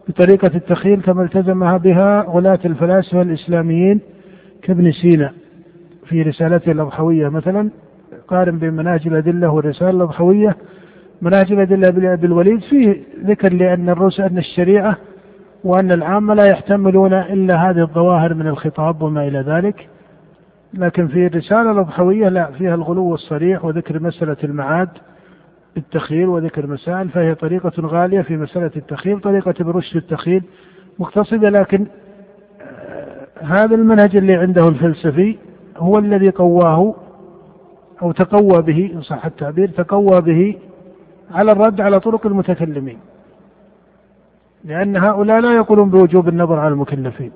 بطريقة 0.08 0.50
التخيل 0.54 1.00
كما 1.00 1.22
التزمها 1.22 1.76
بها 1.76 2.24
غلاة 2.28 2.58
الفلاسفة 2.64 3.22
الإسلاميين 3.22 4.00
كابن 4.62 4.92
سينا 4.92 5.32
في 6.08 6.22
رسالته 6.22 6.72
الأضحوية. 6.72 7.28
مثلا 7.28 7.70
قارن 8.28 8.58
بين 8.58 8.72
مناهج 8.72 9.06
الأدلة 9.06 9.48
والرسالة 9.50 9.90
الأضحوية. 9.90 10.56
مناهج 11.22 11.52
الأدلة 11.52 11.90
بالأبي 11.90 12.26
الوليد 12.26 12.60
فيه 12.60 12.96
ذكر 13.24 13.52
لأن 13.52 13.88
الرسل 13.88 14.22
أن 14.22 14.38
الشريعة 14.38 14.96
وأن 15.64 15.92
العامة 15.92 16.34
لا 16.34 16.44
يحتملون 16.44 17.14
إلا 17.14 17.70
هذه 17.70 17.80
الظواهر 17.82 18.34
من 18.34 18.46
الخطاب 18.46 19.02
وما 19.02 19.28
إلى 19.28 19.40
ذلك. 19.40 19.88
لكن 20.74 21.08
في 21.08 21.26
الرسالة 21.26 21.70
الأضحوية 21.70 22.28
لا 22.28 22.50
فيها 22.50 22.74
الغلو 22.74 23.14
الصريح 23.14 23.64
وذكر 23.64 24.02
مسألة 24.02 24.36
المعاد 24.44 24.88
بالتخيل 25.74 26.28
وذكر 26.28 26.66
مسائل 26.66 27.08
فهي 27.08 27.34
طريقة 27.34 27.72
غالية 27.78 28.22
في 28.22 28.36
مسألة 28.36 28.70
التخيل 28.76 29.20
طريقة 29.20 29.54
ابن 29.60 29.70
رشد 29.70 29.96
التخيل 29.96 30.42
مقتصدة 30.98 31.50
لكن 31.50 31.86
آه، 32.60 33.26
هذا 33.40 33.74
المنهج 33.74 34.16
اللي 34.16 34.34
عنده 34.34 34.68
الفلسفي 34.68 35.38
هو 35.76 35.98
الذي 35.98 36.30
قواه 36.30 36.94
أو 38.02 38.12
تقوى 38.12 38.62
به 38.62 38.90
إن 38.94 39.02
صح 39.02 39.26
التعبير 39.26 39.68
تقوى 39.68 40.20
به 40.20 40.58
على 41.30 41.52
الرد 41.52 41.80
على 41.80 42.00
طرق 42.00 42.26
المتكلمين 42.26 42.98
لأن 44.64 44.96
هؤلاء 44.96 45.40
لا 45.40 45.56
يقولون 45.56 45.90
بوجوب 45.90 46.28
النظر 46.28 46.58
على 46.58 46.72
المكلفين. 46.72 47.32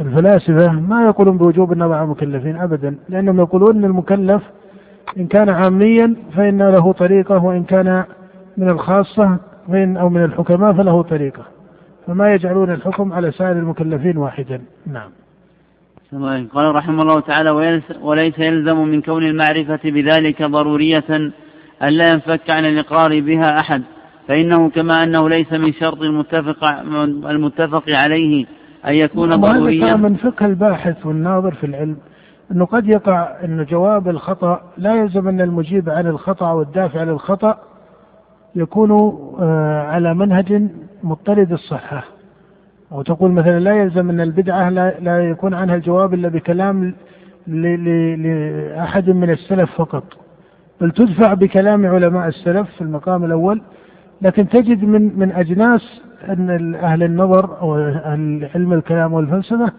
الفلاسفة 0.00 0.72
ما 0.72 1.06
يقولون 1.06 1.38
بوجوب 1.38 1.72
النظر 1.72 1.94
على 1.94 2.04
المكلفين 2.04 2.56
أبدا 2.56 2.98
لأنهم 3.08 3.38
يقولون 3.38 3.76
أن 3.76 3.84
المكلف 3.84 4.42
إن 5.18 5.26
كان 5.26 5.48
عاميا 5.48 6.16
فإن 6.36 6.62
له 6.62 6.92
طريقة 6.92 7.44
وإن 7.44 7.64
كان 7.64 8.04
من 8.56 8.68
الخاصة 8.68 9.38
فإن 9.68 9.96
أو 9.96 10.08
من 10.08 10.24
الحكماء 10.24 10.72
فله 10.72 11.02
طريقة. 11.02 11.42
فما 12.06 12.34
يجعلون 12.34 12.70
الحكم 12.70 13.12
على 13.12 13.32
سائر 13.32 13.52
المكلفين 13.52 14.16
واحدا. 14.16 14.60
نعم. 14.86 15.10
قال 16.54 16.74
رحمه 16.74 17.02
الله 17.02 17.20
تعالى 17.20 17.50
وليس 18.02 18.38
يلزم 18.38 18.78
من 18.78 19.02
كون 19.02 19.22
المعرفة 19.22 19.80
بذلك 19.84 20.42
ضرورية 20.42 21.32
ألا 21.82 22.10
ينفك 22.10 22.50
عن 22.50 22.64
الإقرار 22.64 23.20
بها 23.20 23.60
أحد 23.60 23.82
فإنه 24.28 24.70
كما 24.70 25.04
أنه 25.04 25.28
ليس 25.28 25.52
من 25.52 25.72
شرط 25.72 26.02
المتفق 26.02 26.64
المتفق 27.30 27.84
عليه 27.88 28.46
أن 28.86 28.94
يكون 28.94 29.36
ضروريا؟ 29.36 29.96
من 29.96 30.14
فقه 30.14 30.46
الباحث 30.46 31.06
والناظر 31.06 31.54
في 31.54 31.66
العلم 31.66 31.96
أنه 32.52 32.64
قد 32.64 32.88
يقع 32.88 33.44
أن 33.44 33.64
جواب 33.64 34.08
الخطأ 34.08 34.60
لا 34.78 34.94
يلزم 34.94 35.28
أن 35.28 35.40
المجيب 35.40 35.90
عن 35.90 36.06
الخطأ 36.06 36.52
والدافع 36.52 37.00
عن 37.00 37.08
الخطأ 37.08 37.58
يكون 38.54 38.90
آه، 39.40 39.82
على 39.82 40.14
منهج 40.14 40.68
مضطرد 41.02 41.52
الصحة. 41.52 42.04
أو 42.92 43.02
تقول 43.02 43.30
مثلا 43.30 43.60
لا 43.60 43.76
يلزم 43.76 44.10
أن 44.10 44.20
البدعة 44.20 44.68
لا, 44.68 45.00
لا 45.00 45.30
يكون 45.30 45.54
عنها 45.54 45.74
الجواب 45.74 46.14
إلا 46.14 46.28
بكلام 46.28 46.94
لأحد 47.46 49.10
من 49.10 49.30
السلف 49.30 49.70
فقط. 49.70 50.04
بل 50.80 50.90
تدفع 50.90 51.34
بكلام 51.34 51.86
علماء 51.86 52.28
السلف 52.28 52.70
في 52.70 52.80
المقام 52.80 53.24
الأول 53.24 53.62
لكن 54.22 54.48
تجد 54.48 54.84
من 54.84 55.18
من 55.18 55.32
أجناس 55.32 56.02
أن 56.28 56.74
أهل 56.74 57.02
النظر 57.02 57.60
أو 57.60 57.74
علم 58.54 58.72
الكلام 58.72 59.12
والفلسفة 59.12 59.72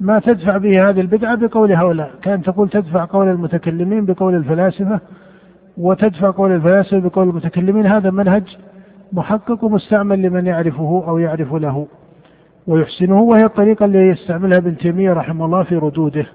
ما 0.00 0.18
تدفع 0.18 0.56
به 0.56 0.88
هذه 0.88 1.00
البدعة 1.00 1.34
بقول 1.34 1.72
هؤلاء 1.72 2.10
كان 2.22 2.42
تقول 2.42 2.68
تدفع 2.68 3.04
قول 3.04 3.28
المتكلمين 3.28 4.04
بقول 4.04 4.34
الفلاسفة 4.34 5.00
وتدفع 5.78 6.30
قول 6.30 6.52
الفلاسفة 6.52 6.98
بقول 6.98 7.28
المتكلمين 7.28 7.86
هذا 7.86 8.10
منهج 8.10 8.56
محقق 9.12 9.64
ومستعمل 9.64 10.22
لمن 10.22 10.46
يعرفه 10.46 11.04
أو 11.08 11.18
يعرف 11.18 11.54
له 11.54 11.86
ويحسنه 12.66 13.20
وهي 13.20 13.44
الطريقة 13.44 13.84
اللي 13.84 13.98
يستعملها 13.98 14.58
ابن 14.58 14.76
تيمية 14.76 15.12
رحمه 15.12 15.44
الله 15.44 15.62
في 15.62 15.76
ردوده 15.76 16.26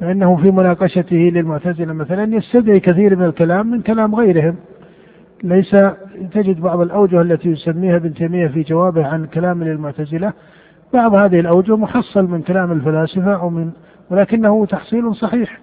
فإنه 0.00 0.36
في 0.36 0.50
مناقشته 0.50 1.16
للمعتزلة 1.16 1.92
مثلا 1.92 2.34
يستدعي 2.34 2.80
كثير 2.80 3.16
من 3.16 3.24
الكلام 3.24 3.70
من 3.70 3.80
كلام 3.82 4.14
غيرهم. 4.14 4.56
ليس 5.44 5.76
تجد 6.32 6.60
بعض 6.60 6.80
الأوجه 6.80 7.20
التي 7.20 7.48
يسميها 7.48 7.96
ابن 7.96 8.14
تيمية 8.14 8.46
في 8.46 8.62
جوابه 8.62 9.06
عن 9.06 9.26
كلام 9.26 9.64
للمعتزلة. 9.64 10.32
بعض 10.94 11.14
هذه 11.14 11.40
الأوجه 11.40 11.76
محصل 11.76 12.24
من 12.24 12.42
كلام 12.42 12.72
الفلاسفة 12.72 13.34
أو 13.34 13.50
من 13.50 13.70
ولكنه 14.10 14.66
تحصيل 14.66 15.14
صحيح 15.14 15.60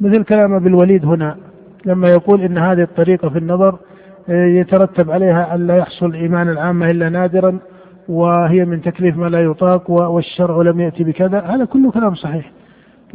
مثل 0.00 0.22
كلام 0.22 0.54
ابن 0.54 0.66
الوليد 0.66 1.04
هنا 1.04 1.36
لما 1.84 2.08
يقول 2.08 2.42
إن 2.42 2.58
هذه 2.58 2.82
الطريقة 2.82 3.28
في 3.28 3.38
النظر 3.38 3.78
آه، 4.28 4.46
يترتب 4.46 5.10
عليها 5.10 5.54
أن 5.54 5.66
لا 5.66 5.76
يحصل 5.76 6.14
إيمان 6.14 6.48
العامة 6.48 6.86
إلا 6.86 7.08
نادرا 7.08 7.58
وهي 8.08 8.64
من 8.64 8.82
تكليف 8.82 9.16
ما 9.16 9.26
لا 9.26 9.40
يطاق 9.40 9.90
والشرع 9.90 10.62
لم 10.62 10.80
يأتي 10.80 11.04
بكذا. 11.04 11.40
هذا 11.40 11.64
كله 11.64 11.90
كلام 11.90 12.14
صحيح. 12.14 12.52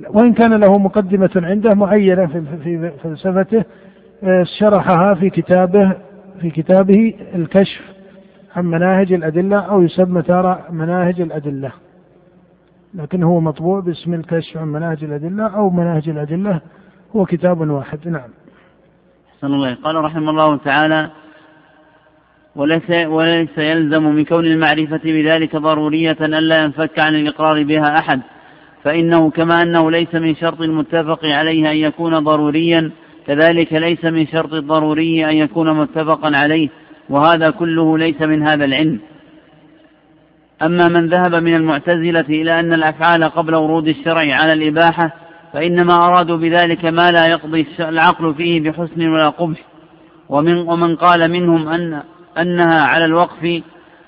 وإن 0.10 0.34
كان 0.34 0.54
له 0.54 0.78
مقدمة 0.78 1.30
عنده 1.36 1.74
معينة 1.74 2.26
في 2.64 2.92
فلسفته 3.04 3.64
شرحها 4.60 5.14
في 5.14 5.30
كتابه 5.30 5.96
في 6.42 6.50
كتابه 6.50 7.14
الكشف 7.36 7.82
عن 8.56 8.66
مناهج 8.66 9.14
الأدلة 9.14 9.60
أو 9.60 9.82
يسمى 9.82 10.22
تارة 10.22 10.66
مناهج 10.70 11.22
الأدلة. 11.22 11.72
لكن 12.94 13.24
هو 13.24 13.40
مطبوع 13.40 13.80
باسم 13.80 14.14
الكشف 14.14 14.58
عن 14.58 14.68
مناهج 14.68 15.04
الأدلة 15.04 15.48
أو 15.48 15.70
مناهج 15.70 16.10
الأدلة 16.10 16.62
هو 17.16 17.26
كتاب 17.26 17.70
واحد. 17.70 18.08
نعم. 18.08 18.30
أحسن 19.36 19.48
الله. 19.48 19.74
قال 19.74 19.96
رحمه 19.96 20.30
الله 20.30 20.58
تعالى 20.58 21.10
وليس, 22.56 22.90
وليس 22.90 23.58
يلزم 23.58 24.04
من 24.04 24.26
كون 24.26 24.46
المعرفة 24.46 25.02
بذلك 25.04 25.56
ضرورية 25.56 26.18
ألا 26.22 26.64
ينفك 26.64 27.00
عن 27.00 27.16
الإقرار 27.16 27.64
بها 27.64 27.98
أحد 27.98 28.22
فإنه 28.84 29.30
كما 29.30 29.62
أنه 29.62 29.92
ليس 29.92 30.16
من 30.16 30.36
شرط 30.36 30.62
المتفق 30.62 31.26
عليه 31.26 31.72
أن 31.72 31.78
يكون 31.78 32.20
ضروريا 32.20 32.92
كذلك 33.28 33.74
ليس 33.74 34.06
من 34.06 34.28
شرط 34.28 34.54
الضروري 34.54 35.26
أن 35.26 35.36
يكون 35.36 35.74
متفقا 35.74 36.38
عليه 36.38 36.70
وهذا 37.10 37.50
كله 37.50 37.98
ليس 37.98 38.22
من 38.22 38.48
هذا 38.48 38.66
العلم. 38.66 39.00
أما 40.62 40.88
من 40.88 41.08
ذهب 41.08 41.36
من 41.36 41.56
المعتزلة 41.56 42.26
إلى 42.30 42.60
أن 42.60 42.74
الأفعال 42.74 43.24
قبل 43.24 43.56
ورود 43.56 43.88
الشرع 43.88 44.36
على 44.36 44.54
الإباحة 44.54 45.12
فإنما 45.54 46.08
أرادوا 46.08 46.38
بذلك 46.38 46.86
ما 46.86 47.12
لا 47.12 47.28
يقضي 47.28 47.68
العقل 47.80 48.34
فيه 48.34 48.62
بحسن 48.62 49.08
ولا 49.08 49.30
قبح. 49.30 49.60
ومن, 50.30 50.58
ومن 50.58 50.96
قال 50.96 51.32
منهم 51.32 51.68
أن 51.68 52.02
أنها 52.38 52.82
على 52.82 53.06
الوقف 53.06 53.62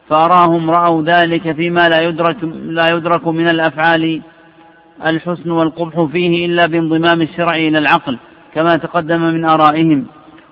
فأراهم 0.10 0.72
رأوا 0.72 1.04
ذلك 1.04 1.52
فيما 1.52 1.90
لا 1.90 2.02
يدرك, 2.02 2.38
لا 2.66 2.90
يدرك 2.90 3.28
من 3.28 3.48
الأفعال 3.48 4.22
الحسن 5.06 5.52
والقبح 5.52 6.04
فيه 6.12 6.46
إلا 6.46 6.66
بانضمام 6.66 7.22
الشرع 7.22 7.56
إلى 7.56 7.78
العقل. 7.78 8.18
كما 8.56 8.78
تقدم 8.78 9.22
من 9.22 9.46
آرائهم. 9.46 10.06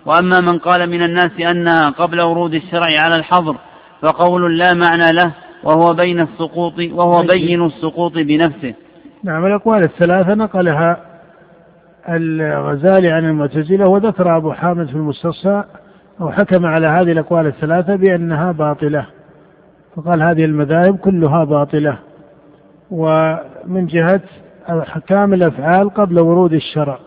وأما 0.06 0.40
من 0.40 0.58
قال 0.58 0.90
من 0.90 1.04
الناس 1.04 1.32
أنها 1.40 1.90
قبل 1.90 2.22
ورود 2.22 2.54
الشرع 2.54 3.00
على 3.00 3.16
الحظر 3.16 3.56
فقول 4.02 4.58
لا 4.58 4.74
معنى 4.74 5.12
له 5.12 5.32
وهو 5.64 5.94
بين 5.94 6.20
السقوط 6.20 6.74
وهو 6.80 7.24
بين 7.24 7.66
السقوط 7.66 8.14
بنفسه. 8.14 8.74
نعم 9.24 9.46
الأقوال 9.46 9.84
الثلاثة 9.84 10.34
نقلها 10.34 10.98
الغزالي 12.10 13.12
عن 13.12 13.26
المعتزلة 13.26 13.88
وذكر 13.88 14.38
أبو 14.38 14.54
حامد 14.54 14.88
في 14.88 14.96
المستصفى 14.96 15.64
أو 16.22 16.32
حكم 16.32 16.66
على 16.66 16.88
هذه 16.88 17.12
الأقوال 17.12 17.48
الثلاثة 17.48 17.96
بأنها 17.96 18.52
باطلة. 18.52 19.06
فقال 19.96 20.24
هذه 20.24 20.46
المذاهب 20.46 20.98
كلها 20.98 21.44
باطلة. 21.44 21.98
ومن 22.92 23.86
جهة 23.86 24.22
أحكام 24.70 25.34
الأفعال 25.34 25.90
قبل 25.90 26.20
ورود 26.20 26.54
الشرع. 26.54 27.00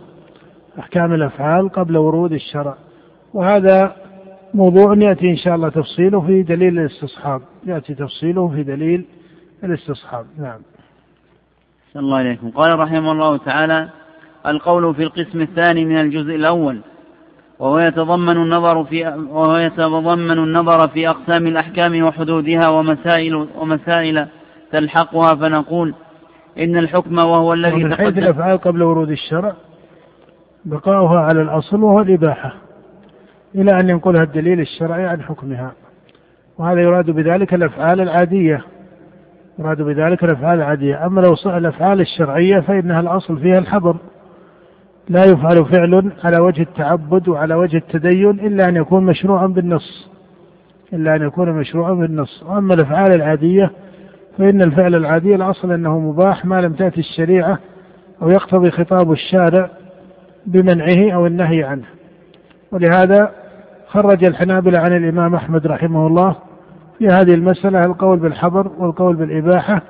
أحكام 0.79 1.13
الأفعال 1.13 1.69
قبل 1.69 1.97
ورود 1.97 2.33
الشرع. 2.33 2.75
وهذا 3.35 3.97
موضوع 4.55 4.97
يأتي 4.97 5.31
إن 5.31 5.37
شاء 5.37 5.55
الله 5.55 5.69
تفصيله 5.69 6.21
في 6.21 6.43
دليل 6.43 6.79
الاستصحاب. 6.79 7.43
يأتي 7.67 7.95
تفصيله 7.95 8.49
في 8.49 8.63
دليل 8.63 9.05
الاستصحاب. 9.65 10.27
نعم. 10.39 10.61
الله 11.97 12.21
إليكم 12.21 12.51
قال 12.51 12.79
رحمه 12.79 13.13
الله 13.13 13.37
تعالى 13.37 13.89
القول 14.47 14.95
في 14.95 15.03
القسم 15.03 15.41
الثاني 15.41 15.85
من 15.85 16.01
الجزء 16.01 16.35
الأول 16.35 16.81
وهو 17.59 17.79
يتضمن 17.79 18.37
النظر 18.37 18.85
في 18.85 19.07
وهو 19.31 19.57
يتضمن 19.57 20.39
النظر 20.39 20.89
في 20.89 21.09
أقسام 21.09 21.47
الأحكام 21.47 22.03
وحدودها 22.03 22.69
ومسائل 22.69 23.35
ومسائل 23.35 24.27
تلحقها 24.73 25.35
فنقول 25.35 25.95
إن 26.59 26.77
الحكم 26.77 27.19
وهو 27.19 27.53
الذي 27.53 27.85
من 27.85 27.95
حيث 27.95 28.19
الأفعال 28.19 28.59
قبل 28.59 28.83
ورود 28.83 29.11
الشرع 29.11 29.55
بقاؤها 30.67 31.21
على 31.21 31.43
الأصل 31.43 31.83
وهو 31.83 32.01
الإباحة 32.01 32.53
إلى 33.55 33.81
أن 33.81 33.89
ينقلها 33.89 34.23
الدليل 34.23 34.61
الشرعي 34.61 35.07
عن 35.07 35.23
حكمها. 35.23 35.73
وهذا 36.59 36.81
يراد 36.81 37.11
بذلك 37.11 37.55
الأفعال 37.55 38.01
العادية 38.01 38.65
يراد 39.59 39.83
بذلك 39.83 40.25
الأفعال 40.25 40.59
العادية. 40.59 41.07
أما 41.07 41.21
لو 41.21 41.35
الأفعال 41.47 42.01
الشرعية 42.01 42.61
فإنها 42.61 43.01
الأصل 43.01 43.39
فيها 43.39 43.59
الحظر 43.59 43.97
لا 45.09 45.25
يفعل 45.25 45.65
فعل 45.65 46.13
على 46.25 46.41
وجه 46.41 46.63
التعبد 46.63 47.29
وعلى 47.29 47.55
وجه 47.55 47.77
التدين 47.77 48.31
إلا 48.31 48.69
أن 48.69 48.77
يكون 48.77 49.05
مشروعا 49.05 49.47
بالنص 49.47 50.11
إلا 50.93 51.17
أن 51.17 51.23
يكون 51.23 51.53
مشروعا 51.53 51.93
بالنص. 51.93 52.43
وأما 52.43 52.75
الأفعال 52.75 53.15
العادية 53.15 53.71
فإن 54.39 54.63
الفعل 54.63 54.95
العادي 54.95 55.35
الأصل 55.35 55.73
أنه 55.73 55.99
مباح 55.99 56.45
ما 56.45 56.61
لم 56.61 56.73
تأتي 56.73 57.01
الشريعة 57.01 57.59
أو 58.23 58.31
يقتضي 58.31 58.71
خطاب 58.71 59.13
الشارع 59.13 59.71
بمنعه 60.47 61.15
أو 61.15 61.27
النهي 61.27 61.65
عنه. 61.65 61.85
ولهذا 62.73 63.33
خرج 63.89 64.25
الحنابلة 64.25 64.79
عن 64.79 64.97
الإمام 64.97 65.35
أحمد 65.35 65.67
رحمه 65.67 66.07
الله 66.07 66.37
في 66.99 67.07
هذه 67.07 67.35
المسألة 67.35 67.85
القول 67.85 68.19
بالحظر 68.19 68.71
والقول 68.79 69.17
بالإباحة 69.17 69.83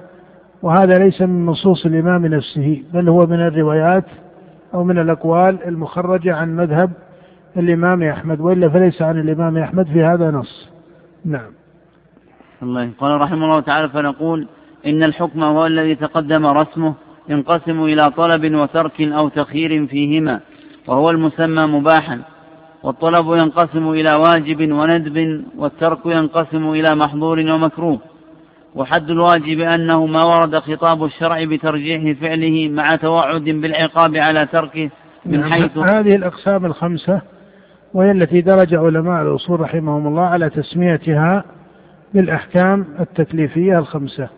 وهذا 0.62 0.98
ليس 0.98 1.22
من 1.22 1.46
نصوص 1.46 1.86
الإمام 1.86 2.26
نفسه 2.26 2.82
بل 2.94 3.08
هو 3.08 3.26
من 3.26 3.40
الروايات 3.40 4.04
أو 4.74 4.84
من 4.84 4.98
الأقوال 4.98 5.64
المخرجة 5.64 6.34
عن 6.36 6.56
مذهب 6.56 6.90
الإمام 7.56 8.02
أحمد 8.02 8.40
وإلا 8.40 8.68
فليس 8.68 9.02
عن 9.02 9.20
الإمام 9.20 9.58
أحمد 9.58 9.86
في 9.86 10.04
هذا 10.04 10.30
نص. 10.30 10.68
نعم. 11.24 11.50
الله 12.62 12.90
قال 12.98 13.20
رحمه 13.20 13.44
الله 13.44 13.60
تعالى 13.60 13.88
فنقول 13.88 14.48
إن 14.86 15.02
الحكم 15.02 15.42
هو 15.42 15.66
الذي 15.66 15.94
تقدم 15.94 16.46
رسمه 16.46 16.94
ينقسم 17.28 17.84
إلى 17.84 18.10
طلب 18.10 18.54
وترك 18.54 19.00
أو 19.00 19.28
تخيير 19.28 19.86
فيهما 19.86 20.40
وهو 20.86 21.10
المسمى 21.10 21.66
مباحا. 21.66 22.20
والطلب 22.82 23.26
ينقسم 23.26 23.90
إلى 23.90 24.14
واجب 24.14 24.72
وندب 24.72 25.44
والترك 25.58 26.06
ينقسم 26.06 26.70
إلى 26.70 26.94
محظور 26.94 27.38
ومكروه. 27.38 27.98
وحد 28.74 29.10
الواجب 29.10 29.60
أنه 29.60 30.06
ما 30.06 30.24
ورد 30.24 30.58
خطاب 30.58 31.04
الشرع 31.04 31.44
بترجيح 31.44 32.18
فعله 32.20 32.68
مع 32.68 32.96
توعد 32.96 33.44
بالعقاب 33.44 34.16
على 34.16 34.46
تركه 34.46 34.90
من 35.26 35.40
نعم. 35.40 35.52
حيث 35.52 35.78
هذه 35.78 36.16
الأقسام 36.16 36.66
الخمسة 36.66 37.20
وهي 37.94 38.10
التي 38.10 38.40
درج 38.40 38.74
علماء 38.74 39.22
الأصول 39.22 39.60
رحمهم 39.60 40.06
الله 40.06 40.22
على 40.22 40.50
تسميتها 40.50 41.44
بالأحكام 42.14 42.86
التكليفية 43.00 43.78
الخمسة. 43.78 44.28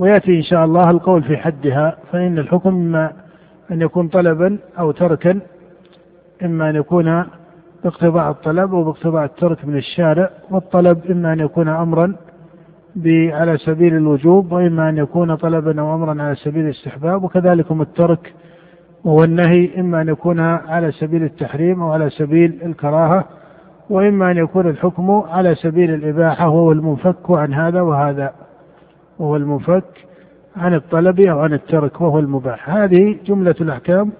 ويأتي 0.00 0.36
إن 0.36 0.42
شاء 0.42 0.64
الله 0.64 0.90
القول 0.90 1.22
في 1.22 1.36
حدها 1.36 1.96
فإن 2.12 2.38
الحكم 2.38 2.68
إما 2.68 3.12
أن 3.70 3.82
يكون 3.82 4.08
طلبا 4.08 4.58
أو 4.78 4.90
تركا 4.90 5.40
إما 6.44 6.70
أن 6.70 6.76
يكون 6.76 7.24
باقتضاء 7.84 8.30
الطلب 8.30 8.74
أو 8.74 8.84
باقتضاء 8.84 9.24
الترك 9.24 9.64
من 9.64 9.76
الشارع 9.76 10.30
والطلب 10.50 11.10
إما 11.10 11.32
أن 11.32 11.40
يكون 11.40 11.68
أمرا 11.68 12.14
على 13.32 13.58
سبيل 13.58 13.96
الوجوب 13.96 14.52
وإما 14.52 14.88
أن 14.88 14.98
يكون 14.98 15.34
طلبا 15.34 15.80
أو 15.80 15.94
أمرا 15.94 16.22
على 16.22 16.34
سبيل 16.34 16.64
الاستحباب 16.64 17.24
وكذلك 17.24 17.72
الترك 17.72 18.34
وهو 19.04 19.24
النهي 19.24 19.80
إما 19.80 20.00
أن 20.00 20.08
يكون 20.08 20.40
على 20.40 20.92
سبيل 20.92 21.22
التحريم 21.22 21.82
أو 21.82 21.92
على 21.92 22.10
سبيل 22.10 22.58
الكراهة 22.64 23.24
وإما 23.90 24.30
أن 24.30 24.36
يكون 24.36 24.68
الحكم 24.68 25.10
على 25.10 25.54
سبيل 25.54 25.94
الإباحة 25.94 26.48
وهو 26.48 26.72
المنفك 26.72 27.30
عن 27.30 27.54
هذا 27.54 27.80
وهذا. 27.80 28.32
وهو 29.20 29.36
المنفك 29.36 29.84
عن 30.56 30.74
الطلب 30.74 31.20
أو 31.20 31.40
عن 31.40 31.52
الترك 31.52 32.00
وهو 32.00 32.18
المباح. 32.18 32.70
هذه 32.70 33.16
جملة 33.26 33.54
الأحكام 33.60 34.12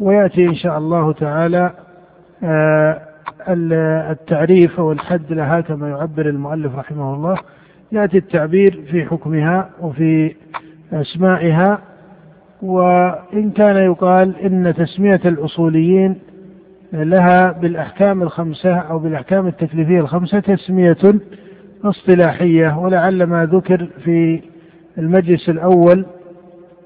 ويأتي 0.00 0.44
إن 0.44 0.54
شاء 0.54 0.78
الله 0.78 1.12
تعالى 1.12 1.70
آه، 2.44 3.02
التعريف 4.12 4.80
أو 4.80 4.92
الحد 4.92 5.32
لها 5.32 5.60
كما 5.60 5.88
يعبر 5.88 6.28
المؤلف 6.28 6.78
رحمه 6.78 7.14
الله. 7.14 7.36
يأتي 7.92 8.18
التعبير 8.18 8.82
في 8.90 9.04
حكمها 9.04 9.70
وفي 9.80 10.34
أسمائها 10.92 11.78
وإن 12.62 13.50
كان 13.50 13.76
يقال 13.76 14.36
إن 14.36 14.74
تسمية 14.74 15.20
الأصوليين 15.24 16.18
لها 16.92 17.52
بالأحكام 17.52 18.22
الخمسة 18.22 18.76
أو 18.76 18.98
بالأحكام 18.98 19.46
التكليفية 19.46 20.00
الخمسة 20.00 20.40
تسمية 20.40 20.96
اصطلاحية 21.86 22.78
ولعل 22.78 23.22
ما 23.22 23.46
ذكر 23.46 23.88
في 24.04 24.40
المجلس 24.98 25.48
الأول 25.48 26.06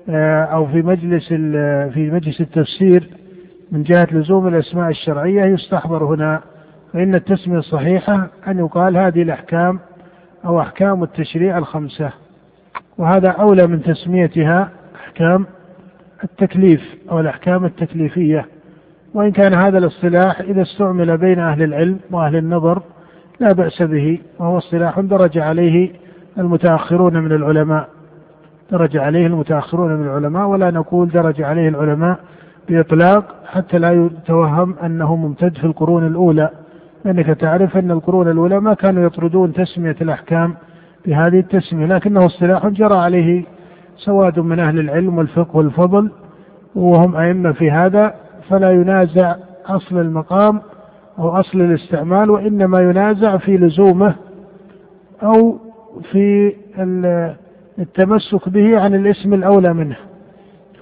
آه، 0.09 0.43
أو 0.45 0.67
في 0.67 0.83
مجلس 0.83 1.29
في 1.95 2.11
مجلس 2.13 2.41
التفسير 2.41 3.11
من 3.73 3.83
جهة 3.83 4.09
لزوم 4.13 4.49
الأسماء 4.49 4.91
الشرعية 4.91 5.45
يستحضر 5.45 6.05
هنا 6.05 6.41
فإن 6.93 7.15
التسمية 7.15 7.59
الصحيحة 7.59 8.29
أن 8.49 8.59
يقال 8.59 8.97
هذه 8.97 9.23
الأحكام 9.23 9.79
أو 10.45 10.61
أحكام 10.61 11.03
التشريع 11.03 11.59
الخمسة. 11.59 12.11
وهذا 12.99 13.29
أولى 13.29 13.67
من 13.67 13.83
تسميتها 13.83 14.71
أحكام 14.97 15.47
التكليف 16.25 16.81
أو 17.11 17.21
الأحكام 17.21 17.65
التكليفية. 17.65 18.47
وإن 19.15 19.33
كان 19.33 19.55
هذا 19.55 19.79
الاصطلاح 19.79 20.41
إذا 20.41 20.63
استعمل 20.63 21.19
بين 21.19 21.39
أهل 21.39 21.63
العلم 21.63 21.99
وأهل 22.11 22.37
النظر 22.37 22.83
لا 23.41 23.53
بأس 23.53 23.83
به 23.83 24.19
وهو 24.39 24.59
اصطلاح 24.59 25.01
درج 25.01 25.39
عليه 25.39 25.91
المتأخرون 26.39 27.17
من 27.17 27.33
العلماء. 27.33 27.89
درج 28.71 28.97
عليه 28.97 29.27
المتأخرون 29.27 29.95
من 29.97 30.07
العلماء 30.07 30.47
ولا 30.47 30.71
نقول 30.71 31.09
درج 31.09 31.43
عليه 31.43 31.69
العلماء 31.69 32.19
بإطلاق 32.69 33.25
حتى 33.47 33.79
لا 33.79 33.91
يتوهم 33.93 34.75
أنه 34.85 35.17
ممتد 35.17 35.57
في 35.57 35.65
القرون 35.65 36.07
الأولى. 36.07 36.51
لأنك 37.05 37.27
تعرف 37.27 37.77
أن 37.77 37.91
القرون 37.91 38.31
الأولى 38.31 38.61
ما 38.61 38.75
كانوا 38.75 39.03
يطردون 39.07 39.53
تسمية 39.53 39.97
الأحكام 40.01 40.55
بهذه 41.07 41.39
التسمية 41.39 41.87
لكنه 41.87 42.27
اصطلاح 42.27 42.67
جرى 42.67 42.95
عليه 42.97 43.45
سواد 43.97 44.39
من 44.39 44.61
أهل 44.61 44.79
العلم 44.79 45.19
والفقه 45.19 45.57
والفضل 45.57 46.11
وهم 46.75 47.17
أئمة 47.17 47.53
في 47.53 47.71
هذا 47.71 48.15
فلا 48.49 48.71
ينازع 48.71 49.37
أصل 49.67 49.99
المقام 49.99 50.61
أو 51.21 51.29
أصل 51.29 51.61
الاستعمال 51.61 52.31
وإنما 52.31 52.81
ينازع 52.81 53.37
في 53.37 53.57
لزومه 53.57 54.15
أو 55.23 55.59
في 56.13 56.55
التمسك 57.79 58.49
به 58.49 58.81
عن 58.81 58.95
الاسم 58.95 59.35
الأولى 59.35 59.75
منه. 59.75 59.97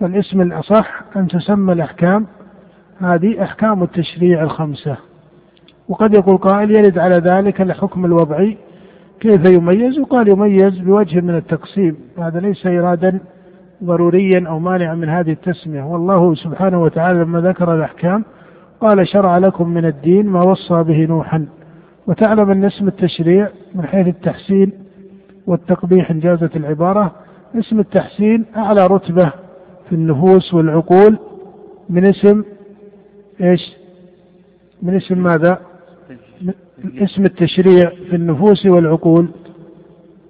فالاسم 0.01 0.40
الأصح 0.40 1.02
أن 1.16 1.28
تسمى 1.28 1.73
الأحكام. 1.73 2.27
هذه 2.98 3.43
أحكام 3.43 3.82
التشريع 3.82 4.43
الخمسة. 4.43 4.97
وقد 5.89 6.15
يقول 6.15 6.39
قائل 6.39 6.70
يرد 6.70 6.98
على 6.98 7.15
ذلك 7.15 7.60
الحكم 7.60 8.05
الوضعي. 8.05 8.56
كيف 9.20 9.51
يميز؟ 9.51 9.98
وقال 9.98 10.28
يميز 10.28 10.78
بوجه 10.78 11.20
من 11.20 11.36
التقسيم. 11.36 11.97
هذا 12.19 12.40
ليس 12.40 12.66
إرادا 12.66 13.19
ضروريا 13.85 14.48
أو 14.48 14.59
مانعا 14.59 14.94
من 14.94 15.09
هذه 15.09 15.32
التسمية. 15.32 15.82
والله 15.82 16.35
سبحانه 16.35 16.82
وتعالى 16.82 17.19
لما 17.19 17.40
ذكر 17.40 17.74
الأحكام 17.74 18.24
قال 18.80 19.09
شرع 19.09 19.38
لكم 19.38 19.68
من 19.68 19.84
الدين 19.84 20.26
ما 20.26 20.42
وصى 20.42 20.82
به 20.82 21.06
نوحا 21.06 21.46
وتعلم 22.06 22.50
أن 22.50 22.64
اسم 22.64 22.88
التشريع 22.88 23.48
من 23.74 23.86
حيث 23.86 24.06
التحسين 24.06 24.72
والتقبيح 25.46 26.10
إن 26.10 26.20
جازت 26.20 26.56
العبارة 26.56 27.14
اسم 27.55 27.80
التحسين 27.80 28.44
أعلى 28.56 28.86
رتبة 28.86 29.32
في 29.88 29.94
النفوس 29.94 30.55
والعقول 30.55 31.18
من 31.90 32.06
اسم 32.06 32.44
إيش؟ 33.40 33.76
من 34.82 34.96
اسم 34.96 35.22
ماذا؟ 35.22 35.60
اسم 36.98 37.24
التشريع 37.24 37.90
في 38.10 38.16
النفوس 38.16 38.66
والعقول 38.66 39.28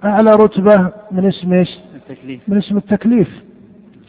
أعلى 0.05 0.31
رتبة 0.31 0.93
من 1.11 1.27
اسم 1.27 1.53
إيش؟ 1.53 1.79
التكليف 1.95 2.41
من 2.49 2.57
اسم 2.57 2.77
التكليف 2.77 3.29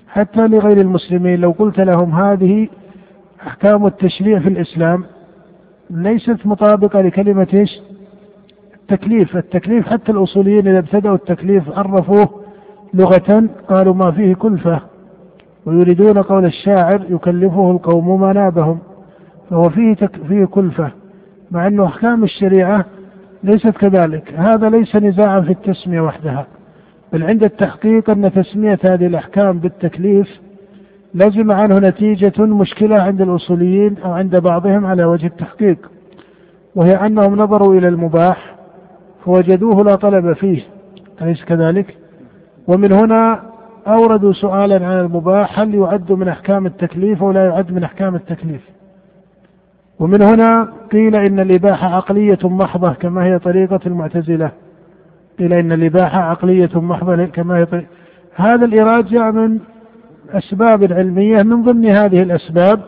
حتى 0.08 0.48
لغير 0.48 0.82
المسلمين 0.82 1.40
لو 1.40 1.52
قلت 1.52 1.80
لهم 1.80 2.12
هذه 2.12 2.68
أحكام 3.48 3.86
التشريع 3.86 4.40
في 4.40 4.48
الإسلام 4.48 5.04
ليست 5.90 6.46
مطابقة 6.46 7.02
لكلمة 7.02 7.48
إيش؟ 7.54 7.80
التكليف، 8.74 9.38
التكليف 9.38 9.90
حتى 9.90 10.12
الأصوليين 10.12 10.68
إذا 10.68 10.80
ابتدأوا 10.80 11.16
التكليف 11.16 11.78
عرفوه 11.78 12.30
لغة 12.94 13.50
قالوا 13.70 13.94
ما 13.94 14.12
فيه 14.12 14.34
كلفة. 14.34 14.82
ويريدون 15.66 16.22
قول 16.22 16.46
الشاعر 16.46 17.06
يكلفه 17.10 17.72
القوم 17.72 18.22
ما 18.22 18.34
نابهم. 18.34 18.80
فهو 19.50 19.70
فيه 19.70 19.94
تك 19.94 20.12
فيه 20.28 20.46
كلفة. 20.46 20.92
مع 21.52 21.68
أنه 21.68 21.86
أحكام 21.86 22.24
الشريعة 22.24 22.86
ليست 23.44 23.70
كذلك. 23.70 24.34
هذا 24.34 24.70
ليس 24.70 24.96
نزاعا 24.96 25.42
في 25.42 25.52
التسمية 25.52 26.02
وحدها. 26.02 26.48
بل 27.14 27.24
عند 27.24 27.44
التحقيق 27.44 28.10
أن 28.10 28.32
تسمية 28.34 28.80
هذه 28.84 29.06
الأحكام 29.06 29.60
بالتكليف 29.60 30.40
لزم 31.14 31.52
عنه 31.52 31.80
نتيجة 31.80 32.46
مشكلة 32.46 32.96
عند 32.96 33.22
الأصوليين 33.22 33.98
أو 34.06 34.12
عند 34.12 34.36
بعضهم 34.36 34.86
على 34.86 35.06
وجه 35.06 35.26
التحقيق 35.26 35.92
وهي 36.76 36.96
أنهم 36.96 37.36
نظروا 37.36 37.76
إلى 37.76 37.88
المباح 37.88 38.56
فوجدوه 39.26 39.84
لا 39.84 39.96
طلب 39.96 40.34
فيه 40.34 40.62
أليس 41.22 41.46
كذلك؟ 41.46 41.98
ومن 42.68 42.92
هنا 42.92 43.42
أوردوا 43.88 44.34
سؤالا 44.34 44.88
عن 44.88 45.00
المباح 45.00 45.60
هل 45.60 45.76
يعد 45.76 46.12
من 46.12 46.28
أحكام 46.28 46.66
التكليف 46.66 47.24
أو 47.24 47.32
لا 47.32 47.46
يعد 47.46 47.72
من 47.72 47.84
أحكام 47.84 48.16
التكليف 48.16 48.62
ومن 50.00 50.22
هنا 50.22 50.74
قيل 50.92 51.16
إن 51.16 51.40
الإباحة 51.40 51.96
عقلية 51.96 52.40
محضة 52.44 52.94
كما 52.94 53.26
هي 53.26 53.40
طريقة 53.40 53.80
المعتزلة 53.86 54.52
قيل 55.40 55.54
إن 55.54 55.72
الإباحة 55.72 56.22
عقلية 56.22 56.70
محضة 56.76 57.26
كما 57.26 57.58
هي 57.58 57.66
طريقة 57.66 57.88
هذا 58.36 58.66
الإيراد 58.66 59.06
جاء 59.06 59.32
من 59.32 59.60
أسباب 60.34 60.94
علمية 60.94 61.44
من 61.44 61.64
ضمن 61.64 61.86
هذه 61.86 62.22
الأسباب 62.22 62.82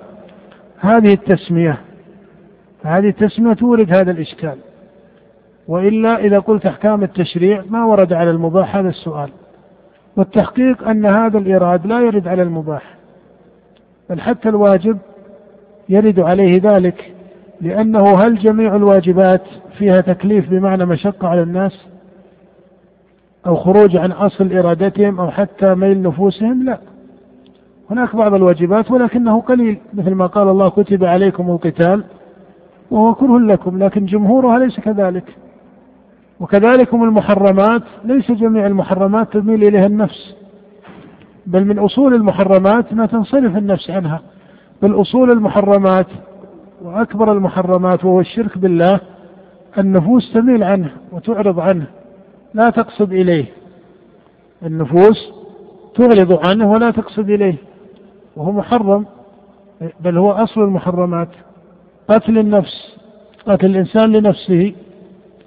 هذه 0.80 1.14
التسمية. 1.14 1.78
هذه 2.84 3.10
التسمية 3.10 3.54
تورد 3.54 3.94
هذا 3.94 4.12
الإشكال. 4.12 4.56
وإلا 5.68 6.18
إذا 6.18 6.40
قلت 6.40 6.66
أحكام 6.66 7.04
التشريع 7.04 7.64
ما 7.70 7.86
ورد 7.86 8.14
على 8.14 8.30
المباح 8.32 8.76
هذا 8.76 8.90
السؤال. 8.90 9.30
والتحقيق 10.18 10.88
أن 10.88 11.06
هذا 11.06 11.38
الإيراد 11.38 11.88
لا 11.88 12.00
يرد 12.00 12.28
على 12.28 12.42
المباح. 12.42 12.96
بل 14.10 14.22
حتى 14.22 14.50
الواجب 14.50 14.98
يرد 15.90 16.20
عليه 16.20 16.62
ذلك 16.64 17.14
لأنه 17.62 18.20
هل 18.20 18.36
جميع 18.40 18.76
الواجبات 18.76 19.42
فيها 19.78 20.02
تكليف 20.02 20.50
بمعنى 20.50 20.86
مشقة 20.86 21.28
على 21.28 21.42
الناس؟ 21.42 21.86
أو 23.46 23.56
خروج 23.56 23.98
عن 23.98 24.12
أصل 24.12 24.54
إرادتهم 24.54 25.20
أو 25.20 25.32
حتى 25.32 25.76
ميل 25.76 26.02
نفوسهم؟ 26.02 26.64
لا. 26.64 26.91
هناك 27.92 28.16
بعض 28.16 28.34
الواجبات 28.34 28.92
ولكنه 28.92 29.42
قليل 29.42 29.78
مثل 29.94 30.12
ما 30.12 30.26
قال 30.26 30.48
الله 30.48 30.70
كتب 30.70 31.04
عليكم 31.04 31.50
القتال 31.50 32.04
وهو 32.92 33.14
كره 33.14 33.40
لكم 33.40 33.84
لكن 33.84 34.06
جمهورها 34.06 34.60
ليس 34.60 34.80
كذلك. 34.80 35.24
وكذلك 36.40 36.94
المحرمات 36.94 37.82
ليس 38.04 38.32
جميع 38.32 38.68
المحرمات 38.68 39.34
تميل 39.34 39.64
إليها 39.64 39.86
النفس 39.86 40.36
بل 41.46 41.66
من 41.66 41.80
أصول 41.80 42.14
المحرمات 42.14 42.94
ما 42.94 43.06
تنصرف 43.06 43.58
النفس 43.58 43.90
عنها. 43.90 44.22
بل 44.82 45.02
أصول 45.02 45.32
المحرمات 45.32 46.08
وأكبر 46.82 47.32
المحرمات 47.32 48.06
وهو 48.06 48.20
الشرك 48.20 48.58
بالله 48.58 49.00
النفوس 49.78 50.34
تميل 50.34 50.64
عنه 50.64 50.92
وتعرض 51.12 51.60
عنه 51.60 51.86
لا 52.54 52.70
تقصد 52.70 53.14
إليه. 53.14 53.46
النفوس 54.66 55.32
تعرض 55.96 56.48
عنه 56.48 56.72
ولا 56.72 56.92
تقصد 56.92 57.30
إليه. 57.30 57.70
وهو 58.36 58.52
محرم 58.52 59.06
بل 59.99 60.18
هو 60.18 60.32
أصل 60.32 60.62
المحرمات. 60.62 61.30
قتل 62.08 62.38
النفس 62.38 62.98
قتل 63.45 63.66
الإنسان 63.66 64.12
لنفسه 64.12 64.74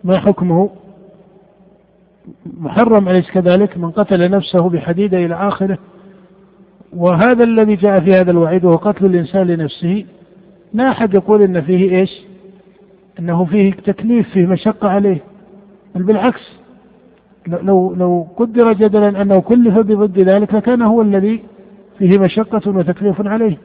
ما 0.05 0.19
حكمه؟ 0.19 0.71
محرم 2.61 3.09
أليس 3.09 3.31
كذلك؟ 3.31 3.79
من 3.79 3.91
قتل 3.91 4.31
نفسه 4.31 4.69
بحديدة 4.69 5.19
إلى 5.19 5.35
آخره. 5.35 5.79
وهذا 6.97 7.45
الذي 7.45 7.77
جاء 7.77 8.01
في 8.01 8.15
هذا 8.15 8.31
الوعيد 8.31 8.65
وهو 8.65 8.77
قتل 8.77 9.07
الإنسان 9.07 9.47
لنفسه 9.47 10.05
لا 10.73 10.91
أحد 10.91 11.15
يقول 11.15 11.43
إن 11.43 11.61
فيه 11.61 11.99
إيش؟ 11.99 12.11
أنه 13.19 13.45
فيه 13.45 13.73
تكليف 13.73 14.29
فيه 14.29 14.47
مشقة 14.47 14.89
عليه. 14.89 15.21
بل 15.95 16.03
بالعكس 16.03 16.65
لو 17.47 17.95
لو 17.95 18.27
قدر 18.37 18.73
جدلا 18.73 19.23
أنه 19.23 19.41
كلف 19.41 19.79
بضد 19.79 20.19
ذلك 20.19 20.55
لكان 20.55 20.83
هو 20.83 21.03
الذي 21.03 21.43
فيه 21.99 22.19
مشقة 22.19 22.71
وتكليف 22.71 23.27
عليه. 23.27 23.59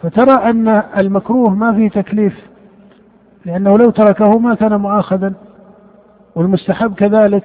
فترى 0.00 0.32
أن 0.32 0.68
المكروه 0.98 1.54
ما 1.54 1.72
فيه 1.72 1.88
تكليف 1.88 2.34
لأنه 3.46 3.78
لو 3.78 3.90
تركه 3.90 4.38
ما 4.38 4.54
كان 4.54 4.80
مؤاخذا 4.80 5.32
والمستحب 6.34 6.94
كذلك. 6.94 7.44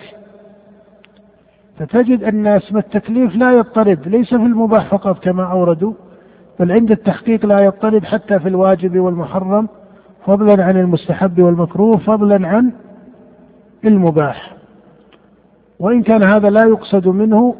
فتجد 1.79 2.23
أن 2.23 2.47
اسم 2.47 2.77
التكليف 2.77 3.35
لا 3.35 3.51
يضطرد 3.51 4.07
ليس 4.07 4.29
في 4.29 4.35
المباح 4.35 4.87
فقط 4.91 5.23
كما 5.23 5.51
أوردوا 5.51 5.93
بل 6.59 6.71
عند 6.71 6.91
التحقيق 6.91 7.45
لا 7.45 7.59
يضطرد 7.59 8.03
حتى 8.03 8.39
في 8.39 8.47
الواجب 8.47 8.99
والمحرم 8.99 9.67
فضلا 10.25 10.63
عن 10.63 10.77
المستحب 10.77 11.41
والمكروه 11.41 11.97
فضلا 11.97 12.47
عن 12.47 12.71
المباح. 13.85 14.55
وإن 15.79 16.03
كان 16.03 16.23
هذا 16.23 16.49
لا 16.49 16.63
يقصد 16.63 17.07
منه 17.07 17.55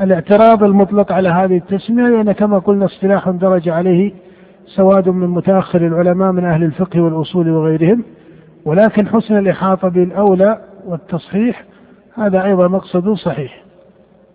الاعتراض 0.00 0.62
المطلق 0.62 1.12
على 1.12 1.28
هذه 1.28 1.56
التسمية 1.56 2.08
لأن 2.08 2.32
كما 2.32 2.58
قلنا 2.58 2.84
اصطلاح 2.84 3.28
درج 3.28 3.68
عليه 3.68 4.12
سواد 4.66 5.08
من 5.08 5.28
متأخر 5.28 5.86
العلماء 5.86 6.32
من 6.32 6.44
أهل 6.44 6.64
الفقه 6.64 7.00
والأصول 7.00 7.50
وغيرهم. 7.50 8.04
ولكن 8.64 9.08
حسن 9.08 9.38
الإحاطة 9.38 9.88
بالأولى 9.88 10.58
والتصحيح 10.86 11.64
هذا 12.14 12.44
أيضا 12.44 12.68
مقصد 12.68 13.12
صحيح. 13.12 13.62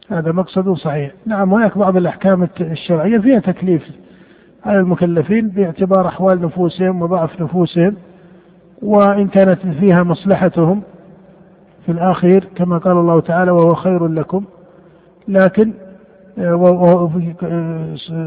هذا 0.10 0.31
مقصد 0.31 0.73
صحيح. 0.73 1.11
نعم 1.26 1.53
هناك 1.53 1.77
بعض 1.77 1.98
الأحكام 1.98 2.48
الشرعية 2.61 3.18
فيها 3.18 3.40
تكليف 3.40 3.84
على 4.65 4.80
المكلفين 4.80 5.49
باعتبار 5.49 6.07
أحوال 6.07 6.41
نفوسهم 6.41 7.02
وضعف 7.02 7.41
نفوسهم 7.41 7.95
وإن 8.81 9.27
كانت 9.27 9.60
فيها 9.80 10.03
مصلحتهم 10.03 10.81
في 11.85 11.91
الآخر 11.91 12.44
كما 12.56 12.77
قال 12.77 12.98
الله 12.98 13.19
تعالى 13.22 13.52
وهو 13.52 13.76
خير 13.76 14.07
لكم 14.07 14.45
لكن 15.27 15.73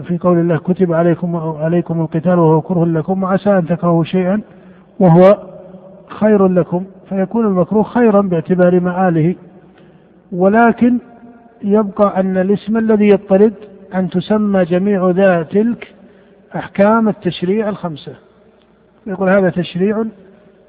في 0.09 0.18
قول 0.20 0.39
الله 0.39 0.59
كتب 0.59 0.93
عليكم 0.93 1.36
عليكم 1.36 2.01
القتال 2.01 2.39
وهو 2.39 2.60
كره 2.60 2.85
لكم 2.85 3.23
وعسى 3.23 3.59
أن 3.59 3.66
تكرهوا 3.66 4.05
شيئا 4.05 4.40
وهو 5.01 5.39
خير 6.09 6.48
لكم 6.48 6.85
فيكون 7.09 7.47
المكروه 7.47 7.82
خيرا 7.82 8.20
باعتبار 8.20 8.81
مآله. 8.81 9.35
ولكن 10.32 10.98
يبقى 11.64 12.20
أن 12.20 12.36
الاسم 12.36 12.77
الذي 12.77 13.09
يضطرد 13.09 13.55
أن 13.94 14.10
تسمى 14.10 14.64
جميع 14.64 15.10
ذا 15.10 15.43
تلك 15.43 15.94
أحكام 16.56 17.09
التشريع 17.09 17.68
الخمسة. 17.68 18.12
يقول 19.06 19.28
هذا 19.28 19.51
تشريع 19.51 20.05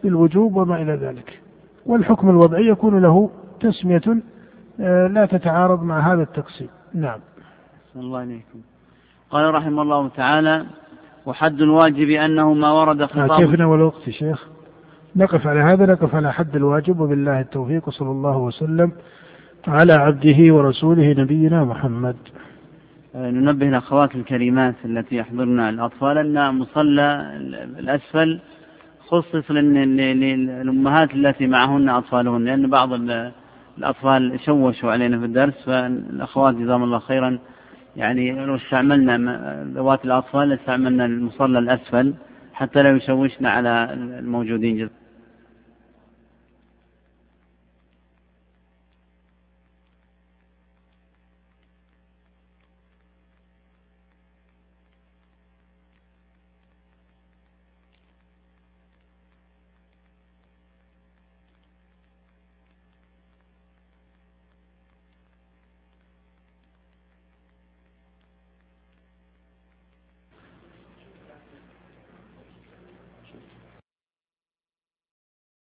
بالوجوب 0.04 0.56
وما 0.56 0.82
إلى 0.82 0.94
ذلك. 0.94 1.40
والحكم 1.86 2.30
الوضعي 2.30 2.68
يكون 2.68 3.02
له 3.02 3.30
تسمية 3.60 4.02
آه، 4.08 4.18
لا 4.80 5.26
تتعارض 5.26 5.84
مع 5.84 6.14
هذا 6.14 6.22
التقسيم. 6.22 6.70
نعم. 6.94 7.20
الله 7.96 8.20
عليكم. 8.20 8.60
قال 9.30 9.54
رحمه 9.54 9.82
الله 9.82 10.08
تعالى 10.08 10.66
وحد 11.26 11.62
الواجب 11.62 12.10
أنه 12.10 12.54
ما 12.54 12.72
ورد 12.72 13.06
خطاب 13.06 13.42
كيفنا 13.42 13.66
والوقت 13.66 14.10
شيخ؟ 14.10 14.48
نقف 15.16 15.48
على 15.48 15.60
هذا 15.60 15.86
نقف 15.86 16.16
على 16.16 16.34
حد 16.34 16.56
الواجب 16.56 17.00
وبالله 17.00 17.40
التوفيق 17.40 17.88
وصلى 17.88 18.12
الله 18.12 18.38
وسلم 18.38 18.92
على 19.68 19.94
عبده 19.94 20.54
ورسوله 20.54 21.14
نبينا 21.18 21.64
محمد. 21.64 22.16
آه، 23.16 23.32
ننبه 23.32 23.70
الأخوات 23.70 24.16
الكريمات 24.16 24.76
التي 24.86 25.16
يحضرن 25.16 25.60
الأطفال 25.60 26.18
أن 26.18 26.56
مصلى 26.56 27.38
الأسفل 27.80 28.40
خصص 29.08 29.52
للأمهات 29.52 31.14
التي 31.14 31.48
معهن 31.48 31.90
أطفالهن 31.90 32.46
لأن 32.46 32.70
بعض 32.70 32.94
الأطفال 33.78 34.40
شوشوا 34.46 34.92
علينا 34.92 35.20
في 35.20 35.26
الدرس 35.26 35.54
فالأخوات 35.66 36.56
جزاهم 36.56 36.84
الله 36.84 37.00
خيرا. 37.00 37.40
يعني 37.96 38.46
لو 38.46 38.56
استعملنا 38.56 39.66
ذوات 39.74 40.06
الأطفال 40.06 40.54
استعملنا 40.54 41.06
المصلى 41.06 41.60
الأسفل 41.60 42.14
حتى 42.54 42.84
لا 42.84 42.90
يشوشنا 42.90 43.50
على 43.50 43.90
الموجودين 43.94 44.90